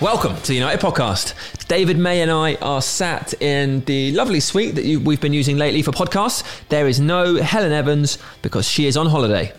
Welcome 0.00 0.36
to 0.36 0.48
the 0.48 0.54
United 0.54 0.80
Podcast. 0.80 1.34
David 1.68 1.96
May 1.96 2.20
and 2.20 2.30
I 2.30 2.56
are 2.56 2.82
sat 2.82 3.32
in 3.40 3.80
the 3.86 4.12
lovely 4.12 4.40
suite 4.40 4.74
that 4.74 4.84
you, 4.84 5.00
we've 5.00 5.20
been 5.20 5.32
using 5.32 5.56
lately 5.56 5.80
for 5.80 5.90
podcasts. 5.90 6.44
There 6.68 6.86
is 6.86 7.00
no 7.00 7.36
Helen 7.36 7.72
Evans 7.72 8.18
because 8.42 8.68
she 8.68 8.86
is 8.86 8.96
on 8.98 9.06
holiday. 9.06 9.52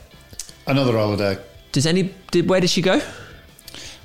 Another 0.67 0.93
holiday. 0.93 1.39
Does 1.71 1.87
any? 1.87 2.13
Did 2.31 2.47
where 2.47 2.59
did 2.61 2.69
she 2.69 2.81
go? 2.83 2.93
I 2.93 2.99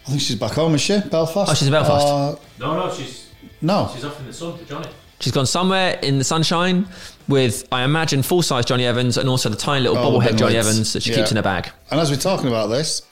think 0.09 0.21
she's 0.23 0.37
back 0.37 0.53
home, 0.53 0.75
is 0.75 0.81
she? 0.81 1.01
Belfast? 1.01 1.51
Oh, 1.51 1.55
she's 1.55 1.69
in 1.69 1.73
Belfast. 1.73 2.07
Uh, 2.07 2.37
No, 2.59 2.87
no, 2.87 2.95
she's 2.95 3.29
no. 3.61 3.91
she's 3.95 4.05
off 4.05 4.19
in 4.19 4.27
the 4.27 4.33
sun 4.33 4.59
to 4.59 4.65
Johnny. 4.65 4.89
She's 5.21 5.33
gone 5.33 5.47
somewhere 5.47 5.99
in 6.03 6.19
the 6.19 6.25
sunshine 6.25 6.89
with, 7.29 7.69
I 7.71 7.85
imagine, 7.85 8.23
full 8.23 8.43
size 8.43 8.65
Jonny 8.65 8.87
Evans 8.87 9.19
and 9.19 9.29
also 9.29 9.49
the 9.51 9.57
tiny 9.57 9.87
little 9.87 9.99
Oh, 9.99 10.11
bobblehead 10.19 10.37
Jonny. 10.39 10.57
Evans 10.57 10.95
that 10.95 11.03
she 11.03 11.11
Yeah. 11.11 11.19
keeps 11.19 11.31
in 11.31 11.37
her 11.37 11.43
bag. 11.43 11.71
And 11.91 12.01
as 12.01 12.11
we're 12.11 12.17
talking 12.17 12.49
about 12.49 12.69
this, 12.69 13.03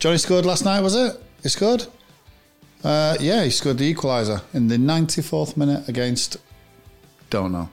Jonny 0.00 0.18
scored 0.18 0.44
last 0.44 0.64
night, 0.64 0.80
was 0.80 0.94
it? 0.96 1.22
He 1.42 1.48
scored? 1.48 1.86
Uh, 2.84 3.16
yeah, 3.20 3.42
he 3.44 3.50
scored 3.50 3.78
the 3.78 3.94
equaliser 3.94 4.42
in 4.52 4.68
the 4.68 4.76
94th 4.76 5.56
minute 5.56 5.88
against. 5.88 6.36
Don't 7.30 7.50
know. 7.52 7.68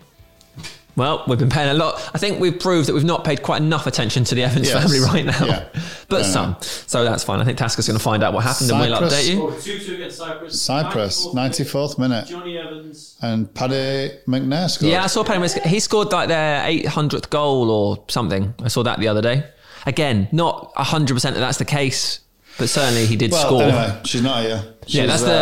Well, 0.96 1.24
we've 1.28 1.40
been 1.40 1.50
paying 1.50 1.70
a 1.70 1.74
lot. 1.74 1.96
I 2.14 2.18
think 2.18 2.40
we've 2.42 2.60
proved 2.60 2.90
that 2.90 2.94
we've 2.94 3.06
not 3.06 3.24
paid 3.24 3.42
quite 3.42 3.62
enough 3.62 3.88
attention 3.88 4.26
to 4.26 4.36
the 4.36 4.44
Evans 4.44 4.68
Yes. 4.68 4.82
family 4.82 5.00
right 5.00 5.26
now. 5.26 5.46
Yeah. 5.46 5.68
But 6.10 6.26
some. 6.26 6.58
So 6.62 7.06
that's 7.06 7.24
fine. 7.24 7.40
I 7.40 7.46
think 7.46 7.58
Tasker's 7.58 7.88
going 7.88 7.98
to 7.98 8.04
find 8.04 8.22
out 8.22 8.34
what 8.34 8.44
happened 8.44 8.70
and 8.70 8.82
we'll 8.82 9.00
update 9.00 9.30
you. 9.34 9.44
Oh, 9.44 9.58
2 9.58 9.80
2 9.80 9.94
against 9.96 10.18
Cyprus. 10.18 10.62
Cyprus, 10.62 11.26
94th 11.28 11.98
minute. 11.98 12.28
Jonny 12.28 12.58
Evans. 12.58 13.16
And 13.22 13.54
Paddy 13.54 14.18
McNair 14.28 14.70
scored. 14.70 14.92
Yeah, 14.92 15.06
I 15.06 15.08
saw 15.08 15.24
Paddy 15.24 15.40
Misk- 15.40 15.62
He 15.66 15.80
scored 15.80 16.12
like 16.12 16.28
their 16.28 16.62
800th 16.68 17.30
goal 17.30 17.72
or 17.72 18.04
something. 18.10 18.54
I 18.62 18.68
saw 18.68 18.84
that 18.84 19.00
the 19.00 19.08
other 19.08 19.22
day. 19.22 19.46
Again, 19.86 20.28
not 20.34 20.74
100% 20.76 21.22
that 21.22 21.34
that's 21.36 21.58
the 21.60 21.64
case, 21.66 22.20
but 22.62 22.70
certainly 22.70 23.06
he 23.06 23.16
did 23.16 23.32
Well, 23.32 23.46
score. 23.46 23.64
anyway, 23.64 24.00
she's 24.06 24.22
not 24.22 24.44
here. 24.44 24.64
She's, 24.86 24.96
Yeah, 24.96 25.06
that's 25.08 25.24
the- 25.24 25.34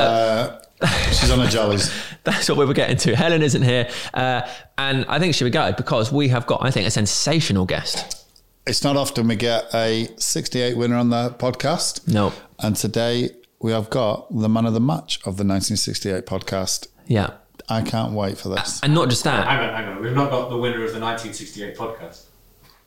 uh, 0.86 0.92
she's 1.12 1.30
on 1.30 1.40
her 1.40 1.48
jollies. 1.48 1.92
That's 2.24 2.48
what 2.50 2.58
we 2.58 2.66
were 2.66 2.74
getting 2.74 2.98
to. 2.98 3.16
Helen 3.16 3.42
isn't 3.42 3.62
here. 3.62 3.90
Uh, 4.14 4.42
and 4.78 5.06
I 5.08 5.20
think 5.20 5.34
she'll 5.36 5.48
be 5.48 5.52
gutted 5.52 5.78
because 5.78 6.12
we 6.12 6.28
have 6.30 6.46
got, 6.46 6.64
I 6.64 6.70
think, 6.72 6.86
a 6.88 6.92
sensational 6.92 7.66
guest. 7.66 8.26
It's 8.68 8.84
not 8.84 8.96
often 8.98 9.28
we 9.28 9.36
get 9.36 9.74
a 9.74 10.08
68 10.18 10.78
winner 10.78 10.96
on 10.96 11.10
the 11.10 11.32
podcast. 11.40 12.08
No. 12.08 12.32
And 12.60 12.76
today 12.76 13.32
we 13.60 13.72
have 13.72 13.90
got 13.90 14.28
the 14.34 14.48
man 14.50 14.66
of 14.66 14.74
the 14.74 14.80
match 14.82 15.18
of 15.20 15.38
the 15.38 15.44
1968 15.46 16.26
podcast. 16.26 16.88
Yeah. 17.08 17.32
I 17.68 17.82
can't 17.82 18.14
wait 18.14 18.38
for 18.38 18.50
this. 18.50 18.80
And 18.84 18.94
not 18.94 19.10
just 19.10 19.24
that. 19.24 19.48
Hang 19.48 19.70
on, 19.70 19.74
hang 19.76 19.90
on. 19.96 20.02
We've 20.04 20.14
not 20.14 20.30
got 20.30 20.50
the 20.50 20.58
winner 20.58 20.84
of 20.84 20.94
the 20.94 21.00
1968 21.00 21.76
podcast. 21.78 22.24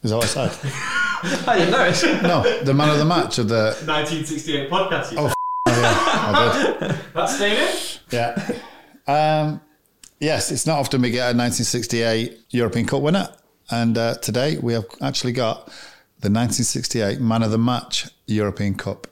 Is 0.02 0.10
that 0.10 0.16
what 0.16 0.24
I 0.36 0.48
said? 0.48 1.48
I 1.48 1.58
didn't 1.58 1.70
notice. 1.72 2.02
no, 2.22 2.62
the 2.64 2.74
man 2.74 2.90
of 2.90 2.98
the 2.98 3.04
match 3.04 3.38
of 3.38 3.48
the. 3.48 3.74
1968 3.86 4.70
podcast. 4.70 5.12
You 5.12 5.18
Oh, 5.18 5.26
said. 5.28 5.34
Oh, 5.68 5.80
yeah, 5.80 5.92
I 6.34 6.78
did. 6.88 6.96
That's 7.14 7.36
staying. 7.36 8.00
Yeah. 8.10 8.58
Um, 9.06 9.60
yes, 10.20 10.50
it's 10.50 10.66
not 10.66 10.78
often 10.80 11.00
we 11.02 11.10
get 11.10 11.34
a 11.34 11.36
1968 11.36 12.40
European 12.50 12.86
Cup 12.86 13.00
winner. 13.02 13.28
And 13.70 13.96
uh, 13.96 14.14
today 14.16 14.58
we 14.58 14.72
have 14.74 14.84
actually 15.00 15.32
got 15.32 15.66
the 16.20 16.28
1968 16.30 17.20
man 17.20 17.42
of 17.42 17.50
the 17.52 17.58
match 17.58 18.08
European 18.26 18.74
Cup 18.74 19.06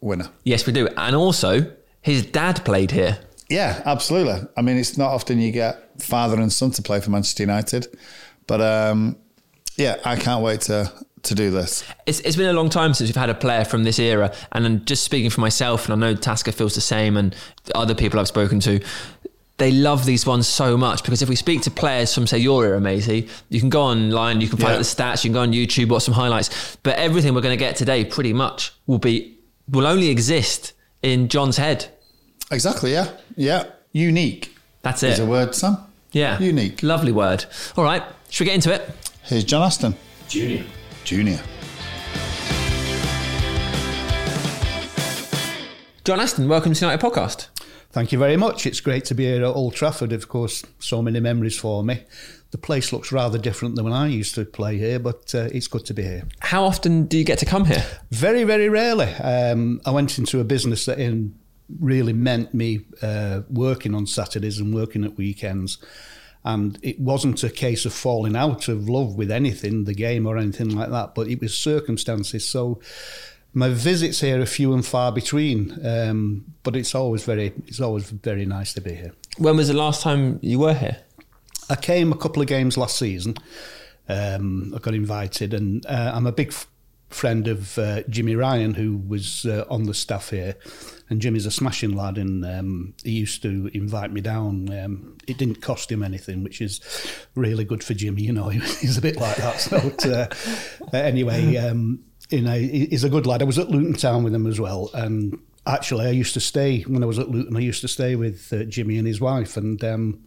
winner. 0.00 0.28
Yes, 0.44 0.66
we 0.66 0.72
do. 0.72 0.88
And 0.96 1.16
also, 1.16 1.72
his 2.02 2.24
dad 2.26 2.64
played 2.64 2.90
here. 2.90 3.18
Yeah, 3.48 3.82
absolutely. 3.86 4.46
I 4.56 4.62
mean, 4.62 4.76
it's 4.76 4.98
not 4.98 5.10
often 5.10 5.40
you 5.40 5.50
get 5.52 6.00
father 6.02 6.38
and 6.40 6.52
son 6.52 6.70
to 6.72 6.82
play 6.82 7.00
for 7.00 7.10
Manchester 7.10 7.42
United. 7.42 7.86
But 8.46 8.60
um, 8.60 9.16
yeah, 9.78 9.96
I 10.04 10.16
can't 10.16 10.42
wait 10.42 10.60
to, 10.62 10.92
to 11.22 11.34
do 11.34 11.50
this. 11.50 11.84
It's, 12.04 12.20
it's 12.20 12.36
been 12.36 12.48
a 12.48 12.52
long 12.52 12.68
time 12.68 12.92
since 12.92 13.08
we've 13.08 13.16
had 13.16 13.30
a 13.30 13.34
player 13.34 13.64
from 13.64 13.84
this 13.84 13.98
era. 13.98 14.32
And 14.52 14.86
just 14.86 15.04
speaking 15.04 15.30
for 15.30 15.40
myself, 15.40 15.88
and 15.88 15.94
I 16.04 16.08
know 16.10 16.14
Tasker 16.16 16.52
feels 16.52 16.74
the 16.74 16.80
same, 16.82 17.16
and 17.16 17.34
other 17.74 17.94
people 17.94 18.20
I've 18.20 18.28
spoken 18.28 18.60
to, 18.60 18.80
they 19.56 19.72
love 19.72 20.04
these 20.04 20.24
ones 20.26 20.46
so 20.46 20.76
much 20.76 21.02
because 21.02 21.20
if 21.20 21.28
we 21.28 21.34
speak 21.34 21.62
to 21.62 21.70
players 21.70 22.14
from, 22.14 22.26
say, 22.28 22.38
your 22.38 22.64
era, 22.64 22.80
Maisie, 22.80 23.28
you 23.48 23.58
can 23.58 23.68
go 23.70 23.82
online, 23.82 24.40
you 24.40 24.48
can 24.48 24.58
find 24.58 24.68
Yeah. 24.70 24.74
out 24.76 24.78
the 24.78 24.84
stats, 24.84 25.24
you 25.24 25.30
can 25.30 25.34
go 25.34 25.40
on 25.40 25.52
YouTube, 25.52 25.88
watch 25.88 26.04
some 26.04 26.14
highlights. 26.14 26.76
But 26.82 26.96
everything 26.96 27.34
we're 27.34 27.40
going 27.40 27.58
to 27.58 27.64
get 27.64 27.74
today 27.74 28.04
pretty 28.04 28.32
much 28.32 28.72
will 28.86 28.98
be, 29.00 29.36
will 29.68 29.86
only 29.86 30.10
exist 30.10 30.74
in 31.02 31.28
John's 31.28 31.56
head. 31.56 31.86
Exactly, 32.52 32.92
yeah. 32.92 33.10
Yeah. 33.36 33.64
Unique 33.92 34.54
That's 34.82 35.02
is 35.02 35.18
it. 35.18 35.22
a 35.22 35.26
word, 35.26 35.54
Sam. 35.54 35.76
Yeah. 36.12 36.38
Unique. 36.38 36.82
Lovely 36.82 37.10
word. 37.12 37.44
All 37.76 37.84
right. 37.84 38.02
Should 38.30 38.44
we 38.44 38.46
get 38.46 38.54
into 38.54 38.72
it? 38.72 38.88
Here's 39.28 39.44
John 39.44 39.62
Aston, 39.62 39.94
Junior. 40.26 40.64
Junior. 41.04 41.38
John 46.02 46.18
Aston, 46.18 46.48
welcome 46.48 46.72
to 46.72 46.80
the 46.80 46.86
United 46.86 47.04
Podcast. 47.04 47.48
Thank 47.90 48.10
you 48.10 48.18
very 48.18 48.38
much. 48.38 48.64
It's 48.64 48.80
great 48.80 49.04
to 49.04 49.14
be 49.14 49.24
here 49.24 49.44
at 49.44 49.54
Old 49.54 49.74
Trafford. 49.74 50.14
Of 50.14 50.30
course, 50.30 50.64
so 50.78 51.02
many 51.02 51.20
memories 51.20 51.58
for 51.58 51.84
me. 51.84 52.04
The 52.52 52.56
place 52.56 52.90
looks 52.90 53.12
rather 53.12 53.36
different 53.36 53.76
than 53.76 53.84
when 53.84 53.92
I 53.92 54.06
used 54.06 54.34
to 54.36 54.46
play 54.46 54.78
here, 54.78 54.98
but 54.98 55.34
uh, 55.34 55.50
it's 55.52 55.66
good 55.66 55.84
to 55.84 55.92
be 55.92 56.04
here. 56.04 56.22
How 56.40 56.64
often 56.64 57.04
do 57.04 57.18
you 57.18 57.24
get 57.24 57.38
to 57.40 57.44
come 57.44 57.66
here? 57.66 57.84
Very, 58.10 58.44
very 58.44 58.70
rarely. 58.70 59.12
Um, 59.12 59.82
I 59.84 59.90
went 59.90 60.16
into 60.16 60.40
a 60.40 60.44
business 60.44 60.86
that 60.86 60.98
in 60.98 61.38
really 61.78 62.14
meant 62.14 62.54
me 62.54 62.86
uh, 63.02 63.42
working 63.50 63.94
on 63.94 64.06
Saturdays 64.06 64.58
and 64.58 64.74
working 64.74 65.04
at 65.04 65.18
weekends. 65.18 65.76
And 66.48 66.78
it 66.82 66.98
wasn't 66.98 67.44
a 67.44 67.50
case 67.50 67.84
of 67.84 67.92
falling 67.92 68.34
out 68.34 68.68
of 68.68 68.88
love 68.88 69.16
with 69.16 69.30
anything, 69.30 69.84
the 69.84 69.92
game 69.92 70.26
or 70.26 70.38
anything 70.38 70.70
like 70.70 70.88
that, 70.88 71.14
but 71.14 71.28
it 71.28 71.42
was 71.42 71.54
circumstances. 71.54 72.48
So 72.48 72.80
my 73.52 73.68
visits 73.68 74.20
here 74.20 74.40
are 74.40 74.46
few 74.46 74.72
and 74.72 74.86
far 74.86 75.12
between, 75.12 75.78
um, 75.86 76.46
but 76.62 76.74
it's 76.74 76.94
always 76.94 77.22
very, 77.22 77.52
it's 77.66 77.82
always 77.82 78.08
very 78.10 78.46
nice 78.46 78.72
to 78.72 78.80
be 78.80 78.94
here. 78.94 79.12
When 79.36 79.58
was 79.58 79.68
the 79.68 79.74
last 79.74 80.00
time 80.00 80.38
you 80.40 80.58
were 80.58 80.72
here? 80.72 80.96
I 81.68 81.76
came 81.76 82.12
a 82.12 82.16
couple 82.16 82.40
of 82.40 82.48
games 82.48 82.78
last 82.78 82.98
season. 82.98 83.36
Um, 84.08 84.72
I 84.74 84.78
got 84.78 84.94
invited, 84.94 85.52
and 85.52 85.84
uh, 85.84 86.12
I'm 86.14 86.26
a 86.26 86.32
big 86.32 86.48
f- 86.48 86.66
friend 87.10 87.46
of 87.46 87.78
uh, 87.78 88.04
Jimmy 88.08 88.36
Ryan, 88.36 88.72
who 88.72 88.96
was 88.96 89.44
uh, 89.44 89.66
on 89.68 89.84
the 89.84 89.92
staff 89.92 90.30
here. 90.30 90.54
And 91.10 91.22
Jimmy's 91.22 91.46
a 91.46 91.50
smashing 91.50 91.96
lad, 91.96 92.18
and 92.18 92.44
um, 92.44 92.94
he 93.02 93.12
used 93.12 93.40
to 93.42 93.70
invite 93.72 94.12
me 94.12 94.20
down. 94.20 94.70
Um, 94.78 95.16
it 95.26 95.38
didn't 95.38 95.62
cost 95.62 95.90
him 95.90 96.02
anything, 96.02 96.44
which 96.44 96.60
is 96.60 96.80
really 97.34 97.64
good 97.64 97.82
for 97.82 97.94
Jimmy. 97.94 98.22
You 98.22 98.32
know, 98.32 98.48
he's 98.50 98.98
a 98.98 99.02
bit 99.02 99.16
like 99.16 99.36
that. 99.36 99.58
So, 99.60 99.76
uh, 100.12 100.96
anyway, 100.96 101.56
um, 101.56 102.00
you 102.28 102.42
know, 102.42 102.58
he's 102.58 103.04
a 103.04 103.08
good 103.08 103.26
lad. 103.26 103.40
I 103.40 103.46
was 103.46 103.58
at 103.58 103.70
Luton 103.70 103.94
Town 103.94 104.22
with 104.22 104.34
him 104.34 104.46
as 104.46 104.60
well, 104.60 104.90
and 104.92 105.38
actually, 105.66 106.06
I 106.06 106.10
used 106.10 106.34
to 106.34 106.40
stay 106.40 106.82
when 106.82 107.02
I 107.02 107.06
was 107.06 107.18
at 107.18 107.30
Luton. 107.30 107.56
I 107.56 107.60
used 107.60 107.80
to 107.82 107.88
stay 107.88 108.14
with 108.14 108.52
uh, 108.52 108.64
Jimmy 108.64 108.98
and 108.98 109.06
his 109.06 109.20
wife, 109.20 109.56
and 109.56 109.82
um, 109.84 110.24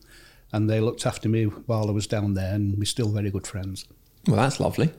and 0.51 0.69
they 0.69 0.79
looked 0.79 1.05
after 1.05 1.29
me 1.29 1.45
while 1.45 1.89
I 1.89 1.91
was 1.91 2.07
down 2.07 2.33
there, 2.33 2.55
and 2.55 2.77
we're 2.77 2.85
still 2.85 3.09
very 3.09 3.29
good 3.29 3.47
friends. 3.47 3.85
Well, 4.27 4.35
that's 4.35 4.59
lovely. 4.59 4.91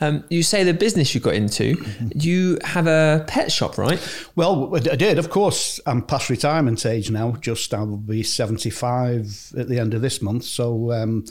Um, 0.00 0.24
you 0.30 0.42
say 0.42 0.64
the 0.64 0.74
business 0.74 1.14
you 1.14 1.20
got 1.20 1.34
into, 1.34 1.76
you 2.12 2.58
have 2.64 2.88
a 2.88 3.24
pet 3.28 3.52
shop, 3.52 3.78
right? 3.78 4.00
Well, 4.34 4.74
I 4.74 4.96
did, 4.96 5.18
of 5.18 5.30
course. 5.30 5.78
I'm 5.86 6.02
past 6.02 6.28
retirement 6.28 6.84
age 6.84 7.08
now. 7.08 7.32
Just 7.40 7.72
I 7.72 7.82
will 7.82 7.98
be 7.98 8.24
75 8.24 9.52
at 9.56 9.68
the 9.68 9.78
end 9.78 9.94
of 9.94 10.02
this 10.02 10.20
month. 10.20 10.42
So 10.42 10.90
um, 10.90 11.24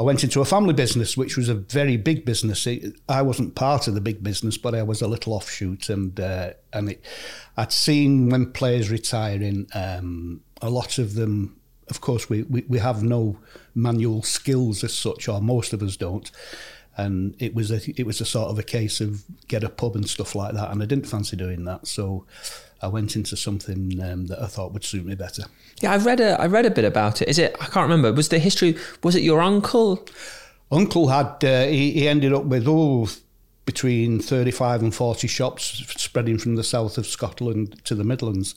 I 0.00 0.02
went 0.02 0.24
into 0.24 0.40
a 0.40 0.46
family 0.46 0.72
business, 0.72 1.16
which 1.16 1.36
was 1.36 1.50
a 1.50 1.54
very 1.54 1.98
big 1.98 2.24
business. 2.24 2.66
It, 2.66 2.98
I 3.08 3.20
wasn't 3.20 3.54
part 3.54 3.86
of 3.86 3.94
the 3.94 4.00
big 4.00 4.22
business, 4.22 4.56
but 4.56 4.74
I 4.74 4.82
was 4.82 5.02
a 5.02 5.08
little 5.08 5.34
offshoot, 5.34 5.90
and 5.90 6.18
uh, 6.18 6.54
and 6.72 6.92
it, 6.92 7.04
I'd 7.56 7.72
seen 7.72 8.30
when 8.30 8.52
players 8.52 8.90
retiring, 8.90 9.66
um, 9.74 10.40
a 10.62 10.70
lot 10.70 10.98
of 10.98 11.14
them. 11.14 11.58
Of 11.88 12.00
course, 12.00 12.30
we, 12.30 12.42
we, 12.44 12.64
we 12.68 12.78
have 12.78 13.02
no 13.02 13.38
manual 13.74 14.22
skills 14.22 14.84
as 14.84 14.94
such, 14.94 15.28
or 15.28 15.40
most 15.40 15.72
of 15.72 15.82
us 15.82 15.96
don't. 15.96 16.30
And 16.96 17.34
it 17.38 17.54
was 17.54 17.70
a 17.70 17.80
it 17.98 18.06
was 18.06 18.20
a 18.20 18.26
sort 18.26 18.50
of 18.50 18.58
a 18.58 18.62
case 18.62 19.00
of 19.00 19.24
get 19.48 19.64
a 19.64 19.70
pub 19.70 19.96
and 19.96 20.08
stuff 20.08 20.34
like 20.34 20.52
that, 20.54 20.70
and 20.70 20.82
I 20.82 20.86
didn't 20.86 21.06
fancy 21.06 21.36
doing 21.36 21.64
that, 21.64 21.86
so 21.86 22.26
I 22.82 22.88
went 22.88 23.16
into 23.16 23.36
something 23.36 23.98
um, 24.02 24.26
that 24.26 24.42
I 24.42 24.46
thought 24.46 24.72
would 24.72 24.84
suit 24.84 25.06
me 25.06 25.14
better. 25.14 25.44
Yeah, 25.80 25.92
I 25.92 25.96
read 25.96 26.20
a 26.20 26.38
I 26.38 26.46
read 26.46 26.66
a 26.66 26.70
bit 26.70 26.84
about 26.84 27.22
it. 27.22 27.28
Is 27.28 27.38
it? 27.38 27.56
I 27.60 27.66
can't 27.66 27.88
remember. 27.88 28.12
Was 28.12 28.28
the 28.28 28.38
history? 28.38 28.76
Was 29.02 29.14
it 29.14 29.22
your 29.22 29.40
uncle? 29.40 30.06
Uncle 30.70 31.08
had 31.08 31.44
uh, 31.44 31.64
he, 31.64 31.92
he 31.92 32.08
ended 32.08 32.32
up 32.32 32.44
with 32.44 32.66
oh 32.68 33.08
between 33.64 34.18
35 34.20 34.82
and 34.82 34.94
40 34.94 35.26
shops 35.28 35.84
spreading 35.96 36.38
from 36.38 36.56
the 36.56 36.64
south 36.64 36.98
of 36.98 37.06
Scotland 37.06 37.80
to 37.84 37.94
the 37.94 38.04
Midlands 38.04 38.54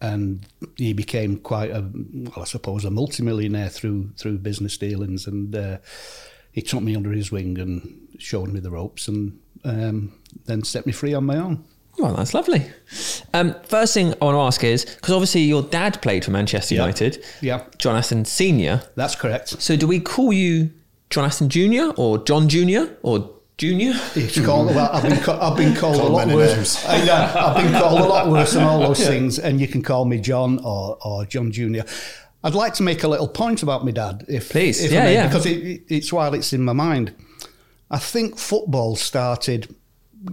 and 0.00 0.46
he 0.76 0.92
became 0.92 1.36
quite 1.38 1.70
a 1.70 1.80
well 1.92 2.42
I 2.42 2.44
suppose 2.44 2.84
a 2.84 2.90
multimillionaire 2.90 3.68
through 3.68 4.10
through 4.16 4.38
business 4.38 4.78
dealings 4.78 5.26
and 5.26 5.54
uh, 5.54 5.78
he 6.52 6.62
took 6.62 6.82
me 6.82 6.94
under 6.96 7.10
his 7.12 7.30
wing 7.32 7.58
and 7.58 8.08
showed 8.18 8.52
me 8.52 8.60
the 8.60 8.70
ropes 8.70 9.08
and 9.08 9.38
um, 9.64 10.12
then 10.46 10.62
set 10.64 10.86
me 10.86 10.92
free 10.92 11.14
on 11.14 11.24
my 11.24 11.36
own. 11.36 11.64
Well, 11.98 12.14
that's 12.14 12.32
lovely. 12.32 12.64
Um, 13.34 13.54
first 13.64 13.92
thing 13.92 14.14
I 14.22 14.24
want 14.24 14.36
to 14.36 14.40
ask 14.40 14.62
is 14.62 14.84
because 14.84 15.12
obviously 15.12 15.40
your 15.42 15.62
dad 15.64 16.00
played 16.00 16.24
for 16.24 16.30
Manchester 16.30 16.76
Yeah. 16.76 16.82
United, 16.82 17.24
Yeah, 17.42 17.64
John 17.78 17.96
Aston 17.96 18.24
Senior. 18.24 18.82
that's 18.94 19.16
correct. 19.16 19.48
So 19.60 19.74
do 19.76 19.88
we 19.88 19.98
call 19.98 20.32
you 20.32 20.70
John 21.10 21.24
Aston 21.24 21.48
Junior 21.48 21.90
or 21.96 22.18
John 22.22 22.48
Junior 22.48 22.96
or 23.02 23.34
Junior. 23.58 23.92
It's 24.14 24.40
called. 24.44 24.68
Well, 24.68 24.88
I've 24.92 25.02
been 25.02 25.12
I've 25.28 25.56
been 25.56 25.74
called 25.74 25.96
Called 25.96 26.10
a 26.10 26.12
lot 26.14 26.28
worse. 26.28 26.54
names. 26.54 26.84
I 26.86 27.04
know, 27.04 27.32
I've 27.34 27.56
been 27.56 27.72
called 27.72 28.00
a 28.00 28.04
lot 28.04 28.28
worse 28.30 28.52
than 28.52 28.62
all 28.62 28.78
those 28.80 29.04
things, 29.06 29.38
and 29.40 29.60
you 29.60 29.66
can 29.66 29.82
call 29.82 30.04
me 30.04 30.20
John 30.20 30.60
or 30.64 30.96
or 31.04 31.26
John 31.26 31.50
Junior. 31.50 31.84
I'd 32.44 32.54
like 32.54 32.74
to 32.74 32.84
make 32.84 33.02
a 33.02 33.08
little 33.08 33.26
point 33.26 33.64
about 33.64 33.84
my 33.84 33.90
dad, 33.90 34.24
if 34.28 34.50
Please. 34.50 34.82
if 34.84 34.92
Yeah, 34.92 35.00
I 35.00 35.04
may, 35.06 35.12
yeah. 35.14 35.26
because 35.26 35.44
it, 35.44 35.58
it- 35.66 35.82
it's 35.88 36.12
while 36.12 36.34
it's 36.34 36.52
in 36.52 36.64
my 36.64 36.72
mind. 36.72 37.12
I 37.90 37.98
think 37.98 38.38
football 38.38 38.94
started, 38.94 39.74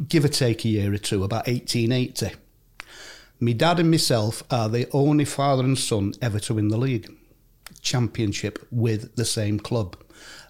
give 0.08 0.24
or 0.24 0.28
take 0.28 0.64
a 0.66 0.68
year 0.70 0.94
or 0.94 1.00
two, 1.00 1.24
about 1.24 1.48
1880. 1.48 2.36
My 3.40 3.54
dad 3.54 3.80
and 3.80 3.90
myself 3.90 4.44
are 4.52 4.70
the 4.70 4.88
only 4.92 5.26
father 5.26 5.64
and 5.64 5.78
son 5.78 6.14
ever 6.22 6.40
to 6.42 6.54
win 6.54 6.68
the 6.68 6.78
league 6.78 7.12
championship 7.82 8.60
with 8.72 9.16
the 9.16 9.26
same 9.26 9.60
club. 9.60 9.98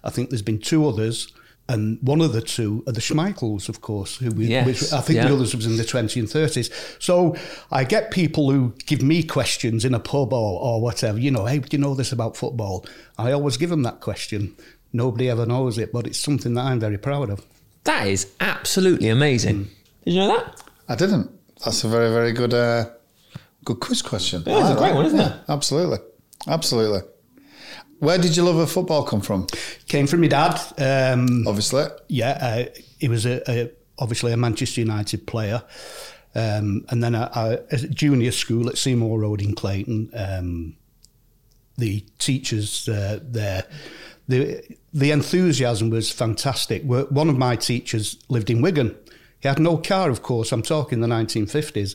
I 0.04 0.10
think 0.10 0.28
there's 0.30 0.42
been 0.42 0.58
two 0.58 0.86
others, 0.86 1.32
and 1.68 1.98
one 2.00 2.20
of 2.20 2.32
the 2.32 2.40
two 2.40 2.84
are 2.86 2.92
the 2.92 3.00
Schmeichels, 3.00 3.68
of 3.68 3.80
course, 3.80 4.16
who 4.16 4.30
we, 4.30 4.46
Yes, 4.46 4.66
which 4.66 4.92
I 4.92 5.00
think 5.00 5.16
yeah. 5.16 5.26
the 5.26 5.34
others 5.34 5.54
was 5.54 5.66
in 5.66 5.76
the 5.76 5.82
20s 5.82 6.16
and 6.16 6.28
30s. 6.28 7.02
So 7.02 7.34
I 7.72 7.82
get 7.82 8.12
people 8.12 8.50
who 8.50 8.74
give 8.86 9.02
me 9.02 9.24
questions 9.24 9.84
in 9.84 9.92
a 9.92 9.98
pub 9.98 10.32
or, 10.32 10.60
or 10.60 10.80
whatever, 10.80 11.18
you 11.18 11.30
know, 11.30 11.46
hey, 11.46 11.58
do 11.58 11.76
you 11.76 11.78
know 11.80 11.94
this 11.94 12.12
about 12.12 12.36
football? 12.36 12.86
I 13.18 13.32
always 13.32 13.56
give 13.56 13.70
them 13.70 13.82
that 13.82 14.00
question. 14.00 14.54
Nobody 14.92 15.28
ever 15.28 15.44
knows 15.44 15.76
it, 15.76 15.92
but 15.92 16.06
it's 16.06 16.18
something 16.18 16.54
that 16.54 16.62
I'm 16.62 16.78
very 16.78 16.98
proud 16.98 17.30
of. 17.30 17.44
That 17.84 18.06
is 18.06 18.30
absolutely 18.40 19.08
amazing. 19.08 19.68
Did 20.04 20.14
you 20.14 20.20
know 20.20 20.36
that? 20.36 20.62
I 20.88 20.94
didn't. 20.94 21.30
That's 21.64 21.82
a 21.82 21.88
very, 21.88 22.10
very 22.10 22.32
good, 22.32 22.54
uh, 22.54 22.90
good 23.64 23.80
quiz 23.80 24.02
question. 24.02 24.44
Yeah, 24.46 24.60
it's 24.60 24.70
a 24.70 24.80
great 24.80 24.94
one, 24.94 25.06
isn't 25.06 25.18
yeah, 25.18 25.34
it? 25.34 25.40
Absolutely, 25.48 25.98
absolutely. 26.46 27.00
Where 27.98 28.18
did 28.18 28.36
your 28.36 28.46
love 28.46 28.56
of 28.56 28.70
football 28.70 29.04
come 29.04 29.20
from? 29.20 29.46
Came 29.88 30.06
from 30.06 30.20
my 30.20 30.28
dad. 30.28 30.60
Um, 30.78 31.46
Obviously, 31.46 31.84
yeah, 32.08 32.38
uh, 32.40 32.80
he 32.98 33.08
was 33.08 33.24
a, 33.24 33.42
a, 33.50 33.70
obviously 33.98 34.32
a 34.32 34.36
Manchester 34.36 34.80
United 34.80 35.26
player. 35.26 35.62
Um, 36.34 36.84
and 36.90 37.02
then 37.02 37.14
I, 37.14 37.30
I, 37.34 37.52
at 37.70 37.90
junior 37.90 38.32
school 38.32 38.68
at 38.68 38.76
Seymour 38.76 39.20
Road 39.20 39.40
in 39.40 39.54
Clayton, 39.54 40.10
um, 40.14 40.76
the 41.78 42.00
teachers 42.18 42.88
uh, 42.88 43.20
there, 43.22 43.64
the 44.28 44.62
the 44.92 45.10
enthusiasm 45.10 45.90
was 45.90 46.10
fantastic. 46.10 46.82
One 46.84 47.28
of 47.28 47.38
my 47.38 47.56
teachers 47.56 48.18
lived 48.28 48.50
in 48.50 48.62
Wigan. 48.62 48.96
He 49.40 49.48
had 49.48 49.58
no 49.58 49.76
car, 49.76 50.10
of 50.10 50.22
course. 50.22 50.52
I'm 50.52 50.62
talking 50.62 51.00
the 51.00 51.06
1950s. 51.06 51.94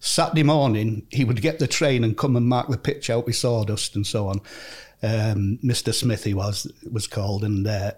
Saturday 0.00 0.42
morning, 0.42 1.06
he 1.10 1.24
would 1.24 1.42
get 1.42 1.58
the 1.58 1.66
train 1.66 2.04
and 2.04 2.16
come 2.16 2.36
and 2.36 2.46
mark 2.46 2.68
the 2.68 2.78
pitch 2.78 3.10
out 3.10 3.26
with 3.26 3.36
sawdust 3.36 3.96
and 3.96 4.06
so 4.06 4.28
on. 4.28 4.40
Um, 5.02 5.58
Mr. 5.64 5.94
Smith, 5.94 6.24
he 6.24 6.34
was 6.34 6.70
was 6.90 7.06
called, 7.06 7.44
and 7.44 7.66
uh, 7.66 7.92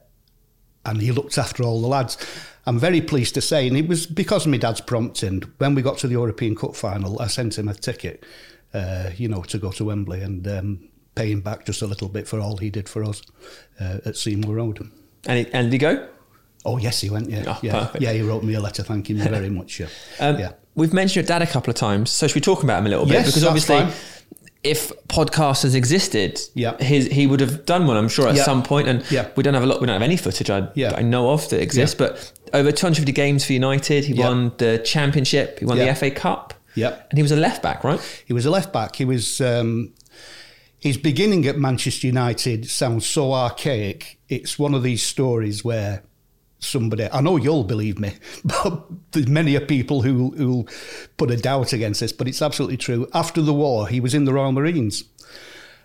and 0.84 1.00
he 1.00 1.12
looked 1.12 1.38
after 1.38 1.62
all 1.62 1.80
the 1.80 1.88
lads. 1.88 2.16
I'm 2.66 2.78
very 2.78 3.00
pleased 3.00 3.34
to 3.34 3.40
say, 3.40 3.66
and 3.66 3.76
it 3.76 3.88
was 3.88 4.06
because 4.06 4.44
of 4.46 4.50
my 4.52 4.58
dad's 4.58 4.80
prompting. 4.80 5.42
When 5.58 5.74
we 5.74 5.82
got 5.82 5.98
to 5.98 6.06
the 6.06 6.12
European 6.14 6.54
Cup 6.54 6.76
final, 6.76 7.20
I 7.20 7.26
sent 7.28 7.58
him 7.58 7.68
a 7.68 7.74
ticket, 7.74 8.24
uh, 8.74 9.10
you 9.16 9.28
know, 9.28 9.42
to 9.44 9.58
go 9.58 9.70
to 9.72 9.84
Wembley 9.86 10.20
and 10.22 10.46
um, 10.46 10.88
pay 11.14 11.30
him 11.32 11.40
back 11.40 11.64
just 11.64 11.80
a 11.82 11.86
little 11.86 12.08
bit 12.08 12.28
for 12.28 12.38
all 12.38 12.58
he 12.58 12.68
did 12.70 12.88
for 12.88 13.02
us 13.04 13.22
uh, 13.80 13.98
at 14.04 14.16
Seymour 14.16 14.54
Road. 14.56 14.78
And, 15.26 15.38
it, 15.38 15.50
and 15.54 15.66
did 15.70 15.72
he 15.72 15.78
go? 15.78 16.08
Oh 16.66 16.76
yes, 16.76 17.00
he 17.00 17.08
went. 17.08 17.30
Yeah, 17.30 17.44
Oh, 17.46 17.58
yeah, 17.62 17.72
perfect. 17.72 18.02
yeah. 18.02 18.12
He 18.12 18.20
wrote 18.22 18.42
me 18.44 18.52
a 18.54 18.60
letter 18.60 18.82
thanking 18.82 19.16
me 19.18 19.22
very 19.26 19.48
much. 19.60 19.80
Yeah, 19.80 19.88
Um, 20.18 20.38
yeah. 20.38 20.52
We've 20.74 20.92
mentioned 20.92 21.16
your 21.16 21.24
dad 21.38 21.42
a 21.42 21.50
couple 21.50 21.70
of 21.70 21.76
times, 21.76 22.10
so 22.10 22.26
should 22.28 22.34
we 22.36 22.40
talk 22.42 22.62
about 22.62 22.78
him 22.80 22.86
a 22.86 22.90
little 22.90 23.04
bit? 23.06 23.14
Yes, 23.14 23.26
because 23.26 23.44
obviously, 23.44 23.80
fine. 23.80 23.92
If 24.62 24.92
podcasters 25.08 25.74
existed, 25.74 26.38
Yeah. 26.54 26.76
his, 26.82 27.06
he 27.06 27.26
would 27.26 27.40
have 27.40 27.64
done 27.64 27.86
one, 27.86 27.96
I'm 27.96 28.08
sure, 28.08 28.28
at 28.28 28.36
Yeah. 28.36 28.44
some 28.44 28.62
point. 28.62 28.88
And 28.88 29.02
Yeah. 29.10 29.28
we 29.36 29.42
don't 29.42 29.54
have 29.54 29.62
a 29.62 29.66
lot. 29.66 29.80
We 29.80 29.86
don't 29.86 29.94
have 29.94 30.02
any 30.02 30.16
footage 30.18 30.50
I, 30.50 30.60
that 30.76 30.98
I 30.98 31.02
know 31.02 31.30
of 31.30 31.48
that 31.48 31.60
exists. 31.62 31.96
Yeah. 31.98 32.08
But 32.08 32.32
over 32.52 32.70
250 32.70 33.12
games 33.12 33.44
for 33.44 33.52
United, 33.54 34.04
he 34.04 34.12
won 34.14 34.52
the 34.58 34.78
Championship, 34.84 35.60
he 35.60 35.64
won 35.64 35.78
the 35.78 35.88
FA 35.88 36.10
Cup, 36.10 36.52
Yeah. 36.74 36.96
and 37.10 37.16
he 37.18 37.22
was 37.22 37.32
a 37.32 37.36
left 37.36 37.62
back, 37.62 37.82
right? 37.84 38.00
He 38.26 38.32
was 38.34 38.44
a 38.44 38.50
left 38.50 38.72
back. 38.72 38.96
He 38.96 39.04
was 39.06 39.40
um, 39.40 39.92
his 40.78 40.96
beginning 40.98 41.46
at 41.46 41.56
Manchester 41.58 42.06
United 42.06 42.68
sounds 42.68 43.06
so 43.06 43.32
archaic. 43.32 44.18
It's 44.28 44.58
one 44.58 44.74
of 44.74 44.82
these 44.82 45.02
stories 45.02 45.64
where 45.64 46.02
somebody 46.60 47.08
I 47.10 47.20
know 47.20 47.36
you'll 47.36 47.64
believe 47.64 47.98
me, 47.98 48.14
but 48.44 48.84
there's 49.12 49.28
many 49.28 49.54
a 49.56 49.60
people 49.60 50.02
who 50.02 50.30
who'll 50.36 50.68
put 51.16 51.30
a 51.30 51.36
doubt 51.36 51.72
against 51.72 52.00
this, 52.00 52.12
but 52.12 52.28
it's 52.28 52.42
absolutely 52.42 52.76
true. 52.76 53.08
After 53.12 53.42
the 53.42 53.54
war, 53.54 53.88
he 53.88 54.00
was 54.00 54.14
in 54.14 54.24
the 54.24 54.32
Royal 54.32 54.52
Marines. 54.52 55.04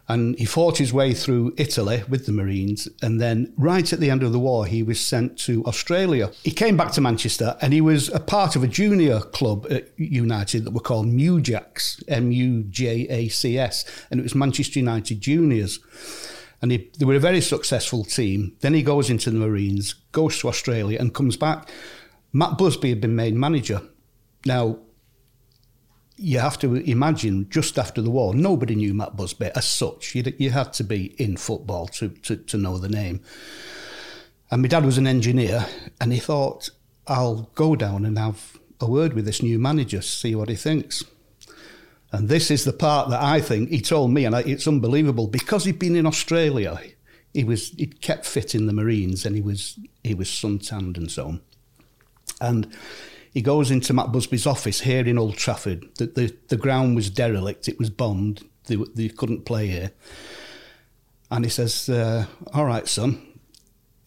And 0.07 0.37
he 0.37 0.45
fought 0.45 0.77
his 0.77 0.93
way 0.93 1.13
through 1.15 1.55
Italy 1.57 2.03
with 2.07 2.27
the 2.27 2.31
Marines. 2.31 2.87
And 3.01 3.19
then, 3.19 3.51
right 3.57 3.91
at 3.91 3.99
the 3.99 4.11
end 4.11 4.21
of 4.21 4.33
the 4.33 4.39
war, 4.39 4.67
he 4.67 4.83
was 4.83 4.99
sent 4.99 5.39
to 5.39 5.65
Australia. 5.65 6.31
He 6.43 6.51
came 6.51 6.77
back 6.77 6.91
to 6.91 7.01
Manchester 7.01 7.57
and 7.59 7.73
he 7.73 7.81
was 7.81 8.09
a 8.09 8.19
part 8.19 8.55
of 8.55 8.63
a 8.63 8.67
junior 8.67 9.19
club 9.19 9.65
at 9.71 9.87
United 9.97 10.63
that 10.65 10.71
were 10.71 10.79
called 10.79 11.07
Mujacs, 11.07 12.03
M 12.07 12.31
U 12.31 12.63
J 12.63 13.07
A 13.09 13.29
C 13.29 13.57
S. 13.57 13.83
And 14.11 14.19
it 14.19 14.23
was 14.23 14.35
Manchester 14.35 14.77
United 14.77 15.21
Juniors. 15.21 15.79
And 16.61 16.71
he, 16.71 16.89
they 16.97 17.05
were 17.05 17.15
a 17.15 17.19
very 17.19 17.41
successful 17.41 18.03
team. 18.03 18.55
Then 18.61 18.73
he 18.73 18.81
goes 18.81 19.09
into 19.09 19.29
the 19.29 19.39
Marines, 19.39 19.93
goes 20.11 20.39
to 20.39 20.47
Australia, 20.47 20.97
and 20.99 21.13
comes 21.13 21.37
back. 21.37 21.69
Matt 22.33 22.57
Busby 22.57 22.89
had 22.89 23.01
been 23.01 23.15
made 23.15 23.35
manager. 23.35 23.81
Now, 24.45 24.79
you 26.17 26.39
have 26.39 26.57
to 26.59 26.75
imagine 26.75 27.49
just 27.49 27.77
after 27.77 28.01
the 28.01 28.09
war, 28.09 28.33
nobody 28.33 28.75
knew 28.75 28.93
Matt 28.93 29.15
Busby 29.15 29.51
as 29.55 29.65
such. 29.65 30.15
You, 30.15 30.23
you 30.37 30.51
had 30.51 30.73
to 30.73 30.83
be 30.83 31.07
in 31.21 31.37
football 31.37 31.87
to, 31.87 32.09
to, 32.09 32.37
to 32.37 32.57
know 32.57 32.77
the 32.77 32.89
name. 32.89 33.21
And 34.49 34.61
my 34.61 34.67
dad 34.67 34.85
was 34.85 34.97
an 34.97 35.07
engineer, 35.07 35.65
and 35.99 36.13
he 36.13 36.19
thought, 36.19 36.69
I'll 37.07 37.49
go 37.55 37.75
down 37.75 38.05
and 38.05 38.17
have 38.17 38.57
a 38.79 38.89
word 38.89 39.13
with 39.13 39.25
this 39.25 39.43
new 39.43 39.59
manager, 39.59 40.01
see 40.01 40.35
what 40.35 40.49
he 40.49 40.55
thinks. 40.55 41.03
And 42.11 42.29
this 42.29 42.49
is 42.49 42.63
the 42.63 42.73
part 42.73 43.09
that 43.09 43.21
I 43.21 43.41
think 43.41 43.69
he 43.69 43.81
told 43.81 44.11
me, 44.11 44.25
and 44.25 44.35
I- 44.35 44.41
it's 44.41 44.67
unbelievable 44.67 45.27
because 45.27 45.65
he'd 45.65 45.79
been 45.79 45.95
in 45.95 46.05
Australia. 46.05 46.79
He 47.33 47.43
was 47.43 47.69
he 47.71 47.87
kept 47.87 48.25
fit 48.25 48.55
in 48.55 48.67
the 48.67 48.73
Marines, 48.73 49.25
and 49.25 49.35
he 49.35 49.41
was 49.41 49.77
he 50.03 50.13
was 50.13 50.29
suntanned 50.29 50.97
and 50.97 51.11
so 51.11 51.25
on. 51.27 51.41
And 52.39 52.67
he 53.33 53.41
goes 53.41 53.69
into 53.69 53.93
Matt 53.93 54.13
Busby's 54.13 54.47
office 54.47 54.81
here 54.81 55.05
in 55.05 55.17
Old 55.17 55.35
Trafford. 55.35 55.85
The, 55.97 56.05
the, 56.05 56.37
the 56.47 56.57
ground 56.57 56.95
was 56.95 57.09
derelict, 57.09 57.67
it 57.67 57.77
was 57.77 57.89
bombed, 57.89 58.43
they, 58.67 58.77
they 58.95 59.09
couldn't 59.09 59.45
play 59.45 59.67
here. 59.67 59.91
And 61.29 61.43
he 61.43 61.49
says, 61.51 61.89
uh, 61.89 62.25
All 62.53 62.65
right, 62.65 62.87
son. 62.87 63.21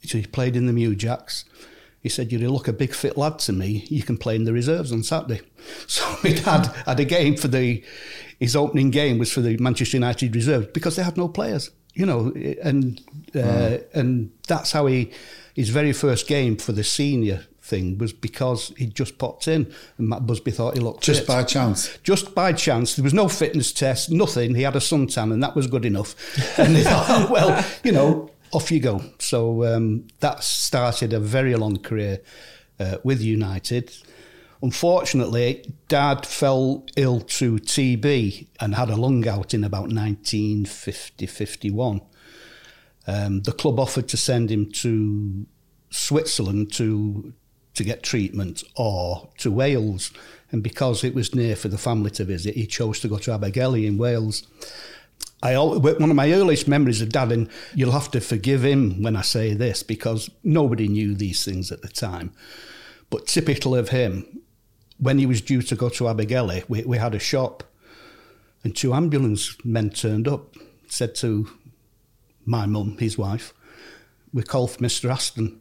So 0.05 0.17
he 0.19 0.25
played 0.27 0.57
in 0.57 0.67
the 0.67 0.73
Mujacs. 0.73 1.45
He 2.03 2.09
said, 2.09 2.33
You 2.33 2.39
look 2.51 2.69
a 2.69 2.73
big 2.73 2.95
fit 2.95 3.17
lad 3.17 3.39
to 3.41 3.53
me. 3.53 3.85
You 3.89 4.03
can 4.03 4.17
play 4.17 4.37
in 4.37 4.45
the 4.45 4.53
reserves 4.53 4.93
on 4.93 5.03
Saturday. 5.03 5.41
So 5.87 6.17
my 6.25 6.33
dad 6.33 6.67
had 6.87 7.01
a 7.01 7.05
game 7.05 7.37
for 7.37 7.49
the, 7.49 7.85
his 8.39 8.57
opening 8.57 8.91
game 8.91 9.19
was 9.19 9.31
for 9.33 9.41
the 9.41 9.57
Manchester 9.59 9.97
United 9.97 10.35
reserves 10.35 10.69
because 10.69 10.97
they 10.97 11.03
had 11.03 11.17
no 11.17 11.29
players, 11.29 11.71
you 11.95 12.07
know, 12.07 12.33
and 12.63 13.01
uh, 13.35 13.79
and 13.93 14.31
that's 14.47 14.73
how 14.73 14.87
he, 14.87 15.11
his 15.55 15.69
very 15.69 15.93
first 15.93 16.27
game 16.27 16.57
for 16.57 16.73
the 16.73 16.85
senior 16.85 17.45
thing 17.61 17.99
was 17.99 18.13
because 18.13 18.73
he 18.79 18.87
just 18.87 19.19
popped 19.19 19.47
in 19.47 19.73
and 19.99 20.09
Matt 20.09 20.27
Busby 20.27 20.51
thought 20.51 20.75
he 20.75 20.81
looked 20.81 21.03
just 21.03 21.21
fit 21.21 21.29
by 21.29 21.43
chance. 21.43 21.99
just 22.03 22.35
by 22.35 22.53
chance. 22.53 22.97
There 22.97 23.05
was 23.05 23.15
no 23.15 23.29
fitness 23.29 23.73
test, 23.73 24.11
nothing. 24.11 24.55
He 24.55 24.63
had 24.63 24.75
a 24.77 24.81
suntan, 24.81 25.33
and 25.33 25.43
that 25.43 25.55
was 25.55 25.67
good 25.67 25.85
enough. 25.85 26.15
And 26.59 26.75
they 26.75 26.83
thought, 26.83 27.07
oh, 27.09 27.29
well, 27.31 27.65
you 27.85 27.93
know, 27.93 28.31
off 28.53 28.71
you 28.71 28.81
go. 28.81 29.03
So 29.19 29.65
um, 29.65 30.09
that 30.21 30.43
started 30.43 31.13
a 31.13 31.21
very 31.21 31.55
long 31.55 31.79
career 31.79 32.21
uh, 32.81 32.99
with 33.05 33.21
United. 33.21 33.95
Unfortunately, 34.63 35.73
Dad 35.89 36.27
fell 36.27 36.85
ill 36.97 37.21
to 37.21 37.57
TB 37.57 38.49
and 38.61 38.75
had 38.75 38.91
a 38.91 38.97
lung 38.97 39.27
out 39.29 39.55
in 39.55 39.63
about 39.63 39.93
1950 39.93 41.27
51. 41.27 42.01
Um, 43.07 43.43
the 43.43 43.53
club 43.53 43.79
offered 43.79 44.09
to 44.09 44.17
send 44.17 44.51
him 44.51 44.71
to 44.73 45.47
Switzerland 45.91 46.73
to 46.75 47.33
to 47.75 47.85
get 47.85 48.03
treatment 48.03 48.65
or 48.77 49.29
to 49.39 49.51
Wales. 49.53 50.11
And 50.51 50.63
because 50.63 51.05
it 51.05 51.15
was 51.15 51.35
near 51.35 51.55
for 51.55 51.69
the 51.69 51.79
family 51.79 52.11
to 52.13 52.25
visit, 52.25 52.57
he 52.57 52.67
chose 52.67 52.99
to 53.01 53.09
go 53.09 53.19
to 53.19 53.31
Abergele 53.31 53.87
in 53.87 53.99
Wales. 53.99 54.47
I 55.43 55.57
one 55.57 56.11
of 56.11 56.17
my 56.17 56.33
earliest 56.33 56.67
memories 56.67 57.01
of 57.01 57.11
Dad, 57.11 57.31
and 57.31 57.49
you'll 57.75 57.93
have 57.93 58.11
to 58.11 58.21
forgive 58.21 58.65
him 58.65 59.03
when 59.03 59.15
I 59.15 59.23
say 59.23 59.55
this 59.55 59.83
because 59.83 60.31
nobody 60.43 60.89
knew 60.89 61.15
these 61.15 61.45
things 61.45 61.71
at 61.71 61.83
the 61.83 61.89
time. 61.89 62.33
But 63.09 63.27
typical 63.27 63.75
of 63.77 63.91
him, 63.91 64.41
when 64.99 65.19
he 65.19 65.27
was 65.27 65.41
due 65.41 65.63
to 65.63 65.77
go 65.77 65.89
to 65.91 66.05
Abergele, 66.05 66.69
we, 66.69 66.83
we 66.83 66.99
had 66.99 67.15
a 67.15 67.21
shop, 67.21 67.63
and 68.65 68.75
two 68.75 68.93
ambulance 68.93 69.57
men 69.65 69.91
turned 69.91 70.27
up, 70.27 70.57
said 70.89 71.15
to 71.17 71.49
my 72.45 72.67
mum, 72.67 72.97
his 72.99 73.17
wife, 73.17 73.55
we 74.33 74.43
called 74.43 74.73
for 74.73 74.79
Mr. 74.79 75.11
Aston. 75.11 75.61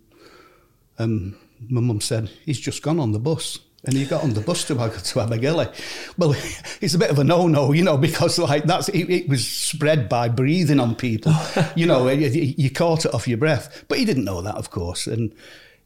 and 0.98 1.36
my 1.70 1.82
mum 1.82 2.02
said, 2.02 2.30
he's 2.46 2.60
just 2.60 2.82
gone 2.82 3.00
on 3.00 3.12
the 3.12 3.20
bus. 3.20 3.60
And 3.88 3.96
he 3.96 4.06
got 4.06 4.24
on 4.24 4.34
the 4.34 4.42
bus 4.42 4.66
to, 4.66 4.76
to 4.76 4.80
Abergele. 4.80 5.74
Well, 6.18 6.32
it's 6.82 6.94
a 6.94 6.98
bit 6.98 7.10
of 7.10 7.20
a 7.20 7.24
no-no, 7.24 7.72
you 7.72 7.84
know, 7.84 7.98
because 7.98 8.38
like 8.38 8.66
that's 8.66 8.90
it, 8.90 9.10
it 9.10 9.30
was 9.30 9.48
spread 9.48 10.10
by 10.10 10.30
breathing 10.30 10.80
on 10.80 10.94
people. 10.96 11.34
you 11.76 11.86
know, 11.86 12.08
you, 12.10 12.28
you 12.30 12.70
caught 12.70 13.06
it 13.06 13.14
off 13.14 13.28
your 13.28 13.38
breath. 13.38 13.86
But 13.88 13.98
he 13.98 14.06
didn't 14.06 14.26
know 14.26 14.42
that, 14.42 14.56
of 14.56 14.70
course. 14.70 15.08
And 15.08 15.34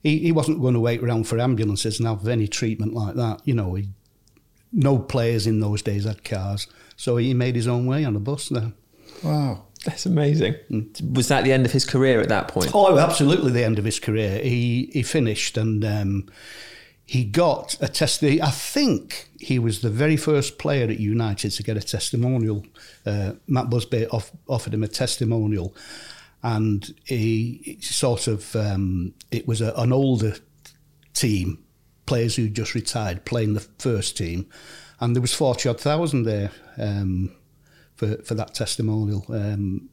he, 0.01 0.17
he 0.17 0.31
wasn't 0.31 0.61
going 0.61 0.73
to 0.73 0.79
wait 0.79 1.03
around 1.03 1.27
for 1.27 1.39
ambulances 1.39 1.99
and 1.99 2.07
have 2.07 2.27
any 2.27 2.47
treatment 2.47 2.93
like 2.93 3.15
that. 3.15 3.41
You 3.45 3.53
know, 3.53 3.75
he, 3.75 3.89
no 4.73 4.97
players 4.97 5.47
in 5.47 5.59
those 5.59 5.81
days 5.81 6.05
had 6.05 6.23
cars, 6.23 6.67
so 6.95 7.17
he 7.17 7.33
made 7.33 7.55
his 7.55 7.67
own 7.67 7.85
way 7.85 8.03
on 8.03 8.15
a 8.15 8.19
bus 8.19 8.49
there. 8.49 8.73
Wow. 9.23 9.65
That's 9.85 10.05
amazing. 10.05 10.55
Was 11.13 11.27
that 11.29 11.43
the 11.43 11.51
end 11.51 11.65
of 11.65 11.71
his 11.71 11.85
career 11.85 12.21
at 12.21 12.29
that 12.29 12.47
point? 12.47 12.71
Oh, 12.73 12.99
absolutely, 12.99 13.51
the 13.51 13.63
end 13.63 13.79
of 13.79 13.85
his 13.85 13.99
career. 13.99 14.39
He 14.39 14.91
he 14.93 15.01
finished 15.01 15.57
and 15.57 15.83
um, 15.83 16.29
he 17.11 17.25
got 17.25 17.75
a 17.81 17.89
test. 17.89 18.23
I 18.23 18.51
think 18.51 19.29
he 19.37 19.59
was 19.59 19.81
the 19.81 19.89
very 19.89 20.15
first 20.15 20.57
player 20.57 20.89
at 20.89 20.97
United 20.97 21.51
to 21.51 21.61
get 21.61 21.75
a 21.75 21.81
testimonial. 21.81 22.65
Uh, 23.05 23.33
Matt 23.47 23.69
Busby 23.69 24.07
off, 24.07 24.31
offered 24.47 24.73
him 24.73 24.81
a 24.81 24.87
testimonial, 24.87 25.75
and 26.41 26.95
he, 27.03 27.77
sort 27.81 28.27
of 28.27 28.55
um, 28.55 29.13
it 29.29 29.45
was 29.45 29.59
a, 29.59 29.73
an 29.75 29.91
older 29.91 30.35
team, 31.13 31.61
players 32.05 32.37
who 32.37 32.47
just 32.47 32.75
retired 32.75 33.25
playing 33.25 33.55
the 33.55 33.67
first 33.77 34.15
team, 34.15 34.45
and 35.01 35.13
there 35.13 35.21
was 35.21 35.33
forty 35.33 35.67
odd 35.67 35.81
thousand 35.81 36.23
there. 36.23 36.51
Um, 36.77 37.35
for, 37.95 38.15
for 38.23 38.35
that 38.35 38.53
testimonial 38.53 39.25
um, 39.29 39.89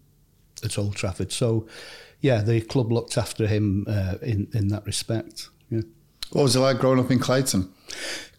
at 0.64 0.78
Old 0.78 0.94
Trafford. 0.94 1.32
So, 1.32 1.66
yeah, 2.20 2.42
the 2.42 2.60
club 2.60 2.92
looked 2.92 3.18
after 3.18 3.46
him 3.48 3.86
uh, 3.88 4.14
in 4.22 4.48
in 4.54 4.68
that 4.68 4.86
respect. 4.86 5.50
What 6.32 6.42
was 6.42 6.56
it 6.56 6.60
like 6.60 6.78
growing 6.78 6.98
up 7.00 7.10
in 7.10 7.18
Clayton? 7.18 7.72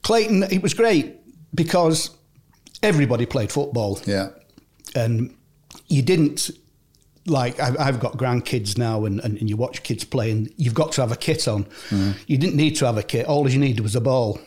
Clayton, 0.04 0.44
it 0.44 0.62
was 0.62 0.74
great 0.74 1.16
because 1.56 2.12
everybody 2.84 3.26
played 3.26 3.52
football, 3.52 4.00
Yeah. 4.06 4.30
and 4.96 5.36
you 5.88 6.02
didn't 6.02 6.52
like 7.26 7.60
I've, 7.60 7.78
I've 7.80 8.00
got 8.00 8.14
grandkids 8.18 8.78
now, 8.78 9.06
and, 9.06 9.20
and, 9.20 9.38
and 9.38 9.50
you 9.50 9.58
watch 9.58 9.84
kids 9.84 10.04
playing. 10.04 10.54
You've 10.58 10.74
got 10.74 10.92
to 10.94 11.02
have 11.02 11.12
a 11.12 11.16
kit 11.16 11.48
on. 11.48 11.66
Mm-hmm. 11.90 12.12
You 12.28 12.38
didn't 12.38 12.56
need 12.56 12.76
to 12.78 12.86
have 12.86 12.98
a 12.98 13.04
kit. 13.04 13.26
All 13.28 13.48
you 13.50 13.60
needed 13.60 13.82
was 13.82 13.96
a 13.96 14.02
ball, 14.02 14.40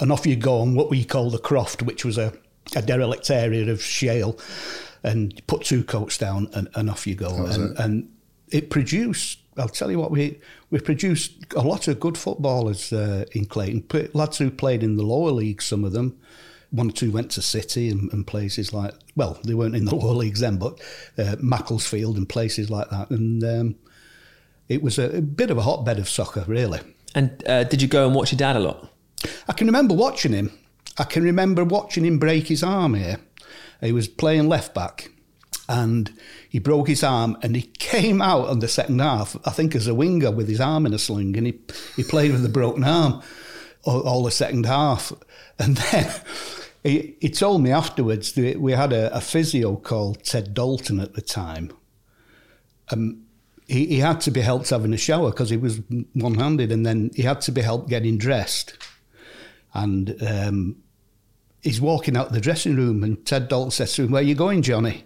and 0.00 0.10
off 0.10 0.26
you 0.26 0.36
go 0.36 0.60
on 0.60 0.74
what 0.74 0.90
we 0.90 1.04
call 1.04 1.30
the 1.30 1.38
croft, 1.38 1.82
which 1.82 2.04
was 2.04 2.16
a, 2.18 2.32
a 2.74 2.82
derelict 2.82 3.30
area 3.30 3.70
of 3.70 3.82
shale, 3.82 4.38
and 5.02 5.40
put 5.46 5.62
two 5.64 5.84
coats 5.84 6.16
down, 6.18 6.48
and, 6.54 6.68
and 6.74 6.88
off 6.90 7.06
you 7.06 7.14
go. 7.14 7.44
And, 7.44 7.72
it. 7.72 7.78
and 7.78 8.08
it 8.50 8.70
produced. 8.70 9.40
I'll 9.56 9.68
tell 9.68 9.90
you 9.90 9.98
what 9.98 10.10
we 10.10 10.40
we 10.70 10.80
produced 10.80 11.32
a 11.54 11.60
lot 11.60 11.88
of 11.88 12.00
good 12.00 12.16
footballers 12.16 12.92
uh, 12.92 13.24
in 13.32 13.44
Clayton. 13.46 13.82
P- 13.82 14.08
Lads 14.14 14.38
who 14.38 14.50
played 14.50 14.82
in 14.82 14.96
the 14.96 15.02
lower 15.02 15.30
leagues, 15.30 15.64
some 15.64 15.84
of 15.84 15.92
them. 15.92 16.18
One 16.70 16.88
or 16.88 16.92
two 16.92 17.10
went 17.10 17.30
to 17.32 17.42
City 17.42 17.90
and, 17.90 18.10
and 18.12 18.26
places 18.26 18.72
like. 18.72 18.94
Well, 19.14 19.38
they 19.44 19.54
weren't 19.54 19.76
in 19.76 19.84
the 19.84 19.94
lower 19.96 20.14
leagues 20.14 20.40
then, 20.40 20.56
but 20.56 20.80
uh, 21.18 21.36
Macclesfield 21.38 22.16
and 22.16 22.28
places 22.28 22.70
like 22.70 22.88
that. 22.90 23.10
And 23.10 23.44
um, 23.44 23.74
it 24.68 24.82
was 24.82 24.98
a, 24.98 25.18
a 25.18 25.20
bit 25.20 25.50
of 25.50 25.58
a 25.58 25.62
hotbed 25.62 25.98
of 25.98 26.08
soccer, 26.08 26.44
really. 26.46 26.80
And 27.14 27.46
uh, 27.46 27.64
did 27.64 27.82
you 27.82 27.88
go 27.88 28.06
and 28.06 28.14
watch 28.14 28.32
your 28.32 28.38
dad 28.38 28.56
a 28.56 28.60
lot? 28.60 28.90
I 29.46 29.52
can 29.52 29.66
remember 29.66 29.94
watching 29.94 30.32
him. 30.32 30.50
I 30.98 31.04
can 31.04 31.22
remember 31.22 31.64
watching 31.64 32.04
him 32.04 32.18
break 32.18 32.46
his 32.46 32.62
arm 32.62 32.94
here. 32.94 33.18
He 33.82 33.92
was 33.92 34.08
playing 34.08 34.48
left 34.48 34.74
back 34.74 35.11
and 35.72 36.12
he 36.50 36.58
broke 36.58 36.86
his 36.86 37.02
arm 37.02 37.34
and 37.40 37.56
he 37.56 37.62
came 37.62 38.20
out 38.20 38.46
on 38.46 38.58
the 38.58 38.68
second 38.68 39.00
half, 39.00 39.34
I 39.46 39.50
think 39.50 39.74
as 39.74 39.86
a 39.86 39.94
winger 39.94 40.30
with 40.30 40.46
his 40.46 40.60
arm 40.60 40.84
in 40.84 40.92
a 40.92 40.98
sling 40.98 41.34
and 41.34 41.46
he, 41.46 41.58
he 41.96 42.04
played 42.04 42.30
with 42.30 42.44
a 42.44 42.50
broken 42.50 42.84
arm 42.84 43.22
all, 43.82 44.02
all 44.02 44.22
the 44.22 44.30
second 44.30 44.66
half. 44.66 45.14
And 45.58 45.78
then 45.78 46.12
he, 46.84 47.16
he 47.22 47.30
told 47.30 47.62
me 47.62 47.70
afterwards 47.70 48.32
that 48.32 48.60
we 48.60 48.72
had 48.72 48.92
a, 48.92 49.16
a 49.16 49.22
physio 49.22 49.76
called 49.76 50.22
Ted 50.24 50.52
Dalton 50.52 51.00
at 51.00 51.14
the 51.14 51.22
time. 51.22 51.72
Um, 52.90 53.22
he, 53.66 53.86
he 53.86 53.98
had 54.00 54.20
to 54.22 54.30
be 54.30 54.42
helped 54.42 54.68
having 54.68 54.92
a 54.92 54.98
shower 54.98 55.30
because 55.30 55.48
he 55.48 55.56
was 55.56 55.80
one 56.12 56.34
handed 56.34 56.70
and 56.70 56.84
then 56.84 57.12
he 57.14 57.22
had 57.22 57.40
to 57.42 57.50
be 57.50 57.62
helped 57.62 57.88
getting 57.88 58.18
dressed 58.18 58.76
and 59.72 60.22
um, 60.22 60.76
he's 61.62 61.80
walking 61.80 62.14
out 62.14 62.32
the 62.32 62.42
dressing 62.42 62.76
room, 62.76 63.02
and 63.02 63.24
Ted 63.24 63.48
Dalton 63.48 63.70
says 63.70 63.94
to 63.94 64.02
him, 64.02 64.10
"Where 64.10 64.20
are 64.20 64.26
you 64.26 64.34
going, 64.34 64.60
Johnny?" 64.60 65.04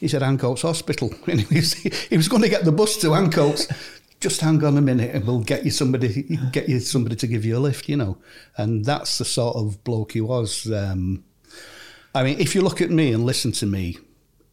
He 0.00 0.08
said, 0.08 0.22
"Ancoats 0.22 0.62
Hospital." 0.62 1.14
And 1.28 1.42
he 1.42 1.56
was, 1.56 1.74
he 1.74 2.16
was 2.16 2.28
going 2.28 2.42
to 2.42 2.48
get 2.48 2.64
the 2.64 2.72
bus 2.72 2.96
to 2.98 3.08
Ancoats. 3.08 3.68
Just 4.18 4.40
hang 4.40 4.62
on 4.64 4.76
a 4.76 4.82
minute, 4.82 5.14
and 5.14 5.26
we'll 5.26 5.40
get 5.40 5.64
you 5.64 5.70
somebody, 5.70 6.38
get 6.52 6.68
you 6.68 6.80
somebody 6.80 7.16
to 7.16 7.26
give 7.26 7.44
you 7.44 7.56
a 7.56 7.60
lift, 7.60 7.88
you 7.88 7.96
know. 7.96 8.18
And 8.56 8.84
that's 8.84 9.16
the 9.18 9.24
sort 9.24 9.56
of 9.56 9.82
bloke 9.84 10.12
he 10.12 10.20
was. 10.20 10.70
Um, 10.70 11.24
I 12.14 12.24
mean, 12.24 12.38
if 12.38 12.54
you 12.54 12.60
look 12.60 12.80
at 12.82 12.90
me 12.90 13.12
and 13.12 13.24
listen 13.24 13.52
to 13.52 13.66
me, 13.66 13.96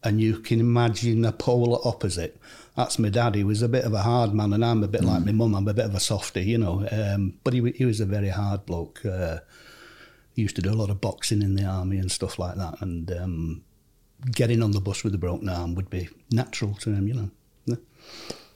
and 0.04 0.22
you 0.22 0.40
can 0.40 0.60
imagine 0.60 1.26
a 1.26 1.32
polar 1.32 1.80
opposite. 1.84 2.40
That's 2.76 3.00
my 3.00 3.10
dad. 3.10 3.36
He 3.36 3.44
was 3.44 3.62
a 3.62 3.68
bit 3.68 3.84
of 3.84 3.94
a 3.94 4.04
hard 4.04 4.34
man, 4.34 4.54
and 4.54 4.64
I'm 4.64 4.84
a 4.84 4.88
bit 4.88 5.04
like 5.04 5.26
my 5.26 5.32
mum. 5.32 5.56
I'm 5.56 5.68
a 5.68 5.74
bit 5.74 5.86
of 5.86 5.96
a 5.96 6.00
softy, 6.00 6.44
you 6.44 6.58
know. 6.58 6.88
Um, 6.92 7.34
but 7.44 7.54
he, 7.54 7.72
he 7.72 7.86
was 7.86 8.00
a 8.00 8.06
very 8.06 8.30
hard 8.30 8.66
bloke. 8.66 9.04
Uh, 9.04 9.40
he 10.34 10.44
used 10.44 10.56
to 10.58 10.62
do 10.62 10.72
a 10.72 10.76
lot 10.78 10.92
of 10.92 11.02
boxing 11.02 11.42
in 11.42 11.56
the 11.56 11.66
army 11.66 11.98
and 11.98 12.12
stuff 12.12 12.38
like 12.38 12.56
that. 12.56 12.80
And 12.82 13.12
um, 13.12 13.64
getting 14.32 14.64
on 14.64 14.72
the 14.72 14.82
bus 14.82 15.04
with 15.04 15.14
a 15.16 15.18
broken 15.18 15.50
arm 15.50 15.76
would 15.76 15.90
be 15.90 16.10
natural 16.32 16.74
to 16.76 16.92
him, 16.92 17.08
you 17.08 17.14
know. 17.14 17.32
Yeah. 17.66 17.76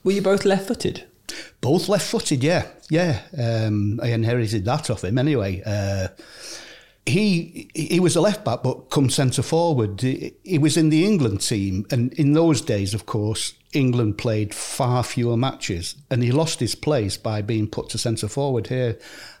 Were 0.04 0.12
you 0.12 0.22
both 0.22 0.44
left-footed? 0.44 1.04
Both 1.60 1.88
left-footed, 1.88 2.42
yeah, 2.42 2.66
yeah. 2.90 3.22
Um, 3.38 4.00
I 4.02 4.08
inherited 4.08 4.64
that 4.64 4.90
off 4.90 5.04
him 5.04 5.18
anyway. 5.18 5.62
Uh, 5.64 6.08
he 7.06 7.68
he 7.74 7.98
was 7.98 8.14
a 8.14 8.20
left 8.20 8.44
back, 8.44 8.62
but 8.62 8.90
come 8.90 9.10
centre 9.10 9.42
forward. 9.42 10.00
He, 10.00 10.34
he 10.44 10.58
was 10.58 10.76
in 10.76 10.90
the 10.90 11.04
England 11.04 11.40
team, 11.40 11.84
and 11.90 12.12
in 12.14 12.32
those 12.32 12.60
days, 12.60 12.94
of 12.94 13.06
course, 13.06 13.54
England 13.72 14.18
played 14.18 14.54
far 14.54 15.02
fewer 15.02 15.36
matches, 15.36 15.96
and 16.10 16.22
he 16.22 16.30
lost 16.30 16.60
his 16.60 16.74
place 16.74 17.16
by 17.16 17.42
being 17.42 17.66
put 17.66 17.88
to 17.90 17.98
centre 17.98 18.28
forward 18.28 18.68
here. 18.68 18.98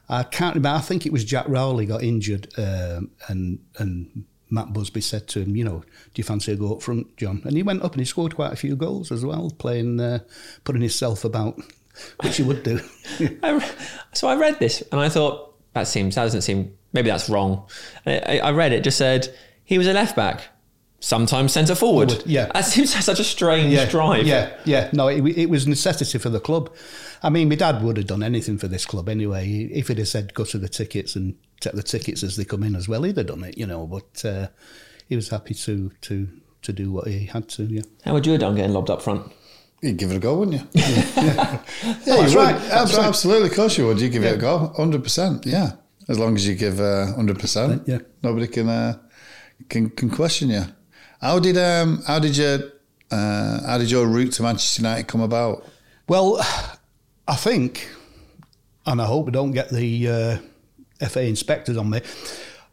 I 0.08 0.24
can't 0.24 0.56
remember. 0.56 0.78
I 0.78 0.80
think 0.80 1.06
it 1.06 1.12
was 1.12 1.24
Jack 1.24 1.46
Rowley 1.48 1.86
got 1.86 2.02
injured, 2.02 2.52
um, 2.58 3.10
and 3.28 3.60
and 3.78 4.24
Matt 4.52 4.72
Busby 4.72 5.00
said 5.00 5.26
to 5.28 5.40
him, 5.40 5.56
you 5.56 5.64
know, 5.64 5.78
do 5.78 6.20
you 6.20 6.24
fancy 6.24 6.52
a 6.52 6.56
go 6.56 6.74
up 6.74 6.82
front, 6.82 7.16
John? 7.16 7.40
And 7.44 7.56
he 7.56 7.62
went 7.62 7.82
up 7.82 7.92
and 7.92 8.00
he 8.00 8.04
scored 8.04 8.36
quite 8.36 8.52
a 8.52 8.56
few 8.56 8.76
goals 8.76 9.10
as 9.10 9.24
well, 9.24 9.50
playing, 9.50 9.98
uh, 9.98 10.18
putting 10.64 10.82
himself 10.82 11.24
about, 11.24 11.58
which 12.20 12.36
he 12.36 12.42
would 12.42 12.62
do. 12.62 12.78
I, 13.42 13.72
so 14.12 14.28
I 14.28 14.36
read 14.36 14.58
this 14.58 14.82
and 14.92 15.00
I 15.00 15.08
thought 15.08 15.54
that 15.72 15.88
seems 15.88 16.16
that 16.16 16.24
doesn't 16.24 16.42
seem 16.42 16.76
maybe 16.92 17.08
that's 17.08 17.30
wrong. 17.30 17.66
I, 18.06 18.40
I 18.40 18.50
read 18.50 18.72
it 18.72 18.84
just 18.84 18.98
said 18.98 19.34
he 19.64 19.78
was 19.78 19.86
a 19.86 19.94
left 19.94 20.14
back, 20.14 20.42
sometimes 21.02 21.52
centre 21.52 21.74
forward. 21.74 22.10
Forward, 22.10 22.26
yeah. 22.26 22.46
that 22.54 22.64
seems 22.64 22.94
like 22.94 23.02
such 23.02 23.20
a 23.20 23.24
strange 23.24 23.74
yeah, 23.74 23.84
drive. 23.86 24.26
Yeah, 24.26 24.56
yeah. 24.64 24.88
No, 24.92 25.08
it, 25.08 25.20
it 25.36 25.50
was 25.50 25.66
necessity 25.66 26.16
for 26.18 26.30
the 26.30 26.40
club. 26.40 26.72
I 27.22 27.28
mean, 27.28 27.48
my 27.48 27.56
dad 27.56 27.82
would 27.82 27.96
have 27.96 28.06
done 28.06 28.22
anything 28.22 28.56
for 28.56 28.68
this 28.68 28.86
club 28.86 29.08
anyway. 29.08 29.68
If 29.72 29.88
he'd 29.88 29.98
have 29.98 30.08
said, 30.08 30.32
go 30.32 30.44
to 30.44 30.58
the 30.58 30.68
tickets 30.68 31.16
and 31.16 31.34
take 31.60 31.74
the 31.74 31.82
tickets 31.82 32.22
as 32.22 32.36
they 32.36 32.44
come 32.44 32.62
in 32.62 32.76
as 32.76 32.88
well, 32.88 33.02
he'd 33.02 33.16
have 33.16 33.26
done 33.26 33.44
it, 33.44 33.58
you 33.58 33.66
know. 33.66 33.86
But 33.86 34.24
uh, 34.24 34.48
he 35.08 35.16
was 35.16 35.28
happy 35.28 35.54
to, 35.54 35.90
to, 36.02 36.28
to 36.62 36.72
do 36.72 36.92
what 36.92 37.08
he 37.08 37.26
had 37.26 37.48
to, 37.50 37.64
yeah. 37.64 37.82
How 38.04 38.12
would 38.14 38.24
you 38.24 38.32
have 38.32 38.40
done 38.40 38.54
getting 38.54 38.72
lobbed 38.72 38.90
up 38.90 39.02
front? 39.02 39.30
You'd 39.82 39.96
give 39.96 40.12
it 40.12 40.16
a 40.16 40.20
go, 40.20 40.36
wouldn't 40.38 40.60
you? 40.62 40.68
yeah, 40.80 41.60
that's 42.04 42.32
you 42.32 42.38
right. 42.38 42.54
Abs- 42.54 42.68
That's 42.68 42.96
right. 42.96 43.06
Absolutely, 43.06 43.48
of 43.48 43.54
course 43.56 43.76
you 43.76 43.86
would. 43.88 44.00
You 44.00 44.08
give 44.08 44.22
it 44.22 44.34
a 44.34 44.38
go, 44.38 44.72
hundred 44.76 45.02
percent. 45.02 45.44
Yeah, 45.44 45.72
as 46.08 46.20
long 46.20 46.36
as 46.36 46.46
you 46.46 46.54
give 46.54 46.78
hundred 46.78 47.40
percent, 47.40 47.82
Yeah. 47.86 47.98
nobody 48.22 48.46
can 48.46 48.68
uh, 48.68 48.98
can 49.68 49.90
can 49.90 50.08
question 50.08 50.50
you. 50.50 50.62
How 51.22 51.38
did 51.38 51.56
um 51.56 52.02
how 52.02 52.18
did 52.18 52.36
your 52.36 52.58
uh, 53.12 53.64
how 53.66 53.78
did 53.78 53.90
your 53.90 54.06
route 54.06 54.32
to 54.32 54.42
Manchester 54.42 54.82
United 54.82 55.06
come 55.06 55.20
about? 55.20 55.64
Well, 56.08 56.40
I 57.28 57.36
think, 57.36 57.88
and 58.84 59.00
I 59.00 59.04
hope 59.04 59.28
I 59.28 59.30
don't 59.30 59.52
get 59.52 59.70
the 59.70 60.40
uh, 61.00 61.06
FA 61.08 61.22
inspectors 61.22 61.76
on 61.76 61.90
me. 61.90 62.00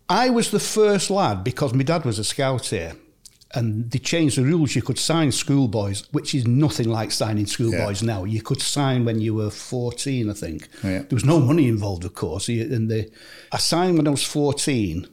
I 0.10 0.32
was 0.32 0.50
the 0.50 0.60
first 0.60 1.12
lad 1.12 1.44
because 1.44 1.74
my 1.74 1.84
dad 1.84 2.04
was 2.04 2.18
a 2.18 2.24
scout 2.24 2.66
here, 2.68 2.94
and 3.54 3.92
they 3.92 4.00
changed 4.00 4.38
the 4.38 4.44
rules. 4.44 4.76
You 4.76 4.82
could 4.82 4.98
sign 4.98 5.32
schoolboys, 5.32 6.12
which 6.12 6.34
is 6.34 6.48
nothing 6.48 6.90
like 6.90 7.12
signing 7.12 7.46
schoolboys 7.46 8.02
now. 8.02 8.24
You 8.24 8.42
could 8.42 8.62
sign 8.62 9.06
when 9.06 9.22
you 9.22 9.36
were 9.36 9.52
fourteen, 9.52 10.28
I 10.30 10.34
think. 10.34 10.68
Yeah. 10.84 11.00
There 11.00 11.16
was 11.16 11.26
no 11.26 11.40
money 11.40 11.68
involved, 11.68 12.06
of 12.06 12.16
course. 12.16 12.48
And 12.48 12.90
the, 12.90 13.12
I 13.52 13.58
signed 13.58 13.98
when 13.98 14.08
I 14.08 14.12
was 14.12 14.24
fourteen. 14.24 15.08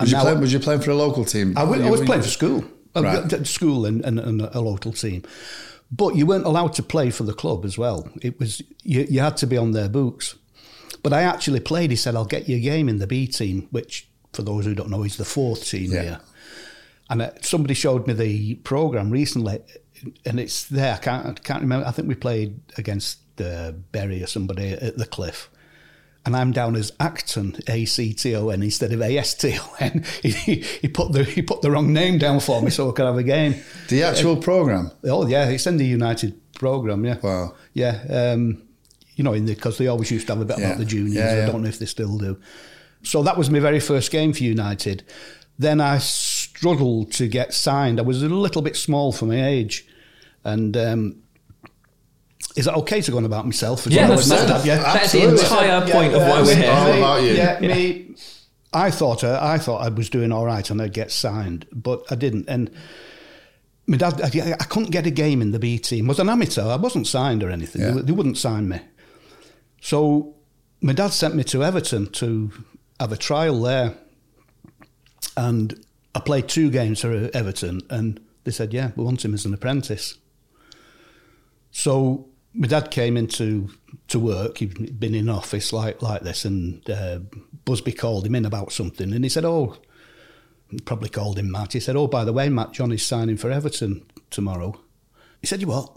Was 0.00 0.12
you, 0.12 0.18
playing, 0.18 0.40
was 0.40 0.52
you 0.52 0.60
playing 0.60 0.80
for 0.80 0.90
a 0.90 0.94
local 0.96 1.24
team? 1.24 1.56
I 1.56 1.64
wa- 1.64 1.76
I 1.76 1.90
was 1.90 2.00
playing 2.02 2.22
for 2.22 2.28
school, 2.28 2.64
uh, 2.94 3.02
Right. 3.02 3.46
school 3.46 3.84
and, 3.86 4.04
and, 4.04 4.18
and 4.20 4.40
a 4.42 4.60
local 4.60 4.92
team. 4.92 5.22
But 5.90 6.14
you 6.16 6.26
weren't 6.26 6.44
allowed 6.46 6.74
to 6.74 6.82
play 6.82 7.10
for 7.10 7.24
the 7.24 7.32
club 7.32 7.64
as 7.64 7.76
well. 7.78 8.08
It 8.22 8.38
was 8.38 8.62
you, 8.82 9.06
you 9.10 9.20
had 9.20 9.36
to 9.38 9.46
be 9.46 9.56
on 9.56 9.72
their 9.72 9.88
books. 9.88 10.36
But 11.02 11.12
I 11.12 11.22
actually 11.22 11.60
played. 11.60 11.90
He 11.90 11.96
said, 11.96 12.14
"I'll 12.14 12.24
get 12.26 12.48
you 12.48 12.56
a 12.56 12.60
game 12.60 12.88
in 12.88 12.98
the 12.98 13.06
B 13.06 13.26
team," 13.26 13.66
which, 13.70 14.08
for 14.32 14.42
those 14.42 14.66
who 14.66 14.74
don't 14.74 14.90
know, 14.90 15.02
is 15.04 15.16
the 15.16 15.24
fourth 15.24 15.64
team 15.68 15.92
Yeah. 15.92 16.02
here. 16.02 16.20
And 17.10 17.22
uh, 17.22 17.30
somebody 17.40 17.74
showed 17.74 18.06
me 18.06 18.12
the 18.12 18.56
program 18.56 19.10
recently, 19.10 19.60
and 20.26 20.38
it's 20.38 20.64
there. 20.64 20.94
I 20.94 20.98
can't, 20.98 21.26
I 21.26 21.32
can't 21.42 21.62
remember. 21.62 21.86
I 21.86 21.90
think 21.92 22.06
we 22.06 22.14
played 22.14 22.60
against 22.76 23.18
uh, 23.40 23.72
Bury 23.92 24.22
or 24.22 24.26
somebody 24.26 24.70
at 24.72 24.98
the 24.98 25.06
Cliff. 25.06 25.48
And 26.28 26.36
I'm 26.36 26.52
down 26.52 26.76
as 26.76 26.92
Acton, 27.00 27.56
A 27.68 27.86
C 27.86 28.12
T 28.12 28.36
O 28.36 28.50
N, 28.50 28.62
instead 28.62 28.92
of 28.92 29.00
A 29.00 29.16
S 29.16 29.32
T 29.32 29.56
O 29.58 29.74
N. 29.80 30.04
He, 30.22 30.56
he 30.82 30.86
put 30.88 31.12
the 31.12 31.24
he 31.24 31.40
put 31.40 31.62
the 31.62 31.70
wrong 31.70 31.90
name 31.90 32.18
down 32.18 32.40
for 32.40 32.60
me, 32.60 32.68
so 32.70 32.90
I 32.90 32.92
could 32.92 33.06
have 33.06 33.16
a 33.16 33.22
game. 33.22 33.54
The 33.88 34.02
actual 34.02 34.36
program. 34.36 34.90
Oh 35.04 35.26
yeah, 35.26 35.48
it's 35.48 35.66
in 35.66 35.78
the 35.78 35.86
United 35.86 36.38
program. 36.52 37.02
Yeah, 37.06 37.16
Wow. 37.22 37.54
yeah. 37.72 38.02
Um, 38.34 38.60
you 39.16 39.24
know, 39.24 39.32
in 39.32 39.46
because 39.46 39.78
they 39.78 39.86
always 39.86 40.10
used 40.10 40.26
to 40.26 40.34
have 40.34 40.42
a 40.42 40.44
bit 40.44 40.58
Yeah. 40.58 40.66
about 40.66 40.78
the 40.80 40.84
juniors. 40.84 41.14
Yeah, 41.14 41.36
yeah. 41.36 41.42
I 41.44 41.46
don't 41.46 41.62
know 41.62 41.68
if 41.68 41.78
they 41.78 41.86
still 41.86 42.18
do. 42.18 42.38
So 43.02 43.22
that 43.22 43.38
was 43.38 43.48
my 43.48 43.60
very 43.60 43.80
first 43.80 44.10
game 44.10 44.34
for 44.34 44.42
United. 44.44 45.04
Then 45.58 45.80
I 45.80 45.96
struggled 45.96 47.10
to 47.12 47.26
get 47.26 47.54
signed. 47.54 47.98
I 47.98 48.02
was 48.02 48.22
a 48.22 48.28
little 48.28 48.60
bit 48.60 48.76
small 48.76 49.12
for 49.12 49.24
my 49.24 49.42
age, 49.46 49.86
and. 50.44 50.76
Um, 50.76 51.22
is 52.56 52.64
that 52.64 52.74
okay 52.74 53.00
to 53.00 53.10
go 53.10 53.16
on 53.18 53.24
about 53.24 53.44
myself? 53.44 53.86
as 53.86 53.92
Yeah, 53.92 54.08
well? 54.08 54.16
that's, 54.16 54.28
that's- 54.28 54.48
that's, 54.48 54.66
yeah, 54.66 54.76
that's 54.76 55.12
the 55.12 55.18
absolutely. 55.22 55.40
entire 55.44 55.66
Yeah, 55.86 55.92
point 55.92 56.14
of 56.14 56.20
yeah, 56.22 56.30
why 56.30 56.42
we're 56.42 56.56
here. 56.56 56.70
All 56.70 56.92
about 56.92 57.22
you. 57.22 57.28
Yeah, 57.32 57.58
Yeah. 57.60 57.74
me. 57.74 58.14
I 58.72 58.90
thought 58.90 59.24
uh, 59.24 59.38
I 59.40 59.56
thought 59.58 59.78
I 59.78 59.88
was 59.88 60.10
doing 60.10 60.30
all 60.30 60.44
right 60.44 60.68
and 60.70 60.80
I'd 60.82 60.92
get 60.92 61.10
signed, 61.10 61.66
but 61.72 62.02
I 62.10 62.16
didn't. 62.16 62.48
And 62.48 62.70
my 63.86 63.96
dad, 63.96 64.20
I, 64.20 64.52
I 64.52 64.64
couldn't 64.64 64.90
get 64.90 65.06
a 65.06 65.10
game 65.10 65.40
in 65.40 65.52
the 65.52 65.58
B 65.58 65.78
team. 65.78 66.04
I 66.06 66.08
was 66.08 66.18
an 66.18 66.28
amateur. 66.28 66.68
I 66.68 66.76
wasn't 66.76 67.06
signed 67.06 67.42
or 67.42 67.48
anything. 67.50 67.80
Yeah. 67.80 67.90
They, 67.92 68.02
they 68.02 68.12
wouldn't 68.12 68.36
sign 68.36 68.68
me. 68.68 68.80
So 69.80 70.34
my 70.82 70.92
dad 70.92 71.12
sent 71.12 71.34
me 71.34 71.44
to 71.44 71.64
Everton 71.64 72.08
to 72.12 72.50
have 73.00 73.10
a 73.10 73.16
trial 73.16 73.58
there, 73.62 73.94
and 75.36 75.82
I 76.14 76.20
played 76.20 76.48
two 76.48 76.70
games 76.70 77.00
for 77.00 77.30
Everton, 77.32 77.80
and 77.88 78.20
they 78.44 78.50
said, 78.50 78.74
"Yeah, 78.74 78.90
we 78.96 79.02
want 79.04 79.24
him 79.24 79.32
as 79.32 79.46
an 79.46 79.54
apprentice." 79.54 80.18
So 81.70 82.27
my 82.54 82.66
dad 82.68 82.90
came 82.90 83.16
into 83.16 83.70
to 84.08 84.18
work. 84.18 84.58
He'd 84.58 84.98
been 84.98 85.14
in 85.14 85.28
office 85.28 85.72
like 85.72 86.02
like 86.02 86.22
this, 86.22 86.44
and 86.44 86.88
uh, 86.90 87.20
Busby 87.64 87.92
called 87.92 88.26
him 88.26 88.34
in 88.34 88.44
about 88.44 88.72
something, 88.72 89.12
and 89.12 89.24
he 89.24 89.28
said, 89.30 89.44
"Oh." 89.44 89.76
Probably 90.84 91.08
called 91.08 91.38
him 91.38 91.50
Matt. 91.50 91.72
He 91.72 91.80
said, 91.80 91.96
"Oh, 91.96 92.06
by 92.06 92.26
the 92.26 92.32
way, 92.34 92.50
Matt, 92.50 92.72
Johnny's 92.72 93.06
signing 93.06 93.38
for 93.38 93.50
Everton 93.50 94.04
tomorrow." 94.28 94.78
He 95.40 95.46
said, 95.46 95.62
"You 95.62 95.68
what?" 95.68 95.96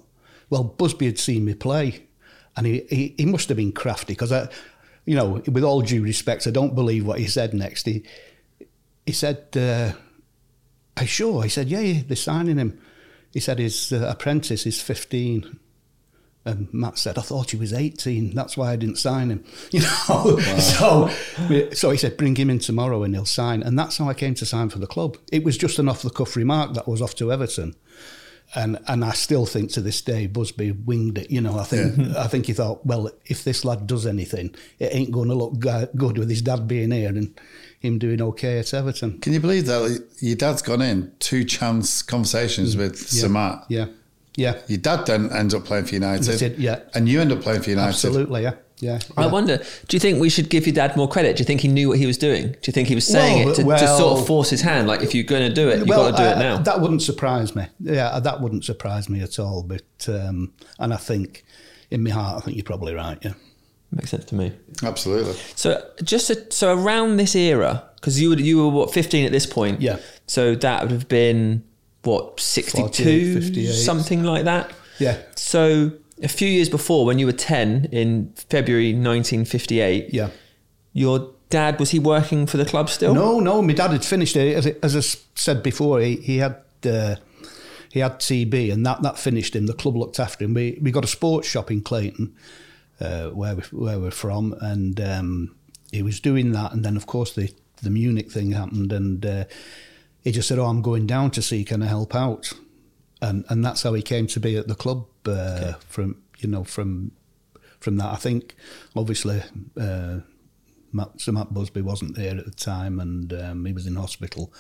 Well, 0.50 0.64
Busby 0.64 1.08
had 1.08 1.20
seen 1.20 1.44
me 1.44 1.56
play, 1.56 2.08
and 2.56 2.66
he 2.66 2.86
he, 2.90 3.14
he 3.18 3.26
must 3.26 3.50
have 3.50 3.58
been 3.58 3.74
crafty 3.74 4.14
because 4.14 4.32
I, 4.32 4.48
you 5.06 5.14
know, 5.14 5.42
with 5.46 5.66
all 5.66 5.82
due 5.82 6.02
respect, 6.02 6.48
I 6.48 6.52
don't 6.52 6.74
believe 6.74 7.06
what 7.06 7.20
he 7.20 7.28
said 7.28 7.54
next. 7.54 7.86
He 7.86 8.06
he 9.06 9.12
said, 9.12 9.48
uh, 9.58 9.92
"Are 10.96 11.04
you 11.04 11.08
sure?" 11.08 11.44
He 11.44 11.50
said, 11.50 11.68
"Yeah, 11.68 11.82
yeah, 11.82 12.04
they're 12.08 12.16
signing 12.16 12.58
him." 12.58 12.80
He 13.34 13.42
said 13.42 13.60
his 13.60 13.92
uh, 13.92 14.08
apprentice 14.10 14.66
is 14.66 14.82
fifteen. 14.82 15.60
And 16.44 16.74
Matt 16.74 16.98
said, 16.98 17.20
I 17.20 17.22
thought 17.22 17.52
he 17.52 17.58
was 17.58 17.72
18. 17.72 18.34
That's 18.34 18.58
why 18.58 18.72
I 18.72 18.76
didn't 18.76 18.98
sign 18.98 19.30
him. 19.30 19.44
You 19.72 19.82
know? 19.82 20.40
So, 20.60 21.10
so 21.74 21.92
he 21.92 21.98
said, 21.98 22.18
bring 22.18 22.36
him 22.36 22.50
in 22.50 22.60
tomorrow 22.60 23.04
and 23.04 23.14
he'll 23.14 23.26
sign. 23.26 23.62
And 23.62 23.78
that's 23.78 23.98
how 23.98 24.10
I 24.10 24.14
came 24.14 24.34
to 24.36 24.46
sign 24.46 24.70
for 24.70 24.80
the 24.80 24.88
club. 24.88 25.18
It 25.32 25.44
was 25.44 25.58
just 25.58 25.80
an 25.80 25.88
off 25.88 26.02
the 26.02 26.10
cuff 26.10 26.36
remark 26.36 26.74
that 26.74 26.88
was 26.88 27.02
off 27.02 27.16
to 27.16 27.32
Everton. 27.32 27.76
And 28.54 28.80
and 28.88 29.06
I 29.06 29.12
still 29.12 29.46
think 29.46 29.72
to 29.74 29.82
this 29.82 30.02
day, 30.02 30.28
Busby 30.28 30.72
winged 30.72 31.18
it. 31.18 31.32
You 31.32 31.40
know, 31.40 31.58
I 31.58 31.64
think 31.64 32.18
I 32.18 32.28
think 32.28 32.48
he 32.48 32.54
thought, 32.54 32.86
well, 32.86 33.10
if 33.26 33.46
this 33.46 33.64
lad 33.64 33.88
does 33.88 34.06
anything, 34.06 34.54
it 34.78 34.94
ain't 34.94 35.12
going 35.12 35.30
to 35.30 35.36
look 35.36 35.60
good 35.96 36.18
with 36.18 36.30
his 36.30 36.42
dad 36.42 36.68
being 36.68 36.92
here 36.92 37.08
and 37.08 37.40
him 37.80 37.98
doing 37.98 38.22
okay 38.22 38.60
at 38.60 38.74
Everton. 38.74 39.20
Can 39.20 39.32
you 39.32 39.40
believe 39.40 39.68
that 39.68 40.06
your 40.20 40.36
dad's 40.36 40.62
gone 40.62 40.82
in 40.82 41.14
two 41.20 41.46
chance 41.46 42.02
conversations 42.02 42.76
mm. 42.76 42.80
with 42.80 42.98
Sir 42.98 43.30
Matt? 43.30 43.64
Yeah, 43.70 43.86
yeah, 44.36 44.60
Your 44.68 44.78
dad 44.78 45.06
then 45.06 45.32
ends 45.32 45.54
up 45.54 45.66
playing 45.66 45.86
for 45.86 45.94
United. 45.94 46.24
That's 46.24 46.42
it, 46.42 46.58
yeah. 46.58 46.80
And 46.94 47.10
you 47.10 47.20
end 47.20 47.32
up 47.32 47.42
playing 47.42 47.62
for 47.62 47.70
United. 47.70 47.90
absolutely, 47.90 48.44
yeah, 48.44 48.54
yeah. 48.80 49.00
I 49.18 49.28
wonder, 49.28 49.58
do 49.58 49.96
you 49.96 50.00
think 50.00 50.20
we 50.20 50.30
should 50.30 50.50
give 50.50 50.66
your 50.66 50.74
dad 50.74 50.96
more 50.96 51.08
credit? 51.08 51.36
Do 51.36 51.42
you 51.42 51.46
think 51.46 51.62
he 51.62 51.68
knew 51.68 51.90
what 51.90 51.98
he 51.98 52.06
was 52.06 52.18
doing? 52.18 52.52
Do 52.52 52.60
you 52.64 52.74
think 52.74 52.88
he 52.88 52.96
was 52.96 53.06
saying 53.06 53.46
Well, 53.46 53.54
it 53.54 53.80
to, 53.80 53.86
to 53.86 53.98
sort 53.98 54.20
of 54.20 54.28
force 54.28 54.50
his 54.50 54.62
hand? 54.62 54.88
Like, 54.88 55.02
if 55.02 55.14
you're 55.14 55.26
going 55.26 55.48
to 55.48 55.54
do 55.54 55.70
it, 55.70 55.80
you've 55.80 55.88
got 55.88 56.12
to 56.12 56.18
do 56.18 56.24
uh, 56.24 56.32
it 56.32 56.40
now. 56.40 56.58
That 56.58 56.82
wouldn't 56.82 57.02
surprise 57.02 57.56
me. 57.56 57.68
Yeah, 57.80 58.20
that 58.20 58.42
wouldn't 58.42 58.64
surprise 58.64 59.10
me 59.10 59.22
at 59.22 59.38
all. 59.38 59.64
But 59.64 60.08
um, 60.08 60.54
and 60.80 60.94
I 60.94 60.98
think 60.98 61.44
in 61.90 62.04
my 62.04 62.10
heart, 62.10 62.42
I 62.42 62.46
think 62.46 62.58
you're 62.58 62.64
probably 62.64 62.94
right. 62.94 63.18
Yeah. 63.22 63.34
Makes 63.92 64.12
sense 64.12 64.26
to 64.26 64.36
me. 64.36 64.54
Absolutely. 64.84 65.34
So 65.56 65.86
just 66.02 66.28
to, 66.28 66.50
so 66.52 66.74
around 66.74 67.18
this 67.18 67.36
era, 67.36 67.90
because 67.96 68.22
you 68.22 68.30
were 68.30 68.40
you 68.40 68.58
were 68.58 68.70
what 68.70 68.94
15 68.94 69.26
at 69.26 69.34
this 69.34 69.46
point. 69.46 69.82
Yeah. 69.82 70.00
So 70.28 70.56
that 70.56 70.84
would 70.84 70.92
have 70.92 71.10
been 71.10 71.64
what 72.04 72.40
62, 72.40 73.34
48, 73.34 73.34
58. 73.44 73.72
something 73.74 74.24
like 74.24 74.46
that. 74.46 74.72
Yeah. 75.00 75.18
So 75.36 75.92
a 76.22 76.28
few 76.28 76.48
years 76.48 76.70
before, 76.70 77.06
when 77.06 77.20
you 77.20 77.26
were 77.26 77.32
10 77.32 77.90
in 77.92 78.34
February 78.50 78.94
1958, 78.94 80.14
Yeah. 80.14 80.30
your 80.94 81.32
dad 81.50 81.80
was 81.80 81.92
he 81.92 82.00
working 82.00 82.46
for 82.48 82.58
the 82.58 82.66
club 82.66 82.90
still? 82.90 83.14
No, 83.14 83.40
no. 83.40 83.62
My 83.62 83.74
dad 83.74 83.92
had 83.92 84.06
finished 84.06 84.36
it. 84.36 84.56
As, 84.56 84.66
as 84.82 84.96
I 84.96 85.20
said 85.36 85.62
before, 85.64 86.00
he, 86.02 86.16
he 86.18 86.38
had 86.38 86.56
uh, 86.86 87.16
he 87.90 88.00
had 88.00 88.20
TB, 88.20 88.72
and 88.72 88.86
that, 88.86 89.02
that 89.04 89.20
finished 89.20 89.56
him. 89.56 89.66
The 89.68 89.74
club 89.74 89.98
looked 89.98 90.20
after 90.20 90.46
him. 90.46 90.54
We 90.54 90.80
we 90.82 90.92
got 90.92 91.04
a 91.04 91.08
sports 91.08 91.48
shop 91.48 91.70
in 91.70 91.82
Clayton, 91.82 92.34
uh, 93.02 93.28
where 93.30 93.56
we, 93.56 93.62
where 93.72 94.00
we're 94.00 94.12
from, 94.12 94.54
and 94.62 95.00
um, 95.02 95.56
he 95.92 96.02
was 96.02 96.20
doing 96.22 96.54
that. 96.54 96.72
And 96.74 96.86
then, 96.86 96.96
of 96.96 97.06
course, 97.06 97.34
the 97.34 97.54
the 97.84 97.90
Munich 97.90 98.32
thing 98.32 98.52
happened, 98.52 98.94
and 98.94 99.26
uh, 99.26 99.44
he 100.24 100.32
just 100.32 100.48
said, 100.48 100.60
"Oh, 100.60 100.66
I'm 100.66 100.82
going 100.82 101.08
down 101.08 101.32
to 101.32 101.42
see 101.42 101.64
can 101.64 101.82
I 101.84 101.88
help 101.88 102.16
out," 102.16 102.54
and 103.22 103.46
and 103.50 103.64
that's 103.64 103.84
how 103.84 103.94
he 103.94 104.02
came 104.02 104.28
to 104.28 104.40
be 104.40 104.58
at 104.58 104.68
the 104.68 104.76
club. 104.76 105.06
Uh, 105.26 105.74
From 105.88 106.22
you 106.40 106.50
know 106.50 106.64
from 106.64 107.12
from 107.80 107.98
that, 107.98 108.14
I 108.14 108.18
think 108.18 108.56
obviously. 108.96 109.42
Uh, 109.80 110.20
Matt, 110.94 111.22
Sir 111.22 111.32
Matt 111.32 111.54
Busby 111.54 111.82
wasn't 111.82 112.16
there 112.18 112.38
at 112.38 112.44
the 112.44 112.52
time, 112.52 113.00
and 113.00 113.32
um, 113.32 113.66
he 113.66 113.72
was 113.72 113.88
in 113.88 113.96
hospital. 113.96 114.54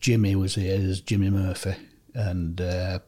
Jimmy 0.00 0.34
was 0.34 0.56
here, 0.56 0.76
there's 0.76 1.00
Jimmy 1.00 1.30
Murphy, 1.30 1.74
and 2.14 2.60
uh, 2.60 2.98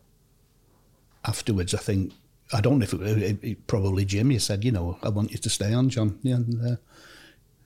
afterwards, 1.24 1.74
I 1.74 1.78
think 1.78 2.12
I 2.52 2.60
don't 2.60 2.78
know 2.78 2.84
if 2.84 2.94
it, 2.94 3.22
it, 3.22 3.44
it 3.44 3.66
probably 3.66 4.04
Jimmy 4.04 4.38
said, 4.38 4.64
you 4.64 4.72
know, 4.72 4.98
I 5.02 5.08
want 5.10 5.32
you 5.32 5.38
to 5.38 5.50
stay 5.50 5.74
on, 5.74 5.88
John, 5.90 6.18
yeah, 6.22 6.36
and, 6.36 6.64
uh, 6.64 6.76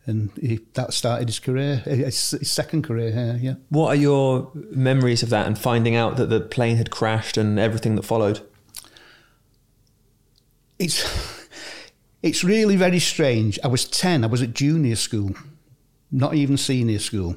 and 0.06 0.30
he, 0.40 0.60
that 0.74 0.92
started 0.92 1.28
his 1.28 1.38
career, 1.38 1.82
eh, 1.86 1.96
his, 1.96 2.30
his 2.30 2.50
second 2.50 2.82
career 2.82 3.12
here, 3.12 3.38
yeah. 3.40 3.54
What 3.68 3.88
are 3.88 4.00
your 4.00 4.50
memories 4.54 5.22
of 5.22 5.30
that 5.30 5.46
and 5.46 5.58
finding 5.58 5.94
out 5.94 6.16
that 6.16 6.26
the 6.26 6.40
plane 6.40 6.76
had 6.76 6.90
crashed 6.90 7.36
and 7.36 7.58
everything 7.58 7.94
that 7.96 8.02
followed? 8.02 8.40
It's 10.78 11.04
it's 12.22 12.42
really 12.42 12.76
very 12.76 12.98
strange. 12.98 13.58
I 13.62 13.68
was 13.68 13.84
ten. 13.84 14.24
I 14.24 14.26
was 14.26 14.42
at 14.42 14.54
junior 14.54 14.96
school, 14.96 15.30
not 16.10 16.34
even 16.34 16.56
senior 16.56 16.98
school. 16.98 17.36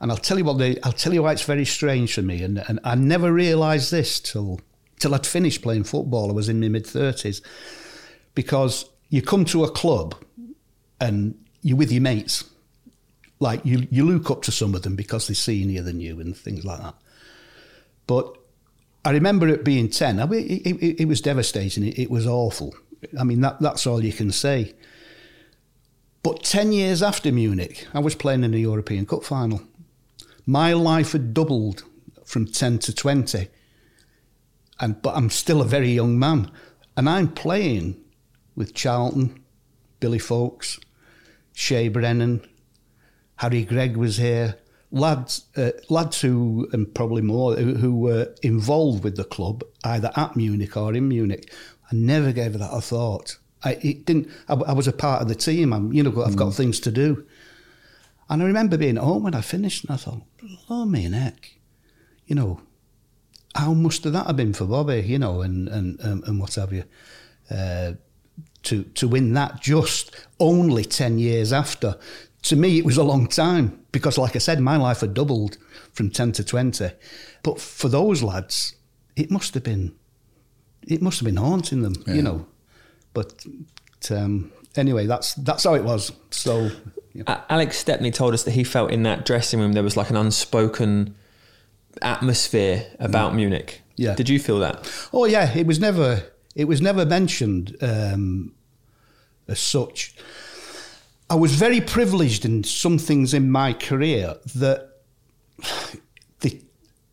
And 0.00 0.10
I'll 0.10 0.18
tell 0.18 0.38
you 0.38 0.44
what 0.44 0.58
they, 0.58 0.78
I'll 0.82 0.92
tell 0.92 1.14
you 1.14 1.22
why 1.22 1.32
it's 1.32 1.44
very 1.44 1.64
strange 1.64 2.14
for 2.14 2.22
me. 2.22 2.42
And, 2.42 2.62
and 2.68 2.80
I 2.84 2.94
never 2.94 3.32
realised 3.32 3.90
this 3.90 4.20
till 4.20 4.60
till 4.98 5.14
I'd 5.14 5.26
finished 5.26 5.62
playing 5.62 5.84
football. 5.84 6.30
I 6.30 6.32
was 6.32 6.48
in 6.48 6.60
my 6.60 6.68
mid 6.68 6.86
thirties, 6.86 7.42
because 8.34 8.86
you 9.10 9.20
come 9.22 9.44
to 9.46 9.64
a 9.64 9.70
club 9.70 10.14
and 11.00 11.34
you're 11.64 11.78
with 11.78 11.90
your 11.90 12.02
mates. 12.02 12.44
Like 13.40 13.64
you, 13.64 13.88
you 13.90 14.04
look 14.04 14.30
up 14.30 14.42
to 14.42 14.52
some 14.52 14.74
of 14.76 14.82
them 14.82 14.94
because 14.94 15.26
they're 15.26 15.34
senior 15.34 15.82
than 15.82 16.00
you 16.00 16.20
and 16.20 16.36
things 16.36 16.64
like 16.64 16.80
that. 16.80 16.94
But 18.06 18.36
I 19.04 19.10
remember 19.10 19.48
it 19.48 19.64
being 19.64 19.88
10. 19.88 20.20
I 20.20 20.26
mean, 20.26 20.46
it, 20.46 20.66
it, 20.66 21.00
it 21.00 21.08
was 21.08 21.20
devastating. 21.20 21.84
It, 21.84 21.98
it 21.98 22.10
was 22.10 22.26
awful. 22.26 22.74
I 23.18 23.24
mean, 23.24 23.40
that, 23.40 23.60
that's 23.60 23.86
all 23.86 24.04
you 24.04 24.12
can 24.12 24.30
say. 24.30 24.74
But 26.22 26.42
10 26.42 26.72
years 26.72 27.02
after 27.02 27.32
Munich, 27.32 27.86
I 27.92 27.98
was 27.98 28.14
playing 28.14 28.44
in 28.44 28.52
the 28.52 28.60
European 28.60 29.04
Cup 29.04 29.24
final. 29.24 29.62
My 30.46 30.72
life 30.74 31.12
had 31.12 31.34
doubled 31.34 31.82
from 32.24 32.46
10 32.46 32.78
to 32.80 32.94
20. 32.94 33.48
And, 34.80 35.02
but 35.02 35.16
I'm 35.16 35.30
still 35.30 35.60
a 35.60 35.66
very 35.66 35.90
young 35.90 36.18
man. 36.18 36.50
And 36.96 37.08
I'm 37.08 37.28
playing 37.28 38.02
with 38.54 38.74
Charlton, 38.74 39.42
Billy 40.00 40.18
Foulkes, 40.18 40.78
Shay 41.54 41.88
Brennan, 41.88 42.46
Harry 43.36 43.64
Gregg 43.64 43.96
was 43.96 44.18
here. 44.18 44.58
Lads, 44.90 45.46
uh, 45.56 45.70
lads 45.88 46.20
who, 46.20 46.68
and 46.72 46.94
probably 46.94 47.22
more, 47.22 47.56
who, 47.56 47.74
who 47.74 47.96
were 47.96 48.34
involved 48.42 49.02
with 49.02 49.16
the 49.16 49.24
club, 49.24 49.64
either 49.82 50.12
at 50.14 50.36
Munich 50.36 50.76
or 50.76 50.94
in 50.94 51.08
Munich. 51.08 51.52
I 51.90 51.96
never 51.96 52.32
gave 52.32 52.58
that 52.58 52.70
a 52.72 52.80
thought. 52.80 53.38
I 53.64 53.72
it 53.82 54.04
didn't. 54.04 54.28
I, 54.48 54.54
I 54.54 54.72
was 54.72 54.86
a 54.86 54.92
part 54.92 55.22
of 55.22 55.28
the 55.28 55.34
team. 55.34 55.72
I'm, 55.72 55.92
you 55.92 56.02
know, 56.02 56.22
I've 56.22 56.36
got 56.36 56.54
things 56.54 56.78
to 56.80 56.90
do. 56.90 57.26
And 58.28 58.42
I 58.42 58.46
remember 58.46 58.76
being 58.76 58.96
at 58.96 59.04
home 59.04 59.22
when 59.22 59.34
I 59.34 59.40
finished, 59.40 59.84
and 59.84 59.92
I 59.92 59.96
thought, 59.96 60.22
"Oh, 60.68 60.84
me 60.84 61.08
neck," 61.08 61.58
you 62.26 62.34
know. 62.34 62.60
How 63.54 63.72
must 63.72 64.02
that 64.02 64.26
have 64.26 64.36
been 64.36 64.52
for 64.52 64.64
Bobby, 64.64 65.02
you 65.06 65.18
know, 65.18 65.40
and 65.40 65.68
and 65.68 66.00
and, 66.00 66.24
and 66.24 66.40
what 66.40 66.54
have 66.54 66.72
you, 66.72 66.84
uh, 67.50 67.92
to 68.64 68.84
to 68.84 69.08
win 69.08 69.32
that 69.34 69.60
just 69.60 70.14
only 70.40 70.84
ten 70.84 71.18
years 71.18 71.52
after. 71.52 71.96
To 72.42 72.56
me, 72.56 72.78
it 72.78 72.84
was 72.84 72.98
a 72.98 73.02
long 73.02 73.26
time 73.26 73.80
because, 73.90 74.18
like 74.18 74.36
I 74.36 74.38
said, 74.38 74.60
my 74.60 74.76
life 74.76 75.00
had 75.00 75.14
doubled 75.14 75.56
from 75.92 76.10
ten 76.10 76.32
to 76.32 76.44
twenty. 76.44 76.90
But 77.42 77.60
for 77.60 77.88
those 77.88 78.22
lads, 78.22 78.74
it 79.16 79.30
must 79.30 79.54
have 79.54 79.62
been, 79.62 79.94
it 80.86 81.00
must 81.00 81.20
have 81.20 81.24
been 81.26 81.36
haunting 81.36 81.82
them, 81.82 81.94
Yeah. 82.06 82.14
you 82.14 82.22
know. 82.22 82.46
But 83.14 83.46
um, 84.10 84.52
anyway, 84.76 85.06
that's 85.06 85.34
that's 85.34 85.64
how 85.64 85.74
it 85.74 85.84
was. 85.84 86.12
So. 86.30 86.70
yeah. 87.14 87.40
Alex 87.48 87.78
Stepney 87.78 88.10
told 88.10 88.34
us 88.34 88.42
that 88.42 88.50
he 88.50 88.64
felt 88.64 88.90
in 88.90 89.04
that 89.04 89.24
dressing 89.24 89.60
room 89.60 89.72
there 89.72 89.82
was 89.84 89.96
like 89.96 90.10
an 90.10 90.16
unspoken 90.16 91.14
atmosphere 92.02 92.86
about 92.98 93.34
Munich. 93.34 93.82
Yeah. 93.96 94.14
Did 94.14 94.28
you 94.28 94.38
feel 94.40 94.58
that? 94.58 94.90
Oh 95.12 95.24
yeah, 95.24 95.56
it 95.56 95.66
was 95.66 95.78
never 95.78 96.24
it 96.54 96.66
was 96.66 96.80
never 96.80 97.04
mentioned 97.04 97.76
um, 97.80 98.54
as 99.48 99.58
such. 99.58 100.14
I 101.28 101.34
was 101.34 101.54
very 101.54 101.80
privileged 101.80 102.44
in 102.44 102.64
some 102.64 102.98
things 102.98 103.34
in 103.34 103.50
my 103.50 103.72
career 103.72 104.36
that 104.56 104.90
they, 106.40 106.60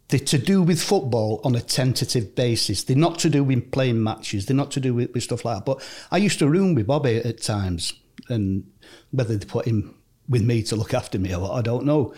they're 0.09 0.19
to 0.19 0.37
do 0.37 0.61
with 0.61 0.81
football 0.81 1.41
on 1.43 1.55
a 1.55 1.61
tentative 1.61 2.35
basis. 2.35 2.83
They're 2.83 2.97
not 2.97 3.19
to 3.19 3.29
do 3.29 3.43
with 3.43 3.71
playing 3.71 4.03
matches. 4.03 4.45
They're 4.45 4.55
not 4.55 4.71
to 4.71 4.79
do 4.79 4.93
with, 4.93 5.13
with 5.13 5.23
stuff 5.23 5.45
like 5.45 5.57
that. 5.57 5.65
But 5.65 5.87
I 6.11 6.17
used 6.17 6.39
to 6.39 6.49
room 6.49 6.75
with 6.75 6.87
Bobby 6.87 7.17
at 7.17 7.41
times, 7.41 7.93
and 8.29 8.69
whether 9.11 9.35
they 9.37 9.45
put 9.45 9.65
him 9.65 9.95
with 10.27 10.43
me 10.43 10.61
to 10.63 10.75
look 10.75 10.93
after 10.93 11.17
me 11.17 11.33
or 11.33 11.39
what, 11.39 11.51
I 11.53 11.61
don't 11.61 11.85
know. 11.85 12.13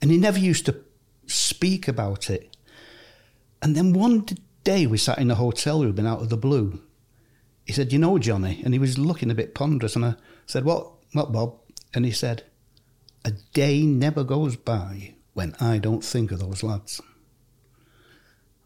And 0.00 0.10
he 0.10 0.18
never 0.18 0.38
used 0.38 0.66
to 0.66 0.76
speak 1.26 1.88
about 1.88 2.30
it. 2.30 2.56
And 3.62 3.76
then 3.76 3.92
one 3.92 4.26
day 4.64 4.86
we 4.86 4.98
sat 4.98 5.18
in 5.18 5.30
a 5.30 5.36
hotel 5.36 5.82
room 5.82 5.98
and 5.98 6.06
out 6.06 6.20
of 6.20 6.28
the 6.28 6.36
blue, 6.36 6.82
he 7.64 7.72
said, 7.72 7.92
You 7.92 7.98
know, 7.98 8.18
Johnny? 8.18 8.60
And 8.64 8.74
he 8.74 8.78
was 8.78 8.98
looking 8.98 9.30
a 9.30 9.34
bit 9.34 9.54
ponderous. 9.54 9.96
And 9.96 10.04
I 10.04 10.14
said, 10.46 10.64
What, 10.64 10.90
what, 11.12 11.32
Bob? 11.32 11.58
And 11.94 12.04
he 12.04 12.10
said, 12.10 12.44
A 13.24 13.32
day 13.52 13.82
never 13.82 14.24
goes 14.24 14.56
by 14.56 15.14
when 15.34 15.54
I 15.60 15.78
don't 15.78 16.04
think 16.04 16.32
of 16.32 16.40
those 16.40 16.62
lads. 16.62 17.00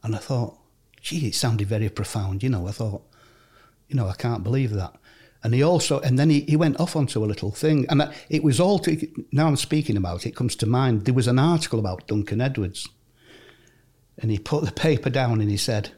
And 0.03 0.15
I 0.15 0.19
thought, 0.19 0.59
Gee, 1.01 1.29
it 1.29 1.35
sounded 1.35 1.69
very 1.69 1.89
profound. 1.89 2.43
You 2.43 2.49
know, 2.49 2.67
I 2.67 2.73
thought, 2.73 3.03
You 3.89 3.97
know, 3.97 4.09
I 4.09 4.15
can't 4.15 4.45
believe 4.45 4.71
that. 4.73 4.95
And 5.43 5.55
he 5.55 5.63
also, 5.63 6.01
and 6.01 6.19
then 6.19 6.31
he, 6.31 6.41
he 6.41 6.57
went 6.57 6.81
off 6.81 6.97
onto 6.97 7.23
a 7.23 7.27
little 7.27 7.53
thing. 7.53 7.87
And 7.89 8.13
it 8.29 8.43
was 8.43 8.59
all, 8.59 8.79
to, 8.81 9.07
now 9.31 9.47
I'm 9.47 9.57
speaking 9.57 9.97
about 9.97 10.27
it 10.27 10.35
comes 10.35 10.57
to 10.57 10.67
mind. 10.67 11.05
There 11.05 11.15
was 11.15 11.29
an 11.29 11.39
article 11.39 11.79
about 11.79 12.09
Duncan 12.09 12.41
Edwards. 12.41 12.89
And 14.19 14.31
he 14.31 14.39
put 14.39 14.65
the 14.65 14.73
paper 14.73 15.11
down 15.11 15.41
and 15.41 15.51
he 15.51 15.57
said, 15.57 15.91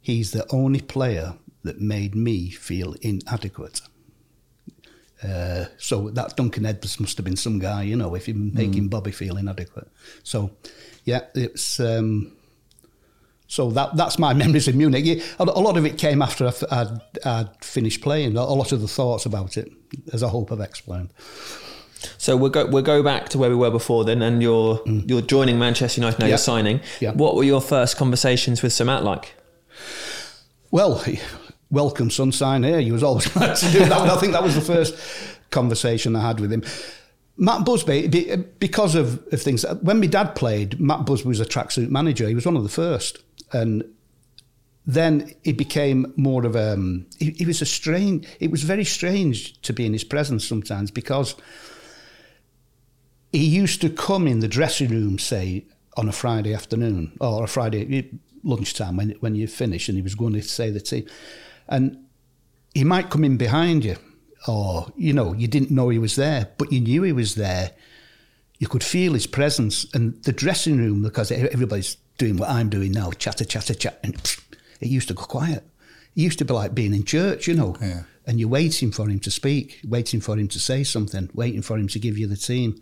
He's 0.00 0.32
the 0.32 0.46
only 0.52 0.80
player 0.80 1.34
that 1.62 1.80
made 1.80 2.14
me 2.14 2.50
feel 2.50 2.94
inadequate. 3.02 3.80
Uh, 5.22 5.66
so 5.78 6.10
that 6.10 6.36
Duncan 6.36 6.66
Edwards 6.66 6.98
must 6.98 7.16
have 7.16 7.24
been 7.24 7.36
some 7.36 7.60
guy, 7.60 7.84
you 7.84 7.94
know, 7.94 8.14
if 8.16 8.26
you're 8.26 8.36
making 8.36 8.88
Bobby 8.88 9.12
feel 9.12 9.36
inadequate. 9.36 9.88
So, 10.24 10.50
yeah, 11.04 11.20
it's. 11.34 11.78
Um, 11.78 12.32
so 13.46 13.70
that 13.70 13.96
that's 13.96 14.18
my 14.18 14.32
memories 14.42 14.66
of 14.66 14.74
Munich. 14.74 15.22
A 15.38 15.44
a 15.44 15.44
lot 15.44 15.76
of 15.76 15.86
it 15.86 15.98
came 15.98 16.22
after 16.22 16.48
I'd, 16.48 16.64
I'd, 16.72 17.00
I'd 17.24 17.64
finished 17.64 18.00
playing. 18.00 18.36
A 18.36 18.42
lot 18.44 18.72
of 18.72 18.80
the 18.80 18.88
thoughts 18.88 19.26
about 19.26 19.56
it, 19.56 19.70
as 20.12 20.22
I 20.22 20.28
hope 20.28 20.50
I've 20.50 20.60
explained. 20.60 21.12
So 22.18 22.36
we'll 22.36 22.50
go 22.50 22.66
we'll 22.66 22.82
go 22.82 23.02
back 23.02 23.28
to 23.30 23.38
where 23.38 23.50
we 23.50 23.56
were 23.56 23.70
before 23.70 24.04
then, 24.04 24.22
and 24.22 24.42
you're 24.42 24.80
you're 24.86 25.22
joining 25.22 25.58
Manchester 25.58 26.00
United 26.00 26.20
now. 26.20 26.26
Mm. 26.26 26.30
You're 26.30 26.38
signing. 26.38 26.80
What 27.14 27.36
were 27.36 27.44
your 27.44 27.60
first 27.60 27.96
conversations 27.96 28.62
with 28.62 28.72
Sir 28.72 28.84
Matt 28.84 29.04
like? 29.04 29.34
Well, 30.70 31.04
welcome, 31.70 32.10
sunshine 32.10 32.62
sign 32.62 32.62
here. 32.62 32.78
You 32.78 32.92
was 32.92 33.02
always 33.02 33.26
glad 33.32 33.56
to 33.56 33.70
do 33.70 33.80
that. 33.80 33.92
I 33.92 34.16
think 34.16 34.32
that 34.32 34.42
was 34.42 34.54
the 34.54 34.60
first 34.60 34.96
conversation 35.50 36.16
I 36.16 36.20
had 36.20 36.40
with 36.40 36.52
him. 36.52 36.62
Matt 37.36 37.64
Busby, 37.64 38.08
because 38.58 38.94
of, 38.94 39.26
of 39.32 39.40
things, 39.40 39.64
when 39.80 40.00
my 40.00 40.06
dad 40.06 40.34
played, 40.34 40.78
Matt 40.78 41.06
Busby 41.06 41.28
was 41.28 41.40
a 41.40 41.46
tracksuit 41.46 41.88
manager. 41.90 42.28
He 42.28 42.34
was 42.34 42.46
one 42.46 42.56
of 42.56 42.62
the 42.62 42.68
first. 42.68 43.18
And 43.52 43.84
then 44.86 45.32
he 45.42 45.52
became 45.52 46.12
more 46.16 46.44
of 46.44 46.56
a. 46.56 46.74
Um, 46.74 47.06
he 47.18 47.46
was 47.46 47.62
a 47.62 47.66
strange. 47.66 48.26
It 48.40 48.50
was 48.50 48.62
very 48.62 48.84
strange 48.84 49.60
to 49.62 49.72
be 49.72 49.86
in 49.86 49.92
his 49.92 50.04
presence 50.04 50.46
sometimes 50.46 50.90
because 50.90 51.36
he 53.32 53.46
used 53.46 53.80
to 53.80 53.88
come 53.90 54.26
in 54.26 54.40
the 54.40 54.48
dressing 54.48 54.90
room, 54.90 55.18
say, 55.18 55.64
on 55.96 56.08
a 56.08 56.12
Friday 56.12 56.54
afternoon 56.54 57.12
or 57.20 57.44
a 57.44 57.48
Friday 57.48 57.98
eh, 57.98 58.16
lunchtime 58.44 58.96
when 58.96 59.10
when 59.20 59.34
you 59.34 59.46
finish, 59.46 59.88
and 59.88 59.96
he 59.96 60.02
was 60.02 60.14
going 60.14 60.32
to 60.34 60.42
say 60.42 60.70
the 60.70 60.80
team, 60.80 61.06
and 61.68 61.96
he 62.74 62.84
might 62.84 63.10
come 63.10 63.24
in 63.24 63.36
behind 63.36 63.84
you, 63.84 63.96
or 64.48 64.92
you 64.96 65.12
know 65.12 65.32
you 65.34 65.48
didn't 65.48 65.70
know 65.70 65.88
he 65.90 65.98
was 65.98 66.16
there, 66.16 66.48
but 66.58 66.72
you 66.72 66.80
knew 66.80 67.02
he 67.02 67.12
was 67.12 67.34
there. 67.34 67.72
You 68.58 68.68
could 68.68 68.84
feel 68.84 69.14
his 69.14 69.26
presence, 69.26 69.86
and 69.94 70.22
the 70.22 70.32
dressing 70.32 70.78
room 70.78 71.02
because 71.02 71.32
everybody's 71.32 71.96
doing 72.18 72.36
what 72.36 72.48
I'm 72.50 72.68
doing 72.68 72.92
now, 72.92 73.10
chatter, 73.10 73.44
chatter, 73.44 73.74
chat, 73.74 73.98
and 74.04 74.14
it 74.80 74.88
used 74.88 75.08
to 75.08 75.14
go 75.14 75.24
quiet. 75.24 75.64
It 76.14 76.20
used 76.20 76.38
to 76.38 76.44
be 76.44 76.54
like 76.54 76.74
being 76.74 76.94
in 76.94 77.04
church, 77.04 77.48
you 77.48 77.54
know, 77.54 77.76
Yeah. 77.80 78.02
and 78.26 78.38
you're 78.38 78.48
waiting 78.48 78.92
for 78.92 79.08
him 79.08 79.18
to 79.20 79.30
speak, 79.30 79.80
waiting 79.84 80.20
for 80.20 80.38
him 80.38 80.46
to 80.48 80.58
say 80.60 80.84
something, 80.84 81.28
waiting 81.34 81.62
for 81.62 81.76
him 81.78 81.88
to 81.88 81.98
give 81.98 82.16
you 82.18 82.26
the 82.28 82.36
team. 82.36 82.80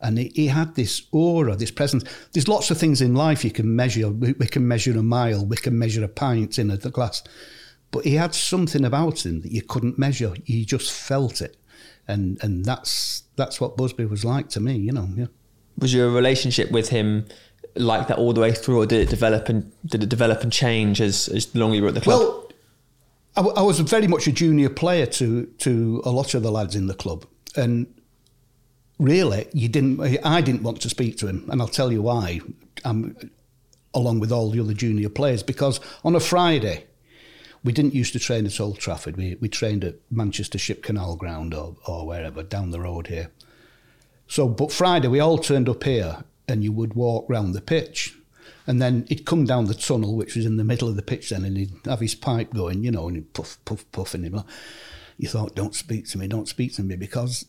And 0.00 0.18
he, 0.18 0.30
he 0.34 0.46
had 0.48 0.74
this 0.74 1.06
aura, 1.10 1.56
this 1.56 1.70
presence. 1.70 2.04
There's 2.32 2.48
lots 2.48 2.70
of 2.70 2.78
things 2.78 3.00
in 3.00 3.14
life 3.14 3.44
you 3.44 3.50
can 3.50 3.74
measure. 3.74 4.08
We, 4.10 4.32
we 4.32 4.46
can 4.46 4.68
measure 4.68 4.96
a 4.98 5.02
mile, 5.02 5.44
we 5.44 5.56
can 5.56 5.78
measure 5.78 6.04
a 6.04 6.08
pint 6.08 6.58
in 6.58 6.70
a 6.70 6.76
glass. 6.76 7.22
But 7.90 8.04
he 8.04 8.14
had 8.14 8.34
something 8.34 8.84
about 8.84 9.24
him 9.24 9.40
that 9.40 9.52
you 9.52 9.62
couldn't 9.62 9.98
measure. 9.98 10.34
You 10.44 10.64
just 10.64 10.92
felt 10.92 11.40
it. 11.40 11.56
And 12.08 12.38
and 12.42 12.64
that's 12.64 13.22
that's 13.36 13.60
what 13.60 13.76
Busby 13.76 14.04
was 14.04 14.24
like 14.24 14.48
to 14.50 14.60
me, 14.60 14.76
you 14.76 14.92
know. 14.92 15.08
Yeah. 15.16 15.26
Was 15.78 15.92
your 15.92 16.10
relationship 16.10 16.70
with 16.70 16.88
him 16.88 17.26
like 17.74 18.08
that 18.08 18.18
all 18.18 18.32
the 18.32 18.40
way 18.40 18.52
through, 18.52 18.82
or 18.82 18.86
did 18.86 19.00
it 19.00 19.10
develop 19.10 19.48
and 19.48 19.72
did 19.84 20.02
it 20.02 20.08
develop 20.08 20.42
and 20.42 20.52
change 20.52 21.00
as 21.00 21.28
as 21.28 21.46
the 21.46 21.58
longer 21.58 21.76
you 21.76 21.82
were 21.82 21.88
at 21.88 21.94
the 21.94 22.00
club? 22.00 22.20
Well, 22.20 22.52
I, 23.36 23.60
I 23.60 23.62
was 23.62 23.80
very 23.80 24.06
much 24.06 24.26
a 24.26 24.32
junior 24.32 24.68
player 24.68 25.06
to 25.06 25.46
to 25.46 26.02
a 26.04 26.10
lot 26.10 26.34
of 26.34 26.42
the 26.42 26.50
lads 26.50 26.74
in 26.74 26.86
the 26.86 26.94
club, 26.94 27.26
and 27.56 27.86
really, 28.98 29.48
you 29.52 29.68
didn't. 29.68 30.00
I 30.24 30.40
didn't 30.40 30.62
want 30.62 30.80
to 30.82 30.88
speak 30.88 31.18
to 31.18 31.26
him, 31.26 31.48
and 31.50 31.60
I'll 31.60 31.68
tell 31.68 31.92
you 31.92 32.02
why. 32.02 32.40
Along 32.84 34.20
with 34.20 34.30
all 34.30 34.50
the 34.50 34.60
other 34.60 34.74
junior 34.74 35.08
players, 35.08 35.42
because 35.42 35.80
on 36.04 36.14
a 36.14 36.20
Friday, 36.20 36.84
we 37.64 37.72
didn't 37.72 37.94
used 37.94 38.12
to 38.12 38.18
train 38.18 38.44
at 38.44 38.60
Old 38.60 38.78
Trafford. 38.78 39.16
We 39.16 39.36
we 39.40 39.48
trained 39.48 39.84
at 39.84 39.96
Manchester 40.10 40.58
Ship 40.58 40.82
Canal 40.82 41.16
Ground 41.16 41.54
or 41.54 41.76
or 41.86 42.06
wherever 42.06 42.42
down 42.42 42.70
the 42.70 42.80
road 42.80 43.06
here. 43.06 43.30
So, 44.28 44.48
but 44.48 44.72
Friday 44.72 45.08
we 45.08 45.20
all 45.20 45.38
turned 45.38 45.68
up 45.68 45.84
here, 45.84 46.24
and 46.48 46.62
you 46.62 46.72
would 46.72 46.94
walk 46.94 47.26
round 47.28 47.54
the 47.54 47.60
pitch, 47.60 48.16
and 48.66 48.82
then 48.82 49.06
he'd 49.08 49.24
come 49.24 49.44
down 49.44 49.66
the 49.66 49.74
tunnel, 49.74 50.16
which 50.16 50.34
was 50.34 50.44
in 50.44 50.56
the 50.56 50.64
middle 50.64 50.88
of 50.88 50.96
the 50.96 51.02
pitch, 51.02 51.30
then, 51.30 51.44
and 51.44 51.56
he'd 51.56 51.72
have 51.84 52.00
his 52.00 52.14
pipe 52.14 52.52
going, 52.52 52.82
you 52.82 52.90
know, 52.90 53.06
and 53.06 53.16
he'd 53.16 53.32
puff, 53.32 53.58
puff, 53.64 53.90
puff, 53.92 54.14
and 54.14 54.24
he'd, 54.24 54.34
you 55.16 55.28
thought, 55.28 55.54
don't 55.54 55.74
speak 55.74 56.06
to 56.08 56.18
me, 56.18 56.26
don't 56.26 56.48
speak 56.48 56.74
to 56.74 56.82
me, 56.82 56.96
because 56.96 57.46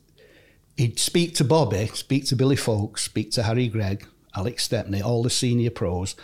he'd 0.78 1.00
speak 1.00 1.34
to 1.36 1.44
Bobby, 1.44 1.88
speak 1.88 2.26
to 2.28 2.36
Billy 2.36 2.56
Foulkes, 2.56 3.04
speak 3.04 3.32
to 3.32 3.44
Harry 3.44 3.68
Gregg, 3.68 4.06
Alex 4.36 4.63
Stepney, 4.63 5.02
all 5.02 5.24
the 5.24 5.30
senior 5.30 5.72
pros, 5.72 6.16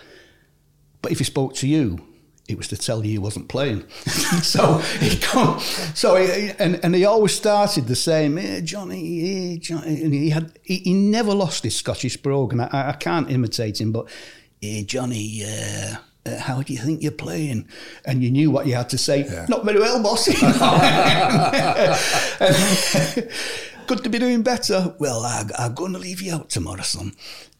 but 1.02 1.12
if 1.12 1.18
he 1.18 1.26
spoke 1.26 1.56
to 1.56 1.68
you, 1.68 2.00
it 2.48 2.58
was 2.58 2.68
to 2.68 2.78
tell 2.78 3.04
you 3.04 3.12
he 3.12 3.18
wasn't 3.18 3.48
playing. 3.48 3.88
so 4.42 4.78
he 5.00 5.18
come, 5.18 5.60
so 5.60 6.16
he, 6.16 6.52
and 6.60 6.80
and 6.84 6.94
he 6.94 7.06
always 7.06 7.34
started 7.34 7.88
the 7.88 7.96
same. 7.96 8.38
Hey, 8.38 8.62
Johnny, 8.62 9.20
hey, 9.20 9.58
Johnny, 9.58 10.04
and 10.04 10.13
he 10.13 10.30
had 10.30 10.60
he, 10.62 10.78
he 10.78 10.94
never 10.94 11.34
lost 11.34 11.63
his 11.63 11.76
Scottish 11.76 12.18
brogue, 12.18 12.52
and 12.52 12.62
I, 12.62 12.89
I 12.89 12.92
can't 12.94 13.32
imitate 13.32 13.82
him, 13.82 13.92
but 13.92 14.08
hey, 14.62 14.84
Johnny. 14.84 15.44
Uh, 15.46 15.96
uh, 16.26 16.39
how 16.39 16.62
do 16.62 16.72
you 16.72 16.80
think 16.80 17.04
you're 17.04 17.12
playing? 17.12 17.68
And 18.06 18.24
you 18.24 18.32
knew 18.32 18.50
what 18.50 18.66
you 18.66 18.76
had 18.76 18.88
to 18.92 18.98
say. 18.98 19.26
Not 19.50 19.66
very 19.66 19.78
well, 19.78 20.02
boss. 20.02 20.30
Good 23.88 24.04
to 24.04 24.10
be 24.10 24.19
doing 24.19 24.41
better. 24.43 24.96
Well, 25.00 25.24
I, 25.26 25.43
I'm 25.58 25.74
going 25.74 25.93
to 25.93 26.00
leave 26.00 26.22
you 26.22 26.34
out 26.34 26.50
tomorrow, 26.50 26.82
son. 26.84 27.13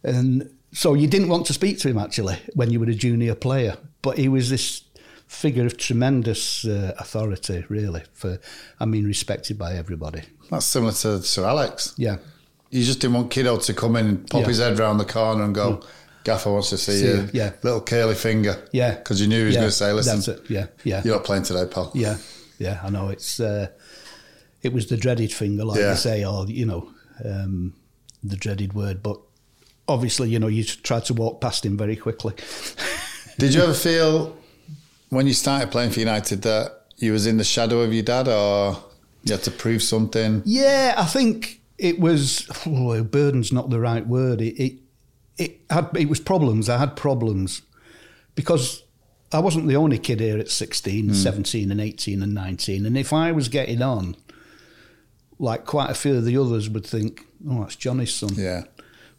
And 0.04 0.50
so 0.72 0.94
you 0.94 1.08
didn't 1.08 1.28
want 1.30 1.46
to 1.48 1.54
speak 1.54 1.80
to 1.80 1.90
him 1.90 1.98
actually 1.98 2.38
when 2.56 2.72
you 2.72 2.80
were 2.80 2.90
a 2.90 2.94
junior 2.96 3.36
player, 3.36 3.78
but 4.02 4.18
he 4.18 4.28
was 4.30 4.50
this 4.50 4.84
figure 5.28 5.66
of 5.66 5.78
tremendous 5.78 6.66
uh, 6.66 6.94
authority, 7.00 7.66
really. 7.70 8.04
For 8.14 8.40
I 8.80 8.86
mean, 8.86 9.06
respected 9.06 9.58
by 9.58 9.74
everybody. 9.76 10.22
That's 10.50 10.66
similar 10.66 10.92
to 10.94 11.22
Sir 11.24 11.46
Alex. 11.46 11.94
Yeah, 11.98 12.18
You 12.70 12.84
just 12.84 13.00
didn't 13.02 13.16
want 13.16 13.32
Kiddo 13.32 13.58
to 13.58 13.74
come 13.74 13.96
in 13.96 14.06
and 14.08 14.30
pop 14.30 14.42
Yeah. 14.42 14.48
his 14.48 14.60
head 14.60 14.80
round 14.80 15.00
the 15.00 15.06
corner 15.06 15.44
and 15.44 15.54
go, 15.56 15.82
Gaffer 16.24 16.52
wants 16.52 16.70
to 16.70 16.78
see, 16.78 17.00
See 17.00 17.06
you. 17.08 17.30
yeah. 17.34 17.52
Little 17.64 17.82
curly 17.82 18.16
finger. 18.16 18.66
yeah. 18.72 18.96
Because 18.96 19.20
you 19.22 19.28
knew 19.28 19.40
he 19.40 19.46
was 19.48 19.56
Yeah, 19.56 19.62
going 19.62 19.72
to 19.72 19.76
say, 19.76 19.92
listen, 19.94 20.16
That's 20.18 20.28
it. 20.30 20.50
Yeah, 20.50 20.68
yeah, 20.86 21.02
you're 21.04 21.16
not 21.16 21.26
playing 21.26 21.44
today, 21.44 21.66
pal. 21.70 21.92
yeah, 21.94 22.18
yeah. 22.60 22.80
I 22.84 22.90
know 22.90 23.10
it's. 23.10 23.40
Uh, 23.40 23.68
it 24.64 24.74
was 24.74 24.88
the 24.88 24.98
dreaded 24.98 25.32
finger, 25.32 25.64
like 25.66 25.80
Yeah. 25.80 25.92
you 25.92 25.98
say, 25.98 26.26
or 26.26 26.46
you 26.48 26.66
know, 26.66 26.90
um, 27.24 27.74
the 28.24 28.36
dreaded 28.38 28.74
word. 28.74 29.04
But 29.04 29.20
obviously, 29.88 30.30
you 30.30 30.40
know, 30.40 30.48
you 30.48 30.64
tried 30.64 31.06
to 31.06 31.14
walk 31.14 31.42
past 31.42 31.66
him 31.66 31.78
very 31.78 31.96
quickly. 31.96 32.34
Did 33.38 33.54
you 33.54 33.62
ever 33.62 33.74
feel 33.74 34.36
when 35.10 35.28
you 35.28 35.34
started 35.34 35.72
playing 35.72 35.92
for 35.92 36.00
United 36.00 36.42
that 36.44 36.86
you 36.98 37.12
was 37.12 37.26
in 37.28 37.38
the 37.38 37.44
shadow 37.44 37.82
of 37.82 37.94
your 37.94 38.04
dad 38.04 38.28
or 38.28 38.78
you 39.24 39.34
had 39.34 39.44
to 39.44 39.52
prove 39.52 39.82
something? 39.84 40.42
Yeah, 40.46 40.94
I 40.98 41.06
think 41.06 41.62
it 41.78 42.00
was. 42.00 42.48
Oh, 42.66 43.04
burden's 43.04 43.52
not 43.52 43.70
the 43.70 43.80
right 43.80 44.06
word. 44.08 44.42
It, 44.42 44.56
it 44.64 44.74
it 45.38 45.62
had 45.70 45.90
it 45.98 46.08
was 46.08 46.20
problems. 46.20 46.70
I 46.70 46.78
had 46.78 46.96
problems 46.96 47.64
because 48.36 48.84
I 49.32 49.40
wasn't 49.40 49.68
the 49.68 49.76
only 49.76 49.98
kid 49.98 50.20
here 50.20 50.38
at 50.38 50.50
16, 50.52 51.08
Hmm. 51.08 51.14
17 51.14 51.72
and 51.72 51.82
18 51.82 52.22
and 52.22 52.34
19. 52.36 52.86
And 52.86 52.96
if 52.96 53.12
I 53.12 53.32
was 53.32 53.50
getting 53.50 53.82
on, 53.82 54.16
like 55.44 55.66
quite 55.66 55.90
a 55.90 55.94
few 55.94 56.16
of 56.16 56.26
the 56.26 56.38
others 56.38 56.70
would 56.70 56.86
think, 56.86 57.26
oh, 57.50 57.62
that's 57.62 57.76
Johnny's 57.76 58.14
son. 58.14 58.32
Yeah. 58.36 58.64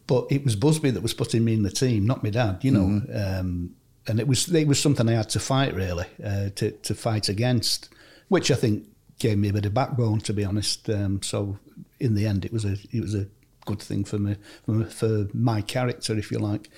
But 0.07 0.27
it 0.31 0.45
was 0.45 0.57
Busby 0.57 0.91
that 0.91 1.03
was 1.03 1.15
putting 1.15 1.45
me 1.45 1.55
in 1.55 1.63
the 1.63 1.71
team, 1.71 2.07
not 2.07 2.23
my 2.23 2.31
dad, 2.31 2.59
you 2.63 2.71
know. 2.71 3.03
Um, 3.15 3.75
and 4.07 4.21
it 4.21 4.29
was 4.29 4.53
it 4.53 4.67
was 4.67 4.81
something 4.81 5.09
I 5.09 5.13
had 5.13 5.31
to 5.31 5.41
fight 5.41 5.75
really, 5.75 6.07
uh, 6.23 6.51
to 6.57 6.73
to 6.73 6.95
fight 6.95 7.29
against, 7.29 7.89
which 8.29 8.51
I 8.51 8.55
think 8.55 8.85
gave 9.19 9.39
me 9.39 9.49
a 9.49 9.53
bit 9.53 9.65
of 9.65 9.73
backbone, 9.73 10.21
to 10.21 10.35
be 10.35 10.45
honest. 10.45 10.91
Um, 10.91 11.23
so 11.23 11.59
in 12.01 12.15
the 12.15 12.27
end, 12.27 12.45
it 12.45 12.53
was 12.53 12.67
a 12.67 12.77
it 12.93 13.01
was 13.01 13.15
a 13.15 13.27
good 13.65 13.81
thing 13.81 14.05
for 14.05 14.19
me 14.19 14.37
for, 14.67 14.85
for 14.85 15.27
my 15.33 15.63
character, 15.63 16.19
if 16.19 16.31
you 16.31 16.39
like. 16.39 16.69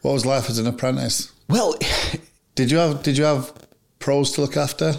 What 0.00 0.12
was 0.12 0.24
life 0.24 0.48
as 0.48 0.58
an 0.58 0.66
apprentice? 0.66 1.32
Well, 1.48 1.74
Did 2.54 2.70
you 2.70 2.78
have 2.78 3.02
Did 3.02 3.18
you 3.18 3.24
have 3.24 3.52
pros 3.98 4.32
to 4.32 4.40
look 4.40 4.56
after? 4.56 4.94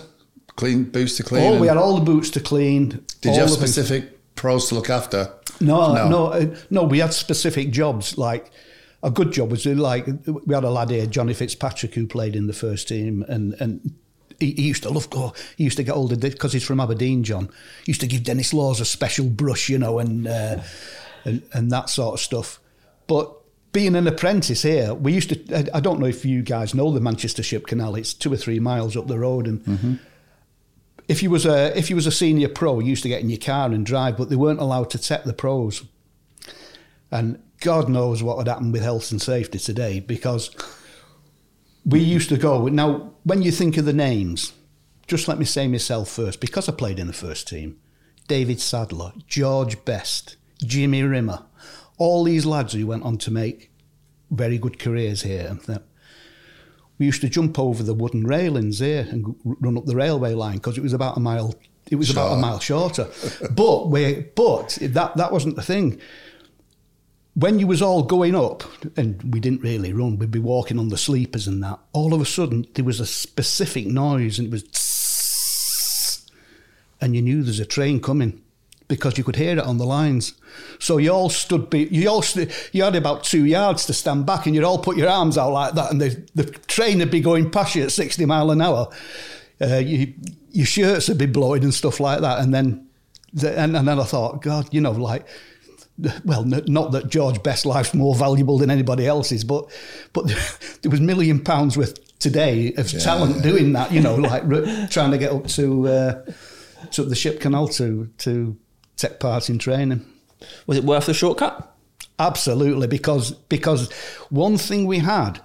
Clean 0.56 0.84
boots 0.86 1.18
to 1.18 1.24
clean. 1.24 1.54
oh, 1.56 1.60
we 1.60 1.68
had 1.68 1.78
all 1.78 1.96
the 1.96 2.04
boots 2.06 2.30
to 2.32 2.40
clean. 2.40 3.04
did 3.22 3.36
you 3.36 3.42
have 3.42 3.50
specific 3.52 4.36
pros 4.36 4.70
to 4.70 4.76
look 4.76 4.90
after? 4.90 5.32
No, 5.60 5.94
No. 5.94 6.10
no, 6.10 6.26
uh, 6.28 6.56
no, 6.70 6.84
We 6.84 7.00
had 7.00 7.14
specific 7.14 7.72
jobs. 7.72 8.18
Like 8.18 8.52
a 9.04 9.12
good 9.12 9.32
job 9.34 9.52
was 9.52 9.66
like 9.66 10.08
we 10.46 10.56
had 10.56 10.64
a 10.64 10.70
lad 10.70 10.90
here, 10.90 11.06
Johnny 11.06 11.34
Fitzpatrick, 11.34 11.94
who 11.96 12.08
played 12.08 12.36
in 12.36 12.48
the 12.48 12.54
first 12.54 12.88
team, 12.88 13.24
and 13.28 13.54
and 13.60 13.94
he, 14.40 14.52
he 14.54 14.62
used 14.64 14.84
to 14.84 14.90
love 14.90 15.10
go. 15.10 15.34
He 15.58 15.64
used 15.66 15.78
to 15.78 15.84
get 15.84 15.96
older 15.96 16.16
because 16.16 16.54
he's 16.54 16.64
from 16.66 16.80
Aberdeen. 16.80 17.24
John 17.24 17.46
he 17.86 17.92
used 17.92 18.02
to 18.02 18.08
give 18.08 18.24
Denis 18.24 18.54
Law's 18.54 18.80
a 18.80 18.86
special 18.86 19.26
brush, 19.28 19.70
you 19.70 19.78
know, 19.78 20.00
and 20.00 20.28
uh, 20.28 20.62
and 21.26 21.42
and 21.54 21.72
that 21.72 21.90
sort 21.90 22.14
of 22.16 22.20
stuff. 22.20 22.60
But 23.08 23.34
being 23.72 23.96
an 23.96 24.08
apprentice 24.08 24.62
here, 24.64 24.94
we 24.94 25.14
used 25.14 25.30
to. 25.30 25.58
I- 25.58 25.78
I 25.78 25.80
don't 25.82 26.00
know 26.00 26.08
if 26.08 26.26
you 26.26 26.42
guys 26.44 26.74
know 26.74 26.92
the 26.92 27.02
Manchester 27.02 27.44
Ship 27.44 27.66
Canal. 27.68 27.96
It's 27.96 28.14
two 28.14 28.32
or 28.34 28.38
three 28.38 28.60
miles 28.60 28.96
up 28.98 29.08
the 29.08 29.20
road, 29.20 29.48
and 29.48 30.00
if 31.08 31.22
you 31.22 31.30
was 31.30 31.46
a 31.46 31.78
if 31.78 31.90
you 31.90 31.96
was 31.96 32.08
a 32.08 32.12
senior 32.12 32.50
pro, 32.50 32.80
you 32.80 32.90
used 32.90 33.04
to 33.04 33.10
get 33.10 33.22
in 33.22 33.30
your 33.30 33.40
car 33.40 33.72
and 33.72 33.86
drive, 33.86 34.18
but 34.18 34.30
they 34.30 34.36
weren't 34.36 34.60
allowed 34.60 34.90
to 34.92 34.98
take 34.98 35.24
the 35.24 35.34
pros. 35.34 35.84
And 37.12 37.42
God 37.62 37.90
knows 37.90 38.22
what 38.22 38.38
would 38.38 38.48
happen 38.48 38.72
with 38.72 38.82
health 38.82 39.12
and 39.12 39.22
safety 39.22 39.60
today 39.60 40.00
because 40.00 40.50
we 41.86 42.00
used 42.00 42.30
to 42.30 42.38
go. 42.38 42.68
Now, 42.68 43.14
when 43.24 43.42
you 43.42 43.52
think 43.52 43.78
of 43.78 43.86
the 43.86 43.94
names, 43.94 44.54
just 45.08 45.28
let 45.28 45.38
me 45.38 45.46
say 45.46 45.68
myself 45.68 46.10
first, 46.10 46.42
because 46.42 46.68
I 46.68 46.74
played 46.74 47.00
in 47.00 47.08
the 47.08 47.14
first 47.14 47.48
team 47.48 47.80
David 48.28 48.60
Sadler, 48.60 49.14
George 49.28 49.84
Best, 49.86 50.38
Jimmy 50.64 51.04
Rimmer, 51.04 51.46
all 51.98 52.24
these 52.24 52.46
lads 52.46 52.74
who 52.74 52.88
went 52.88 53.04
on 53.04 53.18
to 53.20 53.32
make 53.32 53.72
very 54.32 54.58
good 54.58 54.80
careers 54.80 55.22
here. 55.22 55.58
We 56.98 57.06
used 57.06 57.22
to 57.22 57.30
jump 57.30 57.60
over 57.60 57.84
the 57.84 57.94
wooden 57.94 58.26
railings 58.26 58.80
here 58.80 59.08
and 59.10 59.36
run 59.44 59.78
up 59.78 59.86
the 59.86 59.96
railway 59.96 60.34
line 60.34 60.56
because 60.56 60.78
it 60.78 60.82
was 60.82 60.94
about 60.94 61.18
a 61.18 61.20
mile. 61.20 61.56
It 61.92 61.98
was 61.98 62.10
about 62.10 62.34
a 62.34 62.38
mile 62.38 62.60
shorter, 62.60 63.10
but 63.52 63.90
we 63.90 64.26
but 64.36 64.78
that 64.82 65.16
that 65.18 65.32
wasn't 65.32 65.56
the 65.56 65.62
thing. 65.62 66.00
When 67.36 67.60
you 67.60 67.68
was 67.68 67.82
all 67.82 68.04
going 68.04 68.34
up, 68.34 68.64
and 68.96 69.22
we 69.34 69.42
didn't 69.42 69.62
really 69.62 69.92
run, 69.92 70.18
we'd 70.18 70.32
be 70.32 70.40
walking 70.40 70.80
on 70.80 70.88
the 70.88 70.98
sleepers 70.98 71.48
and 71.48 71.62
that. 71.64 71.80
All 71.92 72.14
of 72.14 72.22
a 72.22 72.26
sudden, 72.26 72.66
there 72.76 72.86
was 72.86 73.02
a 73.02 73.06
specific 73.06 73.88
noise, 73.88 74.40
and 74.40 74.48
it 74.48 74.52
was, 74.52 74.64
tss, 74.64 76.32
and 77.02 77.14
you 77.14 77.22
knew 77.22 77.44
there's 77.44 77.60
a 77.60 77.66
train 77.66 78.00
coming 78.00 78.42
because 78.88 79.18
you 79.18 79.24
could 79.24 79.36
hear 79.36 79.58
it 79.58 79.60
on 79.60 79.78
the 79.78 79.86
lines. 79.86 80.34
So 80.80 80.98
you 80.98 81.12
all 81.12 81.30
stood, 81.30 81.70
be, 81.70 81.86
you 81.86 82.10
all 82.10 82.22
st- 82.22 82.52
you 82.72 82.84
had 82.84 82.96
about 82.96 83.24
two 83.24 83.46
yards 83.46 83.86
to 83.88 83.94
stand 83.94 84.26
back, 84.26 84.46
and 84.46 84.56
you'd 84.56 84.64
all 84.64 84.80
put 84.80 84.98
your 84.98 85.10
arms 85.10 85.38
out 85.38 85.52
like 85.52 85.74
that, 85.74 85.92
and 85.92 86.02
the, 86.02 86.28
the 86.36 86.46
train 86.46 87.00
would 87.00 87.12
be 87.12 87.22
going 87.22 87.50
past 87.50 87.76
you 87.76 87.84
at 87.84 87.92
60 87.92 88.26
mile 88.26 88.52
an 88.52 88.62
hour. 88.62 88.90
Uh, 89.60 89.78
you, 89.78 90.14
your 90.52 90.66
shirts 90.66 91.10
would 91.10 91.18
be 91.18 91.26
blowing 91.26 91.64
and 91.64 91.74
stuff 91.74 92.00
like 92.00 92.22
that, 92.22 92.40
and 92.40 92.54
then, 92.54 92.88
the, 93.34 93.58
and, 93.58 93.76
and 93.76 93.88
then 93.88 94.00
I 94.00 94.04
thought, 94.04 94.42
God, 94.42 94.68
you 94.72 94.82
know, 94.82 94.92
like, 94.92 95.28
well, 96.24 96.42
n- 96.42 96.64
not 96.68 96.92
that 96.92 97.10
George 97.10 97.42
Best's 97.42 97.66
life's 97.66 97.94
more 97.94 98.16
valuable 98.16 98.58
than 98.58 98.70
anybody 98.70 99.08
else's, 99.08 99.44
but 99.44 99.70
but 100.14 100.28
there 100.82 100.92
was 100.92 101.02
million 101.02 101.40
pounds 101.44 101.78
worth 101.78 102.20
today 102.20 102.74
of 102.74 102.90
talent 102.92 103.44
doing 103.44 103.74
that, 103.74 103.92
you 103.92 104.02
know, 104.02 104.16
like 104.16 104.44
trying 104.90 105.12
to 105.12 105.18
get 105.18 105.32
up 105.32 105.48
to 105.48 105.88
uh, 105.88 106.26
to 106.92 107.04
the 107.04 107.16
ship 107.16 107.40
canal 107.40 107.68
to 107.70 108.10
to 108.20 108.58
take 108.98 109.20
part 109.20 109.50
in 109.50 109.60
training. 109.60 110.06
Was 110.68 110.78
it 110.78 110.84
worth 110.84 111.06
the 111.06 111.14
shortcut? 111.14 111.74
Absolutely, 112.18 112.88
because 112.88 113.32
because 113.32 113.92
one 114.30 114.58
thing 114.58 114.86
we 114.86 115.00
had, 115.00 115.42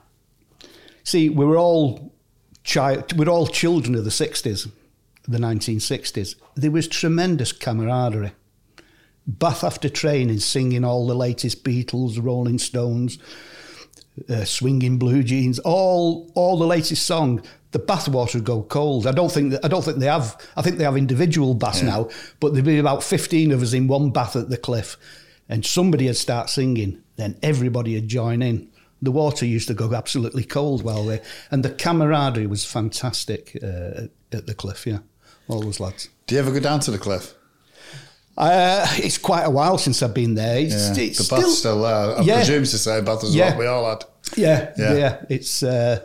see, 1.02 1.28
we 1.28 1.44
were 1.44 1.58
all 1.58 2.12
child, 2.62 3.12
we 3.16 3.24
were 3.24 3.32
all 3.32 3.46
children 3.46 3.94
of 3.94 4.04
the 4.04 4.10
sixties, 4.10 4.68
the 5.26 5.38
nineteen 5.38 5.80
sixties. 5.80 6.36
There 6.54 6.70
was 6.70 6.86
tremendous 6.86 7.52
camaraderie. 7.52 8.32
Bath 9.26 9.62
after 9.64 9.88
training, 9.88 10.38
singing 10.40 10.84
all 10.84 11.06
the 11.06 11.14
latest 11.14 11.62
Beatles, 11.62 12.22
Rolling 12.22 12.58
Stones, 12.58 13.18
uh, 14.28 14.44
swinging 14.44 14.98
blue 14.98 15.22
jeans, 15.22 15.58
all 15.60 16.30
all 16.34 16.58
the 16.58 16.66
latest 16.66 17.06
song. 17.06 17.42
The 17.72 17.78
bathwater 17.78 18.34
would 18.34 18.44
go 18.44 18.62
cold. 18.62 19.06
I 19.06 19.12
don't 19.12 19.30
think 19.30 19.52
that, 19.52 19.64
I 19.64 19.68
don't 19.68 19.84
think 19.84 19.98
they 19.98 20.06
have. 20.06 20.36
I 20.56 20.62
think 20.62 20.78
they 20.78 20.84
have 20.84 20.96
individual 20.96 21.54
baths 21.54 21.82
now, 21.82 22.08
but 22.40 22.52
there'd 22.52 22.64
be 22.64 22.78
about 22.78 23.04
fifteen 23.04 23.52
of 23.52 23.62
us 23.62 23.72
in 23.72 23.86
one 23.86 24.10
bath 24.10 24.34
at 24.34 24.48
the 24.50 24.56
cliff, 24.56 24.96
and 25.48 25.64
somebody 25.64 26.06
would 26.06 26.16
start 26.16 26.50
singing, 26.50 27.00
then 27.16 27.36
everybody 27.42 27.94
would 27.94 28.08
join 28.08 28.42
in. 28.42 28.68
The 29.02 29.12
water 29.12 29.46
used 29.46 29.68
to 29.68 29.74
go 29.74 29.94
absolutely 29.94 30.44
cold 30.44 30.82
while 30.82 31.04
they, 31.06 31.20
and 31.50 31.64
the 31.64 31.70
camaraderie 31.70 32.46
was 32.48 32.64
fantastic 32.64 33.56
uh, 33.62 34.08
at 34.32 34.46
the 34.46 34.54
cliff. 34.54 34.84
Yeah, 34.86 34.98
all 35.46 35.60
those 35.62 35.78
lads. 35.80 36.08
Do 36.26 36.34
you 36.34 36.40
ever 36.40 36.50
go 36.52 36.58
down 36.60 36.80
to 36.80 36.90
the 36.90 36.98
cliff? 36.98 37.34
Uh, 38.36 38.86
it's 38.96 39.18
quite 39.18 39.42
a 39.44 39.50
while 39.50 39.76
since 39.78 40.02
I've 40.02 40.14
been 40.14 40.34
there. 40.34 40.58
It's, 40.58 40.96
Yeah. 40.96 41.04
it's 41.04 41.18
the 41.18 41.24
still, 41.24 41.38
bath's 41.38 41.58
still 41.58 41.82
there. 41.82 42.18
I 42.18 42.22
Yeah. 42.22 42.36
presume 42.36 42.62
to 42.64 42.78
say 42.78 43.00
bath 43.02 43.22
is 43.24 43.34
Yeah. 43.34 43.50
what 43.50 43.58
we 43.58 43.66
all 43.66 43.88
had. 43.88 44.04
Yeah, 44.36 44.70
Yeah. 44.78 44.94
yeah, 44.94 45.16
It's 45.28 45.62
uh, 45.62 46.00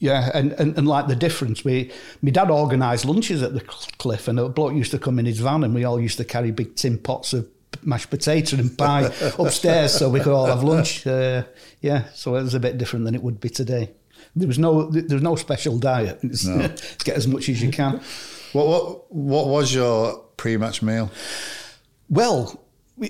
yeah, 0.00 0.30
and, 0.32 0.52
and 0.52 0.76
and 0.76 0.88
like 0.88 1.06
the 1.06 1.14
difference. 1.14 1.62
We, 1.62 1.92
my 2.22 2.30
dad 2.30 2.50
organised 2.50 3.04
lunches 3.04 3.42
at 3.42 3.52
the 3.52 3.60
cliff, 3.60 4.26
and 4.28 4.40
a 4.40 4.48
bloke 4.48 4.74
used 4.74 4.90
to 4.92 4.98
come 4.98 5.18
in 5.18 5.26
his 5.26 5.38
van, 5.38 5.62
and 5.62 5.74
we 5.74 5.84
all 5.84 6.00
used 6.00 6.16
to 6.16 6.24
carry 6.24 6.50
big 6.50 6.74
tin 6.74 6.98
pots 6.98 7.34
of 7.34 7.46
mashed 7.82 8.10
potato 8.10 8.56
and 8.56 8.76
pie 8.76 9.12
upstairs, 9.38 9.92
so 9.92 10.08
we 10.08 10.20
could 10.20 10.32
all 10.32 10.46
have 10.46 10.62
lunch. 10.62 11.06
Uh, 11.06 11.44
yeah, 11.82 12.04
so 12.14 12.34
it 12.36 12.42
was 12.42 12.54
a 12.54 12.60
bit 12.60 12.78
different 12.78 13.04
than 13.04 13.14
it 13.14 13.22
would 13.22 13.40
be 13.40 13.50
today. 13.50 13.90
There 14.34 14.48
was 14.48 14.58
no 14.58 14.90
there 14.90 15.16
was 15.16 15.22
no 15.22 15.36
special 15.36 15.78
diet. 15.78 16.18
It's, 16.24 16.46
get 17.04 17.16
as 17.16 17.28
much 17.28 17.50
as 17.50 17.62
you 17.62 17.70
can. 17.70 18.00
What 18.52 18.66
what 18.66 19.12
what 19.12 19.46
was 19.48 19.74
your 19.74 20.24
pre-match 20.38 20.80
meal? 20.80 21.10
Well, 22.08 22.58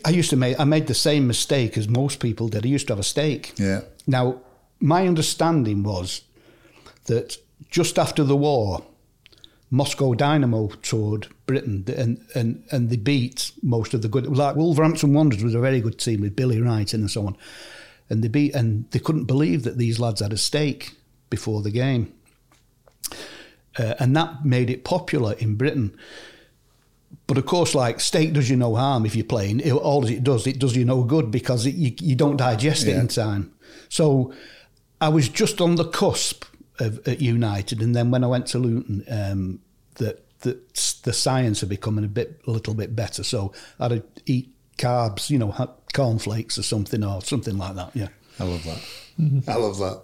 I 0.04 0.10
used 0.10 0.30
to 0.30 0.36
make 0.36 0.58
I 0.58 0.64
made 0.64 0.88
the 0.88 0.94
same 0.94 1.28
mistake 1.28 1.78
as 1.78 1.88
most 1.88 2.18
people 2.18 2.48
did. 2.48 2.66
I 2.66 2.68
used 2.68 2.88
to 2.88 2.94
have 2.94 3.00
a 3.00 3.04
steak. 3.04 3.52
Yeah. 3.56 3.82
Now, 4.08 4.40
my 4.80 5.06
understanding 5.06 5.84
was 5.84 6.22
that 7.04 7.36
just 7.68 7.98
after 7.98 8.24
the 8.24 8.36
war, 8.36 8.84
Moscow 9.70 10.14
Dynamo 10.14 10.68
toured 10.82 11.28
Britain 11.46 11.84
and, 11.96 12.24
and, 12.34 12.64
and 12.72 12.90
they 12.90 12.96
beat 12.96 13.52
most 13.62 13.94
of 13.94 14.02
the 14.02 14.08
good. 14.08 14.26
Like 14.26 14.56
Wolverhampton 14.56 15.12
Wanderers 15.14 15.44
was 15.44 15.54
a 15.54 15.60
very 15.60 15.80
good 15.80 15.98
team 15.98 16.22
with 16.22 16.34
Billy 16.36 16.60
Wright 16.60 16.92
and 16.92 17.10
so 17.10 17.26
on. 17.26 17.36
And 18.08 18.24
they 18.24 18.28
beat, 18.28 18.54
and 18.56 18.90
they 18.90 18.98
couldn't 18.98 19.26
believe 19.26 19.62
that 19.62 19.78
these 19.78 20.00
lads 20.00 20.20
had 20.20 20.32
a 20.32 20.36
steak 20.36 20.96
before 21.30 21.62
the 21.62 21.70
game. 21.70 22.12
Uh, 23.78 23.94
and 24.00 24.16
that 24.16 24.44
made 24.44 24.68
it 24.68 24.82
popular 24.82 25.34
in 25.34 25.54
Britain. 25.54 25.96
But 27.28 27.38
of 27.38 27.46
course, 27.46 27.72
like 27.74 28.00
steak 28.00 28.32
does 28.32 28.50
you 28.50 28.56
no 28.56 28.74
harm 28.74 29.06
if 29.06 29.14
you're 29.14 29.24
playing. 29.24 29.60
It, 29.60 29.72
all 29.72 30.04
it 30.06 30.24
does, 30.24 30.48
it 30.48 30.58
does 30.58 30.74
you 30.74 30.84
no 30.84 31.04
good 31.04 31.30
because 31.30 31.66
it, 31.66 31.76
you, 31.76 31.94
you 32.00 32.16
don't 32.16 32.36
digest 32.36 32.88
it 32.88 32.90
Yeah. 32.90 33.00
in 33.00 33.08
time. 33.08 33.52
So 33.88 34.34
I 35.00 35.08
was 35.08 35.28
just 35.28 35.60
on 35.60 35.76
the 35.76 35.84
cusp 35.84 36.44
of 36.80 37.06
at 37.06 37.20
United, 37.20 37.80
and 37.82 37.94
then 37.94 38.10
when 38.10 38.24
I 38.24 38.26
went 38.26 38.46
to 38.48 38.58
Luton, 38.58 39.04
um, 39.10 39.60
that 39.96 40.24
that 40.40 40.74
the 41.04 41.12
science 41.12 41.60
had 41.60 41.68
becoming 41.68 42.04
a 42.04 42.08
bit, 42.08 42.40
a 42.46 42.50
little 42.50 42.74
bit 42.74 42.96
better. 42.96 43.22
So 43.22 43.52
I'd 43.78 44.02
eat 44.26 44.48
carbs, 44.78 45.28
you 45.28 45.38
know, 45.38 45.50
ha- 45.50 45.68
cornflakes 45.92 46.56
or 46.58 46.62
something, 46.62 47.04
or 47.04 47.20
something 47.22 47.58
like 47.58 47.74
that. 47.76 47.90
Yeah. 47.94 48.08
I 48.38 48.44
love 48.44 48.64
that. 48.64 48.80
I 49.48 49.56
love 49.56 49.78
that. 49.78 50.02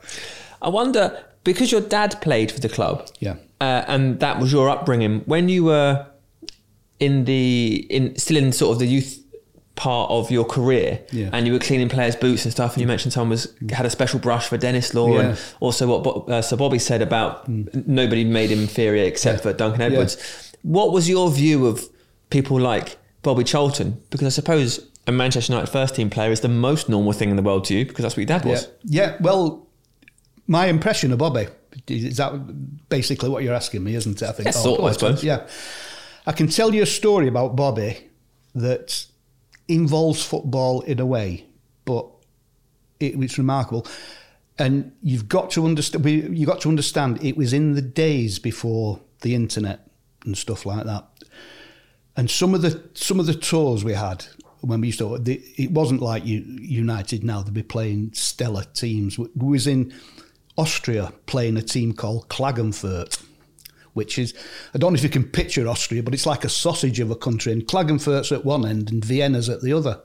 I 0.60 0.68
wonder 0.68 1.24
because 1.44 1.72
your 1.72 1.80
dad 1.80 2.20
played 2.20 2.52
for 2.52 2.60
the 2.60 2.68
club, 2.68 3.08
Yeah. 3.18 3.36
uh, 3.60 3.84
and 3.88 4.20
that 4.20 4.38
was 4.40 4.52
your 4.52 4.68
upbringing. 4.68 5.20
When 5.26 5.48
you 5.48 5.64
were 5.64 6.06
in 7.00 7.24
the 7.24 7.86
in 7.90 8.16
still 8.18 8.36
in 8.36 8.52
sort 8.52 8.72
of 8.74 8.78
the 8.78 8.86
youth 8.86 9.22
part 9.76 10.10
of 10.10 10.30
your 10.30 10.44
career, 10.44 11.00
Yeah. 11.12 11.28
and 11.32 11.46
you 11.46 11.52
were 11.52 11.58
cleaning 11.58 11.88
players' 11.88 12.16
boots 12.16 12.44
and 12.44 12.52
stuff, 12.52 12.74
and 12.74 12.80
you 12.80 12.86
mentioned 12.86 13.12
someone 13.12 13.30
was 13.30 13.52
had 13.70 13.86
a 13.86 13.90
special 13.90 14.18
brush 14.18 14.48
for 14.48 14.56
Denis 14.56 14.92
Law, 14.94 15.14
Yeah. 15.14 15.20
and 15.20 15.38
also 15.60 15.86
what 15.86 16.28
uh, 16.28 16.42
Sir 16.42 16.56
Bobby 16.56 16.78
said 16.78 17.02
about 17.02 17.46
nobody 17.48 18.24
made 18.24 18.50
him 18.50 18.60
inferior 18.60 19.04
except 19.04 19.42
for 19.42 19.52
Duncan 19.52 19.82
Edwards. 19.82 20.16
What 20.62 20.92
was 20.92 21.08
your 21.08 21.30
view 21.30 21.66
of 21.66 21.84
people 22.30 22.58
like 22.58 22.96
Bobby 23.22 23.44
Charlton? 23.44 24.02
Because 24.10 24.26
I 24.26 24.30
suppose 24.30 24.80
a 25.06 25.12
Manchester 25.12 25.52
United 25.52 25.70
first 25.70 25.94
team 25.94 26.10
player 26.10 26.32
is 26.32 26.40
the 26.40 26.48
most 26.48 26.88
normal 26.88 27.12
thing 27.12 27.30
in 27.30 27.36
the 27.36 27.42
world 27.42 27.64
to 27.66 27.74
you, 27.74 27.84
because 27.84 28.02
that's 28.02 28.16
what 28.16 28.22
your 28.28 28.38
dad 28.38 28.44
was. 28.44 28.68
Yeah. 28.82 29.02
Yeah. 29.12 29.16
Well, 29.20 29.68
my 30.48 30.66
impression 30.66 31.12
of 31.12 31.18
Bobby 31.18 31.46
is 31.86 32.16
that 32.16 32.32
basically 32.88 33.28
what 33.28 33.42
you're 33.44 33.54
asking 33.54 33.84
me, 33.84 33.94
isn't 33.94 34.22
it? 34.22 34.26
I 34.28 34.32
think. 34.32 34.46
Yes, 34.46 34.62
sort 34.62 34.80
of, 34.80 34.86
I 34.86 34.92
suppose. 34.92 35.22
Yeah. 35.22 35.46
I 36.26 36.32
can 36.32 36.48
tell 36.48 36.74
you 36.74 36.82
a 36.82 36.86
story 36.86 37.28
about 37.28 37.54
Bobby 37.54 37.98
that 38.54 39.04
involves 39.68 40.24
football 40.24 40.80
in 40.82 41.00
a 41.00 41.06
way, 41.06 41.46
but 41.84 42.06
it, 43.00 43.20
it's 43.22 43.38
remarkable. 43.38 43.86
And 44.58 44.92
you've 45.02 45.28
got 45.28 45.50
to 45.52 45.66
understand. 45.66 46.04
You 46.06 46.46
got 46.46 46.60
to 46.62 46.68
understand. 46.68 47.22
It 47.22 47.36
was 47.36 47.52
in 47.52 47.74
the 47.74 47.82
days 47.82 48.38
before 48.38 49.00
the 49.20 49.34
internet. 49.34 49.86
and 50.26 50.36
stuff 50.36 50.66
like 50.66 50.84
that. 50.84 51.06
And 52.16 52.30
some 52.30 52.54
of 52.54 52.62
the 52.62 52.82
some 52.94 53.20
of 53.20 53.26
the 53.26 53.34
tours 53.34 53.84
we 53.84 53.94
had 53.94 54.26
when 54.60 54.80
we 54.80 54.88
used 54.88 54.98
to, 54.98 55.18
the, 55.18 55.40
it 55.56 55.70
wasn't 55.70 56.02
like 56.02 56.24
United 56.24 57.22
now. 57.22 57.42
They'd 57.42 57.54
be 57.54 57.62
playing 57.62 58.12
stellar 58.14 58.64
teams. 58.64 59.18
We 59.18 59.28
was 59.34 59.66
in 59.66 59.92
Austria 60.56 61.12
playing 61.26 61.56
a 61.56 61.62
team 61.62 61.92
called 61.92 62.28
Klagenfurt, 62.28 63.22
which 63.96 64.18
is 64.18 64.34
I 64.74 64.78
don't 64.78 64.92
know 64.92 64.98
if 64.98 65.02
you 65.02 65.08
can 65.08 65.24
picture 65.24 65.66
Austria, 65.66 66.02
but 66.02 66.12
it's 66.12 66.26
like 66.26 66.44
a 66.44 66.50
sausage 66.50 67.00
of 67.00 67.10
a 67.10 67.16
country. 67.16 67.52
And 67.52 67.66
Klagenfurt's 67.66 68.30
at 68.30 68.44
one 68.44 68.66
end 68.66 68.90
and 68.92 69.02
Vienna's 69.02 69.48
at 69.48 69.62
the 69.62 69.72
other. 69.72 70.00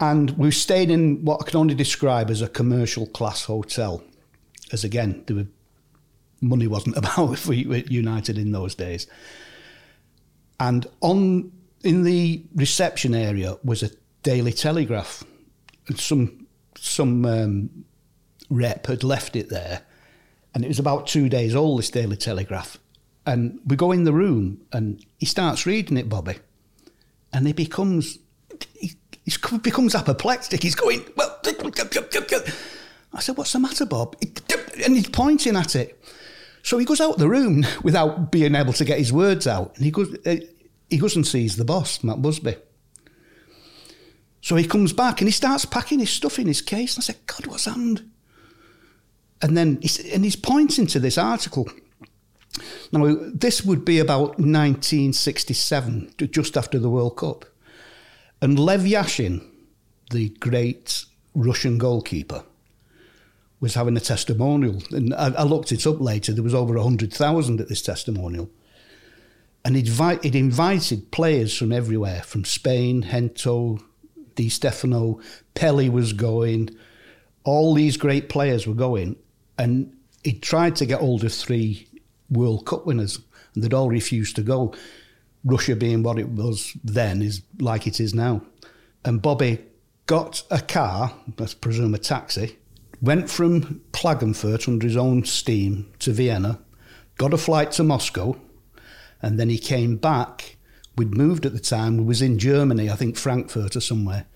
And 0.00 0.30
we 0.32 0.50
stayed 0.50 0.90
in 0.90 1.24
what 1.24 1.40
I 1.40 1.48
can 1.48 1.58
only 1.58 1.74
describe 1.74 2.30
as 2.30 2.42
a 2.42 2.48
commercial 2.48 3.06
class 3.06 3.44
hotel, 3.44 4.02
as 4.72 4.84
again, 4.84 5.24
there 5.26 5.36
were, 5.36 5.46
money 6.40 6.66
wasn't 6.66 6.96
about 6.98 7.32
if 7.32 7.46
we 7.46 7.64
were 7.66 7.76
United 7.76 8.36
in 8.36 8.52
those 8.52 8.74
days. 8.74 9.06
And 10.60 10.86
on 11.00 11.52
in 11.84 12.02
the 12.02 12.42
reception 12.54 13.14
area 13.14 13.56
was 13.62 13.84
a 13.84 13.90
Daily 14.24 14.52
Telegraph, 14.52 15.22
and 15.86 15.98
some 15.98 16.46
some 16.76 17.24
um, 17.24 17.84
rep 18.50 18.86
had 18.86 19.04
left 19.04 19.36
it 19.36 19.48
there, 19.48 19.82
and 20.54 20.64
it 20.64 20.68
was 20.68 20.78
about 20.78 21.06
two 21.06 21.28
days 21.28 21.54
old. 21.54 21.78
This 21.78 21.90
Daily 21.90 22.16
Telegraph, 22.16 22.78
and 23.26 23.60
we 23.66 23.76
go 23.76 23.92
in 23.92 24.04
the 24.04 24.12
room, 24.12 24.60
and 24.72 25.04
he 25.18 25.26
starts 25.26 25.66
reading 25.66 25.96
it, 25.96 26.08
Bobby, 26.08 26.36
and 27.32 27.46
he 27.46 27.52
becomes 27.52 28.18
he, 28.74 28.94
he 29.24 29.58
becomes 29.58 29.94
apoplectic. 29.94 30.62
He's 30.62 30.74
going 30.74 31.04
well. 31.16 31.38
I 33.12 33.20
said, 33.20 33.36
"What's 33.36 33.52
the 33.52 33.60
matter, 33.60 33.86
Bob?" 33.86 34.16
And 34.84 34.96
he's 34.96 35.08
pointing 35.08 35.56
at 35.56 35.74
it. 35.74 36.00
So 36.62 36.78
he 36.78 36.84
goes 36.84 37.00
out 37.00 37.18
the 37.18 37.28
room 37.28 37.64
without 37.82 38.30
being 38.30 38.54
able 38.54 38.72
to 38.74 38.84
get 38.84 38.98
his 38.98 39.12
words 39.12 39.46
out, 39.46 39.76
and 39.76 39.84
he 39.84 39.90
goes. 39.90 40.14
Uh, 40.26 40.36
he 40.90 40.98
goes 40.98 41.16
and 41.16 41.26
sees 41.26 41.56
the 41.56 41.64
boss, 41.64 42.02
Matt 42.02 42.22
Busby. 42.22 42.56
So 44.40 44.56
he 44.56 44.66
comes 44.66 44.92
back 44.92 45.20
and 45.20 45.28
he 45.28 45.32
starts 45.32 45.64
packing 45.64 45.98
his 45.98 46.10
stuff 46.10 46.38
in 46.38 46.46
his 46.46 46.62
case. 46.62 46.94
And 46.94 47.02
I 47.02 47.06
said, 47.06 47.26
God, 47.26 47.46
what's 47.46 47.66
happened? 47.66 48.10
And 49.40 49.56
then 49.56 49.78
he's, 49.80 49.98
and 50.12 50.24
he's 50.24 50.36
pointing 50.36 50.86
to 50.88 51.00
this 51.00 51.18
article. 51.18 51.68
Now, 52.90 53.16
this 53.32 53.64
would 53.64 53.84
be 53.84 53.98
about 53.98 54.38
1967, 54.38 56.14
just 56.30 56.56
after 56.56 56.78
the 56.78 56.90
World 56.90 57.16
Cup. 57.16 57.44
And 58.40 58.58
Lev 58.58 58.80
Yashin, 58.80 59.46
the 60.10 60.30
great 60.40 61.04
Russian 61.34 61.78
goalkeeper, 61.78 62.44
was 63.60 63.74
having 63.74 63.96
a 63.96 64.00
testimonial. 64.00 64.82
And 64.90 65.14
I, 65.14 65.28
I 65.28 65.42
looked 65.42 65.72
it 65.72 65.86
up 65.86 66.00
later. 66.00 66.32
There 66.32 66.42
was 66.42 66.54
over 66.54 66.74
100,000 66.74 67.60
at 67.60 67.68
this 67.68 67.82
testimonial 67.82 68.50
and 69.64 69.76
he'd 69.76 70.34
invited 70.34 71.10
players 71.10 71.56
from 71.56 71.72
everywhere, 71.72 72.22
from 72.22 72.44
Spain, 72.44 73.02
Gento, 73.02 73.82
Di 74.34 74.48
Stefano, 74.48 75.20
Pelé 75.54 75.90
was 75.90 76.12
going, 76.12 76.70
all 77.44 77.74
these 77.74 77.96
great 77.96 78.28
players 78.28 78.66
were 78.66 78.74
going, 78.74 79.16
and 79.58 79.94
he 80.24 80.32
tried 80.32 80.76
to 80.76 80.86
get 80.86 81.00
hold 81.00 81.24
of 81.24 81.32
three 81.32 81.88
World 82.30 82.66
Cup 82.66 82.86
winners, 82.86 83.18
and 83.54 83.62
they'd 83.62 83.74
all 83.74 83.90
refused 83.90 84.36
to 84.36 84.42
go. 84.42 84.74
Russia 85.44 85.76
being 85.76 86.02
what 86.02 86.18
it 86.18 86.28
was 86.28 86.76
then 86.84 87.22
is 87.22 87.42
like 87.58 87.86
it 87.86 88.00
is 88.00 88.14
now. 88.14 88.42
And 89.04 89.22
Bobby 89.22 89.64
got 90.06 90.42
a 90.50 90.60
car, 90.60 91.14
I 91.38 91.46
presume 91.60 91.94
a 91.94 91.98
taxi, 91.98 92.58
went 93.00 93.30
from 93.30 93.82
Klagenfurt 93.92 94.68
under 94.68 94.86
his 94.86 94.96
own 94.96 95.24
steam 95.24 95.90
to 96.00 96.12
Vienna, 96.12 96.60
got 97.16 97.34
a 97.34 97.38
flight 97.38 97.72
to 97.72 97.84
Moscow, 97.84 98.36
and 99.22 99.38
then 99.38 99.48
he 99.48 99.58
came 99.58 99.96
back. 99.96 100.56
We'd 100.96 101.16
moved 101.16 101.46
at 101.46 101.52
the 101.52 101.60
time. 101.60 101.96
We 101.96 102.04
was 102.04 102.22
in 102.22 102.38
Germany, 102.38 102.90
I 102.90 102.96
think 102.96 103.16
Frankfurt 103.16 103.76
or 103.76 103.80
somewhere. 103.80 104.26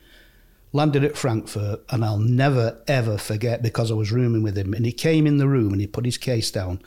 Landed 0.72 1.04
at 1.04 1.16
Frankfurt, 1.16 1.80
and 1.90 2.04
I'll 2.04 2.18
never 2.18 2.82
ever 2.88 3.18
forget 3.18 3.62
because 3.62 3.90
I 3.90 3.94
was 3.94 4.12
rooming 4.12 4.42
with 4.42 4.56
him. 4.56 4.72
And 4.72 4.86
he 4.86 4.92
came 4.92 5.26
in 5.26 5.36
the 5.36 5.48
room 5.48 5.72
and 5.72 5.80
he 5.80 5.86
put 5.86 6.06
his 6.06 6.16
case 6.16 6.50
down. 6.50 6.80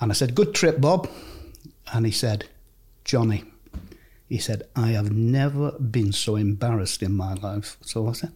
And 0.00 0.10
I 0.10 0.14
said, 0.14 0.34
"Good 0.34 0.54
trip, 0.54 0.80
Bob." 0.80 1.08
And 1.92 2.04
he 2.04 2.12
said, 2.12 2.46
"Johnny," 3.04 3.44
he 4.28 4.38
said, 4.38 4.64
"I 4.74 4.88
have 4.90 5.12
never 5.12 5.72
been 5.72 6.12
so 6.12 6.36
embarrassed 6.36 7.02
in 7.02 7.14
my 7.14 7.34
life." 7.34 7.76
So 7.82 8.08
I 8.08 8.12
said, 8.12 8.32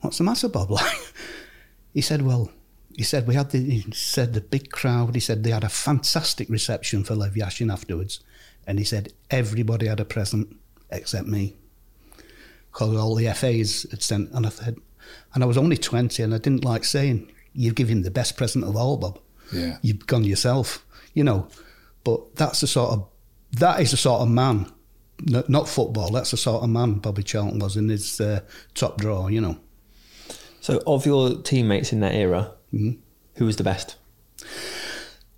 "What's 0.00 0.18
the 0.18 0.24
matter, 0.24 0.48
Bob?" 0.48 0.70
Like, 0.70 0.98
he 1.94 2.00
said, 2.00 2.22
"Well." 2.22 2.50
he 2.96 3.02
said 3.02 3.26
we 3.26 3.34
had 3.34 3.50
the 3.50 3.58
he 3.58 3.84
said 3.92 4.32
the 4.32 4.40
big 4.40 4.70
crowd. 4.70 5.14
He 5.14 5.20
said 5.20 5.44
they 5.44 5.50
had 5.50 5.64
a 5.64 5.68
fantastic 5.68 6.48
reception 6.48 7.04
for 7.04 7.14
Lev 7.14 7.34
Yashin 7.34 7.70
afterwards, 7.70 8.20
and 8.66 8.78
he 8.78 8.84
said 8.84 9.12
everybody 9.30 9.86
had 9.86 10.00
a 10.00 10.04
present 10.04 10.56
except 10.90 11.28
me, 11.28 11.54
because 12.76 12.94
all 12.94 13.14
the 13.14 13.32
FAs 13.32 13.86
had 13.90 14.02
sent. 14.02 14.30
And 14.32 14.44
I 14.44 14.50
said, 14.50 14.76
and 15.32 15.42
I 15.42 15.46
was 15.46 15.56
only 15.56 15.78
twenty, 15.78 16.22
and 16.22 16.34
I 16.34 16.38
didn't 16.38 16.64
like 16.64 16.84
saying 16.84 17.32
you've 17.54 17.74
given 17.74 18.02
the 18.02 18.10
best 18.10 18.36
present 18.36 18.64
of 18.64 18.76
all, 18.76 18.98
Bob. 18.98 19.18
Yeah, 19.50 19.78
you've 19.80 20.06
gone 20.06 20.24
yourself, 20.24 20.84
you 21.14 21.24
know. 21.24 21.48
But 22.04 22.36
that's 22.36 22.60
the 22.60 22.66
sort 22.66 22.92
of 22.92 23.08
that 23.52 23.80
is 23.80 23.92
the 23.92 23.96
sort 23.96 24.20
of 24.20 24.28
man, 24.28 24.70
not 25.24 25.68
football. 25.68 26.10
That's 26.10 26.32
the 26.32 26.36
sort 26.36 26.62
of 26.62 26.68
man 26.68 26.94
Bobby 26.94 27.22
Charlton 27.22 27.60
was 27.60 27.76
in 27.76 27.88
his 27.88 28.20
uh, 28.20 28.40
top 28.74 28.98
drawer, 28.98 29.30
you 29.30 29.40
know. 29.40 29.58
So, 30.60 30.82
of 30.86 31.06
your 31.06 31.40
teammates 31.42 31.92
in 31.92 32.00
that 32.00 32.14
era, 32.14 32.52
Mm-hmm. 32.74 33.00
Who 33.36 33.46
was 33.46 33.56
the 33.56 33.64
best? 33.64 33.96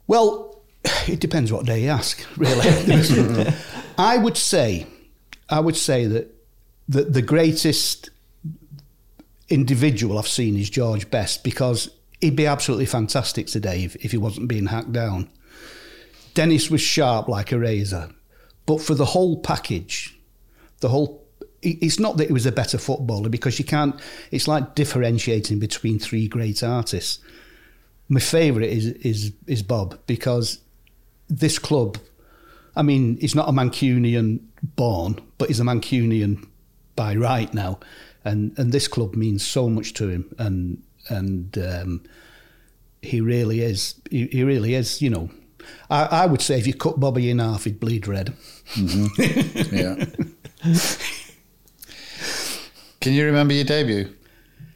Well, 0.07 0.63
it 1.07 1.21
depends 1.21 1.53
what 1.53 1.67
day 1.67 1.83
you 1.83 1.91
ask, 1.91 2.25
really. 2.37 2.67
I 3.99 4.17
would 4.17 4.37
say, 4.37 4.87
I 5.49 5.61
would 5.61 5.77
say 5.77 6.07
that 6.07 6.35
the, 6.89 7.03
the 7.05 7.23
greatest 7.23 8.11
individual 9.49 10.19
I've 10.19 10.29
seen 10.29 10.57
is 10.57 10.71
George 10.71 11.11
Best 11.11 11.45
because 11.45 11.91
he'd 12.21 12.37
be 12.37 12.47
absolutely 12.47 12.87
fantastic 12.87 13.47
today 13.47 13.85
if, 13.85 13.97
if 13.97 14.11
he 14.11 14.19
wasn't 14.19 14.49
being 14.49 14.67
hacked 14.67 14.93
down. 14.93 15.29
Denis 16.35 16.71
was 16.71 16.81
sharp 16.81 17.29
like 17.29 17.53
a 17.53 17.59
razor, 17.59 18.11
but 18.67 18.81
for 18.81 18.95
the 18.95 19.07
whole 19.07 19.41
package, 19.41 20.19
the 20.81 20.89
whole 20.89 21.25
it's 21.61 21.99
not 21.99 22.17
that 22.19 22.29
he 22.29 22.33
was 22.33 22.47
a 22.47 22.53
better 22.53 22.79
footballer 22.79 23.29
because 23.29 23.59
you 23.59 23.65
can't. 23.65 24.01
It's 24.31 24.47
like 24.47 24.77
differentiating 24.77 25.59
between 25.59 25.99
three 25.99 26.29
great 26.29 26.63
artists. 26.63 27.19
My 28.09 28.21
favourite 28.21 28.71
is 28.71 28.87
is 28.87 29.33
is 29.49 29.63
Bob 29.63 29.99
because 30.07 30.61
this 31.29 31.59
club. 31.59 31.99
I 32.77 32.83
mean, 32.83 33.17
he's 33.17 33.35
not 33.35 33.49
a 33.49 33.53
Mancunian 33.53 34.39
born, 34.77 35.21
but 35.37 35.49
he's 35.49 35.59
a 35.59 35.65
Mancunian 35.65 36.47
by 36.99 37.15
right 37.15 37.55
now, 37.55 37.79
and 38.25 38.53
and 38.59 38.73
this 38.73 38.89
club 38.89 39.15
means 39.15 39.47
so 39.47 39.71
much 39.71 39.95
to 39.95 40.09
him, 40.09 40.35
and 40.37 40.83
and 41.09 41.57
um, 41.57 42.03
he 43.01 43.21
really 43.21 43.61
is. 43.61 43.95
He, 44.11 44.27
he 44.27 44.43
really 44.43 44.75
is. 44.75 45.01
You 45.01 45.11
know, 45.11 45.31
I, 45.89 46.05
I 46.05 46.27
would 46.27 46.43
say 46.43 46.59
if 46.59 46.67
you 46.67 46.75
cut 46.75 46.99
Bobby 46.99 47.31
in 47.31 47.39
half, 47.39 47.65
he'd 47.65 47.79
bleed 47.79 48.09
red. 48.09 48.35
Mm-hmm. 48.75 49.75
Yeah. 49.75 50.05
Can 53.01 53.13
you 53.13 53.25
remember 53.25 53.55
your 53.55 53.65
debut? 53.65 54.13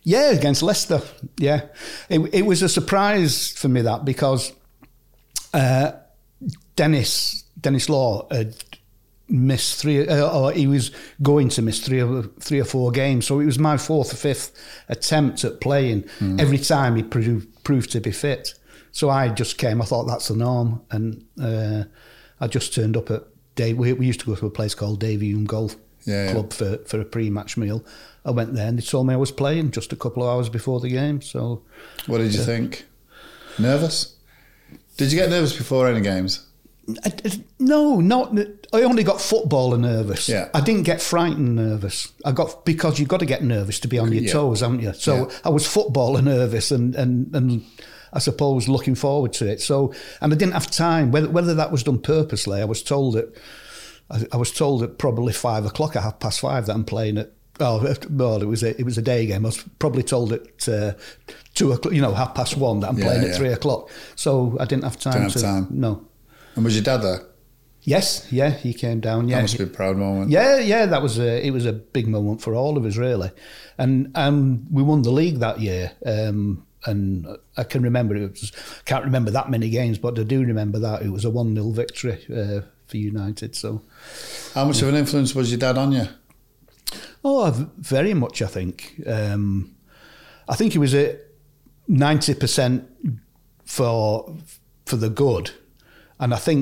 Yeah, 0.05 0.31
against 0.31 0.63
Leicester. 0.63 1.03
Yeah, 1.39 1.63
it, 2.09 2.21
it 2.33 2.43
was 2.43 2.63
a 2.63 2.69
surprise 2.69 3.51
for 3.51 3.69
me 3.69 3.83
that 3.83 4.05
because 4.05 4.53
uh, 5.53 5.93
Denis 6.77 7.43
Denis 7.61 7.89
Law 7.89 8.29
had 8.31 8.55
missed 9.29 9.81
three, 9.81 10.07
uh, 10.07 10.29
or 10.29 10.53
he 10.53 10.67
was 10.67 10.91
going 11.23 11.49
to 11.51 11.63
miss 11.63 11.81
three 11.81 12.01
or 12.01 12.23
three 12.41 12.61
or 12.61 12.65
four 12.65 12.91
games. 12.91 13.27
So 13.27 13.41
it 13.41 13.47
was 13.47 13.59
my 13.59 13.77
fourth 13.77 14.13
or 14.13 14.17
fifth 14.17 14.53
attempt 14.89 15.45
at 15.45 15.61
playing. 15.61 16.03
Mm. 16.21 16.41
Every 16.41 16.59
time 16.59 16.97
he 16.97 17.03
proved, 17.03 17.65
proved 17.65 17.91
to 17.93 18.01
be 18.01 18.13
fit. 18.13 18.55
So 18.91 19.09
I 19.09 19.29
just 19.29 19.57
came. 19.59 19.81
I 19.81 19.85
thought 19.85 20.05
that's 20.05 20.29
the 20.29 20.37
norm, 20.37 20.83
and 20.91 21.25
uh, 21.41 21.85
I 22.41 22.47
just 22.47 22.75
turned 22.75 22.97
up 22.97 23.11
at 23.11 23.25
Dave. 23.55 23.79
We, 23.79 23.93
we 23.95 24.07
used 24.07 24.21
to 24.21 24.27
go 24.27 24.35
to 24.35 24.47
a 24.47 24.51
place 24.51 24.75
called 24.75 25.03
Davyhulme 25.03 25.47
Golf 25.47 25.77
yeah, 26.05 26.33
Club 26.33 26.53
yeah. 26.53 26.57
for 26.57 26.85
for 26.85 27.01
a 27.01 27.05
pre-match 27.05 27.57
meal 27.57 27.85
I 28.25 28.31
went 28.31 28.55
there 28.55 28.69
and 28.69 28.79
they 28.79 28.83
told 28.83 29.07
me 29.07 29.15
I 29.15 29.17
was 29.17 29.33
playing 29.33 29.73
just 29.73 29.93
a 29.93 29.97
couple 29.97 30.23
of 30.23 30.29
hours 30.29 30.49
before 30.49 30.81
the 30.81 30.89
game. 30.89 31.21
So, 31.23 31.63
what 32.07 32.19
did 32.19 32.33
you 32.33 32.41
yeah. 32.41 32.47
think? 32.47 32.85
Nervous? 33.59 34.17
Did 34.97 35.11
you 35.11 35.19
get 35.19 35.31
nervous 35.31 35.57
before 35.57 35.89
any 35.89 36.01
games? 36.01 36.47
I, 37.05 37.13
no, 37.59 38.01
not. 38.01 38.37
I 38.73 38.83
only 38.83 39.05
got 39.05 39.21
footballer 39.21 39.79
nervous. 39.79 40.29
Yeah. 40.29 40.49
I 40.53 40.61
didn't 40.61 40.83
get 40.83 41.01
frightened 41.01 41.55
nervous. 41.55 42.13
I 42.25 42.33
got 42.33 42.65
because 42.65 42.99
you've 42.99 43.09
got 43.09 43.21
to 43.21 43.27
get 43.27 43.43
nervous 43.43 43.79
to 43.81 43.89
be 43.89 43.99
on 43.99 44.11
your 44.13 44.25
yeah. 44.25 44.33
toes, 44.33 44.61
haven't 44.61 44.81
you? 44.81 44.93
So 44.93 45.29
yeah. 45.29 45.37
I 45.45 45.51
was 45.51 45.67
footballer 45.67 46.23
nervous 46.23 46.71
and 46.71 46.95
and 46.97 47.35
and 47.35 47.65
I 48.13 48.19
suppose 48.19 48.69
looking 48.69 48.97
forward 48.97 49.33
to 49.35 49.49
it. 49.49 49.61
So 49.61 49.95
and 50.21 50.33
I 50.33 50.37
didn't 50.37 50.55
have 50.55 50.71
time. 50.71 51.13
Whether 51.13 51.31
whether 51.31 51.55
that 51.55 51.71
was 51.71 51.85
done 51.85 52.01
purposely, 52.01 52.61
I 52.61 52.65
was 52.65 52.83
told 52.83 53.15
that. 53.15 53.37
I, 54.11 54.27
I 54.33 54.37
was 54.37 54.53
told 54.53 54.83
at 54.83 54.99
probably 54.99 55.33
five 55.33 55.65
o'clock, 55.65 55.95
at 55.95 56.03
half 56.03 56.19
past 56.19 56.41
five, 56.41 56.67
that 56.67 56.75
I'm 56.75 56.85
playing 56.85 57.17
at 57.19 57.33
Oh, 57.61 57.95
well, 58.11 58.43
it 58.43 58.47
was 58.47 58.63
a 58.63 58.79
it 58.79 58.85
was 58.85 58.99
a 58.99 59.03
day 59.03 59.27
game. 59.27 59.45
I 59.45 59.49
was 59.49 59.63
probably 59.79 60.03
told 60.03 60.33
at 60.33 60.69
uh, 60.69 60.95
two 61.55 61.71
o'clock, 61.71 61.95
you 61.95 62.01
know, 62.01 62.13
half 62.13 62.35
past 62.35 62.57
one 62.57 62.81
that 62.81 62.89
I'm 62.89 62.99
yeah, 62.99 63.05
playing 63.05 63.23
yeah. 63.23 63.29
at 63.29 63.37
three 63.37 63.53
o'clock. 63.53 63.91
So 64.17 64.57
I 64.59 64.65
didn't 64.65 64.85
have 64.85 64.99
time 64.99 65.13
didn't 65.13 65.31
to. 65.31 65.47
Have 65.47 65.67
time. 65.69 65.69
No. 65.71 66.09
And 66.55 66.65
was 66.65 66.75
your 66.75 66.85
dad 66.85 66.99
there? 66.99 67.21
Yes, 67.85 68.29
yeah, 68.31 68.51
he 68.51 68.73
came 68.75 69.01
down. 69.01 69.27
Yeah, 69.29 69.37
That 69.37 69.43
must 69.43 69.59
be 69.59 69.65
a 69.65 69.67
proud 69.67 69.97
moment. 69.97 70.31
Yeah, 70.31 70.59
yeah, 70.59 70.87
that 70.87 71.03
was 71.03 71.19
a 71.19 71.45
it 71.45 71.51
was 71.51 71.67
a 71.67 71.73
big 71.73 72.07
moment 72.07 72.41
for 72.41 72.55
all 72.55 72.77
of 72.77 72.85
us 72.85 72.97
really, 72.97 73.31
and 73.77 74.11
um, 74.15 74.67
we 74.71 74.83
won 74.85 75.03
the 75.03 75.11
league 75.11 75.39
that 75.41 75.61
year. 75.61 75.93
Um, 76.07 76.65
and 76.85 77.27
I 77.57 77.65
can 77.65 77.83
remember 77.83 78.15
it 78.17 78.31
was 78.31 78.53
can't 78.85 79.05
remember 79.05 79.31
that 79.33 79.51
many 79.51 79.69
games, 79.69 79.99
but 79.99 80.19
I 80.19 80.23
do 80.23 80.41
remember 80.45 80.79
that 80.81 81.03
it 81.03 81.11
was 81.11 81.25
a 81.25 81.31
one 81.31 81.55
0 81.55 81.71
victory 81.71 82.25
uh, 82.33 82.61
for 82.87 82.97
United. 82.97 83.57
So, 83.57 83.83
How 84.55 84.65
much 84.65 84.81
of 84.83 84.89
an 84.89 84.95
influence 84.95 85.35
was 85.35 85.51
your 85.51 85.59
dad 85.59 85.77
on 85.79 85.91
you? 85.93 86.07
oh, 87.25 87.69
very 87.79 88.15
much. 88.15 88.43
I 88.43 88.47
think. 88.47 89.01
Um, 89.07 89.75
I 90.49 90.55
think 90.55 90.73
he 90.73 90.79
was 90.79 90.95
at 90.95 91.21
ninety 91.89 92.35
percent 92.35 92.89
for 93.65 94.37
for 94.87 94.97
the 94.97 95.09
good, 95.11 95.51
and 96.23 96.33
I 96.33 96.39
think 96.39 96.59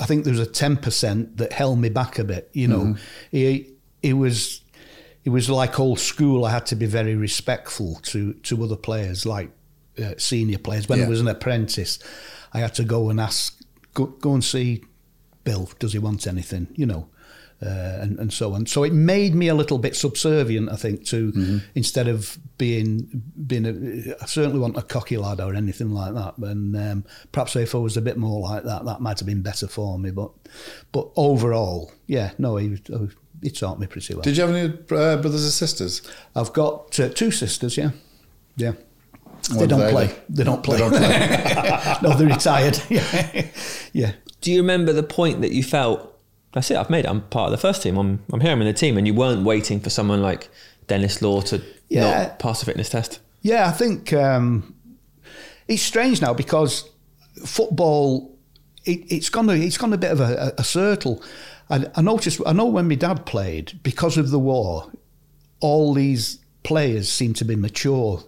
I 0.00 0.06
think 0.06 0.24
there 0.24 0.32
was 0.32 0.40
a 0.40 0.46
ten 0.46 0.76
percent 0.76 1.36
that 1.38 1.52
held 1.52 1.78
me 1.78 1.88
back 1.88 2.18
a 2.18 2.24
bit. 2.24 2.50
You 2.52 2.68
know, 2.68 2.96
he 3.30 3.70
he 4.02 4.12
was 4.12 4.60
it 5.24 5.30
was 5.30 5.48
like 5.48 5.78
old 5.80 6.00
school. 6.00 6.44
I 6.44 6.50
had 6.50 6.66
to 6.66 6.76
be 6.76 6.86
very 6.86 7.14
respectful 7.14 7.94
to 8.10 8.34
to 8.48 8.62
other 8.64 8.76
players, 8.76 9.24
like 9.24 9.50
uh, 10.02 10.14
senior 10.18 10.58
players. 10.58 10.88
When 10.88 10.98
Yeah. 10.98 11.06
I 11.06 11.08
was 11.08 11.20
an 11.20 11.28
apprentice, 11.28 11.98
I 12.52 12.58
had 12.58 12.74
to 12.74 12.84
go 12.84 13.10
and 13.10 13.20
ask, 13.20 13.58
go, 13.94 14.06
go 14.06 14.34
and 14.34 14.42
see 14.44 14.82
Bill. 15.44 15.68
Does 15.78 15.92
he 15.92 15.98
want 15.98 16.26
anything? 16.26 16.66
You 16.74 16.86
know. 16.86 17.08
Uh, 17.64 17.98
and, 18.02 18.18
and 18.18 18.32
so 18.32 18.54
on. 18.54 18.66
So 18.66 18.82
it 18.82 18.92
made 18.92 19.36
me 19.36 19.46
a 19.46 19.54
little 19.54 19.78
bit 19.78 19.94
subservient, 19.94 20.68
I 20.68 20.74
think, 20.74 21.06
to 21.06 21.60
instead 21.76 22.08
of 22.08 22.36
being 22.58 23.22
being. 23.46 23.66
A, 23.66 24.20
I 24.20 24.26
certainly 24.26 24.58
wasn't 24.58 24.78
a 24.78 24.82
cocky 24.82 25.16
lad 25.16 25.40
or 25.40 25.54
anything 25.54 25.90
like 25.92 26.12
that. 26.14 26.38
And 26.38 26.76
um, 26.76 27.04
perhaps 27.30 27.54
if 27.54 27.74
I 27.74 27.78
was 27.78 27.96
a 27.96 28.00
bit 28.02 28.16
more 28.16 28.40
like 28.40 28.64
that, 28.64 28.84
that 28.86 29.00
might 29.00 29.20
have 29.20 29.26
been 29.26 29.42
better 29.42 29.68
for 29.68 29.96
me. 29.96 30.10
But 30.10 30.32
but 30.90 31.08
overall, 31.14 31.92
yeah, 32.08 32.32
no, 32.38 32.56
he 32.56 32.70
was- 32.70 33.14
he 33.42 33.50
taught 33.50 33.78
me 33.80 33.86
pretty 33.88 34.14
well. 34.14 34.22
Did 34.22 34.36
you 34.36 34.44
have 34.46 34.54
any 34.54 34.68
uh, 34.72 35.16
brothers 35.16 35.44
or 35.46 35.50
sisters? 35.50 36.02
I've 36.36 36.52
got 36.52 36.98
uh, 37.00 37.08
two 37.08 37.30
sisters. 37.32 37.76
Yeah, 37.76 37.90
yeah. 38.56 38.72
They 39.50 39.58
do 39.60 39.66
don't 39.66 39.80
they 39.80 39.90
play. 39.90 40.14
They 40.28 40.44
don't 40.44 40.62
play. 40.62 40.76
They 40.78 40.88
don't 40.88 40.96
play. 40.96 41.94
no, 42.02 42.16
they're 42.16 42.26
retired. 42.28 42.80
yeah, 42.88 43.46
yeah. 43.92 44.12
Do 44.40 44.52
you 44.52 44.60
remember 44.62 44.92
the 44.92 45.02
point 45.02 45.40
that 45.42 45.52
you 45.52 45.62
felt? 45.62 46.08
That's 46.52 46.70
it. 46.70 46.76
I've 46.76 46.90
made 46.90 47.04
it. 47.04 47.08
I'm 47.08 47.22
part 47.22 47.46
of 47.46 47.52
the 47.52 47.58
first 47.58 47.82
team. 47.82 47.96
I'm 47.96 48.22
I'm 48.32 48.40
here. 48.40 48.52
I'm 48.52 48.60
in 48.60 48.66
the 48.66 48.72
team, 48.72 48.98
and 48.98 49.06
you 49.06 49.14
weren't 49.14 49.44
waiting 49.44 49.80
for 49.80 49.90
someone 49.90 50.20
like 50.22 50.48
Denis 50.86 51.22
Law 51.22 51.40
to 51.42 51.62
Yeah. 51.88 52.24
not 52.24 52.38
pass 52.38 52.62
a 52.62 52.66
fitness 52.66 52.88
test. 52.90 53.20
Yeah, 53.42 53.66
I 53.68 53.72
think 53.72 54.12
um, 54.12 54.74
it's 55.68 55.82
strange 55.82 56.20
now 56.20 56.34
because 56.34 56.88
football 57.44 58.36
it, 58.84 59.00
it's 59.10 59.28
gone 59.30 59.48
a, 59.48 59.54
it's 59.54 59.78
gone 59.78 59.92
a 59.92 59.98
bit 59.98 60.10
of 60.12 60.20
a, 60.20 60.52
a 60.58 60.64
circle. 60.64 61.22
I, 61.70 61.86
I 61.94 62.02
noticed 62.02 62.40
I 62.46 62.52
know 62.52 62.66
when 62.66 62.88
my 62.88 62.96
dad 62.96 63.24
played 63.26 63.80
because 63.82 64.16
of 64.18 64.30
the 64.30 64.38
war, 64.38 64.92
all 65.60 65.94
these 65.94 66.38
players 66.64 67.08
seem 67.08 67.32
to 67.34 67.44
be 67.44 67.56
mature. 67.56 68.22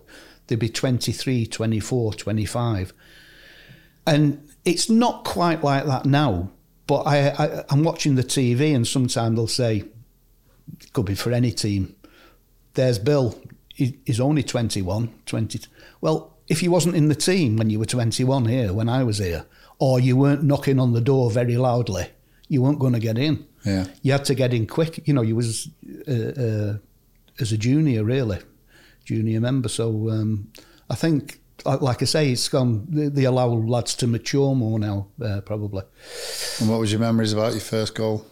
They'd 0.46 0.58
be 0.58 0.68
23, 0.68 1.46
24, 1.46 2.14
25. 2.14 2.92
And 4.06 4.48
it's 4.64 4.90
not 4.90 5.24
quite 5.24 5.62
like 5.64 5.86
that 5.86 6.04
now. 6.06 6.50
But 6.86 7.02
I, 7.06 7.28
I, 7.30 7.64
I'm 7.70 7.82
watching 7.82 8.14
the 8.14 8.22
TV 8.22 8.74
and 8.74 8.86
sometimes 8.86 9.36
they'll 9.36 9.46
say, 9.46 9.84
could 10.92 11.06
be 11.06 11.14
for 11.14 11.32
any 11.32 11.50
team, 11.50 11.94
there's 12.74 12.98
Bill. 12.98 13.40
He, 13.74 13.98
he's 14.04 14.20
only 14.20 14.42
21, 14.42 15.12
20. 15.26 15.60
Well, 16.00 16.36
if 16.48 16.60
he 16.60 16.68
wasn't 16.68 16.96
in 16.96 17.08
the 17.08 17.14
team 17.14 17.56
when 17.56 17.70
you 17.70 17.78
were 17.78 17.86
21 17.86 18.46
here, 18.46 18.72
when 18.72 18.88
I 18.88 19.02
was 19.02 19.18
here, 19.18 19.46
or 19.78 19.98
you 19.98 20.16
weren't 20.16 20.42
knocking 20.42 20.78
on 20.78 20.92
the 20.92 21.00
door 21.00 21.30
very 21.30 21.56
loudly, 21.56 22.08
you 22.48 22.62
weren't 22.62 22.78
going 22.78 22.92
to 22.92 22.98
get 22.98 23.18
in. 23.18 23.46
Yeah. 23.64 23.86
You 24.02 24.12
had 24.12 24.24
to 24.26 24.34
get 24.34 24.52
in 24.52 24.66
quick. 24.66 25.06
You 25.08 25.14
know, 25.14 25.22
you 25.22 25.36
was 25.36 25.68
uh, 26.06 26.12
uh, 26.12 26.76
as 27.40 27.52
a 27.52 27.56
junior, 27.56 28.04
really, 28.04 28.38
junior 29.04 29.40
member. 29.40 29.68
So 29.68 30.10
um, 30.10 30.52
I 30.90 30.94
think, 30.94 31.40
like, 31.64 31.80
like 31.80 32.02
I 32.02 32.04
say, 32.04 32.30
it's 32.32 32.48
gone. 32.48 32.86
They, 32.90 33.24
allow 33.24 33.48
lads 33.48 33.94
to 33.96 34.06
mature 34.06 34.54
more 34.54 34.78
now, 34.78 35.08
uh, 35.22 35.40
probably. 35.40 35.82
And 36.60 36.68
what 36.68 36.80
was 36.80 36.90
your 36.92 37.00
memories 37.00 37.32
about 37.32 37.52
your 37.52 37.60
first 37.60 37.94
goal? 37.94 38.26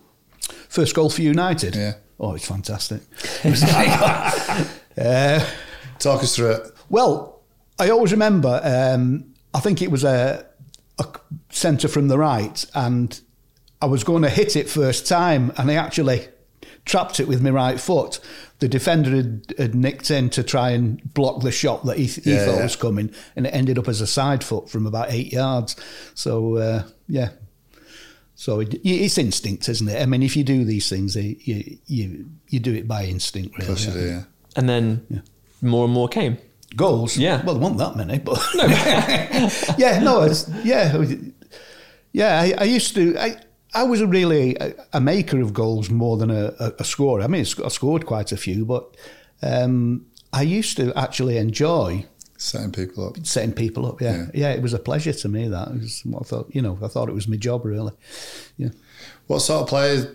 First 0.68 0.95
goal 0.95 1.11
for 1.11 1.22
United. 1.22 1.74
Yeah. 1.74 1.95
Oh, 2.20 2.35
it's 2.35 2.47
fantastic. 2.47 3.03
It 3.45 3.51
was 3.51 3.62
like- 3.62 4.68
uh, 4.99 5.47
Talk 5.99 6.22
us 6.22 6.35
through 6.37 6.51
it. 6.53 6.70
Well, 6.89 7.41
I 7.78 7.91
always 7.91 8.12
remember. 8.12 8.61
Um, 8.62 9.35
I 9.55 9.61
think 9.61 9.83
it 9.83 9.91
was 9.91 10.05
a, 10.05 10.47
a 10.99 11.07
centre 11.51 11.89
from 11.89 12.09
the 12.09 12.18
right, 12.18 12.64
and 12.74 13.20
I 13.80 13.87
was 13.87 14.05
going 14.05 14.22
to 14.22 14.30
hit 14.30 14.57
it 14.57 14.68
first 14.68 15.07
time, 15.07 15.53
and 15.57 15.70
I 15.70 15.74
actually 15.74 16.28
trapped 16.85 17.20
it 17.20 17.28
with 17.28 17.41
my 17.43 17.51
right 17.51 17.78
foot. 17.80 18.18
The 18.59 18.68
defender 18.68 19.11
had, 19.11 19.55
had 19.59 19.74
nicked 19.74 20.11
in 20.11 20.30
to 20.30 20.43
try 20.43 20.70
and 20.70 21.03
block 21.14 21.43
the 21.43 21.51
shot 21.53 21.85
that 21.87 21.97
he, 21.99 22.07
he 22.07 22.33
Yeah, 22.33 22.45
thought 22.45 22.57
yeah. 22.57 22.62
was 22.62 22.76
coming, 22.76 23.12
and 23.37 23.47
it 23.47 23.51
ended 23.51 23.78
up 23.78 23.89
as 23.89 24.01
a 24.01 24.07
side 24.07 24.43
foot 24.45 24.68
from 24.70 24.87
about 24.87 25.11
eight 25.11 25.33
yards. 25.33 25.76
So 26.14 26.57
uh, 26.57 26.83
yeah. 27.09 27.30
So 28.35 28.61
it, 28.61 28.74
it's 28.83 29.18
instinct, 29.18 29.68
isn't 29.68 29.89
it? 29.89 30.01
I 30.03 30.07
mean, 30.07 30.22
if 30.22 30.37
you 30.37 30.43
do 30.45 30.64
these 30.64 30.89
things, 30.89 31.14
you 31.16 31.37
you 31.41 31.78
you, 31.87 32.26
you 32.49 32.61
do 32.61 32.74
it 32.74 32.89
by 32.89 33.05
instinct, 33.05 33.57
really. 33.59 33.70
Of 33.72 33.78
course 33.78 33.87
do, 33.87 34.01
yeah. 34.01 34.22
And 34.57 34.68
then 34.68 35.22
more 35.61 35.85
and 35.85 35.93
more 35.95 36.09
came. 36.09 36.39
Goals? 36.74 37.16
Yeah. 37.18 37.45
Well, 37.45 37.55
there 37.57 37.62
weren't 37.64 37.78
that 37.78 37.97
many, 37.97 38.18
but 38.18 38.39
yeah, 39.78 40.01
no, 40.03 40.22
it's, 40.22 40.49
yeah, 40.64 41.05
yeah. 42.12 42.41
I, 42.41 42.55
I 42.59 42.64
used 42.64 42.95
to. 42.95 43.16
I, 43.18 43.37
I 43.75 43.85
was 43.85 44.03
really 44.03 44.57
a, 44.57 44.75
a 44.93 45.01
maker 45.01 45.41
of 45.41 45.53
goals 45.55 45.89
more 45.91 46.16
than 46.16 46.31
a, 46.31 46.53
a, 46.61 46.73
a 46.81 46.85
scorer. 46.85 47.23
I 47.23 47.27
mean, 47.27 47.41
I 47.64 47.68
scored 47.68 48.05
quite 48.07 48.31
a 48.33 48.37
few, 48.37 48.64
but 48.66 48.95
um, 49.43 50.07
I 50.33 50.43
used 50.43 50.77
to 50.77 50.93
actually 50.97 51.39
enjoy 51.39 52.07
Setting 52.37 52.73
people 52.73 53.07
up. 53.09 53.25
setting 53.25 53.53
people 53.53 53.87
up. 53.87 54.01
Yeah. 54.01 54.16
Yeah. 54.16 54.27
yeah, 54.35 54.51
it 54.51 54.62
was 54.62 54.75
a 54.75 54.79
pleasure 54.81 55.12
to 55.12 55.29
me. 55.29 55.47
That 55.49 55.68
it 55.68 55.81
was 55.81 56.03
what 56.05 56.23
I 56.23 56.25
thought. 56.25 56.51
You 56.55 56.61
know, 56.61 56.77
I 56.83 56.89
thought 56.89 57.09
it 57.09 57.14
was 57.14 57.29
my 57.29 57.37
job 57.37 57.64
really. 57.64 57.93
Yeah. 58.57 58.70
What 59.29 59.41
sort 59.41 59.62
of 59.62 59.68
players, 59.68 60.07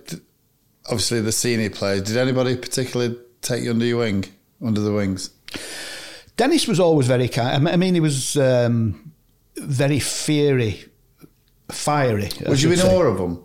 obviously 0.86 1.22
the 1.22 1.32
senior 1.32 1.70
players, 1.70 2.01
did 2.03 2.18
anybody 2.18 2.58
particularly 2.58 3.18
take 3.41 3.64
you 3.64 3.72
under 3.72 3.86
your 3.86 3.99
wing, 3.99 4.26
under 4.62 4.82
the 4.82 4.91
wings? 4.91 5.30
Denis 6.36 6.68
was 6.68 6.80
always 6.80 7.08
very 7.08 7.30
kind. 7.30 7.68
I 7.68 7.76
mean- 7.78 7.93
he 7.95 8.01
was 8.01 8.36
um, 8.38 9.12
very 9.55 9.99
fiery, 9.99 10.84
fiery. 11.72 12.30
Was 12.47 12.62
you 12.62 12.72
in 12.74 12.80
awe 12.82 13.03
of 13.03 13.18
them? 13.18 13.43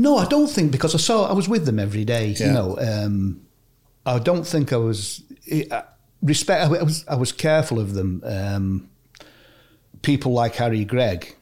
No, 0.00 0.16
I 0.16 0.26
don't 0.26 0.48
think 0.56 0.72
because 0.72 0.94
I 0.94 0.98
saw 0.98 1.28
I 1.28 1.32
was 1.40 1.48
with 1.48 1.64
them 1.66 1.78
every 1.78 2.04
day. 2.04 2.26
Yeah. 2.38 2.46
You 2.46 2.52
know, 2.52 2.78
um, 2.78 3.40
I 4.06 4.18
don't 4.18 4.46
think 4.46 4.72
I 4.72 4.76
was 4.76 5.22
I- 5.70 5.84
respect. 6.22 6.60
I 6.64 6.82
was 6.82 7.04
I 7.08 7.16
was 7.16 7.32
careful 7.32 7.78
of 7.78 7.94
them. 7.94 8.22
Um, 8.24 8.88
people 10.02 10.32
like 10.32 10.54
Harry 10.56 10.84
Gregg, 10.84 11.36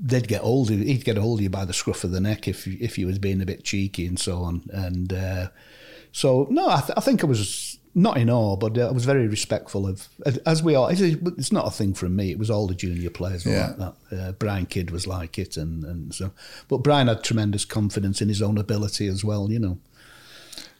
they'd 0.00 0.26
get 0.26 0.40
hold 0.42 0.70
of 0.70 0.78
he'd 0.80 1.04
get 1.04 1.16
hold 1.16 1.38
of 1.38 1.42
you 1.42 1.50
by 1.50 1.64
the 1.64 1.72
scruff 1.72 2.04
of 2.04 2.10
the 2.10 2.20
neck 2.20 2.48
if 2.48 2.66
you- 2.66 2.78
if 2.80 2.98
you 2.98 3.06
was 3.06 3.18
being 3.18 3.40
a 3.40 3.46
bit 3.46 3.64
cheeky 3.64 4.06
and 4.06 4.18
so 4.18 4.42
on. 4.42 4.62
And 4.72 5.12
uh, 5.12 5.48
so 6.10 6.46
no, 6.50 6.68
I, 6.68 6.80
th- 6.80 6.94
I 6.96 7.00
think 7.00 7.22
I 7.22 7.26
was 7.26 7.71
not 7.94 8.16
in 8.16 8.30
awe, 8.30 8.56
but 8.56 8.78
I 8.78 8.90
was 8.90 9.04
very 9.04 9.28
respectful 9.28 9.86
of 9.86 10.08
as 10.46 10.62
we 10.62 10.74
are. 10.74 10.88
It's, 10.90 11.52
not 11.52 11.66
a 11.66 11.70
thing 11.70 11.92
from 11.94 12.16
me. 12.16 12.30
It 12.30 12.38
was 12.38 12.50
all 12.50 12.66
the 12.66 12.74
junior 12.74 13.10
players 13.10 13.44
Yeah. 13.44 13.74
like 13.76 13.76
that. 14.10 14.18
Uh, 14.18 14.32
Brian 14.32 14.66
Kidd 14.66 14.90
was 14.90 15.06
like 15.06 15.38
it, 15.38 15.56
and 15.56 15.84
and 15.84 16.14
so. 16.14 16.32
But 16.68 16.78
Brian 16.78 17.08
had 17.08 17.22
tremendous 17.22 17.64
confidence 17.64 18.22
in 18.22 18.28
his 18.28 18.40
own 18.42 18.56
ability 18.58 19.06
as 19.08 19.24
well. 19.24 19.50
You 19.50 19.58
know. 19.58 19.78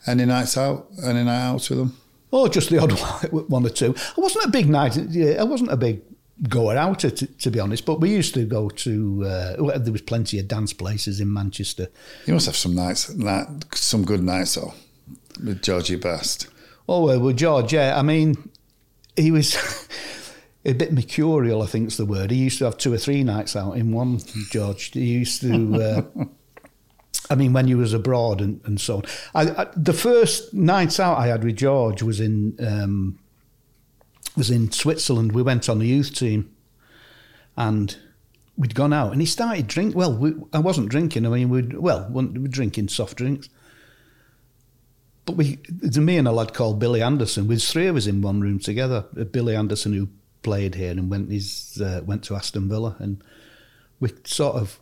Any 0.06 0.24
nights 0.24 0.56
out? 0.56 0.88
Any 1.04 1.22
night 1.22 1.42
outs 1.48 1.70
with 1.70 1.78
them? 1.78 1.96
Oh, 2.32 2.48
just 2.48 2.70
the 2.70 2.78
odd 2.78 2.92
one- 3.32 3.44
one 3.48 3.66
or 3.66 3.70
two. 3.70 3.94
I 4.16 4.20
wasn't 4.20 4.46
a 4.46 4.48
big 4.50 4.68
night. 4.68 4.96
I 4.98 5.44
wasn't 5.44 5.70
a 5.70 5.76
big 5.76 6.00
goer 6.48 6.76
out 6.76 7.00
to, 7.00 7.10
to 7.10 7.50
be 7.50 7.60
honest. 7.60 7.84
But 7.84 8.00
we 8.00 8.10
used 8.10 8.32
to 8.34 8.44
go 8.46 8.68
to. 8.70 9.24
Uh, 9.26 9.78
there 9.78 9.92
was 9.92 10.00
plenty 10.02 10.38
of 10.38 10.48
dance 10.48 10.72
places 10.72 11.20
in 11.20 11.32
Manchester. 11.32 11.88
You 12.26 12.32
must 12.34 12.46
have 12.46 12.56
some 12.56 12.74
nights, 12.74 13.14
night, 13.14 13.46
some 13.74 14.04
good 14.04 14.22
nights 14.22 14.54
though, 14.54 14.72
with 15.44 15.62
Georgie 15.62 15.96
Best. 15.96 16.48
Oh 16.94 17.18
well, 17.18 17.32
George. 17.32 17.72
Yeah, 17.72 17.98
I 17.98 18.02
mean, 18.02 18.50
he 19.16 19.30
was 19.30 19.56
a 20.66 20.74
bit 20.74 20.92
mercurial. 20.92 21.62
I 21.62 21.66
think 21.66 21.88
is 21.88 21.96
the 21.96 22.04
word. 22.04 22.30
He 22.30 22.36
used 22.36 22.58
to 22.58 22.66
have 22.66 22.76
two 22.76 22.92
or 22.92 22.98
three 22.98 23.24
nights 23.24 23.56
out 23.56 23.78
in 23.78 23.92
one. 23.92 24.18
George. 24.50 24.92
He 24.92 25.06
used 25.06 25.40
to. 25.40 26.06
Uh, 26.18 26.26
I 27.30 27.34
mean, 27.34 27.54
when 27.54 27.68
you 27.68 27.78
was 27.78 27.94
abroad 27.94 28.40
and, 28.42 28.60
and 28.64 28.78
so 28.78 28.96
on. 28.96 29.02
I, 29.34 29.62
I, 29.62 29.66
the 29.74 29.92
first 29.94 30.52
nights 30.52 31.00
out 31.00 31.18
I 31.18 31.28
had 31.28 31.44
with 31.44 31.56
George 31.56 32.02
was 32.02 32.20
in 32.20 32.56
um, 32.58 33.18
was 34.36 34.50
in 34.50 34.70
Switzerland. 34.70 35.32
We 35.32 35.42
went 35.42 35.70
on 35.70 35.78
the 35.78 35.86
youth 35.86 36.14
team, 36.14 36.54
and 37.56 37.96
we'd 38.58 38.74
gone 38.74 38.92
out, 38.92 39.12
and 39.12 39.20
he 39.22 39.26
started 39.26 39.66
drink. 39.66 39.94
Well, 39.94 40.14
we, 40.14 40.34
I 40.52 40.58
wasn't 40.58 40.90
drinking. 40.90 41.24
I 41.24 41.30
mean, 41.30 41.48
we'd 41.48 41.72
well, 41.72 42.06
we 42.10 42.26
were 42.26 42.48
drinking 42.48 42.88
soft 42.88 43.16
drinks. 43.16 43.48
But 45.24 45.36
we, 45.36 45.58
me 45.96 46.16
and 46.16 46.26
a 46.26 46.32
lad 46.32 46.52
called 46.52 46.80
Billy 46.80 47.00
Anderson. 47.00 47.46
With 47.46 47.62
three 47.62 47.86
of 47.86 47.96
us 47.96 48.06
in 48.06 48.22
one 48.22 48.40
room 48.40 48.58
together. 48.58 49.02
Billy 49.30 49.54
Anderson, 49.54 49.92
who 49.92 50.08
played 50.42 50.74
here 50.74 50.90
and 50.90 51.08
went 51.10 51.30
his 51.30 51.80
uh, 51.80 52.02
went 52.04 52.24
to 52.24 52.34
Aston 52.34 52.68
Villa, 52.68 52.96
and 52.98 53.22
we 54.00 54.10
sort 54.24 54.56
of 54.56 54.78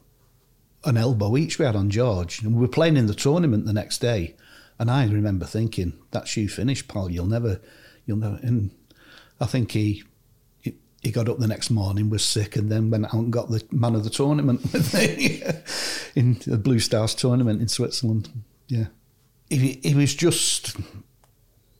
an 0.84 0.96
elbow 0.96 1.36
each 1.36 1.58
we 1.58 1.66
had 1.66 1.76
on 1.76 1.90
George, 1.90 2.42
and 2.42 2.54
we 2.54 2.60
were 2.62 2.68
playing 2.68 2.96
in 2.96 3.06
the 3.06 3.14
tournament 3.14 3.66
the 3.66 3.72
next 3.72 3.98
day. 3.98 4.34
And 4.78 4.90
I 4.90 5.04
remember 5.06 5.44
thinking, 5.44 5.92
"That's 6.10 6.34
you 6.36 6.48
finished, 6.48 6.88
pal. 6.88 7.10
You'll 7.10 7.26
never, 7.26 7.60
you'll 8.06 8.16
never." 8.16 8.38
And 8.42 8.70
I 9.38 9.44
think 9.46 9.72
he 9.72 10.04
he- 10.62 10.76
he 11.02 11.10
got 11.10 11.28
up 11.28 11.38
the 11.38 11.46
next 11.46 11.70
morning, 11.70 12.08
was 12.08 12.24
sick, 12.24 12.56
and 12.56 12.72
then 12.72 12.88
went 12.88 13.04
out 13.04 13.12
and 13.14 13.30
got 13.32 13.50
the 13.50 13.62
man 13.70 13.94
of 13.94 14.04
the 14.04 14.10
tournament 14.10 14.62
in 16.14 16.40
the 16.46 16.56
Blue 16.56 16.78
Stars 16.78 17.14
tournament 17.14 17.60
in 17.60 17.68
Switzerland. 17.68 18.30
Yeah, 18.68 18.86
he, 19.50 19.80
he 19.82 19.94
was 19.94 20.14
just 20.14 20.76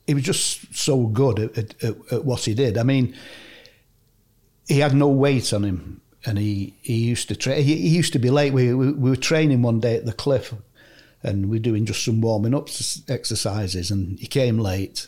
he 0.05 0.13
was 0.13 0.23
just 0.23 0.75
so 0.75 1.07
good 1.07 1.39
at, 1.39 1.57
at, 1.57 1.83
at, 1.83 2.13
at 2.13 2.25
what 2.25 2.41
he 2.41 2.53
did. 2.53 2.77
I 2.77 2.83
mean, 2.83 3.15
he 4.67 4.79
had 4.79 4.93
no 4.93 5.07
weight 5.07 5.53
on 5.53 5.63
him, 5.63 6.01
and 6.25 6.37
he, 6.37 6.75
he 6.81 6.95
used 6.95 7.27
to 7.29 7.35
train. 7.35 7.63
He, 7.63 7.75
he 7.75 7.89
used 7.89 8.13
to 8.13 8.19
be 8.19 8.29
late. 8.29 8.53
We, 8.53 8.73
we 8.73 8.91
we 8.91 9.09
were 9.09 9.15
training 9.15 9.61
one 9.61 9.79
day 9.79 9.95
at 9.95 10.05
the 10.05 10.13
cliff, 10.13 10.53
and 11.23 11.49
we 11.49 11.57
were 11.57 11.63
doing 11.63 11.85
just 11.85 12.03
some 12.05 12.21
warming 12.21 12.53
up 12.53 12.69
exercises, 13.07 13.89
and 13.89 14.19
he 14.19 14.27
came 14.27 14.59
late. 14.59 15.07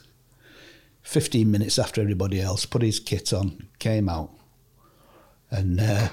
Fifteen 1.02 1.52
minutes 1.52 1.78
after 1.78 2.00
everybody 2.00 2.40
else, 2.40 2.66
put 2.66 2.82
his 2.82 3.02
kit 3.02 3.34
on, 3.34 3.68
came 3.78 4.08
out, 4.08 4.32
and 5.52 5.82
uh, 5.82 6.08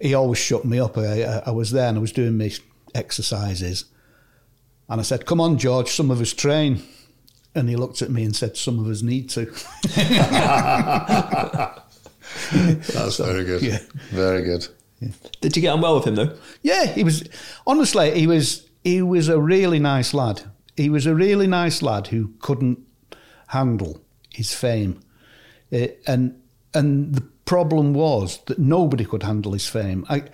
he 0.00 0.14
always 0.14 0.38
shut 0.38 0.64
me 0.64 0.78
up. 0.78 0.96
I, 0.96 1.24
I, 1.24 1.42
I 1.46 1.50
was 1.50 1.72
there 1.72 1.88
and 1.88 1.98
I 1.98 2.00
was 2.00 2.12
doing 2.12 2.38
my 2.38 2.52
exercises, 2.94 3.86
and 4.88 5.00
I 5.00 5.04
said, 5.04 5.26
"Come 5.26 5.40
on, 5.40 5.58
George, 5.58 5.90
some 5.90 6.10
of 6.10 6.20
us 6.20 6.32
train." 6.32 6.82
And 7.54 7.68
he 7.68 7.76
looked 7.76 8.02
at 8.02 8.10
me 8.10 8.24
and 8.24 8.36
said, 8.36 8.56
"Some 8.56 8.78
of 8.78 8.86
us 8.86 9.02
need 9.02 9.30
to." 9.30 9.46
That's 12.52 13.16
very 13.18 13.44
good. 13.44 13.62
yeah. 13.62 13.78
Very 14.10 14.42
good. 14.42 14.66
Did 15.40 15.56
you 15.56 15.62
get 15.62 15.70
on 15.72 15.80
well 15.80 15.96
with 15.96 16.06
him 16.06 16.16
though? 16.16 16.36
Yeah, 16.62 16.86
he 16.86 17.04
was 17.04 17.28
honestly 17.66 18.18
he 18.18 18.26
was 18.26 18.68
he 18.84 19.00
was 19.02 19.28
a 19.28 19.40
really 19.40 19.78
nice 19.78 20.12
lad. 20.12 20.42
He 20.76 20.90
was 20.90 21.06
a 21.06 21.14
really 21.14 21.46
nice 21.46 21.82
lad 21.82 22.08
who 22.08 22.32
couldn't 22.40 22.80
handle 23.48 24.00
his 24.30 24.52
fame, 24.52 25.00
Eh, 25.72 25.88
and 26.06 26.40
and 26.74 27.14
the 27.14 27.22
problem 27.44 27.94
was 27.94 28.40
that 28.46 28.58
nobody 28.58 29.04
could 29.04 29.22
handle 29.22 29.52
his 29.52 29.66
fame. 29.68 30.04
I, 30.08 30.24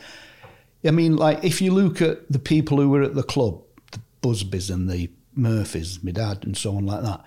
I 0.85 0.91
mean, 0.91 1.17
like 1.17 1.45
if 1.45 1.63
you 1.63 1.73
look 1.73 2.03
at 2.03 2.31
the 2.31 2.39
people 2.39 2.79
who 2.79 2.91
were 2.91 3.03
at 3.03 3.15
the 3.15 3.23
club, 3.23 3.55
the 3.55 3.64
Busbys 4.25 4.71
and 4.73 4.89
the 4.89 5.11
Murphys, 5.35 6.03
my 6.03 6.13
dad, 6.13 6.45
and 6.45 6.57
so 6.57 6.77
on 6.77 6.87
like 6.87 7.03
that. 7.03 7.23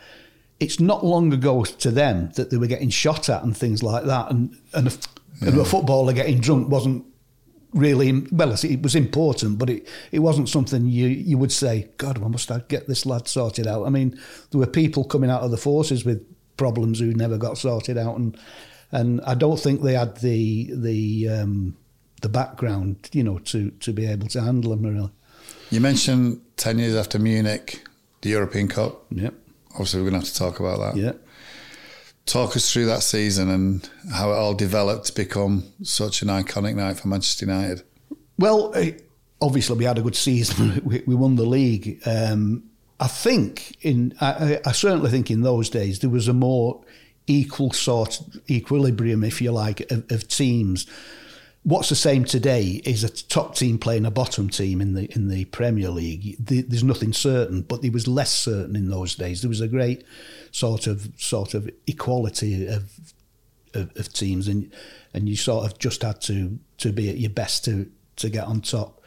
It's 0.60 0.80
not 0.80 1.06
long 1.06 1.32
ago 1.32 1.64
to 1.64 1.92
them 1.92 2.32
that 2.36 2.50
they 2.50 2.58
were 2.58 2.68
getting 2.68 2.90
shot 2.90 3.30
at 3.30 3.44
and 3.44 3.56
things 3.56 3.84
like 3.84 4.06
that, 4.06 4.32
and 4.32 4.58
and 4.74 4.88
a, 4.88 4.92
and 5.46 5.60
a 5.60 5.66
footballer 5.66 6.14
getting 6.14 6.40
drunk 6.40 6.70
wasn't 6.70 7.06
really 7.74 8.26
well. 8.32 8.52
It 8.52 8.82
was 8.82 8.96
important, 8.96 9.60
but 9.60 9.70
it, 9.70 9.88
it 10.12 10.20
wasn't 10.20 10.50
something 10.50 10.88
you 10.88 11.08
you 11.08 11.38
would 11.38 11.52
say, 11.52 11.90
God, 11.98 12.24
I 12.24 12.28
must 12.28 12.50
I 12.52 12.62
get 12.68 12.88
this 12.88 13.06
lad 13.06 13.28
sorted 13.28 13.68
out. 13.68 13.86
I 13.86 13.90
mean, 13.90 14.20
there 14.50 14.60
were 14.60 14.66
people 14.68 15.04
coming 15.04 15.30
out 15.30 15.42
of 15.42 15.52
the 15.52 15.58
forces 15.58 16.04
with 16.04 16.26
problems 16.58 17.00
who 17.00 17.14
never 17.14 17.38
got 17.38 17.60
sorted 17.60 17.98
out, 17.98 18.18
and 18.18 18.36
and 18.92 19.22
I 19.22 19.36
don't 19.36 19.60
think 19.60 19.82
they 19.82 19.94
had 19.94 20.18
the 20.18 20.72
the 20.74 21.30
um, 21.30 21.78
the 22.22 22.30
background, 22.30 23.10
you 23.14 23.24
know, 23.24 23.38
to 23.40 23.70
to 23.70 23.94
be 23.94 24.08
able 24.08 24.28
to 24.30 24.42
handle 24.42 24.72
them 24.72 24.84
really. 24.84 25.12
You 25.70 25.82
mentioned 25.82 26.42
10 26.58 26.80
years 26.80 26.96
after 26.96 27.20
Munich, 27.20 27.84
the 28.22 28.30
European 28.30 28.68
Cup. 28.68 29.06
Yep. 29.12 29.34
Obviously, 29.72 30.02
we're 30.02 30.10
going 30.10 30.22
to 30.22 30.28
have 30.28 30.34
to 30.34 30.40
talk 30.40 30.60
about 30.60 30.80
that. 30.80 31.00
Yeah. 31.00 31.14
Talk 32.26 32.58
us 32.58 32.72
through 32.72 32.88
that 32.88 33.04
season 33.04 33.50
and 33.50 33.90
how 34.12 34.32
it 34.32 34.36
all 34.36 34.54
developed 34.54 35.06
to 35.06 35.14
become 35.14 35.64
such 35.84 36.22
an 36.22 36.28
iconic 36.28 36.76
night 36.76 36.98
for 36.98 37.08
Manchester 37.08 37.46
United. 37.46 37.84
Well, 38.38 38.74
eh, 38.76 38.94
obviously 39.40 39.78
we 39.78 39.86
had 39.86 39.98
a 39.98 40.02
good 40.02 40.16
season. 40.16 40.82
We, 40.86 41.04
we 41.06 41.16
won 41.16 41.36
the 41.36 41.46
league. 41.46 42.02
Um, 42.06 42.64
I 43.00 43.08
think 43.08 43.78
in 43.82 44.16
I, 44.20 44.60
I 44.66 44.72
certainly 44.72 45.12
think 45.12 45.30
in 45.30 45.42
those 45.42 45.70
days 45.70 46.00
there 46.00 46.10
was 46.10 46.28
a 46.28 46.34
more 46.34 46.84
equal 47.28 47.72
sort 47.72 48.20
of 48.20 48.42
equilibrium, 48.50 49.24
if 49.24 49.42
you 49.42 49.52
like, 49.52 49.92
of, 49.92 50.12
of 50.12 50.28
teams. 50.28 50.88
What's 51.68 51.90
the 51.90 51.96
same 51.96 52.24
today 52.24 52.82
is 52.86 53.04
a 53.04 53.10
top 53.10 53.54
team 53.56 53.78
playing 53.78 54.06
a 54.06 54.10
bottom 54.12 54.48
team 54.50 54.80
in 54.80 54.94
the 54.94 55.14
in 55.14 55.28
the 55.28 55.44
Premier 55.44 55.90
League. 55.90 56.38
The- 56.40 56.62
There's 56.62 56.82
nothing 56.82 57.12
certain, 57.12 57.60
but 57.62 57.84
it 57.84 57.92
was 57.92 58.08
less 58.08 58.32
certain 58.32 58.78
in 58.78 58.90
those 58.90 59.16
days. 59.16 59.42
There 59.42 59.50
was 59.50 59.60
a 59.60 59.68
great 59.68 60.06
sort 60.52 60.88
of 60.88 61.10
sort 61.18 61.54
of 61.54 61.70
equality 61.86 62.66
of 62.68 62.90
of, 63.74 63.92
of 63.98 64.14
teams, 64.14 64.48
and 64.48 64.72
and 65.14 65.28
you 65.28 65.36
sort 65.36 65.66
of 65.66 65.78
just 65.78 66.04
had 66.04 66.22
to 66.22 66.58
to 66.78 66.94
be 66.94 67.10
at 67.10 67.18
your 67.18 67.32
best 67.32 67.66
to 67.66 67.92
to 68.16 68.30
get 68.30 68.46
on 68.46 68.62
top. 68.62 69.02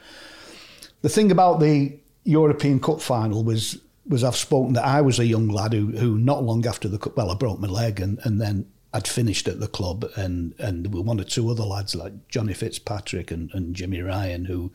The 1.01 1.09
thing 1.09 1.31
about 1.33 1.61
the 1.61 1.99
European 2.25 2.79
Cup 2.79 3.01
final 3.01 3.43
was 3.43 3.79
was 4.07 4.23
I've 4.23 4.37
spoken 4.37 4.75
that 4.75 4.85
I 4.85 5.01
was 5.01 5.19
a 5.19 5.25
young 5.25 5.49
lad 5.49 5.73
who 5.73 5.93
who 5.93 6.19
not 6.19 6.45
long 6.45 6.67
after 6.67 6.89
the 6.89 6.99
cup, 6.99 7.17
well, 7.17 7.31
I 7.31 7.37
broke 7.37 7.59
my 7.59 7.69
leg 7.69 8.01
and 8.01 8.19
and 8.25 8.39
then 8.39 8.67
I'd 8.93 9.07
finished 9.07 9.47
at 9.49 9.61
the 9.61 9.69
club 9.69 10.05
and 10.17 10.55
and 10.59 10.85
there 10.85 10.91
were 10.91 11.03
one 11.03 11.21
or 11.21 11.25
two 11.25 11.49
other 11.49 11.65
lads 11.65 11.95
like 11.95 12.29
Johnny 12.29 12.55
Fitzpatrick 12.55 13.31
and, 13.31 13.51
and 13.53 13.75
Jimmy 13.75 14.01
Ryan 14.01 14.47
who 14.47 14.73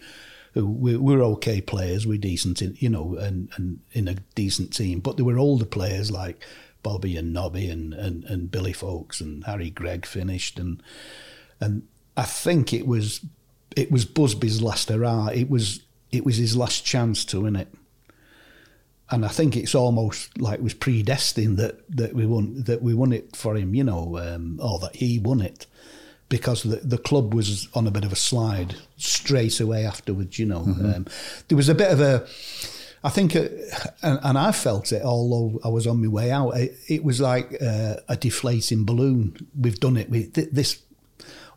who 0.54 0.66
we 0.66 0.96
were 0.96 1.22
okay 1.22 1.60
players, 1.60 2.08
we 2.08 2.18
decent 2.18 2.62
in 2.62 2.76
you 2.80 2.90
know 2.90 3.16
and 3.16 3.50
and 3.56 3.80
in 3.92 4.08
a 4.08 4.16
decent 4.36 4.74
team, 4.74 5.00
but 5.00 5.18
there 5.18 5.26
were 5.26 5.38
older 5.38 5.66
players 5.66 6.12
like 6.12 6.44
Bobby 6.82 7.18
and 7.18 7.34
Nobby 7.34 7.70
and, 7.70 7.94
and, 7.94 8.24
and 8.26 8.52
Billy 8.52 8.72
Foulkes 8.72 9.20
and 9.20 9.44
Harry 9.46 9.70
Gregg 9.70 10.06
finished 10.06 10.60
and 10.60 10.82
and 11.60 11.88
I 12.16 12.24
think 12.24 12.74
it 12.74 12.88
was 12.88 13.26
it 13.76 13.92
was 13.92 14.06
Busby's 14.06 14.62
last 14.62 14.90
hurrah. 14.90 15.28
It 15.28 15.50
was 15.50 15.82
it 16.12 16.26
was 16.26 16.38
his 16.38 16.56
last 16.56 16.86
chance 16.86 17.26
to 17.26 17.42
win 17.42 17.56
it. 17.56 17.68
And 19.12 19.24
I 19.24 19.28
think 19.28 19.56
it's 19.56 19.76
almost 19.76 20.40
like 20.40 20.56
it 20.56 20.64
was 20.64 20.74
predestined 20.74 21.58
that, 21.58 21.76
that 21.96 22.16
we 22.16 22.26
won 22.26 22.64
that 22.64 22.82
we 22.82 22.96
won 22.96 23.14
it 23.14 23.36
for 23.36 23.56
him, 23.56 23.76
you 23.76 23.84
know, 23.84 24.18
um, 24.18 24.60
or 24.60 24.80
that 24.80 24.96
he 24.96 25.20
won 25.20 25.42
it, 25.42 25.68
because 26.28 26.64
the 26.64 26.78
the 26.78 26.98
club 26.98 27.34
was 27.34 27.68
on 27.76 27.86
a 27.86 27.92
bit 27.92 28.04
of 28.04 28.12
a 28.12 28.16
slide 28.16 28.76
straight 28.98 29.60
away 29.60 29.86
afterwards. 29.86 30.40
You 30.40 30.48
know, 30.48 30.62
um, 30.62 31.06
there 31.48 31.56
was 31.56 31.70
a 31.70 31.76
bit 31.76 31.92
of 31.92 32.02
a, 32.02 32.26
I 33.04 33.10
think, 33.10 33.36
uh, 33.36 33.48
and, 34.02 34.20
and 34.24 34.38
I 34.40 34.52
felt 34.52 34.92
it. 34.92 35.04
Although 35.04 35.60
I 35.64 35.68
was 35.68 35.86
on 35.86 36.02
my 36.02 36.08
way 36.08 36.32
out, 36.32 36.58
it, 36.58 36.76
it 36.88 37.04
was 37.04 37.22
like 37.22 37.62
uh, 37.62 37.98
a 38.10 38.16
deflating 38.16 38.86
balloon. 38.86 39.48
We've 39.56 39.80
done 39.80 39.98
it. 39.98 40.10
We 40.10 40.26
th- 40.26 40.50
this 40.52 40.82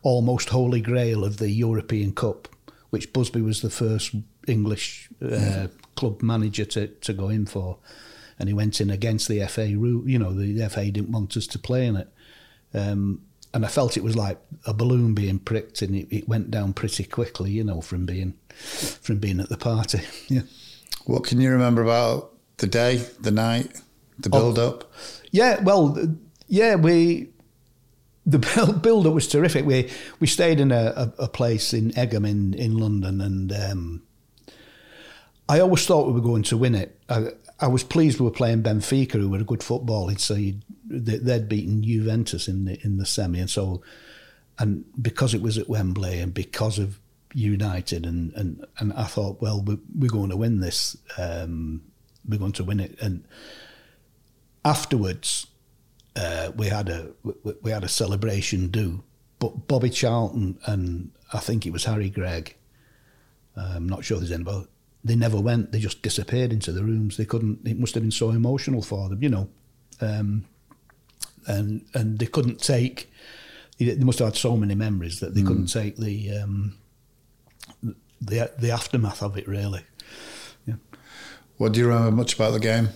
almost 0.03 0.51
holy 0.51 0.82
grail 0.82 1.24
of 1.24 1.38
the 1.38 1.51
European 1.51 2.12
Cup, 2.12 2.46
which 2.90 3.12
Busby 3.14 3.40
was 3.40 3.62
the 3.62 3.70
first 3.70 4.14
English 4.49 5.09
uh, 5.22 5.68
club 5.96 6.22
manager 6.22 6.64
to, 6.64 6.86
to 6.88 7.12
go 7.12 7.28
in 7.28 7.46
for. 7.46 7.78
And 8.38 8.49
he 8.49 8.55
went 8.55 8.80
in 8.80 8.90
against 8.90 9.26
the 9.28 9.44
FA 9.46 9.66
rule. 9.76 10.09
You 10.09 10.18
know, 10.18 10.32
the 10.32 10.68
FA 10.68 10.90
didn't 10.90 11.11
want 11.11 11.36
us 11.36 11.46
to 11.49 11.59
play 11.59 11.86
in 11.86 11.96
it. 11.96 12.09
Um, 12.72 13.22
and 13.53 13.64
I 13.64 13.68
felt 13.68 13.96
it 13.96 14.05
was 14.05 14.14
like 14.16 14.38
a 14.66 14.72
balloon 14.74 15.14
being 15.14 15.38
pricked, 15.38 15.82
and 15.82 15.96
it, 15.96 16.07
it 16.14 16.28
went 16.28 16.51
down 16.51 16.72
pretty 16.74 17.03
quickly. 17.05 17.51
You 17.51 17.64
know, 17.64 17.80
from 17.80 18.05
being 18.07 18.34
from 18.51 19.18
being 19.18 19.40
at 19.40 19.49
the 19.49 19.57
party. 19.57 20.03
Yeah. 20.28 20.42
What 21.07 21.24
can 21.24 21.40
you 21.40 21.51
remember 21.51 21.82
about 21.82 22.34
the 22.59 22.66
day, 22.66 22.96
the 23.18 23.30
night, 23.30 23.80
the 24.18 24.28
Oh. 24.30 24.38
build 24.38 24.59
up? 24.59 24.92
Yeah, 25.30 25.62
well, 25.62 25.96
yeah, 26.46 26.74
we 26.74 27.28
the 28.26 28.38
build 28.38 28.82
build 28.82 29.07
up 29.07 29.14
was 29.14 29.26
terrific. 29.26 29.64
We 29.64 29.90
we 30.20 30.26
stayed 30.26 30.61
in 30.61 30.70
a, 30.70 30.92
a, 31.18 31.24
a 31.24 31.28
place 31.28 31.72
in 31.72 31.92
Egham 31.92 32.26
in, 32.28 32.53
in 32.55 32.76
London, 32.76 33.20
and 33.22 33.51
um, 33.53 34.03
I 35.49 35.61
always 35.61 35.86
thought 35.86 36.07
we 36.07 36.12
were 36.12 36.20
going 36.20 36.42
to 36.44 36.57
win 36.57 36.74
it. 36.74 37.01
I, 37.09 37.28
I 37.61 37.66
was 37.68 37.82
pleased 37.82 38.20
we 38.20 38.24
were 38.24 38.30
playing 38.30 38.62
Benfica, 38.62 39.12
who 39.12 39.30
were 39.30 39.38
a 39.38 39.44
good 39.44 39.62
side. 40.20 40.62
They, 40.84 41.16
they'd 41.16 41.49
beaten 41.49 41.82
Juventus 41.82 42.49
in 42.49 42.64
the 42.64 42.78
in 42.84 42.99
the 42.99 43.07
semi, 43.07 43.40
and 43.40 43.51
so 43.51 43.82
and 44.59 44.84
because 45.01 45.34
it 45.34 45.42
was 45.42 45.59
at 45.59 45.68
Wembley 45.68 46.20
and 46.20 46.34
because 46.34 46.78
of 46.78 46.99
United, 47.34 48.07
and 48.07 48.32
and, 48.34 48.64
and 48.78 48.92
I 48.92 49.05
thought, 49.05 49.40
well, 49.40 49.62
we, 49.62 49.78
we're 49.96 50.11
going 50.11 50.30
to 50.30 50.36
win 50.36 50.61
this. 50.61 50.96
Um, 51.16 51.82
we're 52.28 52.38
going 52.38 52.53
to 52.53 52.64
win 52.64 52.80
it, 52.80 52.99
and 53.01 53.24
afterwards 54.64 55.46
uh, 56.16 56.53
we 56.57 56.66
had 56.66 56.88
a 56.88 57.11
we, 57.22 57.55
we 57.62 57.70
had 57.70 57.84
a 57.84 57.88
celebration 57.88 58.68
do, 58.68 59.03
but 59.38 59.66
Bobby 59.66 59.90
Charlton 59.90 60.59
and 60.66 61.11
I 61.32 61.38
think 61.38 61.66
it 61.66 61.72
was 61.72 61.84
Harry 61.84 62.11
Gregg. 62.11 62.57
uh, 63.57 63.72
I'm 63.76 63.88
not 63.88 64.05
sure 64.05 64.18
there's 64.18 64.32
anybody. 64.32 64.66
They 65.05 65.16
never 65.16 65.40
went. 65.40 65.72
They 65.72 65.78
just 65.78 66.03
disappeared 66.03 66.53
into 66.53 66.72
the 66.72 66.82
rooms. 66.82 67.16
They 67.16 67.24
couldn't. 67.24 67.66
It 67.66 67.78
must 67.78 67.94
have 67.94 68.03
been 68.03 68.11
so 68.11 68.30
emotional 68.30 68.82
for 68.82 69.09
them, 69.09 69.22
you 69.22 69.28
know, 69.28 69.49
um, 70.01 70.44
and 71.46 71.84
and 71.94 72.18
they 72.18 72.26
couldn't 72.26 72.61
take. 72.61 73.11
They 73.78 73.94
must 73.96 74.18
have 74.18 74.28
had 74.28 74.36
so 74.36 74.57
many 74.57 74.74
memories 74.74 75.20
that 75.20 75.34
they 75.34 75.42
couldn't 75.42 75.68
take 75.68 75.96
the 75.96 76.36
um, 76.38 76.76
the 78.20 78.51
the 78.59 78.70
aftermath 78.72 79.22
of 79.22 79.36
it. 79.38 79.46
Really, 79.46 79.82
Yeah. 80.66 80.74
What 81.59 81.72
do 81.72 81.80
you 81.80 81.86
remember 81.88 82.11
much 82.11 82.34
about 82.34 82.53
the 82.53 82.61
game? 82.61 82.88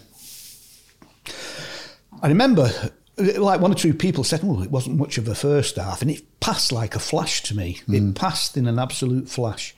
I 2.21 2.29
remember, 2.29 2.71
like 3.17 3.61
one 3.61 3.73
or 3.73 3.77
two 3.77 3.95
people 3.95 4.25
said, 4.25 4.43
"Well, 4.43 4.63
it 4.63 4.71
wasn't 4.71 4.97
much 4.97 5.19
of 5.19 5.29
a 5.29 5.35
first 5.35 5.77
half," 5.77 6.03
and 6.03 6.11
it 6.11 6.41
passed 6.41 6.73
like 6.73 6.95
a 6.95 7.01
flash 7.01 7.43
to 7.45 7.57
me. 7.57 7.81
It 8.11 8.15
passed 8.17 8.57
in 8.57 8.67
an 8.67 8.79
absolute 8.79 9.29
flash. 9.29 9.75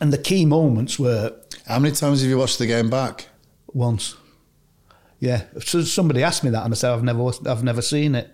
And 0.00 0.12
the 0.12 0.18
key 0.18 0.44
moments 0.44 0.98
were 0.98 1.34
How 1.66 1.78
many 1.78 1.94
times 1.94 2.20
have 2.20 2.30
you 2.30 2.38
watched 2.38 2.58
the 2.58 2.66
game 2.66 2.90
back? 2.90 3.26
once. 3.72 4.16
Yeah, 5.20 5.44
so 5.60 5.82
somebody 5.82 6.22
asked 6.22 6.44
me 6.44 6.50
that, 6.50 6.64
and 6.64 6.72
I 6.72 6.76
said 6.76 6.92
I've 6.92 7.02
never, 7.02 7.30
I've 7.46 7.64
never 7.64 7.82
seen 7.82 8.14
it. 8.14 8.32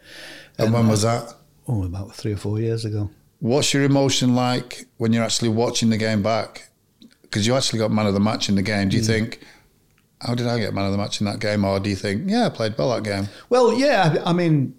And 0.59 0.73
when 0.73 0.89
was 0.89 1.03
that? 1.03 1.33
Oh, 1.67 1.85
about 1.85 2.15
three 2.15 2.33
or 2.33 2.37
four 2.37 2.61
years 2.61 2.85
ago. 2.85 3.11
What's 3.41 3.73
your 3.73 3.85
emotion 3.85 4.35
like 4.35 4.87
when 4.99 5.13
you're 5.13 5.25
actually 5.25 5.49
watching 5.49 5.91
the 5.91 5.97
game 5.97 6.23
back? 6.23 6.69
Because 7.23 7.47
you 7.47 7.57
actually 7.57 7.79
got 7.79 7.91
man 7.91 8.07
of 8.07 8.15
the 8.15 8.21
match 8.21 8.49
in 8.49 8.55
the 8.55 8.63
game. 8.63 8.91
Do 8.91 8.97
you 8.97 9.03
mm. 9.03 9.07
think, 9.07 9.41
how 10.21 10.35
did 10.35 10.47
I 10.47 10.59
get 10.59 10.75
man 10.75 10.87
of 10.87 10.93
the 10.93 10.99
match 10.99 11.21
in 11.21 11.27
that 11.27 11.41
game? 11.41 11.65
Or 11.65 11.81
do 11.81 11.89
you 11.89 11.97
think, 11.97 12.31
yeah, 12.31 12.47
I 12.47 12.49
played 12.51 12.77
well 12.79 12.95
that 12.95 13.03
game? 13.03 13.29
Well, 13.49 13.73
yeah, 13.73 14.19
I 14.25 14.31
I 14.31 14.33
mean, 14.33 14.75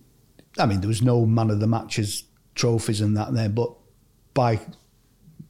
I 0.57 0.65
mean, 0.67 0.81
there 0.81 0.87
was 0.87 1.01
no 1.01 1.25
man 1.25 1.49
of 1.49 1.59
the 1.59 1.67
matches 1.67 2.23
trophies 2.53 3.01
and 3.01 3.17
that 3.17 3.33
there, 3.33 3.49
but 3.49 3.73
by 4.33 4.59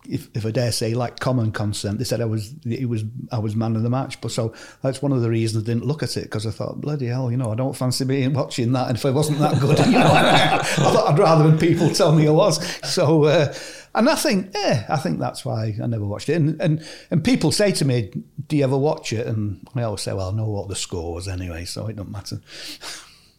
if, 0.10 0.30
if 0.34 0.46
I 0.46 0.52
dare 0.52 0.72
say, 0.72 0.94
like 0.94 1.20
common 1.20 1.52
consent, 1.52 1.98
they 1.98 2.04
said 2.04 2.22
I 2.22 2.26
was 2.26 2.54
it 2.66 2.88
was 2.88 3.04
I 3.32 3.40
was 3.40 3.56
man 3.56 3.76
of 3.76 3.84
the 3.84 3.90
match. 3.90 4.20
But 4.22 4.32
so 4.32 4.54
that's 4.82 5.02
one 5.02 5.12
of 5.12 5.22
the 5.22 5.30
reasons 5.30 5.64
I 5.64 5.66
didn't 5.66 5.86
look 5.86 6.04
at 6.04 6.18
it 6.18 6.24
because 6.24 6.46
I 6.46 6.52
thought, 6.52 6.82
bloody 6.82 7.08
hell, 7.08 7.32
you 7.32 7.38
know, 7.38 7.52
I 7.52 7.56
don't 7.56 7.76
fancy 7.76 8.06
being 8.06 8.34
watching 8.36 8.72
that. 8.74 8.88
And 8.88 8.98
if 8.98 9.06
I 9.06 9.12
wasn't 9.12 9.40
that 9.40 9.60
good, 9.60 9.80
you 9.86 9.92
know, 9.94 10.12
I 10.12 10.64
thought 10.64 11.14
I'd 11.14 11.20
rather 11.20 11.50
than 11.50 11.58
people 11.58 11.90
tell 11.90 12.14
me 12.14 12.28
I 12.28 12.32
was. 12.32 12.64
So, 12.88 13.26
uh, 13.26 13.54
and 13.94 14.10
I 14.10 14.16
think, 14.16 14.52
yeah, 14.54 14.86
I 14.90 14.98
think 14.98 15.20
that's 15.20 15.46
why 15.46 15.76
I 15.82 15.88
never 15.88 16.06
watched 16.06 16.30
it. 16.30 16.36
And 16.36 16.62
and 16.62 16.86
and 17.12 17.24
people 17.24 17.52
say 17.52 17.72
to 17.74 17.86
me, 17.86 18.12
do 18.48 18.58
you 18.58 18.64
ever 18.64 18.78
watch 18.78 19.14
it? 19.14 19.26
And 19.28 19.68
I 19.76 19.84
always 19.84 20.02
say, 20.02 20.14
well, 20.14 20.30
I 20.30 20.34
know 20.34 20.50
what 20.50 20.68
the 20.68 20.76
score 20.76 21.14
was 21.14 21.28
anyway, 21.28 21.66
so 21.66 21.88
it 21.88 21.96
doesn't 21.96 22.12
matter. 22.12 22.40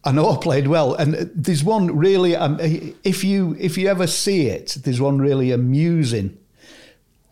I 0.03 0.11
know 0.11 0.31
I 0.31 0.37
played 0.37 0.67
well, 0.67 0.93
and 0.93 1.15
there's 1.35 1.65
one 1.65 1.95
really. 1.97 2.35
Um, 2.35 2.57
if 2.61 3.23
you 3.23 3.57
if 3.59 3.77
you 3.77 3.89
ever 3.89 4.07
see 4.07 4.47
it, 4.47 4.77
there's 4.83 5.01
one 5.01 5.19
really 5.19 5.51
amusing 5.51 6.37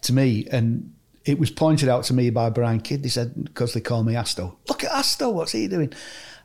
to 0.06 0.14
me, 0.14 0.48
and 0.52 0.94
it 1.26 1.40
was 1.40 1.52
pointed 1.52 1.90
out 1.90 2.04
to 2.06 2.14
me 2.14 2.30
by 2.30 2.50
Brian 2.50 2.80
Kidd. 2.80 3.04
He 3.04 3.10
said 3.10 3.44
because 3.44 3.74
they 3.74 3.82
call 3.82 4.04
me 4.04 4.14
Asto. 4.14 4.56
Look 4.68 4.84
at 4.84 4.92
Asto, 4.92 5.32
what's 5.32 5.52
he 5.52 5.68
doing? 5.68 5.94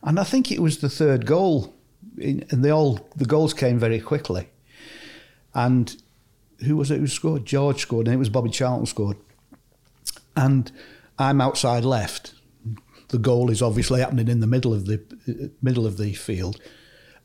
And 0.03 0.19
I 0.19 0.25
think 0.25 0.51
it 0.51 0.61
was 0.61 0.79
the 0.79 0.89
third 0.89 1.27
goal, 1.27 1.75
and 2.19 2.65
they 2.65 2.71
all 2.71 3.09
the 3.17 3.27
goals 3.27 3.55
came 3.55 3.79
very 3.79 4.01
quickly. 4.01 4.49
And 5.55 5.95
who 6.65 6.77
was 6.77 6.91
it 6.91 7.01
who 7.01 7.07
scored? 7.07 7.47
George 7.47 7.81
scored, 7.81 8.07
and 8.07 8.15
it 8.15 8.19
was 8.19 8.29
Bobby 8.29 8.51
Charlton 8.51 8.87
scored. 8.87 9.17
And 10.37 10.71
I'm 11.19 11.41
outside 11.41 11.85
left. 11.85 12.35
The 13.09 13.19
goal 13.19 13.51
is 13.51 13.61
obviously 13.61 14.01
happening 14.01 14.29
in 14.29 14.41
the 14.41 14.47
middle 14.47 14.73
of 14.73 14.87
the 14.87 15.51
middle 15.61 15.87
of 15.87 15.99
the 15.99 16.15
field, 16.15 16.61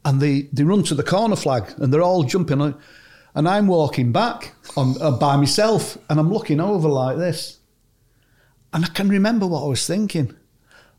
and 0.03 0.19
they 0.19 0.49
they 0.51 0.63
run 0.63 0.83
to 0.83 0.95
the 0.95 1.03
corner 1.03 1.36
flag, 1.36 1.73
and 1.77 1.93
they're 1.93 2.01
all 2.01 2.23
jumping. 2.23 2.75
And 3.36 3.47
I'm 3.49 3.67
walking 3.67 4.11
back 4.11 4.53
on, 4.77 4.99
uh, 5.01 5.11
by 5.11 5.36
myself, 5.36 5.97
and 6.09 6.19
I'm 6.19 6.31
looking 6.31 6.61
over 6.61 6.88
like 6.88 7.17
this, 7.17 7.59
and 8.73 8.86
I 8.86 8.88
can 8.88 9.09
remember 9.09 9.45
what 9.45 9.63
I 9.63 9.67
was 9.67 9.86
thinking. 9.86 10.33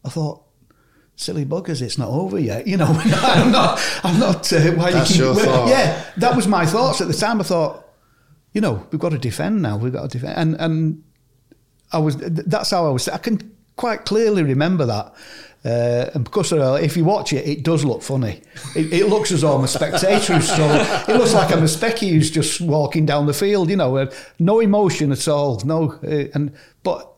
I 0.04 0.10
thought, 0.10 0.42
silly 1.16 1.44
buggers, 1.46 1.80
it's 1.80 1.98
not 1.98 2.10
over 2.10 2.38
yet. 2.38 2.66
You 2.66 2.76
know, 2.76 2.86
I'm 3.04 3.50
not, 3.50 3.80
I'm 4.04 4.20
not, 4.20 4.52
uh, 4.52 4.60
why 4.72 4.92
That's 4.92 5.10
you 5.10 5.14
keep, 5.14 5.24
your 5.24 5.34
well, 5.34 5.44
thought. 5.44 5.68
Yeah, 5.68 6.04
that 6.18 6.36
was 6.36 6.46
my 6.46 6.66
thoughts 6.66 7.00
at 7.00 7.08
the 7.08 7.14
time. 7.14 7.40
I 7.40 7.44
thought, 7.44 7.86
you 8.52 8.60
know, 8.60 8.86
we've 8.90 9.00
got 9.00 9.10
to 9.10 9.18
defend 9.18 9.62
now. 9.62 9.76
We've 9.76 9.92
got 9.92 10.10
to 10.10 10.18
defend. 10.18 10.38
And, 10.38 10.60
and 10.60 11.04
I 11.92 11.98
was, 11.98 12.16
that's 12.16 12.70
how 12.70 12.86
I 12.86 12.90
was, 12.90 13.08
I 13.08 13.18
can 13.18 13.56
quite 13.76 14.04
clearly 14.04 14.42
remember 14.42 14.86
that. 14.86 15.14
Uh, 15.66 16.10
and 16.14 16.22
because 16.22 16.52
of, 16.52 16.58
that, 16.60 16.84
if 16.84 16.96
you 16.96 17.04
watch 17.04 17.32
it, 17.32 17.44
it 17.48 17.64
does 17.64 17.84
look 17.84 18.00
funny. 18.02 18.40
It, 18.76 18.92
it 18.92 19.06
looks 19.08 19.32
as 19.32 19.40
though 19.40 19.56
I'm 19.56 19.64
a 19.64 19.68
spectator 19.68 20.40
so, 20.40 20.64
it 21.08 21.16
looks 21.16 21.34
like 21.34 21.50
I'm 21.52 21.58
a 21.58 21.62
specky 21.66 22.10
who's 22.10 22.30
just 22.30 22.60
walking 22.60 23.04
down 23.04 23.26
the 23.26 23.34
field, 23.34 23.68
you 23.70 23.76
know, 23.76 23.96
uh, 23.96 24.12
no 24.38 24.60
emotion 24.60 25.10
at 25.10 25.26
all. 25.26 25.60
No, 25.64 25.98
uh, 26.04 26.28
and, 26.34 26.52
but 26.84 27.10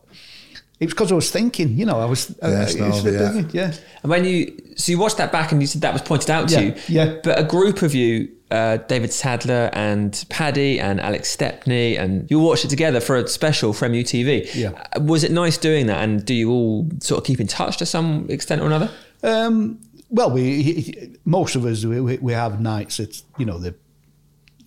it 0.79 0.85
was 0.85 0.93
because 0.93 1.11
I 1.11 1.15
was 1.15 1.29
thinking, 1.29 1.77
you 1.77 1.85
know, 1.85 1.99
I 1.99 2.05
was, 2.05 2.35
Yeah, 2.41 2.63
it's 2.63 2.75
uh, 2.75 2.87
not 2.87 2.95
over 3.05 3.11
yet. 3.41 3.53
yeah. 3.53 3.73
And 4.01 4.09
when 4.09 4.25
you 4.25 4.57
so 4.77 4.91
you 4.93 4.97
watched 4.97 5.17
that 5.17 5.31
back 5.31 5.51
and 5.51 5.61
you 5.61 5.67
said 5.67 5.81
that 5.81 5.93
was 5.93 6.01
pointed 6.01 6.29
out 6.31 6.47
to 6.49 6.55
Yeah, 6.55 6.61
you. 6.61 6.75
yeah. 6.87 7.19
But 7.23 7.37
a 7.37 7.43
group 7.43 7.81
of 7.83 7.93
you, 7.93 8.29
uh, 8.51 8.77
David 8.77 9.11
Sadler 9.13 9.69
and 9.73 10.25
Paddy 10.29 10.79
and 10.79 10.99
Alex 10.99 11.29
Stepney, 11.29 11.97
and 11.97 12.29
you 12.31 12.39
watched 12.39 12.65
it 12.65 12.69
together 12.69 12.99
for 12.99 13.15
a 13.17 13.27
special 13.27 13.73
from 13.73 13.91
MUTV. 13.93 14.49
Yeah. 14.55 14.71
Uh, 14.95 15.01
Was 15.01 15.23
it 15.23 15.31
nice 15.31 15.57
doing 15.57 15.85
that? 15.87 16.03
And 16.03 16.25
do 16.25 16.33
you 16.33 16.49
all 16.51 16.89
sort 16.99 17.19
of 17.21 17.25
keep 17.27 17.39
in 17.39 17.47
touch 17.47 17.77
to 17.77 17.85
some 17.85 18.25
extent 18.29 18.61
or 18.61 18.65
another? 18.65 18.89
Um, 19.23 19.79
well, 20.09 20.31
we 20.31 20.63
he- 20.63 20.81
he- 20.81 21.15
most 21.25 21.55
of 21.55 21.65
us 21.65 21.85
we, 21.85 21.99
we 22.01 22.17
we 22.17 22.33
have 22.33 22.59
nights 22.59 22.99
at 22.99 23.21
you 23.37 23.45
know 23.45 23.59
the 23.59 23.75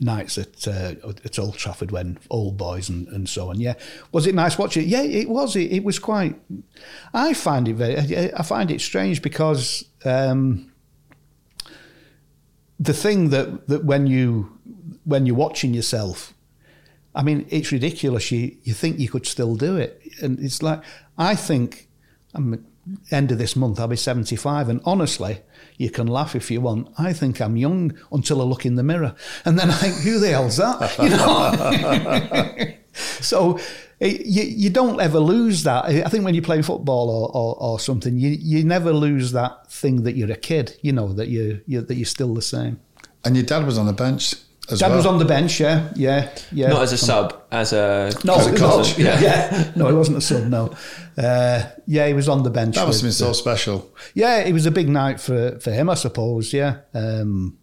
nights 0.01 0.37
at 0.39 0.66
uh, 0.68 0.95
at 1.24 1.39
Old 1.39 1.57
Trafford 1.57 1.91
when 1.91 2.18
old 2.30 2.57
boys 2.57 2.89
and, 2.89 3.09
and 3.09 3.28
so 3.28 3.51
on. 3.51 3.61
Yeah, 3.61 3.74
was 4.12 4.26
it 4.26 4.35
nice 4.35 4.59
watching? 4.59 4.89
Yeah, 4.89 5.03
it 5.03 5.28
was. 5.28 5.57
It, 5.57 5.72
it 5.72 5.85
was 5.85 5.99
quite. 5.99 6.37
I 7.14 7.35
find 7.35 7.68
it 7.68 7.74
very. 7.74 8.33
I 8.33 8.43
find 8.43 8.70
it 8.70 8.80
strange 8.80 9.22
because 9.22 9.85
um, 10.05 10.71
the 12.83 12.93
thing 12.95 13.30
that 13.30 13.68
that 13.68 13.85
when 13.85 14.07
you 14.07 14.59
when 15.05 15.26
you're 15.26 15.37
watching 15.37 15.74
yourself. 15.74 16.35
I 17.14 17.22
mean, 17.22 17.47
it's 17.51 17.70
ridiculous. 17.70 18.33
You 18.33 18.57
you 18.62 18.72
think 18.72 18.99
you 18.99 19.09
could 19.11 19.26
still 19.26 19.55
do 19.55 19.76
it, 19.76 20.01
and 20.22 20.39
it's 20.41 20.62
like 20.62 20.83
I 21.16 21.35
think. 21.35 21.89
I'm 22.35 22.64
end 23.11 23.30
of 23.30 23.39
this 23.39 23.55
month. 23.55 23.78
I'll 23.78 23.89
be 23.89 23.97
seventy 23.97 24.37
five, 24.37 24.70
and 24.70 24.80
honestly, 24.85 25.41
you 25.76 25.91
can 25.91 26.07
laugh 26.07 26.35
if 26.35 26.51
you 26.51 26.62
want. 26.62 26.89
I 26.99 27.12
think 27.12 27.41
I'm 27.41 27.57
young 27.57 27.93
until 28.11 28.41
I 28.41 28.45
look 28.45 28.64
in 28.64 28.76
the 28.76 28.83
mirror, 28.83 29.14
and 29.45 29.59
then 29.59 29.70
I 29.70 29.74
think, 29.74 29.97
who 29.97 30.18
the 30.18 30.30
hell's 30.30 30.57
that? 30.57 30.99
You 31.03 31.11
know. 31.11 32.74
so 33.20 33.59
it, 34.01 34.26
you 34.26 34.43
you 34.43 34.70
don't 34.70 35.01
ever 35.01 35.18
lose 35.18 35.62
that. 35.64 35.84
I 35.86 36.09
think 36.09 36.24
when 36.24 36.34
you 36.34 36.43
play 36.43 36.61
football 36.62 37.09
or, 37.09 37.30
or, 37.36 37.57
or 37.61 37.80
something, 37.80 38.18
you 38.18 38.30
you 38.30 38.64
never 38.64 38.93
lose 38.93 39.32
that 39.32 39.70
thing 39.70 40.03
that 40.05 40.16
you're 40.16 40.30
a 40.32 40.36
kid. 40.36 40.76
You 40.82 40.93
know 40.93 41.12
that 41.12 41.28
you, 41.28 41.61
you 41.66 41.80
that 41.82 41.95
you're 41.95 42.05
still 42.07 42.34
the 42.34 42.43
same. 42.43 42.80
And 43.24 43.36
your 43.36 43.45
dad 43.47 43.64
was 43.64 43.78
on 43.78 43.86
the 43.86 43.93
bench 43.93 44.34
as 44.70 44.78
Dad 44.78 44.88
well. 44.88 44.97
was 44.99 45.07
on 45.07 45.18
the 45.18 45.24
bench, 45.24 45.61
yeah, 45.61 45.90
yeah, 45.97 46.30
yeah. 46.53 46.68
Not 46.68 46.82
as 46.82 46.93
a 46.93 46.99
sub, 46.99 47.43
as 47.51 47.72
a 47.72 48.12
No, 48.24 48.36
as 48.36 48.47
a 48.47 48.57
coach. 48.57 48.97
No, 48.99 49.05
Yeah. 49.05 49.20
yeah. 49.20 49.72
no, 49.74 49.88
he 49.88 49.93
wasn't 49.95 50.18
a 50.18 50.20
sub. 50.20 50.45
No, 50.49 50.72
uh, 51.18 51.64
yeah, 51.86 52.07
he 52.07 52.14
was 52.14 52.28
on 52.28 52.43
the 52.45 52.51
bench. 52.51 52.76
that 52.76 52.86
must 52.86 53.01
have 53.01 53.03
been 53.03 53.09
with, 53.09 53.14
so 53.16 53.32
special. 53.32 53.90
Yeah, 54.14 54.38
it 54.38 54.53
was 54.53 54.64
a 54.66 54.70
big 54.70 54.88
night 54.88 55.20
for, 55.20 55.59
for 55.59 55.72
him, 55.72 55.90
I 55.90 55.95
suppose. 55.95 56.53
Yeah, 56.53 56.78
um, 56.95 57.59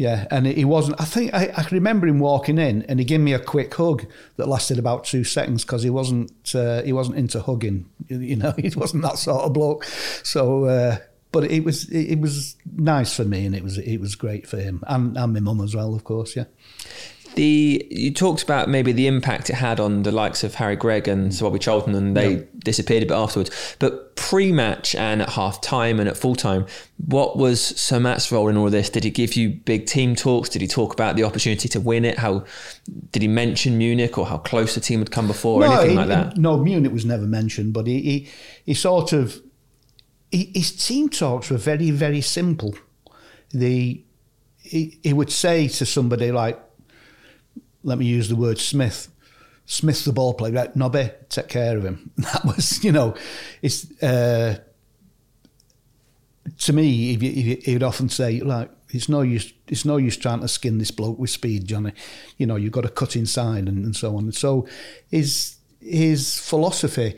yeah, 0.00 0.26
and 0.30 0.46
he 0.46 0.64
wasn't. 0.64 0.98
I 0.98 1.04
think 1.04 1.34
I, 1.34 1.52
I 1.54 1.66
remember 1.70 2.06
him 2.06 2.20
walking 2.20 2.56
in, 2.56 2.84
and 2.84 2.98
he 2.98 3.04
gave 3.04 3.20
me 3.20 3.34
a 3.34 3.38
quick 3.38 3.74
hug 3.74 4.06
that 4.36 4.48
lasted 4.48 4.78
about 4.78 5.04
two 5.04 5.24
seconds 5.24 5.62
because 5.62 5.82
he 5.82 5.90
wasn't 5.90 6.54
uh, 6.54 6.80
he 6.80 6.94
wasn't 6.94 7.18
into 7.18 7.38
hugging. 7.42 7.84
You 8.08 8.36
know, 8.36 8.52
he 8.56 8.70
wasn't 8.70 9.02
that 9.02 9.18
sort 9.18 9.42
of 9.42 9.52
bloke. 9.52 9.84
So, 9.84 10.64
uh, 10.64 10.96
but 11.32 11.50
it 11.50 11.64
was 11.64 11.86
it 11.90 12.18
was 12.18 12.56
nice 12.74 13.14
for 13.14 13.26
me, 13.26 13.44
and 13.44 13.54
it 13.54 13.62
was 13.62 13.76
it 13.76 13.98
was 13.98 14.14
great 14.14 14.46
for 14.46 14.56
him 14.56 14.82
and 14.86 15.18
and 15.18 15.34
my 15.34 15.40
mum 15.40 15.60
as 15.60 15.76
well, 15.76 15.94
of 15.94 16.02
course. 16.04 16.34
Yeah. 16.34 16.44
The 17.34 17.86
you 17.90 18.12
talked 18.12 18.42
about 18.42 18.68
maybe 18.68 18.92
the 18.92 19.06
impact 19.06 19.50
it 19.50 19.54
had 19.54 19.78
on 19.78 20.02
the 20.02 20.10
likes 20.10 20.42
of 20.42 20.54
Harry 20.56 20.76
Gregg 20.76 21.06
and 21.06 21.34
Sir 21.34 21.44
Bobby 21.44 21.58
Charlton, 21.58 21.94
and 21.94 22.16
they 22.16 22.46
disappeared 22.58 23.02
a 23.02 23.06
bit 23.06 23.14
afterwards. 23.14 23.76
But 23.78 24.16
pre-match 24.16 24.94
and 24.94 25.22
at 25.22 25.30
half 25.30 25.60
time 25.60 26.00
and 26.00 26.08
at 26.08 26.16
full 26.16 26.34
time, 26.34 26.66
what 27.06 27.36
was 27.36 27.60
Sir 27.60 28.00
Matt's 28.00 28.30
role 28.32 28.48
in 28.48 28.56
all 28.56 28.68
this? 28.68 28.90
Did 28.90 29.04
he 29.04 29.10
give 29.10 29.34
you 29.34 29.50
big 29.50 29.86
team 29.86 30.14
talks? 30.14 30.48
Did 30.48 30.60
he 30.60 30.68
talk 30.68 30.92
about 30.92 31.16
the 31.16 31.24
opportunity 31.24 31.68
to 31.68 31.80
win 31.80 32.04
it? 32.04 32.18
How 32.18 32.44
did 33.12 33.22
he 33.22 33.28
mention 33.28 33.78
Munich 33.78 34.18
or 34.18 34.26
how 34.26 34.38
close 34.38 34.74
the 34.74 34.80
team 34.80 34.98
had 34.98 35.10
come 35.10 35.26
before 35.26 35.62
or 35.62 35.66
anything 35.66 35.90
he- 35.90 35.96
like 35.96 36.08
that? 36.08 36.36
No, 36.36 36.58
Munich 36.58 36.92
was 36.92 37.04
never 37.04 37.26
mentioned, 37.26 37.72
but 37.72 37.86
he 37.86 38.00
he, 38.02 38.28
he 38.66 38.74
sort 38.74 39.12
of 39.12 39.40
he, 40.30 40.50
his 40.54 40.72
team 40.84 41.08
talks 41.08 41.50
were 41.50 41.58
very 41.58 41.90
very 41.90 42.20
simple. 42.20 42.74
The 43.52 44.02
he, 44.58 44.98
he 45.02 45.12
would 45.12 45.32
say 45.32 45.66
to 45.66 45.86
somebody 45.86 46.30
like, 46.30 46.60
let 47.82 47.98
me 47.98 48.06
use 48.06 48.28
the 48.28 48.36
word 48.36 48.58
Smith. 48.58 49.08
Smith, 49.66 50.04
the 50.04 50.12
ball 50.12 50.34
player, 50.34 50.52
right, 50.52 50.74
Nobby, 50.74 51.10
take 51.28 51.48
care 51.48 51.76
of 51.76 51.84
him. 51.84 52.10
That 52.16 52.44
was, 52.44 52.82
you 52.82 52.90
know, 52.92 53.14
it's 53.62 53.90
uh, 54.02 54.58
to 56.58 56.72
me. 56.72 57.16
He, 57.16 57.54
he'd 57.54 57.82
often 57.82 58.08
say, 58.08 58.40
like, 58.40 58.70
it's 58.90 59.08
no 59.08 59.22
use, 59.22 59.52
it's 59.68 59.84
no 59.84 59.96
use 59.96 60.16
trying 60.16 60.40
to 60.40 60.48
skin 60.48 60.78
this 60.78 60.90
bloke 60.90 61.18
with 61.18 61.30
speed, 61.30 61.66
Johnny. 61.66 61.92
You 62.36 62.46
know, 62.46 62.56
you've 62.56 62.72
got 62.72 62.82
to 62.82 62.88
cut 62.88 63.14
inside 63.14 63.68
and, 63.68 63.84
and 63.84 63.94
so 63.94 64.16
on. 64.16 64.24
And 64.24 64.34
So 64.34 64.66
his 65.10 65.56
his 65.80 66.38
philosophy, 66.38 67.16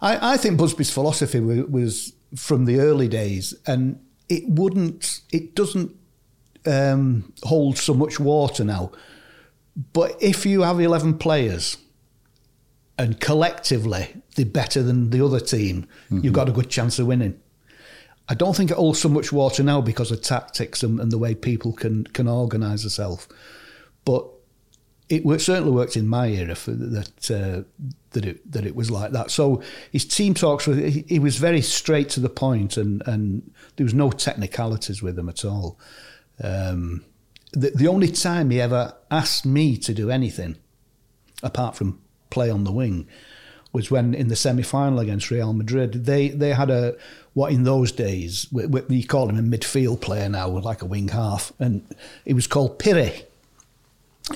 I, 0.00 0.34
I 0.34 0.36
think 0.36 0.58
Busby's 0.58 0.90
philosophy 0.90 1.40
was, 1.40 1.66
was 1.66 2.12
from 2.36 2.64
the 2.64 2.80
early 2.80 3.08
days, 3.08 3.54
and 3.66 4.00
it 4.28 4.48
wouldn't, 4.48 5.20
it 5.32 5.54
doesn't 5.54 5.94
um, 6.66 7.32
hold 7.42 7.78
so 7.78 7.94
much 7.94 8.18
water 8.20 8.64
now. 8.64 8.92
But 9.92 10.16
if 10.20 10.44
you 10.44 10.62
have 10.62 10.80
11 10.80 11.18
players 11.18 11.78
and 12.98 13.20
collectively 13.20 14.22
they're 14.34 14.44
better 14.44 14.82
than 14.82 15.10
the 15.10 15.24
other 15.24 15.40
team, 15.40 15.86
you've 16.22 16.34
got 16.34 16.48
a 16.48 16.52
good 16.52 16.68
chance 16.68 16.98
of 16.98 17.06
winning. 17.06 17.40
I 18.28 18.34
don't 18.34 18.54
think 18.54 18.70
it 18.70 18.76
holds 18.76 19.00
so 19.00 19.08
much 19.08 19.32
water 19.32 19.62
now 19.62 19.80
because 19.80 20.12
of 20.12 20.22
tactics 20.22 20.82
and, 20.82 21.00
and 21.00 21.10
the 21.10 21.18
way 21.18 21.34
people 21.34 21.72
can 21.72 22.04
can 22.04 22.28
organise 22.28 22.82
themselves. 22.82 23.26
But 24.04 24.28
it 25.08 25.40
certainly 25.40 25.72
worked 25.72 25.96
in 25.96 26.06
my 26.06 26.28
era 26.28 26.54
for 26.54 26.70
that 26.70 27.30
uh, 27.30 27.62
that 28.12 28.24
it 28.24 28.52
that 28.52 28.64
it 28.64 28.76
was 28.76 28.90
like 28.90 29.10
that. 29.10 29.32
So 29.32 29.60
his 29.90 30.04
team 30.04 30.34
talks 30.34 30.68
were 30.68 30.74
he, 30.76 31.04
he 31.08 31.18
was 31.18 31.38
very 31.38 31.60
straight 31.60 32.08
to 32.10 32.20
the 32.20 32.28
point, 32.28 32.76
and 32.76 33.02
and 33.06 33.50
there 33.76 33.84
was 33.84 33.94
no 33.94 34.12
technicalities 34.12 35.02
with 35.02 35.18
him 35.18 35.28
at 35.28 35.44
all. 35.44 35.78
Um, 36.42 37.04
the 37.52 37.70
the 37.70 37.88
only 37.88 38.08
time 38.08 38.50
he 38.50 38.60
ever 38.60 38.94
asked 39.10 39.46
me 39.46 39.76
to 39.78 39.94
do 39.94 40.10
anything, 40.10 40.56
apart 41.42 41.76
from 41.76 42.00
play 42.30 42.50
on 42.50 42.64
the 42.64 42.72
wing, 42.72 43.08
was 43.72 43.90
when 43.90 44.14
in 44.14 44.28
the 44.28 44.36
semi 44.36 44.62
final 44.62 44.98
against 44.98 45.30
Real 45.30 45.52
Madrid. 45.52 46.04
They 46.06 46.28
they 46.28 46.52
had 46.54 46.70
a 46.70 46.96
what 47.34 47.52
in 47.52 47.64
those 47.64 47.92
days 47.92 48.46
we, 48.50 48.66
we 48.66 49.02
call 49.02 49.28
him 49.28 49.38
a 49.38 49.56
midfield 49.56 50.00
player 50.00 50.28
now, 50.28 50.48
like 50.48 50.82
a 50.82 50.86
wing 50.86 51.08
half, 51.08 51.52
and 51.58 51.84
he 52.24 52.34
was 52.34 52.46
called 52.46 52.78
Pirri 52.78 53.24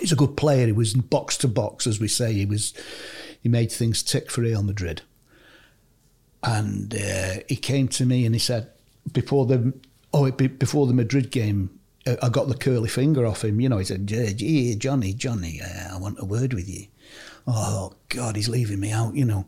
he's 0.00 0.12
a 0.12 0.16
good 0.16 0.36
player. 0.36 0.66
He 0.66 0.72
was 0.72 0.94
box 0.94 1.36
to 1.38 1.48
box, 1.48 1.86
as 1.86 2.00
we 2.00 2.08
say. 2.08 2.32
He 2.32 2.46
was 2.46 2.72
he 3.42 3.48
made 3.48 3.70
things 3.70 4.02
tick 4.02 4.30
for 4.30 4.42
Real 4.42 4.62
Madrid. 4.62 5.02
And 6.42 6.94
uh, 6.94 7.40
he 7.48 7.56
came 7.56 7.88
to 7.88 8.04
me 8.04 8.26
and 8.26 8.34
he 8.34 8.38
said 8.38 8.70
before 9.12 9.46
the 9.46 9.72
oh 10.12 10.30
before 10.30 10.86
the 10.86 10.94
Madrid 10.94 11.30
game, 11.30 11.78
I 12.06 12.28
got 12.28 12.48
the 12.48 12.54
curly 12.56 12.88
finger 12.88 13.24
off 13.24 13.44
him. 13.44 13.60
You 13.60 13.68
know, 13.68 13.78
he 13.78 13.84
said, 13.84 14.06
"Gee, 14.06 14.74
Johnny, 14.76 15.14
Johnny, 15.14 15.60
uh, 15.62 15.94
I 15.94 15.98
want 15.98 16.20
a 16.20 16.24
word 16.24 16.52
with 16.52 16.68
you." 16.68 16.86
Oh 17.46 17.94
God, 18.08 18.36
he's 18.36 18.48
leaving 18.48 18.80
me 18.80 18.90
out. 18.90 19.14
You 19.14 19.24
know. 19.24 19.46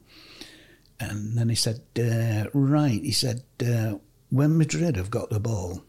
And 0.99 1.37
then 1.37 1.51
he 1.51 1.55
said, 1.55 1.83
uh, 1.99 2.49
"Right," 2.55 3.03
he 3.03 3.13
said, 3.13 3.43
uh, 3.61 3.99
"When 4.31 4.57
Madrid 4.57 4.97
have 4.97 5.11
got 5.11 5.31
the 5.31 5.41
ball." 5.41 5.83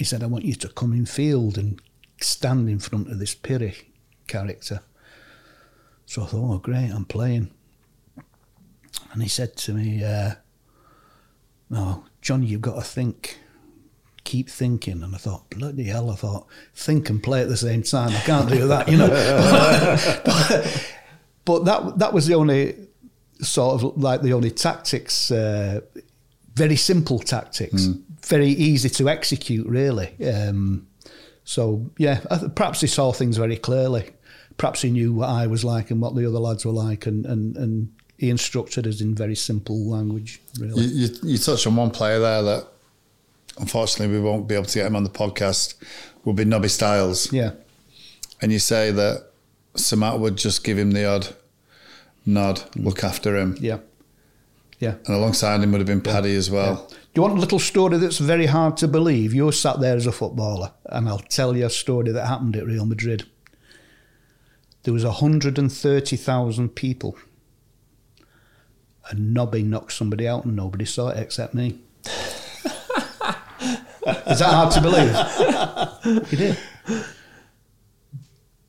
He 0.00 0.04
said, 0.04 0.22
I 0.22 0.28
want 0.28 0.46
you 0.46 0.54
to 0.54 0.68
come 0.70 0.94
in 0.94 1.04
field 1.04 1.58
and 1.58 1.78
stand 2.22 2.70
in 2.70 2.78
front 2.78 3.10
of 3.10 3.18
this 3.18 3.34
Pirri 3.34 3.84
character. 4.26 4.80
So 6.06 6.22
I 6.22 6.24
thought, 6.24 6.54
oh, 6.54 6.56
great, 6.56 6.90
I'm 6.90 7.04
playing. 7.04 7.50
And 9.12 9.22
he 9.22 9.28
said 9.28 9.56
to 9.58 9.74
me, 9.74 10.02
uh, 10.02 10.36
no, 11.68 12.06
Johnny, 12.22 12.46
you've 12.46 12.62
got 12.62 12.76
to 12.76 12.80
think. 12.80 13.40
Keep 14.30 14.48
thinking. 14.48 15.02
And 15.02 15.14
I 15.14 15.18
thought, 15.18 15.50
bloody 15.50 15.84
hell, 15.84 16.10
I 16.10 16.14
thought, 16.14 16.46
think 16.74 17.10
and 17.10 17.22
play 17.22 17.42
at 17.42 17.48
the 17.48 17.56
same 17.56 17.82
time. 17.82 18.10
I 18.10 18.20
can't 18.20 18.48
do 18.48 18.68
that, 18.68 18.88
you 18.88 18.96
know. 18.96 19.08
but, 20.24 20.94
but 21.44 21.64
that 21.64 21.98
that 21.98 22.12
was 22.12 22.26
the 22.26 22.34
only 22.34 22.76
sort 23.40 23.82
of 23.82 24.00
like 24.00 24.22
the 24.22 24.32
only 24.32 24.50
tactics, 24.50 25.30
uh, 25.32 25.80
very 26.54 26.76
simple 26.76 27.18
tactics, 27.18 27.86
mm. 27.86 28.02
very 28.24 28.50
easy 28.50 28.88
to 28.90 29.08
execute, 29.08 29.66
really. 29.66 30.14
Um, 30.24 30.86
so, 31.42 31.90
yeah, 31.98 32.20
perhaps 32.54 32.82
he 32.82 32.86
saw 32.86 33.10
things 33.10 33.36
very 33.36 33.56
clearly 33.56 34.10
perhaps 34.60 34.82
he 34.82 34.90
knew 34.90 35.14
what 35.14 35.30
I 35.30 35.46
was 35.46 35.64
like 35.64 35.90
and 35.90 36.02
what 36.02 36.14
the 36.14 36.26
other 36.26 36.38
lads 36.38 36.66
were 36.66 36.72
like, 36.72 37.06
and, 37.06 37.24
and, 37.24 37.56
and 37.56 37.92
he 38.18 38.28
instructed 38.28 38.86
us 38.86 39.00
in 39.00 39.14
very 39.14 39.34
simple 39.34 39.88
language, 39.88 40.42
really. 40.58 40.84
You, 40.84 41.06
you, 41.06 41.16
you 41.22 41.38
touched 41.38 41.66
on 41.66 41.76
one 41.76 41.90
player 41.90 42.18
there 42.18 42.42
that 42.42 42.66
unfortunately 43.58 44.14
we 44.14 44.22
won't 44.22 44.48
be 44.48 44.54
able 44.54 44.66
to 44.66 44.78
get 44.78 44.86
him 44.86 44.96
on 44.96 45.04
the 45.04 45.10
podcast, 45.10 45.74
will 46.24 46.32
be 46.32 46.44
Nobby 46.44 46.68
Stiles. 46.68 47.32
Yeah. 47.32 47.52
And 48.42 48.52
you 48.52 48.58
say 48.58 48.90
that 48.90 49.30
Sir 49.74 49.96
Matt 49.96 50.18
would 50.18 50.36
just 50.36 50.64
give 50.64 50.78
him 50.78 50.92
the 50.92 51.04
odd 51.06 51.28
nod, 52.24 52.62
look 52.76 53.04
after 53.04 53.36
him. 53.36 53.56
Yeah. 53.60 53.78
Yeah. 54.78 54.94
And 55.06 55.16
alongside 55.16 55.60
him 55.62 55.72
would 55.72 55.80
have 55.80 55.86
been 55.86 56.00
Paddy 56.00 56.30
yeah. 56.30 56.38
as 56.38 56.50
well. 56.50 56.86
Yeah. 56.88 56.96
Do 56.96 57.18
you 57.18 57.22
want 57.22 57.36
a 57.36 57.40
little 57.40 57.58
story 57.58 57.98
that's 57.98 58.18
very 58.18 58.46
hard 58.46 58.76
to 58.78 58.88
believe? 58.88 59.34
You're 59.34 59.52
sat 59.52 59.80
there 59.80 59.96
as 59.96 60.06
a 60.06 60.12
footballer, 60.12 60.72
and 60.86 61.08
I'll 61.08 61.18
tell 61.18 61.56
you 61.56 61.66
a 61.66 61.70
story 61.70 62.12
that 62.12 62.26
happened 62.26 62.56
at 62.56 62.66
Real 62.66 62.86
Madrid 62.86 63.24
there 64.82 64.94
was 64.94 65.04
130,000 65.04 66.68
people. 66.70 67.16
And 69.10 69.34
Nobby 69.34 69.62
knocked 69.62 69.92
somebody 69.92 70.26
out 70.26 70.44
and 70.44 70.56
nobody 70.56 70.84
saw 70.84 71.08
it 71.08 71.18
except 71.18 71.54
me. 71.54 71.78
Is 74.30 74.38
that 74.38 74.54
hard 74.54 74.72
to 74.72 74.80
believe? 74.80 76.28
he 76.28 76.36
did. 76.36 76.58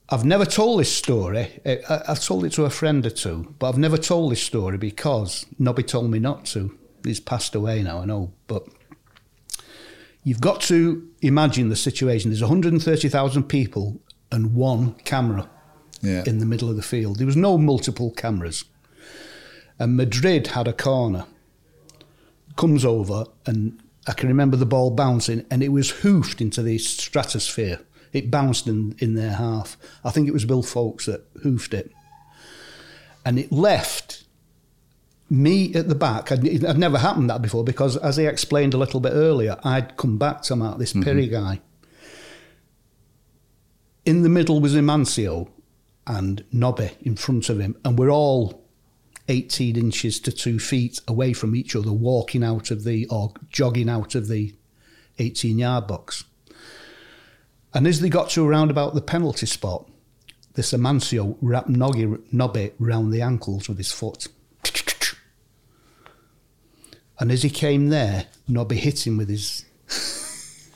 I've 0.09 0.25
never 0.25 0.45
told 0.45 0.81
this 0.81 0.93
story. 0.93 1.61
I've 1.65 2.19
told 2.21 2.43
it 2.43 2.51
to 2.53 2.65
a 2.65 2.69
friend 2.69 3.05
or 3.05 3.09
two, 3.09 3.55
but 3.59 3.69
I've 3.69 3.77
never 3.77 3.97
told 3.97 4.33
this 4.33 4.43
story 4.43 4.77
because 4.77 5.45
Nobby 5.57 5.83
told 5.83 6.11
me 6.11 6.19
not 6.19 6.45
to. 6.47 6.77
He's 7.03 7.21
passed 7.21 7.55
away 7.55 7.81
now, 7.81 7.99
I 7.99 8.05
know, 8.05 8.33
but 8.47 8.67
you've 10.23 10.41
got 10.41 10.61
to 10.61 11.07
imagine 11.21 11.69
the 11.69 11.75
situation. 11.77 12.29
There's 12.29 12.41
130,000 12.41 13.43
people 13.43 14.01
and 14.31 14.53
one 14.53 14.95
camera 15.05 15.49
yeah. 16.01 16.23
in 16.25 16.39
the 16.39 16.45
middle 16.45 16.69
of 16.69 16.75
the 16.75 16.81
field. 16.81 17.17
There 17.17 17.25
was 17.25 17.37
no 17.37 17.57
multiple 17.57 18.11
cameras. 18.11 18.65
And 19.79 19.95
Madrid 19.95 20.47
had 20.47 20.67
a 20.67 20.73
corner. 20.73 21.25
Comes 22.57 22.83
over, 22.83 23.25
and 23.45 23.80
I 24.07 24.13
can 24.13 24.29
remember 24.29 24.57
the 24.57 24.65
ball 24.65 24.91
bouncing, 24.91 25.45
and 25.51 25.61
it 25.61 25.69
was 25.69 25.89
hoofed 25.89 26.41
into 26.41 26.61
the 26.61 26.77
stratosphere. 26.77 27.81
It 28.13 28.31
bounced 28.31 28.67
in, 28.67 28.95
in 28.99 29.15
their 29.15 29.33
half. 29.33 29.77
I 30.03 30.09
think 30.11 30.27
it 30.27 30.33
was 30.33 30.45
Bill 30.45 30.63
Foulkes 30.63 31.05
that 31.05 31.25
hoofed 31.43 31.73
it. 31.73 31.91
And 33.23 33.37
it 33.37 33.51
left 33.51 34.23
me 35.29 35.73
at 35.75 35.87
the 35.87 35.95
back. 35.95 36.31
I'd, 36.31 36.43
would 36.43 36.77
never 36.77 36.97
happened 36.97 37.29
that 37.29 37.41
before 37.41 37.63
because, 37.63 37.95
as 37.97 38.19
I 38.19 38.23
explained 38.23 38.73
a 38.73 38.77
little 38.77 38.99
bit 38.99 39.13
earlier, 39.13 39.57
I'd 39.63 39.95
come 39.97 40.17
back 40.17 40.41
to 40.43 40.55
Mark, 40.55 40.79
this 40.79 40.93
mm-hmm. 40.93 41.07
Pirri 41.07 41.31
guy. 41.31 41.61
In 44.03 44.23
the 44.23 44.29
middle 44.29 44.59
was 44.59 44.75
Amancio, 44.75 45.47
and 46.07 46.43
Nobby 46.51 46.91
in 47.01 47.15
front 47.15 47.49
of 47.49 47.59
him, 47.59 47.77
and 47.85 47.97
we're 47.97 48.09
all 48.09 48.60
18 49.31 49.77
inches 49.77 50.19
to 50.19 50.31
two 50.31 50.59
feet 50.59 50.99
away 51.07 51.31
from 51.31 51.55
each 51.55 51.75
other, 51.75 51.91
walking 51.91 52.43
out 52.43 52.69
of 52.69 52.83
the 52.83 53.07
or 53.07 53.33
jogging 53.49 53.89
out 53.89 54.13
of 54.13 54.27
the 54.27 54.53
18 55.19 55.57
yard 55.57 55.87
box. 55.87 56.25
And 57.73 57.87
as 57.87 58.01
they 58.01 58.09
got 58.09 58.29
to 58.31 58.45
around 58.45 58.69
about 58.69 58.93
the 58.93 59.01
penalty 59.01 59.45
spot, 59.45 59.89
this 60.55 60.73
Amancio 60.73 61.37
wrapped 61.41 61.69
Noggy, 61.69 62.21
Nobby 62.33 62.71
round 62.77 63.13
the 63.13 63.21
ankles 63.21 63.69
with 63.69 63.77
his 63.77 63.93
foot. 63.93 64.27
And 67.17 67.31
as 67.31 67.43
he 67.43 67.49
came 67.49 67.87
there, 67.87 68.25
Nobby 68.49 68.75
hit 68.75 69.07
him 69.07 69.15
with 69.15 69.29
his, 69.29 69.63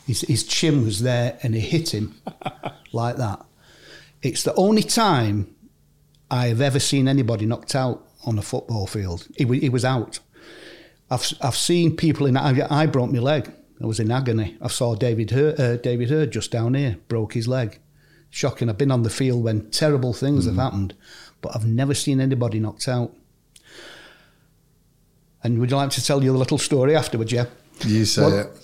his, 0.08 0.22
his 0.22 0.43
chin 0.45 0.86
was 0.86 1.01
there 1.01 1.38
and 1.43 1.53
he 1.53 1.60
hit 1.60 1.93
him 1.93 2.16
like 2.93 3.18
that. 3.18 3.43
It's 4.22 4.43
the 4.43 4.53
only 4.53 4.84
time 4.84 5.53
I 6.32 6.47
have 6.47 6.62
ever 6.62 6.80
seen 6.80 7.10
anybody 7.10 7.45
knocked 7.45 7.76
out 7.76 8.08
on 8.26 8.38
a 8.38 8.42
football 8.42 8.88
field. 8.88 9.28
He, 9.38 9.46
he 9.60 9.70
was 9.70 9.86
out. 9.86 10.20
I've, 11.10 11.32
I've 11.42 11.56
seen 11.56 11.96
people 11.96 12.26
in. 12.26 12.36
I, 12.36 12.68
I 12.70 12.86
broke 12.88 13.12
my 13.12 13.20
leg. 13.20 13.52
I 13.82 13.86
was 13.86 14.00
in 14.00 14.12
agony. 14.12 14.58
I 14.62 14.68
saw 14.68 14.96
David 14.96 15.32
Herd, 15.32 15.60
uh, 15.60 15.78
David 15.78 16.10
Herd 16.10 16.32
just 16.32 16.52
down 16.52 16.74
here 16.74 16.98
broke 17.08 17.34
his 17.34 17.48
leg. 17.48 17.80
Shocking. 18.30 18.70
I've 18.70 18.78
been 18.78 18.92
on 18.92 19.04
the 19.04 19.10
field 19.10 19.44
when 19.44 19.70
terrible 19.70 20.14
things 20.14 20.46
mm. 20.46 20.50
have 20.50 20.58
happened, 20.58 20.96
but 21.42 21.56
I've 21.56 21.66
never 21.66 21.94
seen 21.94 22.20
anybody 22.20 22.60
knocked 22.60 22.88
out. 22.88 23.14
And 25.44 25.60
would 25.60 25.70
you 25.70 25.78
like 25.78 25.92
to 25.92 26.04
tell 26.04 26.24
you 26.24 26.36
a 26.36 26.38
little 26.38 26.58
story 26.58 26.96
afterwards? 26.96 27.32
Yeah. 27.32 27.46
You 27.86 28.06
say 28.06 28.24
what, 28.24 28.34
it. 28.34 28.60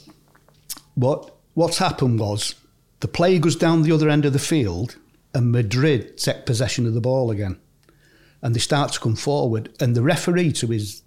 What 0.95 1.35
What's 1.53 1.79
happened 1.79 2.19
was 2.19 2.55
the 3.01 3.07
play 3.07 3.37
goes 3.37 3.55
down 3.55 3.81
the 3.81 3.91
other 3.91 4.09
end 4.09 4.25
of 4.25 4.33
the 4.33 4.39
field 4.39 4.95
and 5.33 5.51
Madrid 5.51 6.17
take 6.17 6.45
possession 6.45 6.85
of 6.85 6.93
the 6.93 7.01
ball 7.01 7.29
again. 7.29 7.59
And 8.41 8.55
they 8.55 8.59
start 8.59 8.93
to 8.93 8.99
come 8.99 9.15
forward, 9.15 9.75
and 9.79 9.95
the 9.95 10.01
referee, 10.01 10.51
to 10.53 10.67
his 10.67 11.03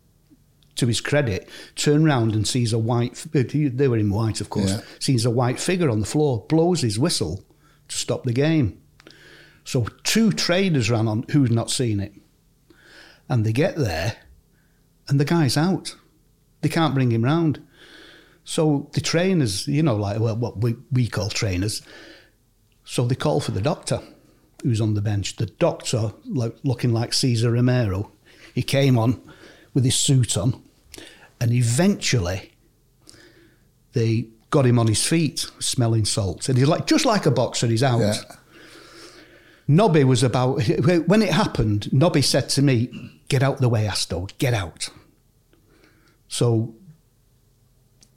to 0.76 0.87
his 0.87 1.01
credit, 1.01 1.49
turns 1.76 2.05
round 2.05 2.35
and 2.35 2.47
sees 2.47 2.72
a 2.72 2.78
white. 2.78 3.24
They 3.32 3.89
were 3.89 3.97
in 3.99 4.11
white, 4.11 4.41
of 4.41 4.51
course. 4.51 4.72
Yeah. 4.72 4.80
Sees 4.99 5.24
a 5.24 5.30
white 5.30 5.61
figure 5.61 5.89
on 5.89 6.01
the 6.01 6.07
floor, 6.07 6.45
blows 6.49 6.80
his 6.80 6.99
whistle 6.99 7.45
to 7.89 7.97
stop 7.97 8.24
the 8.24 8.32
game. 8.32 8.80
So 9.64 9.87
two 10.03 10.32
traders 10.32 10.91
ran 10.91 11.09
on 11.09 11.24
who'd 11.30 11.53
not 11.53 11.70
seen 11.70 12.01
it, 12.01 12.12
and 13.28 13.45
they 13.45 13.53
get 13.53 13.76
there, 13.76 14.16
and 15.09 15.18
the 15.18 15.24
guy's 15.24 15.57
out. 15.57 15.97
They 16.61 16.68
can't 16.68 16.95
bring 16.95 17.12
him 17.12 17.24
round. 17.24 17.66
So 18.45 18.91
the 18.93 19.01
trainers, 19.01 19.66
you 19.66 19.82
know, 19.82 19.97
like 19.97 20.20
well, 20.20 20.37
what 20.37 20.59
we, 20.59 20.76
we 20.93 21.09
call 21.09 21.30
trainers, 21.30 21.82
so 22.85 23.07
they 23.07 23.14
call 23.14 23.41
for 23.41 23.53
the 23.53 23.62
doctor 23.62 24.01
who's 24.65 24.81
on 24.81 24.95
the 24.95 25.01
bench. 25.01 25.37
The 25.37 25.47
doctor, 25.47 26.12
like, 26.25 26.57
looking 26.65 26.93
like 26.93 27.12
Cesar 27.12 27.53
Romero, 27.53 28.11
he 28.53 28.62
came 28.62 28.99
on 28.99 29.21
with 29.75 29.85
his 29.85 29.95
suit 29.95 30.37
on, 30.37 30.61
and 31.41 31.53
eventually 31.53 32.51
they 33.93 34.27
got 34.51 34.67
him 34.67 34.79
on 34.79 34.89
his 34.89 35.07
feet, 35.07 35.47
smelling 35.61 36.05
salt. 36.05 36.49
And 36.49 36.59
he's 36.59 36.67
like, 36.67 36.87
just 36.87 37.05
like 37.05 37.27
a 37.27 37.31
boxer, 37.31 37.67
he's 37.67 37.83
out. 37.83 38.01
Yeah. 38.01 38.15
Nobby 39.69 40.05
was 40.05 40.23
about, 40.23 40.62
when 41.07 41.23
it 41.23 41.33
happened, 41.33 41.93
Nobby 41.93 42.23
said 42.23 42.49
to 42.51 42.62
me, 42.62 42.91
Get 43.29 43.43
out 43.43 43.59
the 43.59 43.69
way, 43.69 43.87
Asto, 43.87 44.29
get 44.39 44.55
out. 44.55 44.91
So 46.29 46.75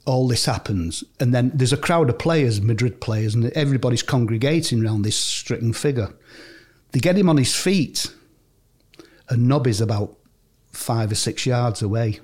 all 0.08 0.26
this 0.26 0.46
happens, 0.46 1.04
and 1.20 1.34
then 1.34 1.50
there's 1.54 1.72
a 1.72 1.76
crowd 1.76 2.08
of 2.08 2.18
players, 2.18 2.62
Madrid 2.62 2.98
players, 2.98 3.34
and 3.34 3.44
everybody's 3.52 4.02
congregating 4.02 4.82
around 4.82 5.02
this 5.02 5.16
stricken 5.16 5.74
figure. 5.74 6.14
They 6.92 7.00
get 7.00 7.18
him 7.18 7.28
on 7.28 7.36
his 7.36 7.54
feet, 7.54 8.10
and 9.28 9.46
Nobby's 9.46 9.82
about 9.82 10.16
five 10.72 11.12
or 11.12 11.14
six 11.14 11.44
yards 11.44 11.82
away. 11.82 12.20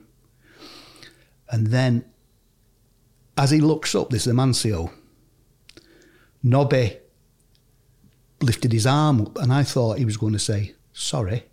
And 1.50 1.66
then, 1.66 2.06
as 3.36 3.50
he 3.50 3.60
looks 3.60 3.94
up, 3.94 4.08
this 4.08 4.26
is 4.26 4.32
Amancio. 4.32 4.90
Nobby 6.42 6.96
lifted 8.40 8.72
his 8.72 8.86
arm 8.86 9.20
up, 9.20 9.36
and 9.36 9.52
I 9.52 9.62
thought 9.62 9.98
he 9.98 10.06
was 10.06 10.16
going 10.16 10.32
to 10.32 10.38
say 10.38 10.74
sorry, 10.94 11.44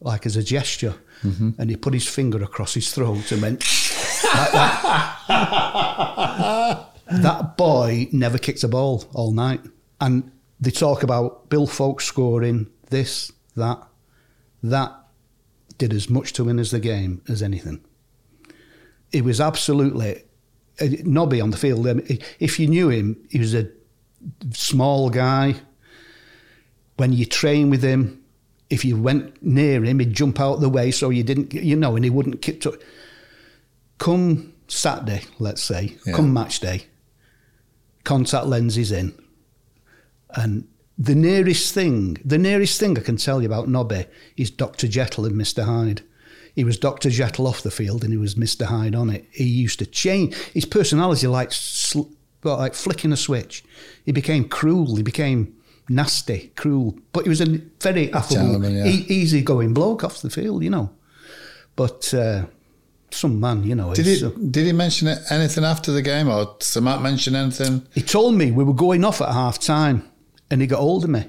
like 0.00 0.26
as 0.26 0.36
a 0.36 0.42
gesture. 0.42 0.96
Mm-hmm. 1.22 1.52
And 1.58 1.70
he 1.70 1.76
put 1.76 1.94
his 1.94 2.06
finger 2.06 2.42
across 2.42 2.74
his 2.74 2.92
throat 2.92 3.32
and 3.32 3.40
went 3.40 3.62
like 4.24 4.52
that. 4.52 5.16
that 7.10 7.56
boy 7.56 8.08
never 8.12 8.38
kicked 8.38 8.64
a 8.64 8.68
ball 8.68 9.04
all 9.14 9.32
night. 9.32 9.60
And 10.00 10.30
they 10.60 10.70
talk 10.70 11.02
about 11.02 11.48
Bill 11.48 11.66
Foulkes 11.66 12.04
scoring 12.04 12.68
this, 12.90 13.32
that. 13.56 13.82
That 14.62 14.92
did 15.78 15.92
as 15.92 16.08
much 16.08 16.32
to 16.34 16.44
win 16.44 16.58
as 16.58 16.70
the 16.70 16.80
game 16.80 17.22
as 17.28 17.42
anything. 17.42 17.84
He 19.12 19.20
was 19.22 19.40
absolutely 19.40 20.22
uh, 20.80 20.86
Nobby 21.04 21.40
on 21.40 21.50
the 21.50 21.56
field. 21.56 21.86
If 22.38 22.58
you 22.58 22.66
knew 22.66 22.88
him, 22.88 23.16
he 23.30 23.38
was 23.38 23.54
a 23.54 23.68
small 24.52 25.10
guy. 25.10 25.56
When 26.96 27.12
you 27.12 27.26
train 27.26 27.70
with 27.70 27.82
him, 27.82 28.22
if 28.70 28.84
you 28.84 29.00
went 29.00 29.42
near 29.42 29.84
him, 29.84 29.98
he'd 30.00 30.14
jump 30.14 30.40
out 30.40 30.60
the 30.60 30.68
way 30.68 30.90
so 30.90 31.10
you 31.10 31.22
didn't, 31.22 31.54
you 31.54 31.76
know, 31.76 31.94
and 31.94 32.04
he 32.04 32.10
wouldn't 32.10 32.42
kick 32.42 32.60
to. 32.62 32.78
Come 33.98 34.52
Saturday, 34.68 35.22
let's 35.38 35.62
say, 35.62 35.96
Yeah. 36.06 36.14
come 36.14 36.32
match 36.32 36.60
day, 36.60 36.86
contact 38.04 38.46
lenses 38.46 38.92
in, 38.92 39.14
and 40.30 40.66
the 40.98 41.14
nearest 41.14 41.72
thing, 41.74 42.18
the 42.24 42.38
nearest 42.38 42.78
thing 42.80 42.96
I 42.98 43.02
can 43.02 43.16
tell 43.16 43.40
you 43.42 43.46
about 43.46 43.68
Nobby 43.68 44.06
is 44.36 44.50
Dr. 44.50 44.88
Jekyll 44.88 45.26
and 45.26 45.36
Mr. 45.36 45.64
Hyde. 45.64 46.02
He 46.54 46.64
was 46.64 46.78
Dr. 46.78 47.10
Jekyll 47.10 47.46
off 47.46 47.62
the 47.62 47.70
field 47.70 48.02
and 48.02 48.12
he 48.12 48.16
was 48.18 48.34
Mr. 48.34 48.64
Hyde 48.66 48.94
on 48.94 49.10
it. 49.10 49.26
He 49.30 49.44
used 49.44 49.78
to 49.80 49.86
change 49.86 50.34
his 50.54 50.64
personality 50.64 51.26
like 51.26 51.52
sl- 51.52 52.10
like 52.42 52.74
flicking 52.74 53.12
a 53.12 53.16
switch. 53.16 53.62
He 54.04 54.12
became 54.12 54.48
cruel. 54.48 54.96
He 54.96 55.02
became 55.02 55.52
nasty, 55.88 56.52
cruel. 56.56 56.98
But 57.12 57.24
he 57.24 57.28
was 57.28 57.40
a 57.42 57.60
very 57.82 58.10
affable, 58.12 58.64
yeah. 58.64 58.86
e- 58.86 59.04
easy-going 59.08 59.74
bloke 59.74 60.02
off 60.04 60.22
the 60.22 60.30
field, 60.30 60.62
you 60.64 60.70
know. 60.70 60.90
But 61.74 62.14
uh, 62.14 62.46
some 63.16 63.40
man, 63.40 63.64
you 63.64 63.74
know. 63.74 63.94
Did 63.94 64.06
he 64.06 64.24
uh, 64.24 64.30
did 64.50 64.66
he 64.66 64.72
mention 64.72 65.08
anything 65.30 65.64
after 65.64 65.90
the 65.92 66.02
game, 66.02 66.28
or 66.28 66.56
Sir 66.60 66.80
Matt 66.80 67.02
mention 67.02 67.34
anything? 67.34 67.86
He 67.94 68.02
told 68.02 68.34
me 68.34 68.50
we 68.52 68.64
were 68.64 68.74
going 68.74 69.04
off 69.04 69.20
at 69.20 69.30
half 69.32 69.58
time 69.58 70.08
and 70.50 70.60
he 70.60 70.66
got 70.66 70.80
hold 70.80 71.04
of 71.04 71.10
me. 71.10 71.24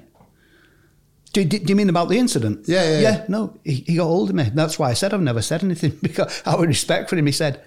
Do, 1.32 1.44
do, 1.44 1.58
do 1.58 1.66
you 1.70 1.76
mean 1.76 1.90
about 1.90 2.08
the 2.08 2.16
incident? 2.18 2.66
Yeah, 2.68 2.82
yeah, 2.84 2.90
Yeah, 3.00 3.00
yeah. 3.18 3.24
no, 3.28 3.54
he, 3.64 3.74
he 3.86 3.96
got 3.96 4.06
hold 4.06 4.30
of 4.30 4.34
me. 4.36 4.44
That's 4.54 4.78
why 4.78 4.90
I 4.90 4.94
said 4.94 5.12
I've 5.12 5.20
never 5.20 5.42
said 5.42 5.62
anything 5.62 5.98
because 6.02 6.42
out 6.46 6.60
of 6.60 6.66
respect 6.66 7.10
for 7.10 7.16
him, 7.16 7.26
he 7.26 7.32
said, 7.32 7.62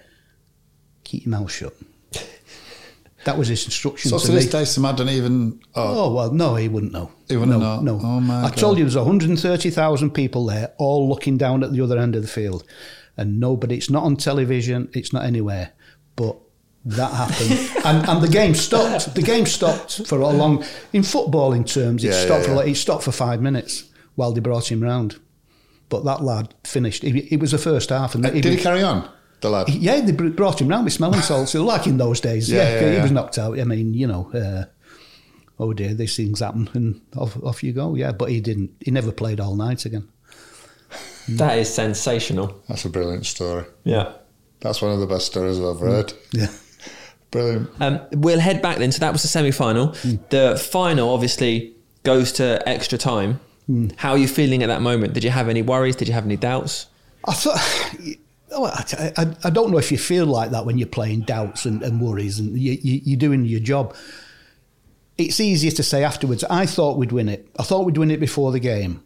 keep 1.04 1.24
your 1.24 1.30
mouth 1.30 1.50
shut. 1.52 1.72
That 3.24 3.38
was 3.38 3.46
his 3.46 3.64
instruction 3.66 4.10
So 4.10 4.18
to 4.18 4.26
to 4.26 4.32
me. 4.32 4.38
this 4.38 4.50
day, 4.50 4.64
Sir 4.64 4.80
Matt 4.80 4.96
don't 4.96 5.08
even. 5.08 5.60
Oh, 5.76 6.06
Oh, 6.06 6.12
well, 6.14 6.32
no, 6.32 6.56
he 6.56 6.68
wouldn't 6.68 6.90
know. 6.92 7.12
He 7.28 7.36
wouldn't 7.36 7.56
no, 7.60 7.80
know? 7.80 7.96
No. 7.96 8.00
Oh, 8.04 8.18
my 8.20 8.38
I 8.40 8.48
God. 8.48 8.56
told 8.56 8.78
you 8.78 8.84
there's 8.84 8.96
130,000 8.96 10.10
people 10.10 10.44
there, 10.46 10.72
all 10.78 11.08
looking 11.08 11.36
down 11.38 11.62
at 11.62 11.72
the 11.72 11.80
other 11.82 11.98
end 11.98 12.16
of 12.16 12.22
the 12.22 12.28
field. 12.28 12.64
And 13.16 13.38
nobody, 13.38 13.76
it's 13.76 13.90
not 13.90 14.04
on 14.04 14.16
television, 14.16 14.88
it's 14.94 15.12
not 15.12 15.24
anywhere. 15.24 15.72
But 16.16 16.36
that 16.84 17.12
happened. 17.12 17.84
and, 17.84 18.08
and 18.08 18.22
the 18.22 18.28
game 18.28 18.54
stopped. 18.54 19.14
The 19.14 19.22
game 19.22 19.46
stopped 19.46 20.06
for 20.06 20.18
a 20.20 20.28
long, 20.28 20.64
in 20.92 21.02
footballing 21.02 21.66
terms, 21.72 22.02
it 22.04 22.08
Yeah, 22.08 22.24
stopped 22.24 22.48
yeah, 22.48 22.54
for 22.56 22.64
it 22.66 22.74
stopped 22.76 23.04
for 23.04 23.12
five 23.12 23.40
minutes 23.42 23.84
while 24.14 24.32
they 24.32 24.40
brought 24.40 24.70
him 24.70 24.82
round. 24.82 25.16
But 25.88 26.04
that 26.04 26.22
lad 26.22 26.54
finished. 26.64 27.04
It, 27.04 27.32
it 27.32 27.38
was 27.38 27.50
the 27.50 27.58
first 27.58 27.90
half. 27.90 28.14
And 28.14 28.24
Uh, 28.24 28.30
did 28.30 28.44
he, 28.46 28.56
carry 28.56 28.82
on, 28.82 29.08
the 29.42 29.50
lad? 29.50 29.68
yeah, 29.68 30.00
they 30.00 30.12
brought 30.12 30.60
him 30.60 30.68
round 30.68 30.84
with 30.84 30.94
smelling 30.94 31.20
salts, 31.20 31.54
like 31.54 31.86
in 31.86 31.98
those 31.98 32.18
days. 32.20 32.50
Yeah, 32.50 32.62
Yeah, 32.62 32.80
yeah, 32.86 32.94
he 32.96 33.02
was 33.02 33.10
knocked 33.12 33.36
out. 33.38 33.58
I 33.60 33.64
mean, 33.64 33.92
you 33.92 34.06
know, 34.06 34.30
uh, 34.32 34.64
oh 35.60 35.74
dear, 35.74 35.92
these 35.92 36.16
things 36.16 36.40
happen, 36.40 36.70
and 36.72 37.00
off, 37.14 37.36
off 37.44 37.62
you 37.62 37.74
go. 37.74 37.94
Yeah, 37.94 38.12
but 38.12 38.30
he 38.30 38.40
didn't. 38.40 38.70
He 38.80 38.90
never 38.90 39.12
played 39.12 39.38
all 39.38 39.54
night 39.54 39.84
again. 39.84 40.08
Mm. 41.26 41.38
That 41.38 41.58
is 41.58 41.72
sensational. 41.72 42.60
That's 42.68 42.84
a 42.84 42.90
brilliant 42.90 43.26
story. 43.26 43.64
Yeah. 43.84 44.12
That's 44.60 44.80
one 44.80 44.92
of 44.92 45.00
the 45.00 45.06
best 45.06 45.26
stories 45.26 45.58
I've 45.58 45.64
mm. 45.64 45.76
ever 45.76 45.86
heard. 45.86 46.12
Yeah. 46.32 46.48
Brilliant. 47.30 47.70
Um, 47.80 48.00
we'll 48.12 48.40
head 48.40 48.60
back 48.60 48.78
then. 48.78 48.92
So 48.92 49.00
that 49.00 49.12
was 49.12 49.22
the 49.22 49.28
semi 49.28 49.50
final. 49.50 49.88
Mm. 49.88 50.28
The 50.28 50.56
final 50.58 51.10
obviously 51.10 51.74
goes 52.02 52.32
to 52.32 52.66
extra 52.68 52.98
time. 52.98 53.40
How 53.96 54.10
are 54.10 54.18
you 54.18 54.28
feeling 54.28 54.62
at 54.62 54.66
that 54.66 54.82
moment? 54.82 55.14
Did 55.14 55.24
you 55.24 55.30
have 55.30 55.48
any 55.48 55.62
worries? 55.62 55.96
Did 55.96 56.08
you 56.08 56.14
have 56.14 56.24
any 56.24 56.36
doubts? 56.36 56.86
I 57.26 57.32
thought. 57.32 57.58
oh, 58.52 58.66
I, 58.66 59.12
I, 59.16 59.36
I 59.44 59.50
don't 59.50 59.70
know 59.70 59.78
if 59.78 59.90
you 59.90 59.98
feel 59.98 60.26
like 60.26 60.50
that 60.50 60.66
when 60.66 60.78
you're 60.78 60.88
playing 60.88 61.22
doubts 61.22 61.64
and, 61.64 61.82
and 61.82 62.00
worries 62.00 62.38
and 62.38 62.58
you, 62.58 62.72
you, 62.82 63.00
you're 63.04 63.18
doing 63.18 63.44
your 63.44 63.60
job. 63.60 63.94
It's 65.16 65.40
easier 65.40 65.70
to 65.70 65.82
say 65.82 66.04
afterwards. 66.04 66.44
I 66.44 66.66
thought 66.66 66.98
we'd 66.98 67.12
win 67.12 67.28
it. 67.28 67.48
I 67.58 67.62
thought 67.62 67.86
we'd 67.86 67.96
win 67.96 68.10
it 68.10 68.20
before 68.20 68.52
the 68.52 68.60
game. 68.60 69.02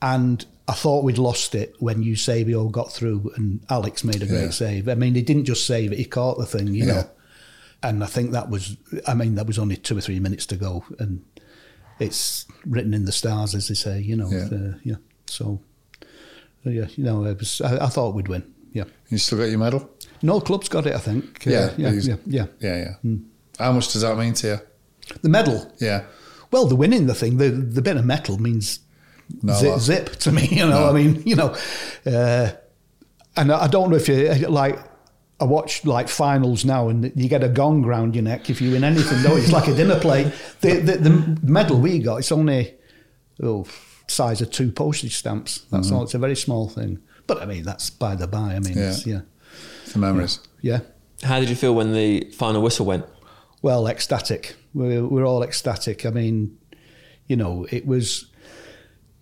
And 0.00 0.44
I 0.68 0.74
thought 0.74 1.02
we'd 1.04 1.16
lost 1.18 1.54
it 1.54 1.74
when 1.78 2.02
Eusebio 2.02 2.68
got 2.68 2.92
through 2.92 3.32
and 3.36 3.60
Alex 3.70 4.04
made 4.04 4.22
a 4.22 4.26
great 4.26 4.42
Yeah. 4.44 4.50
save. 4.50 4.88
I 4.88 4.94
mean, 4.94 5.14
he 5.14 5.22
didn't 5.22 5.46
just 5.46 5.66
save 5.66 5.92
it, 5.92 5.98
he 5.98 6.04
caught 6.04 6.38
the 6.38 6.46
thing, 6.46 6.68
you 6.74 6.84
Yeah. 6.86 6.92
know. 6.92 7.10
And 7.82 8.02
I 8.04 8.06
think 8.06 8.32
that 8.32 8.50
was, 8.50 8.76
I 9.06 9.14
mean, 9.14 9.34
that 9.36 9.46
was 9.46 9.58
only 9.58 9.76
two 9.76 9.96
or 9.96 10.00
three 10.00 10.20
minutes 10.20 10.44
to 10.46 10.56
go. 10.56 10.84
And 10.98 11.22
it's 11.98 12.44
written 12.66 12.92
in 12.92 13.04
the 13.06 13.12
stars, 13.12 13.54
as 13.54 13.68
they 13.68 13.74
say, 13.74 14.00
you 14.00 14.14
know. 14.16 14.30
Yeah. 14.30 14.48
Uh, 14.52 14.74
yeah. 14.84 14.96
So, 15.26 15.60
yeah, 16.64 16.86
you 16.96 17.04
know, 17.04 17.24
it 17.24 17.38
was, 17.38 17.60
I, 17.60 17.84
I 17.86 17.88
thought 17.88 18.14
we'd 18.14 18.28
win. 18.28 18.42
Yeah. 18.72 18.84
You 19.08 19.18
still 19.18 19.38
got 19.38 19.44
your 19.44 19.58
medal? 19.58 19.88
No 20.22 20.40
club's 20.40 20.68
got 20.68 20.86
it, 20.86 20.94
I 20.94 20.98
think. 20.98 21.46
Uh, 21.46 21.50
Yeah, 21.50 21.70
yeah, 21.78 21.90
yeah, 21.92 22.16
yeah. 22.26 22.46
Yeah, 22.60 22.94
yeah. 23.04 23.14
How 23.58 23.72
much 23.72 23.92
does 23.92 24.02
that 24.02 24.18
mean 24.18 24.34
to 24.34 24.46
you? 24.48 24.58
The 25.22 25.28
medal. 25.28 25.72
Yeah. 25.80 26.04
Well, 26.50 26.66
the 26.66 26.76
winning 26.76 27.06
the 27.06 27.14
thing, 27.14 27.36
the 27.38 27.50
the 27.50 27.82
bit 27.82 27.96
of 27.96 28.04
metal 28.04 28.38
means 28.38 28.80
No, 29.42 29.54
zip, 29.54 29.74
that- 29.74 29.80
zip 29.80 30.16
to 30.16 30.32
me. 30.32 30.46
You 30.50 30.66
know, 30.66 30.80
No. 30.80 30.90
I 30.90 30.92
mean, 30.92 31.22
you 31.26 31.36
know, 31.36 31.54
uh, 32.06 32.50
and 33.36 33.52
I 33.52 33.66
don't 33.68 33.90
know 33.90 33.96
if 33.96 34.08
you 34.08 34.32
like. 34.48 34.78
I 35.40 35.44
watch 35.44 35.84
like 35.84 36.08
finals 36.08 36.64
now, 36.64 36.88
and 36.88 37.12
you 37.14 37.28
get 37.28 37.44
a 37.44 37.48
gong 37.48 37.84
round 37.86 38.16
your 38.16 38.24
neck 38.24 38.50
if 38.50 38.60
you 38.60 38.72
win 38.72 38.82
anything. 38.82 39.22
Though 39.22 39.36
it's 39.36 39.52
like 39.52 39.68
a 39.68 39.74
dinner 39.74 40.00
plate. 40.00 40.32
The, 40.60 40.74
the 40.80 40.96
the 40.98 41.38
medal 41.52 41.78
we 41.78 42.00
got, 42.00 42.16
it's 42.16 42.32
only 42.32 42.74
oh 43.40 43.64
size 44.08 44.40
of 44.40 44.50
two 44.50 44.72
postage 44.72 45.14
stamps. 45.16 45.60
That's 45.70 45.92
all. 45.92 46.02
It's 46.02 46.14
a 46.14 46.18
very 46.18 46.34
small 46.34 46.68
thing. 46.68 46.98
But 47.28 47.40
I 47.40 47.46
mean, 47.46 47.62
that's 47.62 47.90
by 47.90 48.16
the 48.16 48.26
by. 48.26 48.56
I 48.56 48.58
mean, 48.58 48.74
Mm-hmm. 48.74 48.78
Yeah. 48.78 48.88
it's, 48.90 49.06
yeah, 49.06 49.20
The 49.92 49.98
memories. 50.00 50.40
yeah. 50.60 50.80
How 51.22 51.38
did 51.38 51.48
you 51.48 51.54
feel 51.56 51.74
when 51.74 51.92
the 51.92 52.30
final 52.32 52.60
whistle 52.62 52.86
went? 52.86 53.04
Well, 53.62 53.86
ecstatic. 53.86 54.56
We're, 54.74 55.04
we're 55.06 55.24
all 55.26 55.42
ecstatic. 55.44 56.04
I 56.06 56.10
mean, 56.10 56.56
you 57.28 57.36
know, 57.36 57.66
it 57.70 57.86
was. 57.86 58.26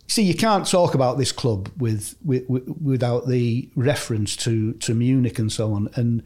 See, 0.09 0.23
you 0.23 0.35
can't 0.35 0.67
talk 0.67 0.95
about 0.95 1.19
this 1.19 1.33
club 1.33 1.71
with, 1.77 2.17
with, 2.25 2.49
with 2.49 2.69
without 2.81 3.27
the 3.27 3.69
reference 3.75 4.37
to 4.37 4.73
to 4.75 4.95
Munich 4.95 5.39
and 5.39 5.51
so 5.51 5.73
on. 5.73 5.89
And 5.95 6.23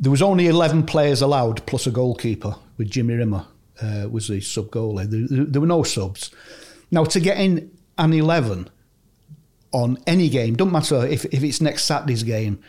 there 0.00 0.10
was 0.10 0.22
only 0.22 0.46
eleven 0.46 0.84
players 0.84 1.20
allowed 1.20 1.64
plus 1.66 1.86
a 1.86 1.90
goalkeeper 1.90 2.56
with 2.78 2.90
Jimmy 2.90 3.14
Rimmer 3.14 3.46
uh, 3.80 4.08
was 4.10 4.28
the 4.28 4.40
sub 4.40 4.70
goalie. 4.70 5.08
There, 5.08 5.44
there, 5.44 5.60
were 5.60 5.66
no 5.66 5.82
subs. 5.82 6.30
Now 6.90 7.04
to 7.04 7.20
get 7.20 7.38
in 7.38 7.70
an 7.98 8.12
eleven 8.12 8.68
on 9.72 9.98
any 10.06 10.28
game, 10.28 10.56
don't 10.56 10.72
matter 10.72 11.06
if 11.06 11.24
if 11.26 11.42
it's 11.42 11.60
next 11.60 11.84
Saturday's 11.84 12.22
game, 12.22 12.62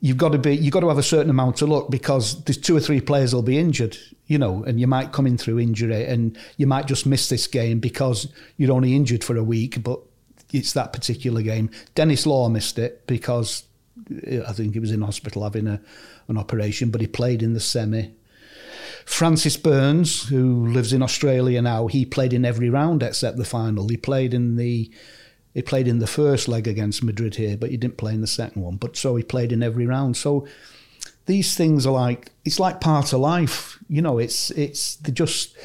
you've 0.00 0.16
got 0.16 0.32
to 0.32 0.38
be 0.38 0.56
you've 0.56 0.72
got 0.72 0.80
to 0.80 0.88
have 0.88 0.98
a 0.98 1.02
certain 1.02 1.30
amount 1.30 1.62
of 1.62 1.68
luck 1.68 1.90
because 1.90 2.42
there's 2.44 2.58
two 2.58 2.76
or 2.76 2.80
three 2.80 3.00
players 3.00 3.34
will 3.34 3.42
be 3.42 3.58
injured, 3.58 3.96
you 4.26 4.38
know, 4.38 4.62
and 4.64 4.80
you 4.80 4.86
might 4.86 5.12
come 5.12 5.26
in 5.26 5.38
through 5.38 5.58
injury 5.58 6.04
and 6.04 6.38
you 6.56 6.66
might 6.66 6.86
just 6.86 7.06
miss 7.06 7.28
this 7.28 7.46
game 7.46 7.80
because 7.80 8.32
you're 8.56 8.72
only 8.72 8.94
injured 8.94 9.24
for 9.24 9.36
a 9.36 9.44
week, 9.44 9.82
but 9.82 10.00
it's 10.52 10.72
that 10.72 10.92
particular 10.92 11.42
game. 11.42 11.70
Denis 11.94 12.26
Law 12.26 12.48
missed 12.48 12.78
it 12.78 13.06
because 13.06 13.64
I 14.46 14.52
think 14.52 14.74
he 14.74 14.80
was 14.80 14.92
in 14.92 15.02
hospital 15.02 15.42
having 15.42 15.66
a, 15.66 15.80
an 16.28 16.38
operation, 16.38 16.90
but 16.90 17.00
he 17.00 17.06
played 17.06 17.42
in 17.42 17.54
the 17.54 17.60
semi. 17.60 18.12
Francis 19.04 19.56
Burns, 19.56 20.28
who 20.28 20.66
lives 20.66 20.92
in 20.92 21.02
Australia 21.02 21.62
now, 21.62 21.86
he 21.86 22.04
played 22.04 22.32
in 22.32 22.44
every 22.44 22.68
round 22.68 23.02
except 23.02 23.36
the 23.36 23.44
final. 23.44 23.88
He 23.88 23.96
played 23.96 24.34
in 24.34 24.56
the 24.56 24.90
he 25.56 25.62
played 25.62 25.88
in 25.88 26.00
the 26.00 26.06
first 26.06 26.48
leg 26.48 26.68
against 26.68 27.02
Madrid 27.02 27.36
here, 27.36 27.56
but 27.56 27.70
he 27.70 27.78
didn't 27.78 27.96
play 27.96 28.12
in 28.12 28.20
the 28.20 28.26
second 28.26 28.60
one. 28.60 28.76
But 28.76 28.94
so 28.94 29.16
he 29.16 29.22
played 29.22 29.52
in 29.52 29.62
every 29.62 29.86
round. 29.86 30.14
So 30.18 30.46
these 31.24 31.56
things 31.56 31.86
are 31.86 31.94
like 31.94 32.30
it's 32.44 32.60
like 32.60 32.78
part 32.78 33.14
of 33.14 33.20
life. 33.20 33.78
You 33.88 34.02
know, 34.02 34.18
it's 34.18 34.50
it's 34.50 34.96
just. 34.96 35.56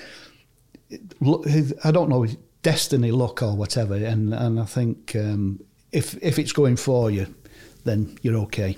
I 1.84 1.92
don't 1.92 2.08
know 2.08 2.26
destiny, 2.62 3.12
luck, 3.12 3.44
or 3.44 3.54
whatever. 3.54 3.96
And 3.96 4.34
and 4.34 4.62
I 4.62 4.66
think 4.66 5.14
um, 5.14 5.60
if 5.92 6.18
if 6.24 6.39
it's 6.39 6.54
going 6.54 6.78
for 6.78 7.12
you, 7.12 7.28
then 7.84 8.18
you're 8.22 8.38
okay. 8.44 8.78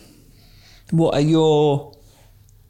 what 0.89 1.13
are 1.13 1.21
your 1.21 1.95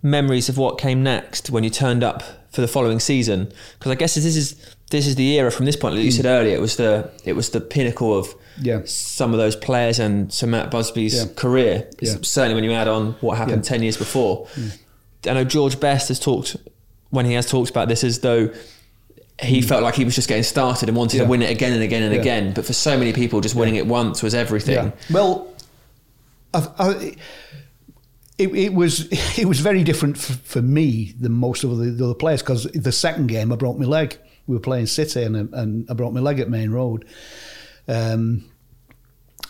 memories 0.02 0.50
of 0.50 0.58
what 0.58 0.78
came 0.78 1.02
next 1.02 1.50
when 1.50 1.64
you 1.64 1.70
turned 1.70 2.04
up 2.04 2.24
for 2.52 2.60
the 2.60 2.68
following 2.68 3.00
season? 3.00 3.54
Because 3.80 3.94
I 3.94 3.96
guess 3.96 4.16
this 4.16 4.36
is 4.36 4.76
this 4.94 5.08
is 5.08 5.16
the 5.16 5.38
era 5.40 5.52
from 5.52 5.66
this 5.66 5.76
point. 5.76 5.96
Like 5.96 6.06
you 6.06 6.12
said 6.12 6.26
earlier, 6.26 6.56
it 6.56 6.62
was 6.62 6.76
the 6.78 7.10
it 7.26 7.34
was 7.34 7.50
the 7.50 7.60
pinnacle 7.60 8.18
of 8.18 8.34
Yeah. 8.62 8.82
some 8.86 9.34
of 9.34 9.40
those 9.40 9.56
players 9.56 10.00
and 10.00 10.32
Sir 10.32 10.48
Matt 10.48 10.70
Busby's 10.72 11.16
Yeah. 11.16 11.26
career. 11.36 11.88
Yeah. 12.00 12.16
Certainly, 12.22 12.56
when 12.56 12.64
you 12.64 12.72
add 12.72 12.88
on 12.88 13.16
what 13.22 13.38
happened 13.38 13.64
ten 13.64 13.82
years 13.84 13.98
before. 13.98 14.48
I 15.28 15.34
know 15.34 15.44
George 15.44 15.80
Best 15.80 16.08
has 16.10 16.20
talked 16.20 16.56
when 17.10 17.26
he 17.26 17.34
has 17.34 17.46
talked 17.50 17.70
about 17.70 17.88
this 17.88 18.04
as 18.04 18.20
though 18.20 18.50
he 19.42 19.62
felt 19.62 19.82
like 19.84 19.96
he 19.96 20.06
was 20.06 20.16
just 20.16 20.28
getting 20.28 20.44
started 20.44 20.90
and 20.90 20.98
wanted 20.98 21.18
Mm. 21.22 21.24
To 21.24 21.30
win 21.30 21.42
it 21.42 21.50
again 21.50 21.74
and 21.74 21.82
again 21.84 22.04
and 22.04 22.14
again. 22.14 22.54
But 22.54 22.66
for 22.66 22.74
so 22.74 22.98
many 22.98 23.14
people, 23.14 23.42
just 23.42 23.56
winning 23.56 23.76
it 23.76 23.88
once 23.88 24.22
was 24.22 24.34
everything. 24.36 24.94
Well, 25.10 25.48
I, 26.54 26.68
I, 26.78 27.16
it, 28.38 28.54
it 28.56 28.74
was 28.74 29.08
it 29.40 29.46
was 29.48 29.60
very 29.60 29.84
different 29.84 30.18
for, 30.18 30.34
for 30.34 30.62
me 30.62 31.14
than 31.20 31.32
most 31.32 31.64
of 31.64 31.76
the, 31.78 31.86
the 31.92 32.06
other 32.06 32.14
players 32.14 32.42
because 32.44 32.64
the 32.66 32.92
second 32.92 33.28
game 33.28 33.52
I 33.52 33.56
broke 33.56 33.78
my 33.80 33.86
leg. 33.86 34.18
We 34.48 34.56
were 34.56 34.62
playing 34.62 34.88
City 34.88 35.24
and, 35.24 35.36
and 35.54 35.90
I 35.90 35.94
broke 35.94 36.14
my 36.14 36.20
leg 36.20 36.40
at 36.40 36.50
Maine 36.50 36.72
Road. 36.72 37.06
Um, 37.88 38.46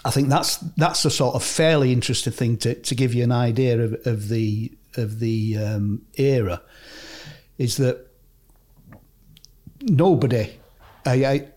I 0.05 0.11
think 0.11 0.29
that's 0.29 0.57
that's 0.77 1.05
a 1.05 1.09
sort 1.09 1.35
of 1.35 1.43
fairly 1.43 1.93
interesting 1.93 2.33
thing 2.33 2.57
to, 2.57 2.75
to 2.75 2.95
give 2.95 3.13
you 3.13 3.23
an 3.23 3.31
idea 3.31 3.79
of, 3.79 3.93
of 4.05 4.27
the 4.29 4.71
of 4.97 5.19
the 5.19 5.57
um, 5.57 6.01
era. 6.15 6.61
Is 7.57 7.77
that 7.77 8.07
nobody, 9.81 10.51
I, 11.05 11.25
I, 11.25 11.47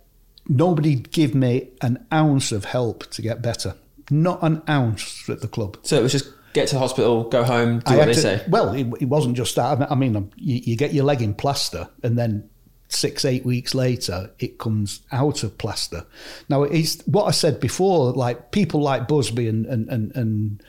nobody 0.49 0.97
give 0.97 1.35
me 1.35 1.71
an 1.81 2.07
ounce 2.13 2.53
of 2.53 2.65
help 2.65 3.09
to 3.11 3.23
get 3.23 3.43
better. 3.43 3.75
Not 4.11 4.43
an 4.43 4.63
ounce 4.69 5.29
at 5.29 5.41
the 5.41 5.49
club. 5.49 5.79
So 5.83 5.99
it 5.99 6.03
was 6.03 6.13
just 6.13 6.33
get 6.53 6.69
to 6.69 6.75
the 6.75 6.79
hospital, 6.79 7.25
go 7.29 7.45
home, 7.45 7.81
do 7.81 7.95
I 7.95 7.97
what 7.97 8.07
they 8.07 8.13
to- 8.15 8.21
say. 8.21 8.45
Well, 8.49 8.73
it, 8.75 8.87
it 9.01 9.07
wasn't 9.09 9.37
just 9.37 9.57
that. 9.57 9.91
I 9.91 9.95
mean, 9.95 10.33
you, 10.37 10.61
you 10.65 10.77
get 10.77 10.95
your 10.95 11.05
leg 11.05 11.23
in 11.23 11.35
plaster, 11.35 11.89
and 12.03 12.17
then 12.17 12.49
six, 12.89 13.25
eight 13.25 13.45
weeks 13.45 13.75
later, 13.75 14.31
it 14.39 14.59
comes 14.59 15.01
out 15.13 15.43
of 15.43 15.59
plaster. 15.59 16.07
Now, 16.49 16.63
it's 16.63 17.03
what 17.07 17.25
I 17.25 17.31
said 17.31 17.61
before. 17.61 18.13
Like 18.13 18.53
people 18.53 18.81
like 18.81 19.09
Busby 19.09 19.49
and 19.49 19.67
and 19.67 19.89
and 19.89 20.15
and, 20.15 20.63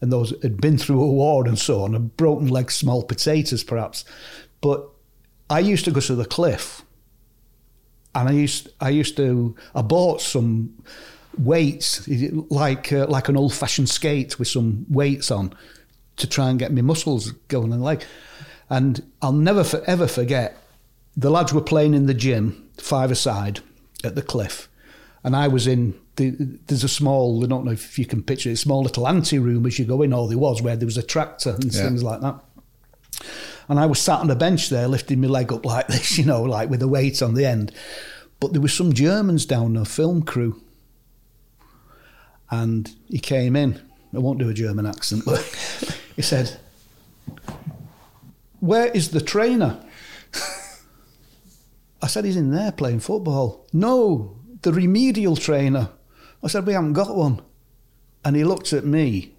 and 0.00 0.12
those 0.12 0.32
had 0.42 0.60
been 0.60 0.78
through 0.78 1.02
a 1.02 1.06
war 1.06 1.46
and 1.46 1.58
so 1.58 1.82
on, 1.82 1.94
and 1.94 2.16
broken 2.16 2.48
legs, 2.48 2.74
small 2.74 3.02
potatoes, 3.02 3.64
perhaps. 3.64 4.04
But 4.60 4.88
I 5.50 5.60
used 5.60 5.84
to 5.86 5.90
go 5.90 6.00
to 6.00 6.14
the 6.14 6.24
cliff, 6.24 6.82
and 8.14 8.28
I 8.28 8.32
used 8.32 8.68
I 8.80 8.90
used 8.90 9.16
to 9.16 9.54
I 9.74 9.82
bought 9.82 10.20
some 10.20 10.82
weights 11.38 12.08
like 12.50 12.92
uh, 12.92 13.06
like 13.08 13.28
an 13.28 13.36
old 13.36 13.52
fashioned 13.52 13.88
skate 13.88 14.38
with 14.38 14.48
some 14.48 14.86
weights 14.88 15.30
on 15.30 15.52
to 16.16 16.26
try 16.26 16.48
and 16.48 16.58
get 16.58 16.72
my 16.72 16.82
muscles 16.82 17.32
going 17.48 17.72
and 17.72 17.82
like. 17.82 18.06
And 18.68 19.00
I'll 19.22 19.30
never 19.30 19.62
for, 19.62 19.80
ever 19.84 20.08
forget 20.08 20.60
the 21.16 21.30
lads 21.30 21.52
were 21.52 21.60
playing 21.62 21.94
in 21.94 22.06
the 22.06 22.14
gym 22.14 22.68
five 22.78 23.10
aside 23.10 23.60
at 24.04 24.14
the 24.14 24.22
cliff, 24.22 24.68
and 25.24 25.34
I 25.36 25.48
was 25.48 25.66
in. 25.66 25.94
The, 26.16 26.30
there's 26.66 26.82
a 26.82 26.88
small, 26.88 27.44
I 27.44 27.46
don't 27.46 27.66
know 27.66 27.72
if 27.72 27.98
you 27.98 28.06
can 28.06 28.22
picture 28.22 28.48
it, 28.48 28.54
a 28.54 28.56
small 28.56 28.82
little 28.82 29.06
ante 29.06 29.38
room 29.38 29.66
as 29.66 29.78
you 29.78 29.84
go 29.84 30.00
in, 30.00 30.14
or 30.14 30.28
there 30.28 30.38
was, 30.38 30.62
where 30.62 30.74
there 30.74 30.86
was 30.86 30.96
a 30.96 31.02
tractor 31.02 31.50
and 31.50 31.64
Yeah. 31.74 31.82
things 31.82 32.02
like 32.02 32.22
that. 32.22 32.40
And 33.68 33.78
I 33.78 33.84
was 33.84 33.98
sat 34.00 34.20
on 34.20 34.30
a 34.30 34.34
bench 34.34 34.70
there, 34.70 34.88
lifting 34.88 35.20
my 35.20 35.26
leg 35.28 35.52
up 35.52 35.66
like 35.66 35.86
this, 35.88 36.16
you 36.16 36.24
know, 36.24 36.42
like 36.42 36.70
with 36.70 36.80
a 36.80 36.88
weight 36.88 37.20
on 37.20 37.34
the 37.34 37.44
end. 37.44 37.70
But 38.40 38.52
there 38.54 38.62
was 38.62 38.72
some 38.72 38.94
Germans 38.94 39.44
down, 39.44 39.76
a 39.76 39.84
film 39.84 40.22
crew. 40.22 40.62
And 42.50 42.90
he 43.08 43.18
came 43.18 43.56
in. 43.56 43.78
I 44.14 44.18
won't 44.18 44.38
do 44.38 44.48
a 44.48 44.54
German 44.54 44.86
accent, 44.86 45.24
but 45.26 45.40
he 46.16 46.22
said, 46.22 46.58
Where 48.60 48.86
is 48.92 49.10
the 49.10 49.20
trainer? 49.20 49.84
I 52.06 52.08
said, 52.08 52.24
He's 52.24 52.36
in 52.36 52.52
there 52.52 52.70
playing 52.70 53.00
football. 53.00 53.66
No, 53.72 54.38
the 54.62 54.72
remedial 54.72 55.34
trainer. 55.34 55.90
I 56.40 56.46
said, 56.46 56.64
We 56.64 56.72
haven't 56.72 56.92
got 56.92 57.16
one. 57.16 57.42
And 58.24 58.36
he 58.36 58.44
looked 58.44 58.72
at 58.72 58.84
me 58.84 59.34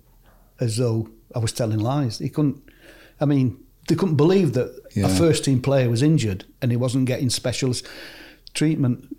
as 0.60 0.76
though 0.76 1.08
I 1.34 1.40
was 1.40 1.54
telling 1.54 1.80
lies. 1.80 2.20
He 2.20 2.28
couldn't, 2.28 2.62
I 3.22 3.26
mean, 3.26 3.64
they 3.88 3.96
couldn't 3.96 4.18
believe 4.18 4.52
that 4.54 4.78
a 4.98 5.08
first 5.08 5.46
team 5.46 5.62
player 5.62 5.90
was 5.90 6.04
injured 6.04 6.44
and 6.62 6.70
he 6.70 6.76
wasn't 6.76 7.06
getting 7.06 7.30
specialist 7.30 7.88
treatment. 8.54 9.16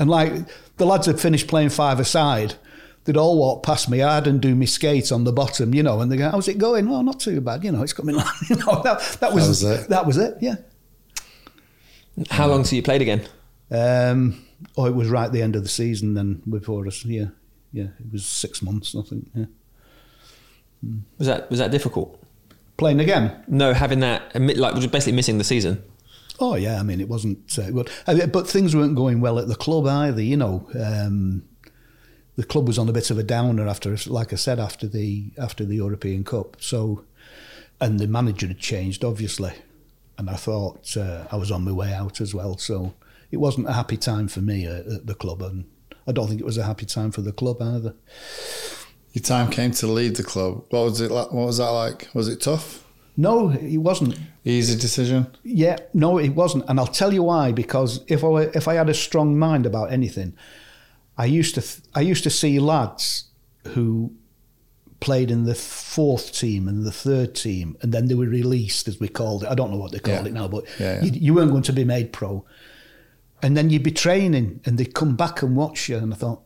And 0.00 0.10
like 0.10 0.32
the 0.78 0.84
lads 0.84 1.06
had 1.06 1.20
finished 1.20 1.46
playing 1.46 1.68
five 1.68 2.00
aside, 2.00 2.54
they'd 3.04 3.16
all 3.16 3.38
walk 3.38 3.62
past 3.62 3.88
me 3.88 4.00
hard 4.00 4.26
and 4.26 4.40
do 4.40 4.56
my 4.56 4.64
skates 4.64 5.12
on 5.12 5.22
the 5.22 5.32
bottom, 5.32 5.72
you 5.72 5.84
know, 5.84 6.00
and 6.00 6.10
they 6.10 6.16
go, 6.16 6.30
How's 6.30 6.48
it 6.48 6.58
going? 6.58 6.90
Well, 6.90 7.04
not 7.04 7.20
too 7.20 7.40
bad, 7.40 7.62
you 7.62 7.70
know, 7.70 7.84
it's 7.84 7.92
coming. 7.92 8.16
You 8.50 8.56
know, 8.56 8.82
that, 8.82 9.18
that, 9.20 9.32
was, 9.32 9.46
was 9.46 9.62
it. 9.62 9.88
That 9.88 10.04
was 10.04 10.16
it, 10.16 10.38
yeah. 10.40 10.56
How 12.30 12.46
long 12.46 12.62
till 12.62 12.76
you 12.76 12.82
played 12.82 13.02
again? 13.02 13.26
Um, 13.70 14.44
oh, 14.76 14.86
it 14.86 14.94
was 14.94 15.08
right 15.08 15.26
at 15.26 15.32
the 15.32 15.42
end 15.42 15.56
of 15.56 15.62
the 15.62 15.68
season 15.68 16.14
then 16.14 16.42
before 16.48 16.86
us, 16.86 17.04
yeah. 17.04 17.26
Yeah, 17.72 17.88
it 17.98 18.12
was 18.12 18.26
six 18.26 18.60
months, 18.60 18.94
I 18.94 19.02
think, 19.02 19.30
yeah. 19.34 19.46
Was 21.18 21.28
that 21.28 21.48
was 21.48 21.58
that 21.58 21.70
difficult? 21.70 22.22
Playing 22.76 23.00
again? 23.00 23.42
No, 23.46 23.72
having 23.72 24.00
that 24.00 24.34
like 24.34 24.74
was 24.74 24.86
basically 24.88 25.12
missing 25.12 25.38
the 25.38 25.44
season. 25.44 25.82
Oh 26.40 26.56
yeah, 26.56 26.80
I 26.80 26.82
mean 26.82 27.00
it 27.00 27.08
wasn't 27.08 27.58
uh, 27.58 27.70
good, 27.70 27.90
I 28.06 28.14
mean, 28.14 28.30
but 28.30 28.48
things 28.48 28.74
weren't 28.74 28.96
going 28.96 29.20
well 29.20 29.38
at 29.38 29.48
the 29.48 29.54
club 29.54 29.86
either. 29.86 30.20
You 30.20 30.36
know, 30.36 30.68
um, 30.78 31.44
the 32.36 32.44
club 32.44 32.66
was 32.66 32.78
on 32.78 32.88
a 32.88 32.92
bit 32.92 33.10
of 33.10 33.18
a 33.18 33.22
downer 33.22 33.68
after, 33.68 33.96
like 34.06 34.32
I 34.32 34.36
said, 34.36 34.58
after 34.58 34.88
the 34.88 35.30
after 35.38 35.64
the 35.64 35.76
European 35.76 36.24
Cup. 36.24 36.56
So, 36.60 37.04
and 37.80 38.00
the 38.00 38.08
manager 38.08 38.48
had 38.48 38.58
changed 38.58 39.04
obviously, 39.04 39.52
and 40.22 40.30
I 40.30 40.36
thought 40.36 40.96
uh, 40.96 41.26
I 41.32 41.36
was 41.36 41.50
on 41.50 41.64
my 41.64 41.72
way 41.72 41.92
out 41.92 42.20
as 42.20 42.32
well. 42.32 42.56
So 42.56 42.94
it 43.32 43.38
wasn't 43.38 43.68
a 43.68 43.72
happy 43.72 43.96
time 43.96 44.28
for 44.28 44.40
me 44.40 44.66
at, 44.66 44.86
at 44.86 45.06
the 45.06 45.14
club, 45.14 45.42
and 45.42 45.64
I 46.06 46.12
don't 46.12 46.28
think 46.28 46.40
it 46.40 46.46
was 46.46 46.58
a 46.58 46.64
happy 46.64 46.86
time 46.86 47.10
for 47.10 47.22
the 47.22 47.32
club 47.32 47.60
either. 47.60 47.94
Your 49.12 49.22
time 49.22 49.50
came 49.50 49.72
to 49.72 49.86
leave 49.88 50.16
the 50.16 50.22
club. 50.22 50.64
What 50.70 50.84
was 50.84 51.00
it 51.00 51.10
like? 51.10 51.32
What 51.32 51.46
was 51.46 51.58
that 51.58 51.70
like? 51.70 52.08
Was 52.14 52.28
it 52.28 52.40
tough? 52.40 52.84
No, 53.16 53.50
it 53.50 53.78
wasn't. 53.78 54.18
Easy 54.44 54.78
decision? 54.78 55.26
Yeah, 55.42 55.76
no, 55.92 56.18
it 56.18 56.30
wasn't, 56.30 56.64
and 56.68 56.78
I'll 56.78 56.86
tell 56.86 57.12
you 57.12 57.24
why. 57.24 57.52
Because 57.52 58.04
if 58.06 58.22
I 58.22 58.28
were, 58.28 58.50
if 58.54 58.68
I 58.68 58.74
had 58.74 58.88
a 58.88 58.94
strong 58.94 59.36
mind 59.36 59.66
about 59.66 59.92
anything, 59.92 60.34
I 61.18 61.26
used 61.26 61.56
to 61.56 61.62
th- 61.62 61.80
I 61.94 62.00
used 62.00 62.22
to 62.22 62.30
see 62.30 62.60
lads 62.60 63.24
who 63.68 64.12
played 65.02 65.30
in 65.30 65.44
the 65.44 65.54
fourth 65.54 66.32
team 66.32 66.68
and 66.68 66.84
the 66.86 66.92
third 66.92 67.34
team, 67.34 67.76
and 67.82 67.92
then 67.92 68.06
they 68.06 68.14
were 68.14 68.26
released, 68.26 68.88
as 68.88 68.98
we 69.00 69.08
called 69.08 69.42
it. 69.44 69.48
I 69.50 69.54
don't 69.54 69.70
know 69.70 69.76
what 69.76 69.92
they 69.92 69.98
call 69.98 70.14
Yeah. 70.14 70.26
it 70.26 70.32
now, 70.32 70.48
but 70.48 70.64
Yeah, 70.80 70.94
yeah. 70.94 71.02
You, 71.04 71.10
you 71.26 71.34
weren't 71.34 71.50
going 71.50 71.62
to 71.64 71.72
be 71.72 71.84
made 71.84 72.12
pro, 72.12 72.44
and 73.42 73.56
then 73.56 73.68
you'd 73.70 73.82
be 73.82 73.90
training, 73.92 74.60
and 74.64 74.78
they'd 74.78 74.94
come 74.94 75.16
back 75.16 75.42
and 75.42 75.56
watch 75.56 75.88
you, 75.88 75.96
and 75.98 76.12
I 76.14 76.16
thought. 76.16 76.42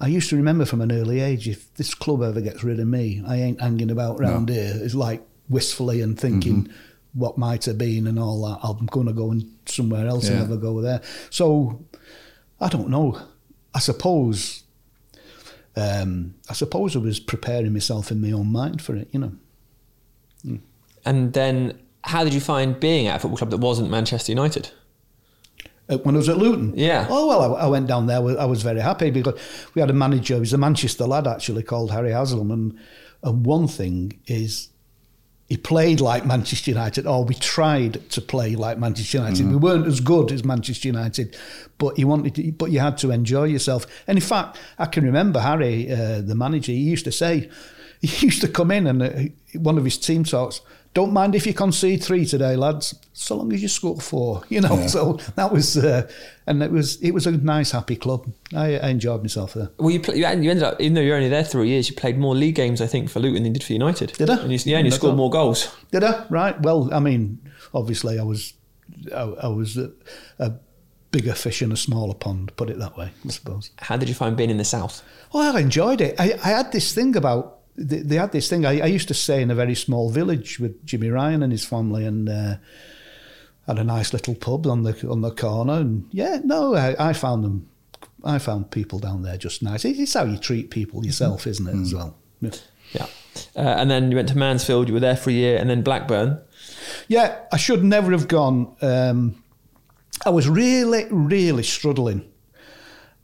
I 0.00 0.06
used 0.06 0.30
to 0.30 0.36
remember 0.36 0.64
from 0.64 0.80
an 0.80 0.92
early 0.92 1.18
age, 1.18 1.48
if 1.48 1.74
this 1.74 1.92
club 1.92 2.22
ever 2.22 2.40
gets 2.40 2.62
rid 2.62 2.78
of 2.78 2.86
me, 2.86 3.20
I 3.26 3.34
ain't 3.36 3.60
hanging 3.60 3.90
about 3.90 4.20
round 4.20 4.48
here. 4.48 4.72
It's 4.76 4.94
like 4.94 5.22
wistfully 5.48 6.00
and 6.02 6.16
thinking 6.16 6.64
Mm-hmm. 6.64 7.20
what 7.20 7.36
might 7.36 7.64
have 7.64 7.78
been 7.78 8.06
and 8.06 8.16
all 8.16 8.40
that. 8.46 8.60
I'm 8.62 8.86
going 8.86 9.08
to 9.08 9.12
go 9.12 9.32
and 9.32 9.42
somewhere 9.66 10.06
else 10.06 10.28
and 10.28 10.36
Yeah. 10.36 10.42
never 10.44 10.56
go 10.56 10.80
there. 10.80 11.00
So 11.30 11.84
I 12.60 12.68
don't 12.68 12.90
know. 12.90 13.20
I 13.74 13.80
suppose. 13.80 14.62
Um, 15.78 16.34
I 16.50 16.54
suppose 16.54 16.96
I 16.96 16.98
was 16.98 17.20
preparing 17.20 17.72
myself 17.72 18.10
in 18.10 18.20
my 18.20 18.32
own 18.32 18.50
mind 18.50 18.82
for 18.82 18.96
it. 18.96 19.08
You 19.12 19.20
know. 19.20 19.32
And 21.04 21.32
then 21.32 21.78
how 22.04 22.24
did 22.24 22.34
you 22.34 22.40
find 22.40 22.78
being 22.78 23.06
at 23.06 23.16
a 23.16 23.18
football 23.18 23.38
club 23.38 23.50
that 23.50 23.58
wasn't 23.58 23.90
Manchester 23.90 24.32
United? 24.32 24.70
Uh, 25.88 25.98
When 25.98 26.14
I 26.14 26.18
was 26.18 26.28
at 26.28 26.38
Luton, 26.38 26.72
Yeah. 26.76 27.06
Oh 27.08 27.28
well, 27.28 27.56
I, 27.56 27.64
I 27.64 27.66
went 27.66 27.86
down 27.86 28.06
there. 28.06 28.18
I 28.18 28.44
was 28.44 28.62
very 28.62 28.80
happy 28.80 29.10
because 29.10 29.38
we 29.74 29.80
had 29.80 29.90
a 29.90 29.94
manager. 29.94 30.34
He 30.34 30.40
was 30.40 30.52
a 30.52 30.58
Manchester 30.58 31.06
lad 31.06 31.26
actually 31.26 31.62
called 31.62 31.90
Harry 31.90 32.12
Haslam, 32.12 32.50
and 32.50 32.78
and 33.22 33.46
one 33.46 33.68
thing 33.68 34.20
is 34.26 34.68
he 35.48 35.56
played 35.56 36.00
like 36.00 36.26
Manchester 36.26 36.70
United, 36.70 37.06
or 37.06 37.24
we 37.24 37.34
tried 37.34 38.10
to 38.10 38.20
play 38.20 38.54
like 38.54 38.78
Manchester 38.78 39.18
United. 39.18 39.48
We 39.48 39.56
weren't 39.56 39.86
as 39.86 40.00
good 40.00 40.30
as 40.30 40.44
Manchester 40.44 40.88
United, 40.88 41.36
but 41.78 41.96
he 41.96 42.04
wanted, 42.04 42.34
to, 42.34 42.52
but 42.52 42.70
you 42.70 42.80
had 42.80 42.98
to 42.98 43.10
enjoy 43.10 43.44
yourself. 43.44 43.86
And 44.06 44.18
in 44.18 44.22
fact, 44.22 44.58
I 44.78 44.84
can 44.84 45.04
remember 45.04 45.40
Harry, 45.40 45.90
uh, 45.90 46.20
the 46.20 46.34
manager, 46.34 46.72
he 46.72 46.78
used 46.78 47.06
to 47.06 47.12
say, 47.12 47.48
he 48.02 48.26
used 48.26 48.42
to 48.42 48.48
come 48.48 48.70
in 48.70 48.86
and 48.86 49.02
uh, 49.02 49.58
one 49.58 49.78
of 49.78 49.84
his 49.84 49.96
team 49.96 50.24
talks. 50.24 50.60
Don't 50.98 51.12
mind 51.12 51.36
if 51.36 51.46
you 51.46 51.54
concede 51.54 52.02
three 52.02 52.26
today, 52.26 52.56
lads, 52.56 52.92
so 53.12 53.36
long 53.36 53.52
as 53.52 53.62
you 53.62 53.68
score 53.68 54.00
four. 54.00 54.42
You 54.48 54.60
know, 54.62 54.88
so 54.88 55.20
that 55.36 55.52
was, 55.52 55.76
uh, 55.76 56.10
and 56.44 56.60
it 56.60 56.72
was 56.72 57.00
it 57.00 57.12
was 57.12 57.24
a 57.24 57.30
nice, 57.30 57.70
happy 57.70 57.94
club. 57.94 58.26
I, 58.52 58.78
I 58.78 58.88
enjoyed 58.88 59.22
myself 59.22 59.54
there. 59.54 59.70
Well, 59.78 59.90
you, 59.90 60.00
play, 60.00 60.16
you 60.16 60.26
ended 60.26 60.64
up, 60.64 60.80
even 60.80 60.94
though 60.94 61.00
you're 61.00 61.14
only 61.14 61.28
there 61.28 61.44
three 61.44 61.68
years, 61.68 61.88
you 61.88 61.94
played 61.94 62.18
more 62.18 62.34
league 62.34 62.56
games, 62.56 62.80
I 62.80 62.88
think, 62.88 63.10
for 63.10 63.20
Luton 63.20 63.44
than 63.44 63.52
you 63.52 63.52
did 63.52 63.62
for 63.62 63.74
United. 63.74 64.14
Did 64.14 64.28
I? 64.28 64.38
And 64.42 64.50
you, 64.50 64.58
yeah, 64.64 64.78
and 64.78 64.86
you 64.86 64.90
scored 64.90 65.14
more 65.14 65.30
goals. 65.30 65.72
Did 65.92 66.02
I? 66.02 66.26
Right. 66.30 66.60
Well, 66.62 66.92
I 66.92 66.98
mean, 66.98 67.48
obviously, 67.72 68.18
I 68.18 68.24
was, 68.24 68.54
I, 69.14 69.20
I 69.20 69.46
was 69.46 69.76
a, 69.76 69.92
a 70.40 70.54
bigger 71.12 71.34
fish 71.34 71.62
in 71.62 71.70
a 71.70 71.76
smaller 71.76 72.14
pond. 72.14 72.56
Put 72.56 72.70
it 72.70 72.78
that 72.80 72.96
way, 72.96 73.12
I 73.24 73.28
suppose. 73.28 73.70
How 73.78 73.96
did 73.96 74.08
you 74.08 74.16
find 74.16 74.36
being 74.36 74.50
in 74.50 74.58
the 74.58 74.64
south? 74.64 75.04
Well, 75.32 75.56
I 75.56 75.60
enjoyed 75.60 76.00
it. 76.00 76.18
I, 76.18 76.32
I 76.42 76.48
had 76.48 76.72
this 76.72 76.92
thing 76.92 77.14
about 77.14 77.57
they, 77.78 77.98
they 78.00 78.16
had 78.16 78.32
this 78.32 78.48
thing. 78.48 78.66
I, 78.66 78.80
I 78.80 78.86
used 78.86 79.08
to 79.08 79.14
stay 79.14 79.40
in 79.40 79.50
a 79.50 79.54
very 79.54 79.74
small 79.74 80.10
village 80.10 80.58
with 80.60 80.84
Jimmy 80.84 81.08
Ryan 81.10 81.42
and 81.42 81.52
his 81.52 81.64
family, 81.64 82.04
and 82.04 82.28
uh, 82.28 82.56
had 83.66 83.78
a 83.78 83.84
nice 83.84 84.12
little 84.12 84.34
pub 84.34 84.66
on 84.66 84.82
the 84.82 85.08
on 85.08 85.20
the 85.22 85.30
corner. 85.30 85.74
And 85.74 86.06
yeah, 86.10 86.40
no, 86.44 86.74
I, 86.74 87.10
I 87.10 87.12
found 87.12 87.44
them. 87.44 87.68
I 88.24 88.38
found 88.38 88.70
people 88.72 88.98
down 88.98 89.22
there 89.22 89.36
just 89.36 89.62
nice. 89.62 89.84
It- 89.84 89.98
It's 89.98 90.14
how 90.14 90.24
you 90.24 90.38
treat 90.38 90.70
people 90.70 91.06
yourself, 91.06 91.46
isn't 91.46 91.66
it? 91.68 91.80
As 91.80 91.94
well. 91.94 92.16
Yeah. 92.40 92.50
Yeah. 92.92 93.06
Uh, 93.54 93.60
and 93.60 93.90
then 93.90 94.10
you 94.10 94.16
went 94.16 94.28
to 94.30 94.36
Mansfield. 94.38 94.88
You 94.88 94.94
were 94.94 95.00
there 95.00 95.16
for 95.16 95.30
a 95.30 95.32
year, 95.34 95.58
and 95.58 95.68
then 95.70 95.82
Blackburn. 95.82 96.40
Yeah, 97.06 97.38
I 97.52 97.56
should 97.58 97.84
never 97.84 98.10
have 98.12 98.26
gone. 98.26 98.74
Um, 98.80 99.42
I 100.26 100.30
was 100.30 100.48
really, 100.48 101.04
really 101.10 101.62
struggling, 101.62 102.24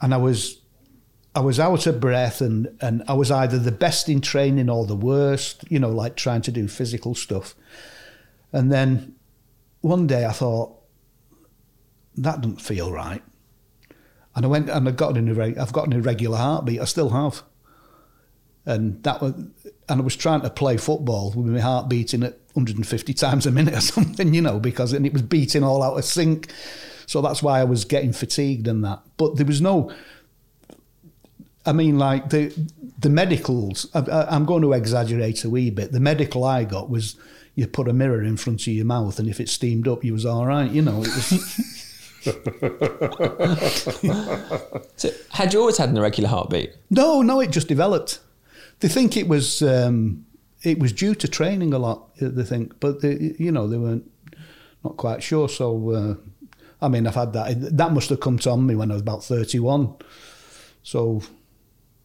and 0.01 0.15
I 0.15 0.19
was, 0.19 0.61
I 1.35 1.41
was 1.41 1.59
out 1.59 1.87
of 1.87 2.01
breath, 2.01 2.41
and 2.41 2.77
and 2.81 3.03
I 3.09 3.15
was 3.15 3.31
either 3.31 3.59
the 3.59 3.73
best 3.73 4.09
in 4.09 4.21
training 4.21 4.71
or 4.71 4.87
the 4.87 4.97
worst. 4.97 5.65
You 5.69 5.79
know, 5.79 5.91
like 5.91 6.17
trying 6.17 6.43
to 6.43 6.53
do 6.53 6.69
physical 6.69 7.15
stuff, 7.15 7.55
and 8.53 8.71
then 8.71 9.17
one 9.81 10.07
day 10.07 10.25
I 10.25 10.33
thought 10.33 10.81
that 12.17 12.41
doesn't 12.41 12.61
feel 12.61 12.93
right, 12.93 13.23
and 14.35 14.45
I 14.45 14.49
went 14.49 14.71
and 14.71 14.89
I 14.89 14.93
got 14.93 15.17
an 15.17 15.35
irre- 15.35 15.59
I've 15.59 15.73
got 15.73 15.87
an 15.87 15.93
irregular 15.93 16.39
heartbeat. 16.39 16.81
I 16.81 16.85
still 16.85 17.11
have, 17.11 17.43
and 18.65 19.03
that 19.03 19.21
was, 19.21 19.33
and 19.33 20.01
I 20.01 20.01
was 20.01 20.17
trying 20.17 20.43
to 20.43 20.51
play 20.51 20.77
football 20.77 21.33
with 21.33 21.47
my 21.47 21.61
heart 21.61 21.89
beating 21.89 22.23
at 22.23 22.39
150 22.55 23.13
times 23.15 23.47
a 23.47 23.51
minute 23.51 23.75
or 23.75 23.81
something, 23.83 24.33
you 24.33 24.41
know, 24.41 24.59
because 24.59 24.93
and 24.93 25.05
it 25.05 25.13
was 25.13 25.23
beating 25.23 25.65
all 25.65 25.83
out 25.83 25.99
of 25.99 26.05
sync. 26.05 26.53
So 27.07 27.21
that's 27.21 27.43
why 27.43 27.61
I 27.61 27.65
was 27.65 27.85
getting 27.85 28.13
fatigued 28.13 28.67
and 28.67 28.83
that. 28.85 29.03
But 29.17 29.37
there 29.37 29.47
was 29.47 29.61
no. 29.61 29.93
I 31.67 31.73
mean, 31.73 31.99
like 31.99 32.31
the 32.31 32.53
the 32.99 33.09
medicals. 33.11 33.87
I, 33.95 34.01
I, 34.01 34.35
I'm 34.35 34.45
going 34.45 34.63
to 34.63 34.73
exaggerate 34.73 35.45
a 35.45 35.51
wee 35.51 35.71
bit. 35.71 35.93
The 35.93 36.01
medical 36.01 36.45
I 36.45 36.65
got 36.65 36.91
was 36.91 37.17
you 37.55 37.67
put 37.67 37.89
a 37.89 37.93
mirror 37.93 38.23
in 38.23 38.37
front 38.37 38.61
of 38.63 38.67
your 38.69 38.85
mouth, 38.85 39.19
and 39.19 39.29
if 39.29 39.41
it 39.41 39.49
steamed 39.49 39.89
up, 39.89 40.05
you 40.05 40.13
was 40.13 40.27
all 40.27 40.47
right. 40.47 40.71
You 40.71 40.83
know, 40.83 41.03
it 41.05 41.15
was. 41.15 41.71
So, 44.97 45.11
had 45.31 45.53
you 45.53 45.61
always 45.61 45.77
had 45.79 45.91
an 45.91 45.97
irregular 45.99 46.29
heartbeat? 46.29 46.75
No, 46.91 47.23
no, 47.23 47.41
it 47.41 47.51
just 47.51 47.69
developed. 47.69 48.21
They 48.81 48.89
think 48.89 49.17
it 49.17 49.29
was 49.29 49.63
um, 49.63 50.25
it 50.63 50.79
was 50.79 50.93
due 50.93 51.15
to 51.17 51.29
training 51.29 51.73
a 51.75 51.79
lot. 51.79 52.09
uh, 52.23 52.29
They 52.31 52.45
think, 52.45 52.81
but 52.81 53.03
they, 53.03 53.35
you 53.39 53.53
know 53.53 53.69
they 53.69 53.77
weren't 53.77 54.11
not 54.83 54.97
quite 54.97 55.23
sure. 55.23 55.49
So 55.49 55.91
uh, 55.91 56.15
I 56.81 56.89
mean, 56.89 57.07
I've 57.07 57.15
had 57.15 57.33
that. 57.35 57.77
That 57.77 57.93
must 57.93 58.09
have 58.11 58.21
come 58.21 58.39
to 58.39 58.51
on 58.51 58.67
me 58.67 58.75
when 58.75 58.91
I 58.91 58.95
was 58.95 59.03
about 59.03 59.25
thirty-one. 59.25 59.95
So 60.83 61.23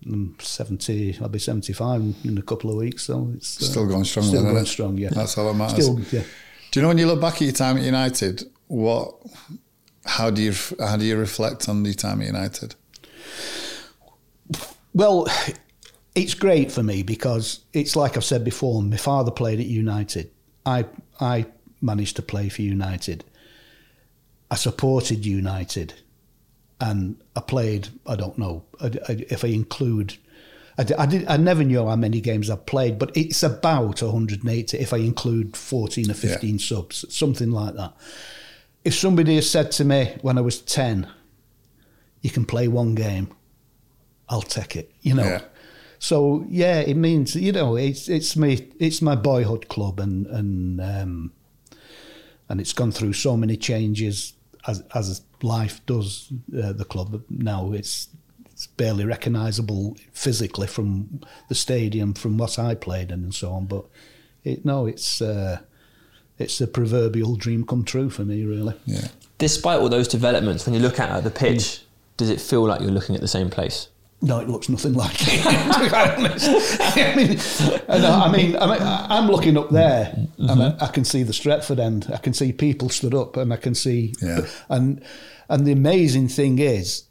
I'm 0.05 0.35
seventy. 0.39 1.17
I'll 1.21 1.29
be 1.29 1.39
seventy-five 1.39 2.01
in 2.23 2.37
a 2.37 2.41
couple 2.41 2.69
of 2.69 2.77
weeks. 2.77 3.03
So 3.03 3.31
it's 3.35 3.61
uh, 3.61 3.65
Still 3.65 3.87
going 3.87 4.05
strong, 4.05 4.25
Still 4.25 4.43
going 4.43 4.57
it? 4.57 4.65
strong. 4.67 4.97
Yeah, 4.97 5.09
That's 5.11 5.37
all 5.37 5.47
that 5.51 5.57
matters. 5.57 5.85
Still, 5.85 5.99
yeah. 6.11 6.23
Do 6.71 6.79
you 6.79 6.81
know 6.83 6.87
when 6.89 6.97
you 6.97 7.07
look 7.07 7.19
back 7.19 7.35
at 7.35 7.41
your 7.41 7.51
time 7.51 7.77
at 7.77 7.83
United, 7.83 8.43
what, 8.67 9.15
how 10.05 10.29
do 10.29 10.41
you 10.41 10.53
how 10.79 10.95
do 10.97 11.03
you 11.05 11.17
reflect 11.17 11.67
on 11.67 11.83
your 11.83 11.93
time 11.95 12.21
at 12.21 12.27
United? 12.27 12.75
Well, 14.93 15.27
it's 16.15 16.33
great 16.33 16.71
for 16.71 16.83
me 16.83 17.03
because 17.03 17.59
it's 17.73 17.95
like 17.95 18.17
I've 18.17 18.23
said 18.23 18.43
before. 18.43 18.81
My 18.81 18.97
father 18.97 19.31
played 19.31 19.59
at 19.59 19.65
United. 19.65 20.31
I 20.65 20.85
I 21.19 21.45
managed 21.81 22.15
to 22.17 22.21
play 22.21 22.49
for 22.49 22.61
United. 22.61 23.23
I 24.51 24.55
supported 24.55 25.25
United, 25.25 25.93
and 26.79 27.21
I 27.35 27.41
played. 27.41 27.89
I 28.07 28.15
don't 28.15 28.37
know 28.37 28.63
I- 28.81 28.87
I- 29.09 29.25
if 29.29 29.43
I 29.43 29.49
include. 29.49 30.17
I, 30.77 30.85
I 30.97 31.05
did. 31.05 31.27
I 31.27 31.37
never 31.37 31.63
knew 31.63 31.85
how 31.85 31.95
many 31.95 32.21
games 32.21 32.49
I've 32.49 32.65
played, 32.65 32.97
but 32.99 33.11
it's 33.15 33.43
about 33.43 34.01
180 34.01 34.77
if 34.77 34.93
I 34.93 34.97
include 34.97 35.57
14 35.57 36.09
or 36.09 36.13
15 36.13 36.59
subs, 36.59 37.05
something 37.13 37.51
like 37.51 37.75
that. 37.75 37.93
If 38.85 38.93
somebody 38.95 39.35
has 39.35 39.49
said 39.49 39.71
to 39.73 39.83
me 39.83 40.15
when 40.21 40.37
I 40.37 40.41
was 40.41 40.59
10, 40.61 41.05
"You 42.21 42.29
can 42.29 42.45
play 42.45 42.67
one 42.69 42.95
game," 42.95 43.27
I'll 44.29 44.41
take 44.41 44.75
it. 44.77 44.91
You 45.01 45.15
know. 45.15 45.23
Yeah. 45.25 45.41
So 46.01 46.45
yeah, 46.49 46.79
it 46.79 46.95
means 46.95 47.35
you 47.35 47.51
know 47.51 47.75
it's 47.75 48.07
it's 48.07 48.37
me 48.37 48.69
it's 48.79 49.01
my 49.01 49.15
boyhood 49.15 49.67
club 49.67 49.99
and 49.99 50.27
and 50.27 50.79
um, 50.79 51.33
and 52.47 52.61
it's 52.61 52.71
gone 52.71 52.93
through 52.93 53.13
so 53.13 53.35
many 53.35 53.57
changes 53.57 54.31
as 54.65 54.81
as 54.95 55.21
life 55.41 55.85
does 55.85 56.31
uh, 56.57 56.73
the 56.73 56.85
club 56.85 57.23
now. 57.29 57.71
It's 57.71 58.09
it's 58.51 58.67
barely 58.67 59.05
recognisable 59.05 59.95
physically 60.11 60.67
from 60.67 61.21
the 61.47 61.55
stadium 61.55 62.13
from 62.13 62.37
what 62.37 62.59
I 62.59 62.75
played 62.75 63.09
in 63.09 63.23
and 63.23 63.33
so 63.33 63.53
on. 63.53 63.65
But 63.67 63.85
it, 64.43 64.65
no, 64.65 64.85
it's 64.85 65.21
uh, 65.21 65.59
it's 66.37 66.59
a 66.59 66.67
proverbial 66.67 67.35
dream 67.35 67.65
come 67.65 67.83
true 67.83 68.09
for 68.09 68.23
me, 68.23 68.43
really. 68.43 68.75
Yeah. 68.85 69.07
Despite 69.37 69.79
all 69.79 69.89
those 69.89 70.07
developments, 70.07 70.65
when 70.65 70.73
you 70.73 70.81
look 70.81 70.99
at 70.99 71.23
the 71.23 71.31
pitch, 71.31 71.83
does 72.17 72.29
it 72.29 72.41
feel 72.41 72.65
like 72.65 72.81
you're 72.81 72.91
looking 72.91 73.15
at 73.15 73.21
the 73.21 73.27
same 73.27 73.49
place? 73.49 73.87
No, 74.21 74.39
it 74.39 74.49
looks 74.49 74.67
nothing 74.67 74.93
like 74.93 75.15
it. 75.21 75.43
to 75.73 75.89
be 75.89 75.95
honest, 75.95 76.81
I 76.97 77.15
mean, 77.15 77.39
and 77.87 78.05
I 78.05 78.25
I 78.25 78.31
mean, 78.31 78.55
I 78.57 78.65
mean, 78.67 78.79
I'm 78.81 79.27
looking 79.31 79.57
up 79.57 79.69
there, 79.69 80.11
and 80.37 80.51
I, 80.51 80.55
mm-hmm. 80.55 80.83
I 80.83 80.87
can 80.87 81.05
see 81.05 81.23
the 81.23 81.31
Stretford 81.31 81.79
end. 81.79 82.07
I 82.13 82.17
can 82.17 82.33
see 82.33 82.51
people 82.51 82.89
stood 82.89 83.13
up, 83.13 83.37
and 83.37 83.53
I 83.53 83.57
can 83.57 83.75
see, 83.75 84.13
Yeah. 84.21 84.41
and 84.67 85.01
and 85.47 85.65
the 85.65 85.71
amazing 85.71 86.27
thing 86.27 86.59
is, 86.59 87.03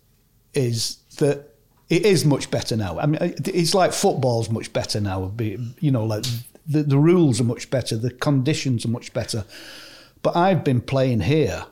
is 0.53 0.99
that 1.17 1.55
it 1.89 2.05
is 2.05 2.27
much 2.27 2.51
better 2.51 2.77
now. 2.77 2.99
I 2.99 3.07
mean, 3.07 3.19
it's 3.23 3.75
like 3.75 3.95
football's 3.95 4.51
much 4.51 4.73
better 4.75 5.01
now. 5.01 5.27
Be- 5.29 5.75
You 5.81 5.91
know, 5.91 6.05
like 6.05 6.25
the 6.67 6.83
the 6.83 6.99
rules 6.99 7.41
are 7.41 7.45
much 7.45 7.71
better, 7.71 7.97
the 7.97 8.11
conditions 8.11 8.85
are 8.85 8.91
much 8.91 9.15
better. 9.15 9.45
But 10.23 10.37
I've 10.37 10.63
been 10.63 10.83
playing 10.83 11.21
here 11.21 11.65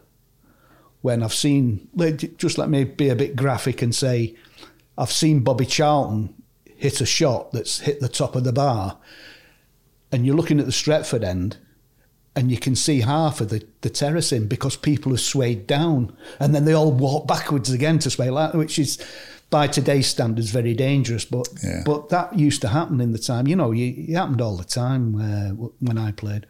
when 1.03 1.23
I've 1.23 1.35
seen, 1.35 1.89
just 2.37 2.59
let 2.59 2.69
me 2.69 2.85
be 2.85 3.11
a 3.11 3.15
bit 3.15 3.37
graphic 3.37 3.83
and 3.83 3.95
say, 3.95 4.35
I've 4.99 5.13
seen 5.13 5.41
Bobby 5.41 5.67
Charlton 5.67 6.35
hit 6.65 7.01
a 7.01 7.07
shot 7.07 7.53
that's 7.53 7.81
hit 7.81 8.01
the 8.01 8.09
top 8.09 8.35
of 8.37 8.45
the 8.45 8.53
bar, 8.53 8.99
and 10.13 10.25
you're 10.27 10.37
looking 10.37 10.61
at 10.61 10.67
the 10.67 10.73
Stretford 10.73 11.25
end, 11.25 11.57
and 12.35 12.51
you 12.51 12.59
can 12.59 12.75
see 12.77 13.01
half 13.01 13.41
of 13.41 13.49
the, 13.49 13.67
the 13.81 13.91
terracing 13.91 14.47
because 14.47 14.77
people 14.77 15.13
have 15.13 15.21
swayed 15.21 15.67
down, 15.67 16.17
and 16.39 16.55
then 16.55 16.65
they 16.65 16.73
all 16.73 16.93
walk 16.93 17.27
backwards 17.27 17.71
again 17.71 17.99
to 18.01 18.11
sway, 18.11 18.31
like, 18.31 18.55
which 18.55 18.79
is 18.79 18.99
by 19.49 19.67
today's 19.67 20.07
standards 20.07 20.51
very 20.51 20.75
dangerous. 20.75 21.25
But 21.25 21.49
Yeah. 21.63 21.83
but 21.87 22.09
that 22.11 22.39
used 22.39 22.61
to 22.63 22.69
happen 22.69 23.01
in 23.01 23.13
the 23.13 23.19
time. 23.19 23.47
You 23.47 23.57
know, 23.57 23.73
it, 23.73 23.79
it 23.79 24.15
happened 24.15 24.41
all 24.41 24.57
the 24.57 24.65
time 24.65 25.15
uh, 25.17 25.69
when 25.81 25.99
I 25.99 26.11
played. 26.13 26.47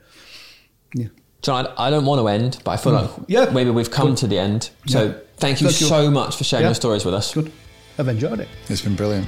Yeah. 0.94 1.08
John, 1.42 1.66
I 1.76 1.86
I 1.86 1.90
don't 1.90 2.06
want 2.06 2.20
to 2.20 2.28
end, 2.28 2.58
but 2.64 2.70
I 2.72 2.76
feel 2.78 2.92
like 2.94 3.10
Yeah. 3.28 3.50
maybe 3.52 3.70
we've 3.70 3.90
come 3.90 4.08
Good. 4.08 4.16
to 4.18 4.26
the 4.26 4.38
end. 4.38 4.70
So 4.86 5.04
Yeah. 5.04 5.12
thank 5.36 5.60
you 5.60 5.68
Thank 5.68 5.80
you. 5.82 5.86
so 5.88 6.10
much 6.10 6.36
for 6.36 6.44
sharing 6.44 6.62
Yeah. 6.64 6.68
your 6.70 6.74
stories 6.74 7.04
with 7.04 7.14
us. 7.14 7.34
Good. 7.34 7.52
I've 7.98 8.08
enjoyed 8.08 8.40
it. 8.40 8.48
It's 8.68 8.82
been 8.82 8.94
brilliant. 8.94 9.26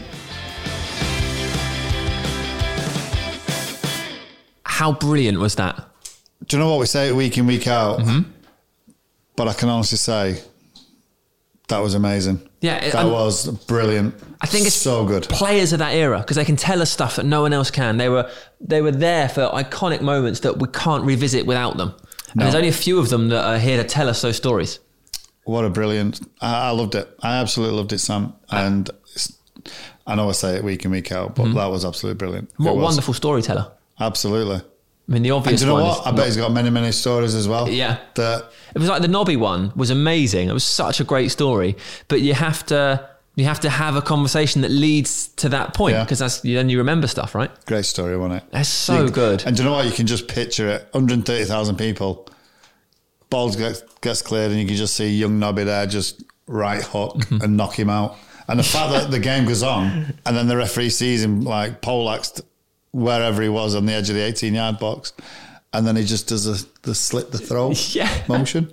How 4.65 4.93
brilliant 4.93 5.39
was 5.39 5.55
that? 5.57 5.77
Do 6.47 6.57
you 6.57 6.62
know 6.62 6.70
what 6.70 6.81
we 6.81 6.86
say 6.86 7.11
week 7.12 7.36
in, 7.39 7.47
week 7.47 7.66
out? 7.66 7.99
Mm-hmm. 8.01 8.31
But 9.36 9.49
I 9.49 9.53
can 9.55 9.69
honestly 9.69 9.99
say 9.99 10.40
that 11.69 11.78
was 11.78 11.95
amazing. 11.95 12.40
Yeah, 12.61 12.77
it- 12.77 12.93
that 12.93 13.03
and- 13.05 13.12
was 13.12 13.49
brilliant. 13.66 14.15
I 14.40 14.47
think 14.47 14.66
it's 14.66 14.77
so 14.77 15.05
good. 15.05 15.24
Players 15.28 15.73
of 15.73 15.81
that 15.81 15.95
era 15.95 16.20
because 16.20 16.36
they 16.36 16.45
can 16.45 16.55
tell 16.55 16.81
us 16.81 16.90
stuff 16.93 17.16
that 17.16 17.27
no 17.27 17.43
one 17.43 17.53
else 17.53 17.73
can. 17.73 17.97
They 17.97 18.09
were 18.09 18.31
they 18.61 18.81
were 18.82 18.93
there 18.93 19.28
for 19.28 19.49
iconic 19.53 20.01
moments 20.01 20.40
that 20.40 20.59
we 20.61 20.69
can't 20.69 21.03
revisit 21.05 21.45
without 21.45 21.77
them. 21.77 21.93
And 22.32 22.43
there's 22.43 22.55
only 22.55 22.69
a 22.69 22.73
few 22.73 23.01
of 23.01 23.09
them 23.09 23.31
that 23.31 23.45
are 23.45 23.59
here 23.59 23.82
to 23.82 23.89
tell 23.89 24.09
us 24.09 24.23
those 24.23 24.36
stories. 24.36 24.78
What 25.49 25.65
a 25.65 25.70
brilliant! 25.70 26.20
I, 26.43 26.69
I 26.69 26.70
loved 26.73 26.95
it. 26.95 27.09
I 27.23 27.39
absolutely 27.39 27.79
loved 27.79 27.95
it, 27.95 28.01
Sam. 28.01 28.35
And 28.51 28.91
it's, 29.15 29.33
I 30.07 30.15
know 30.15 30.29
I 30.29 30.33
say 30.33 30.57
it 30.57 30.62
week 30.62 30.85
in, 30.85 30.91
week 30.91 31.11
out, 31.11 31.35
but 31.37 31.45
mm-hmm. 31.45 31.55
that 31.55 31.69
was 31.69 31.87
absolutely 31.87 32.19
brilliant. 32.19 32.51
What 32.59 32.73
a 32.73 32.75
wonderful 32.75 33.15
storyteller. 33.15 33.73
Absolutely. 33.99 34.57
I 34.57 35.12
mean, 35.12 35.23
the 35.23 35.31
And 35.31 35.39
obvious 35.39 35.61
do 35.62 35.66
you 35.66 35.73
know 35.73 35.81
one. 35.81 35.85
what? 35.85 36.07
I 36.07 36.11
bet 36.12 36.27
he's 36.27 36.37
got 36.37 36.53
many, 36.53 36.69
many 36.69 36.93
stories 36.93 37.35
as 37.35 37.49
well. 37.49 37.66
Yeah. 37.66 37.97
That 38.16 38.53
It 38.75 38.79
was 38.79 38.91
like 38.91 39.01
the 39.01 39.09
Nobby 39.09 39.37
one 39.37 39.73
was 39.75 39.89
amazing. 39.89 40.51
It 40.51 40.53
was 40.53 40.65
such 40.65 41.01
a 41.01 41.05
great 41.05 41.31
story, 41.31 41.79
but 42.09 42.20
you 42.20 42.35
have 42.35 42.66
to 42.66 43.09
you 43.35 43.47
have 43.47 43.61
to 43.61 43.70
have 43.70 43.97
a 43.97 44.03
conversation 44.03 44.61
that 44.61 44.70
leads 44.70 45.29
to 45.29 45.49
that 45.49 45.73
point 45.73 45.95
Yeah. 45.95 46.05
because 46.05 46.19
that's 46.19 46.41
then 46.41 46.69
you 46.69 46.77
remember 46.77 47.07
stuff, 47.07 47.35
right? 47.35 47.51
great 47.65 47.87
story, 47.87 48.19
wasn't 48.19 48.43
it? 48.43 48.51
That's 48.51 48.69
so 48.69 49.05
You- 49.05 49.11
good. 49.11 49.45
And 49.47 49.57
do 49.57 49.62
you 49.62 49.69
know 49.70 49.77
what? 49.77 49.87
You 49.87 49.93
can 49.93 50.07
just 50.07 50.29
picture 50.29 50.69
it. 50.69 50.89
130,000 50.93 51.77
people. 51.77 52.29
Balls 53.31 53.57
gets, 53.57 53.83
gets 54.01 54.23
cleared, 54.23 54.51
and 54.51 54.61
you 54.61 54.66
can 54.66 54.77
just 54.77 54.95
see 54.95 55.09
young 55.11 55.39
Nobby 55.39 55.65
there 55.65 55.87
just 55.87 56.23
right 56.47 56.83
hook 56.83 57.16
Mm-hmm. 57.16 57.43
and 57.45 57.57
knock 57.57 57.79
him 57.79 57.91
out. 57.91 58.16
And 58.49 58.59
the 58.59 58.65
fact 58.65 58.93
that 58.93 59.11
the 59.11 59.19
game 59.19 59.45
goes 59.47 59.62
on, 59.62 60.15
and 60.25 60.37
then 60.37 60.49
the 60.49 60.57
referee 60.57 60.91
sees 60.91 61.23
him 61.23 61.43
like 61.43 61.83
poleaxed 61.83 62.41
wherever 62.93 63.43
he 63.43 63.49
was 63.51 63.75
on 63.75 63.85
the 63.87 63.93
edge 63.93 64.09
of 64.09 64.15
the 64.16 64.23
18 64.23 64.55
yard 64.55 64.79
box, 64.79 65.12
and 65.75 65.87
then 65.87 65.97
he 65.97 66.05
just 66.05 66.29
does 66.29 66.47
a, 66.47 66.66
the 66.83 66.95
slit 66.95 67.31
the 67.31 67.39
throat 67.39 67.95
Yeah. 67.95 68.09
motion. 68.29 68.73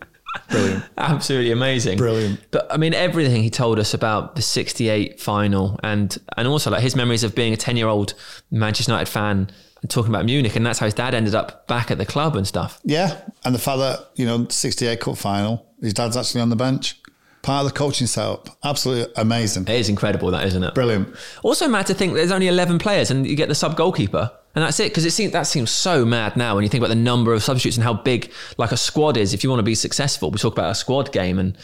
Brilliant. 0.49 0.83
Absolutely 0.97 1.51
amazing. 1.51 1.97
Brilliant. 1.97 2.39
But 2.51 2.71
I 2.71 2.77
mean, 2.77 2.93
everything 2.93 3.43
he 3.43 3.49
told 3.49 3.79
us 3.79 3.93
about 3.93 4.35
the 4.35 4.41
68 4.41 5.19
final 5.19 5.79
and, 5.83 6.17
and 6.37 6.47
also 6.47 6.71
like 6.71 6.81
his 6.81 6.95
memories 6.95 7.23
of 7.23 7.35
being 7.35 7.53
a 7.53 7.57
10 7.57 7.77
year 7.77 7.87
old 7.87 8.13
Manchester 8.51 8.91
United 8.91 9.11
fan 9.11 9.49
and 9.81 9.89
talking 9.91 10.11
about 10.11 10.25
Munich. 10.25 10.55
And 10.55 10.65
that's 10.65 10.79
how 10.79 10.85
his 10.85 10.95
dad 10.95 11.13
ended 11.13 11.35
up 11.35 11.67
back 11.67 11.91
at 11.91 11.97
the 11.97 12.05
club 12.05 12.35
and 12.35 12.47
stuff. 12.47 12.79
Yeah, 12.83 13.21
and 13.43 13.53
the 13.53 13.59
fact 13.59 13.77
that 13.79 14.09
you 14.15 14.25
know, 14.25 14.47
'68 14.49 14.99
Cup 14.99 15.17
final, 15.17 15.65
his 15.81 15.93
dad's 15.93 16.17
actually 16.17 16.41
on 16.41 16.49
the 16.49 16.55
bench, 16.55 16.99
part 17.45 17.65
of 17.65 17.71
the 17.71 17.77
coaching 17.77 18.07
setup. 18.07 18.49
Absolutely 18.63 19.13
amazing, 19.15 19.63
It 19.63 19.69
is 19.69 19.87
incredible, 19.89 20.31
that 20.31 20.45
isn't 20.47 20.63
it? 20.63 20.73
brilliant. 20.73 21.15
Also, 21.43 21.67
mad 21.67 21.85
to 21.87 21.93
think 21.93 22.13
there's 22.13 22.31
only 22.31 22.47
11 22.47 22.79
players 22.79 23.11
and 23.11 23.25
you 23.27 23.35
get 23.35 23.47
the 23.49 23.55
sub 23.55 23.77
goalkeeper. 23.77 24.31
And 24.55 24.63
that's 24.63 24.79
it, 24.79 24.89
because 24.89 25.05
it 25.05 25.11
seems 25.11 25.33
that 25.33 25.43
seems 25.47 25.69
so 25.69 26.05
mad 26.05 26.37
now 26.37 26.55
when 26.55 26.63
you 26.63 26.69
think 26.69 26.81
about 26.81 26.87
the 26.89 26.95
number 26.95 27.33
of 27.33 27.43
substitutes 27.43 27.75
and 27.77 27.83
how 27.83 27.93
big 27.93 28.31
like 28.57 28.71
a 28.71 28.77
squad 28.77 29.17
is. 29.17 29.33
If 29.33 29.43
you 29.43 29.49
want 29.49 29.59
to 29.59 29.63
be 29.63 29.75
successful, 29.75 30.31
we 30.31 30.37
talk 30.39 30.53
about 30.53 30.71
a 30.71 30.75
squad 30.75 31.11
game 31.11 31.39
and 31.39 31.57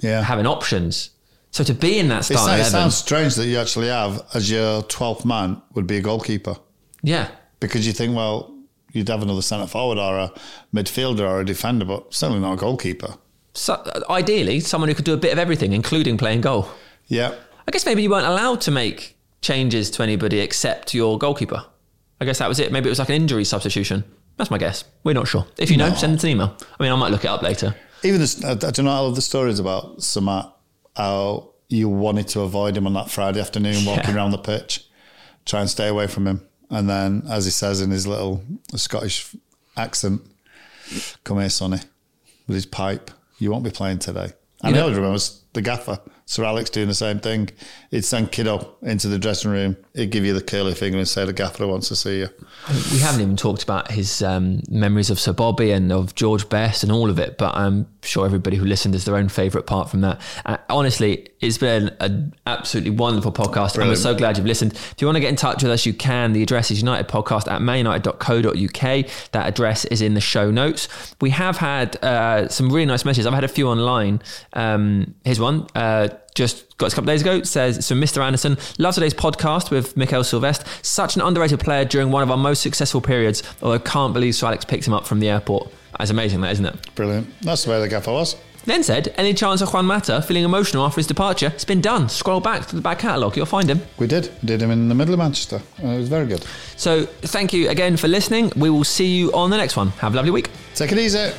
Yeah. 0.00 0.22
having 0.22 0.46
options. 0.46 1.10
So 1.50 1.64
to 1.64 1.74
be 1.74 1.98
in 1.98 2.08
that 2.08 2.24
starting 2.24 2.60
it 2.60 2.64
sounds 2.68 2.94
strange 2.96 3.34
that 3.36 3.46
you 3.46 3.58
actually 3.58 3.88
have 3.88 4.22
as 4.34 4.50
your 4.50 4.82
12th 4.82 5.24
man 5.24 5.60
would 5.74 5.86
be 5.86 5.96
a 5.96 6.00
goalkeeper 6.02 6.56
yeah, 7.02 7.28
because 7.60 7.86
you 7.86 7.92
think, 7.92 8.14
well, 8.16 8.52
you'd 8.92 9.08
have 9.08 9.22
another 9.22 9.42
centre 9.42 9.66
forward 9.66 9.98
or 9.98 10.18
a 10.18 10.32
midfielder 10.74 11.20
or 11.20 11.40
a 11.40 11.44
defender, 11.46 11.84
but 11.84 12.12
certainly 12.14 12.40
not 12.42 12.54
a 12.54 12.56
goalkeeper. 12.56 13.14
So, 13.56 13.74
uh, 13.74 14.00
ideally 14.10 14.60
someone 14.60 14.88
who 14.88 14.94
could 14.94 15.04
do 15.04 15.14
a 15.14 15.16
bit 15.16 15.32
of 15.32 15.38
everything, 15.38 15.72
including 15.72 16.18
playing 16.18 16.42
goal. 16.42 16.68
Yeah, 17.06 17.34
I 17.66 17.70
guess 17.70 17.86
maybe 17.86 18.02
you 18.02 18.10
weren't 18.10 18.26
allowed 18.26 18.60
to 18.62 18.70
make 18.70 19.16
changes 19.42 19.90
to 19.92 20.02
anybody 20.02 20.40
except 20.40 20.94
your 20.94 21.18
goalkeeper. 21.18 21.64
I 22.20 22.24
guess 22.24 22.38
that 22.38 22.48
was 22.48 22.58
it. 22.60 22.72
Maybe 22.72 22.88
it 22.88 22.90
was 22.90 22.98
like 22.98 23.08
an 23.10 23.14
injury 23.14 23.44
substitution. 23.44 24.04
That's 24.36 24.50
my 24.50 24.58
guess. 24.58 24.84
We're 25.04 25.14
not 25.14 25.28
sure. 25.28 25.46
If 25.58 25.70
you 25.70 25.76
know, 25.76 25.92
send 25.94 26.16
us 26.16 26.24
an 26.24 26.30
email. 26.30 26.56
I 26.78 26.82
mean, 26.82 26.92
I 26.92 26.96
might 26.96 27.10
look 27.10 27.24
it 27.24 27.28
up 27.28 27.42
later. 27.42 27.74
even 28.02 28.20
this, 28.20 28.44
I, 28.44 28.54
know 28.82 28.90
all 28.90 29.06
of 29.08 29.14
the 29.14 29.22
stories 29.22 29.58
about 29.58 30.02
Sir 30.02 30.20
Matt, 30.20 30.50
how 30.96 31.50
you 31.68 31.88
wanted 31.88 32.28
to 32.28 32.40
avoid 32.40 32.76
him 32.76 32.86
on 32.86 32.92
that 32.94 33.10
Friday 33.10 33.40
afternoon, 33.40 33.84
walking 33.84 34.10
Yeah. 34.10 34.16
around 34.16 34.30
the 34.32 34.38
pitch, 34.38 34.84
try 35.46 35.60
and 35.60 35.70
stay 35.70 35.88
away 35.88 36.06
from 36.06 36.26
him. 36.26 36.46
And 36.70 36.88
then, 36.88 37.22
as 37.28 37.44
he 37.46 37.50
says 37.50 37.80
in 37.80 37.90
his 37.90 38.06
little 38.06 38.42
Scottish 38.74 39.34
accent, 39.76 40.20
come 41.24 41.38
here, 41.40 41.48
Sonny, 41.50 41.78
with 42.46 42.54
his 42.54 42.66
pipe. 42.66 43.10
You 43.38 43.50
won't 43.50 43.64
be 43.64 43.70
playing 43.70 43.98
today. 43.98 44.32
And 44.62 44.70
You 44.70 44.76
know- 44.76 44.82
always 44.82 44.96
remember 44.96 45.18
the 45.52 45.62
gaffer, 45.62 45.98
Sir 46.28 46.42
Alex, 46.42 46.70
doing 46.70 46.88
the 46.88 46.94
same 46.94 47.20
thing. 47.20 47.50
He'd 47.92 48.04
send 48.04 48.32
Kiddo 48.32 48.74
into 48.82 49.06
the 49.06 49.16
dressing 49.16 49.52
room. 49.52 49.76
He'd 49.94 50.10
give 50.10 50.24
you 50.24 50.34
the 50.34 50.42
curly 50.42 50.74
finger 50.74 50.98
and 50.98 51.06
say, 51.06 51.24
the 51.24 51.32
gaffer 51.32 51.68
wants 51.68 51.86
to 51.88 51.94
see 51.96 52.18
you. 52.18 52.28
We 52.92 52.98
haven't 52.98 53.20
even 53.20 53.36
talked 53.36 53.62
about 53.62 53.92
his 53.92 54.22
um, 54.22 54.60
memories 54.68 55.08
of 55.08 55.20
Sir 55.20 55.32
Bobby 55.32 55.70
and 55.70 55.92
of 55.92 56.16
George 56.16 56.48
Best 56.48 56.82
and 56.82 56.90
all 56.90 57.10
of 57.10 57.20
it, 57.20 57.38
but 57.38 57.54
I'm 57.54 57.86
sure 58.02 58.26
everybody 58.26 58.56
who 58.56 58.64
listened 58.64 58.94
has 58.94 59.04
their 59.04 59.14
own 59.14 59.28
favourite 59.28 59.68
part 59.68 59.88
from 59.88 60.00
that. 60.00 60.20
Uh, 60.44 60.56
honestly, 60.68 61.28
it's 61.40 61.58
been 61.58 61.94
an 62.00 62.34
absolutely 62.44 62.90
wonderful 62.90 63.30
podcast, 63.30 63.78
and 63.78 63.88
we're 63.88 63.94
so 63.94 64.14
glad 64.14 64.36
you've 64.36 64.46
listened. 64.46 64.72
If 64.72 64.96
you 64.98 65.06
want 65.06 65.16
to 65.16 65.20
get 65.20 65.28
in 65.28 65.36
touch 65.36 65.62
with 65.62 65.70
us, 65.70 65.86
you 65.86 65.92
can. 65.94 66.32
The 66.32 66.42
address 66.42 66.72
is 66.72 66.82
unitedpodcast 66.82 67.46
at 67.50 67.60
manunited.co.uk. 67.60 69.30
That 69.30 69.46
address 69.46 69.84
is 69.84 70.02
in 70.02 70.14
the 70.14 70.20
show 70.20 70.50
notes. 70.50 70.88
We 71.20 71.30
have 71.30 71.58
had 71.58 72.02
uh, 72.02 72.48
some 72.48 72.70
really 72.70 72.86
nice 72.86 73.04
messages. 73.04 73.26
I've 73.26 73.34
had 73.34 73.44
a 73.44 73.48
few 73.48 73.68
online. 73.68 74.22
Um, 74.54 75.14
here's 75.24 75.38
one. 75.38 75.66
Uh, 75.74 76.08
just 76.34 76.76
got 76.78 76.92
a 76.92 76.94
couple 76.94 77.06
days 77.06 77.22
ago. 77.22 77.42
Says 77.42 77.84
so. 77.84 77.94
Mr. 77.94 78.22
Anderson 78.22 78.58
love 78.78 78.94
today's 78.94 79.14
podcast 79.14 79.70
with 79.70 79.96
Mikael 79.96 80.24
Silvestre. 80.24 80.66
Such 80.82 81.16
an 81.16 81.22
underrated 81.22 81.60
player 81.60 81.84
during 81.84 82.10
one 82.10 82.22
of 82.22 82.30
our 82.30 82.36
most 82.36 82.62
successful 82.62 83.00
periods. 83.00 83.42
Although 83.62 83.76
I 83.76 83.78
can't 83.78 84.12
believe 84.12 84.34
Sir 84.34 84.48
Alex 84.48 84.64
picked 84.64 84.86
him 84.86 84.94
up 84.94 85.06
from 85.06 85.20
the 85.20 85.28
airport. 85.28 85.72
That's 85.98 86.10
amazing, 86.10 86.40
that 86.42 86.52
isn't 86.52 86.66
it? 86.66 86.94
Brilliant. 86.94 87.28
That's 87.40 87.64
the 87.64 87.70
way 87.70 87.80
the 87.80 87.88
gaffer 87.88 88.12
was. 88.12 88.36
Then 88.66 88.82
said, 88.82 89.14
any 89.16 89.32
chance 89.32 89.60
of 89.60 89.72
Juan 89.72 89.86
Mata 89.86 90.20
feeling 90.20 90.42
emotional 90.42 90.84
after 90.84 90.98
his 90.98 91.06
departure? 91.06 91.52
It's 91.54 91.64
been 91.64 91.80
done. 91.80 92.08
Scroll 92.08 92.40
back 92.40 92.66
to 92.66 92.74
the 92.74 92.82
back 92.82 92.98
catalogue, 92.98 93.36
you'll 93.36 93.46
find 93.46 93.70
him. 93.70 93.80
We 93.96 94.08
did. 94.08 94.28
We 94.42 94.48
did 94.48 94.60
him 94.60 94.72
in 94.72 94.88
the 94.88 94.94
middle 94.94 95.14
of 95.14 95.18
Manchester. 95.18 95.62
And 95.78 95.92
it 95.92 95.98
was 95.98 96.08
very 96.08 96.26
good. 96.26 96.44
So 96.76 97.06
thank 97.06 97.52
you 97.52 97.68
again 97.68 97.96
for 97.96 98.08
listening. 98.08 98.52
We 98.56 98.68
will 98.68 98.84
see 98.84 99.06
you 99.06 99.32
on 99.32 99.50
the 99.50 99.56
next 99.56 99.76
one. 99.76 99.90
Have 99.90 100.14
a 100.14 100.16
lovely 100.16 100.32
week. 100.32 100.50
Take 100.74 100.90
it 100.90 100.98
easy. 100.98 101.30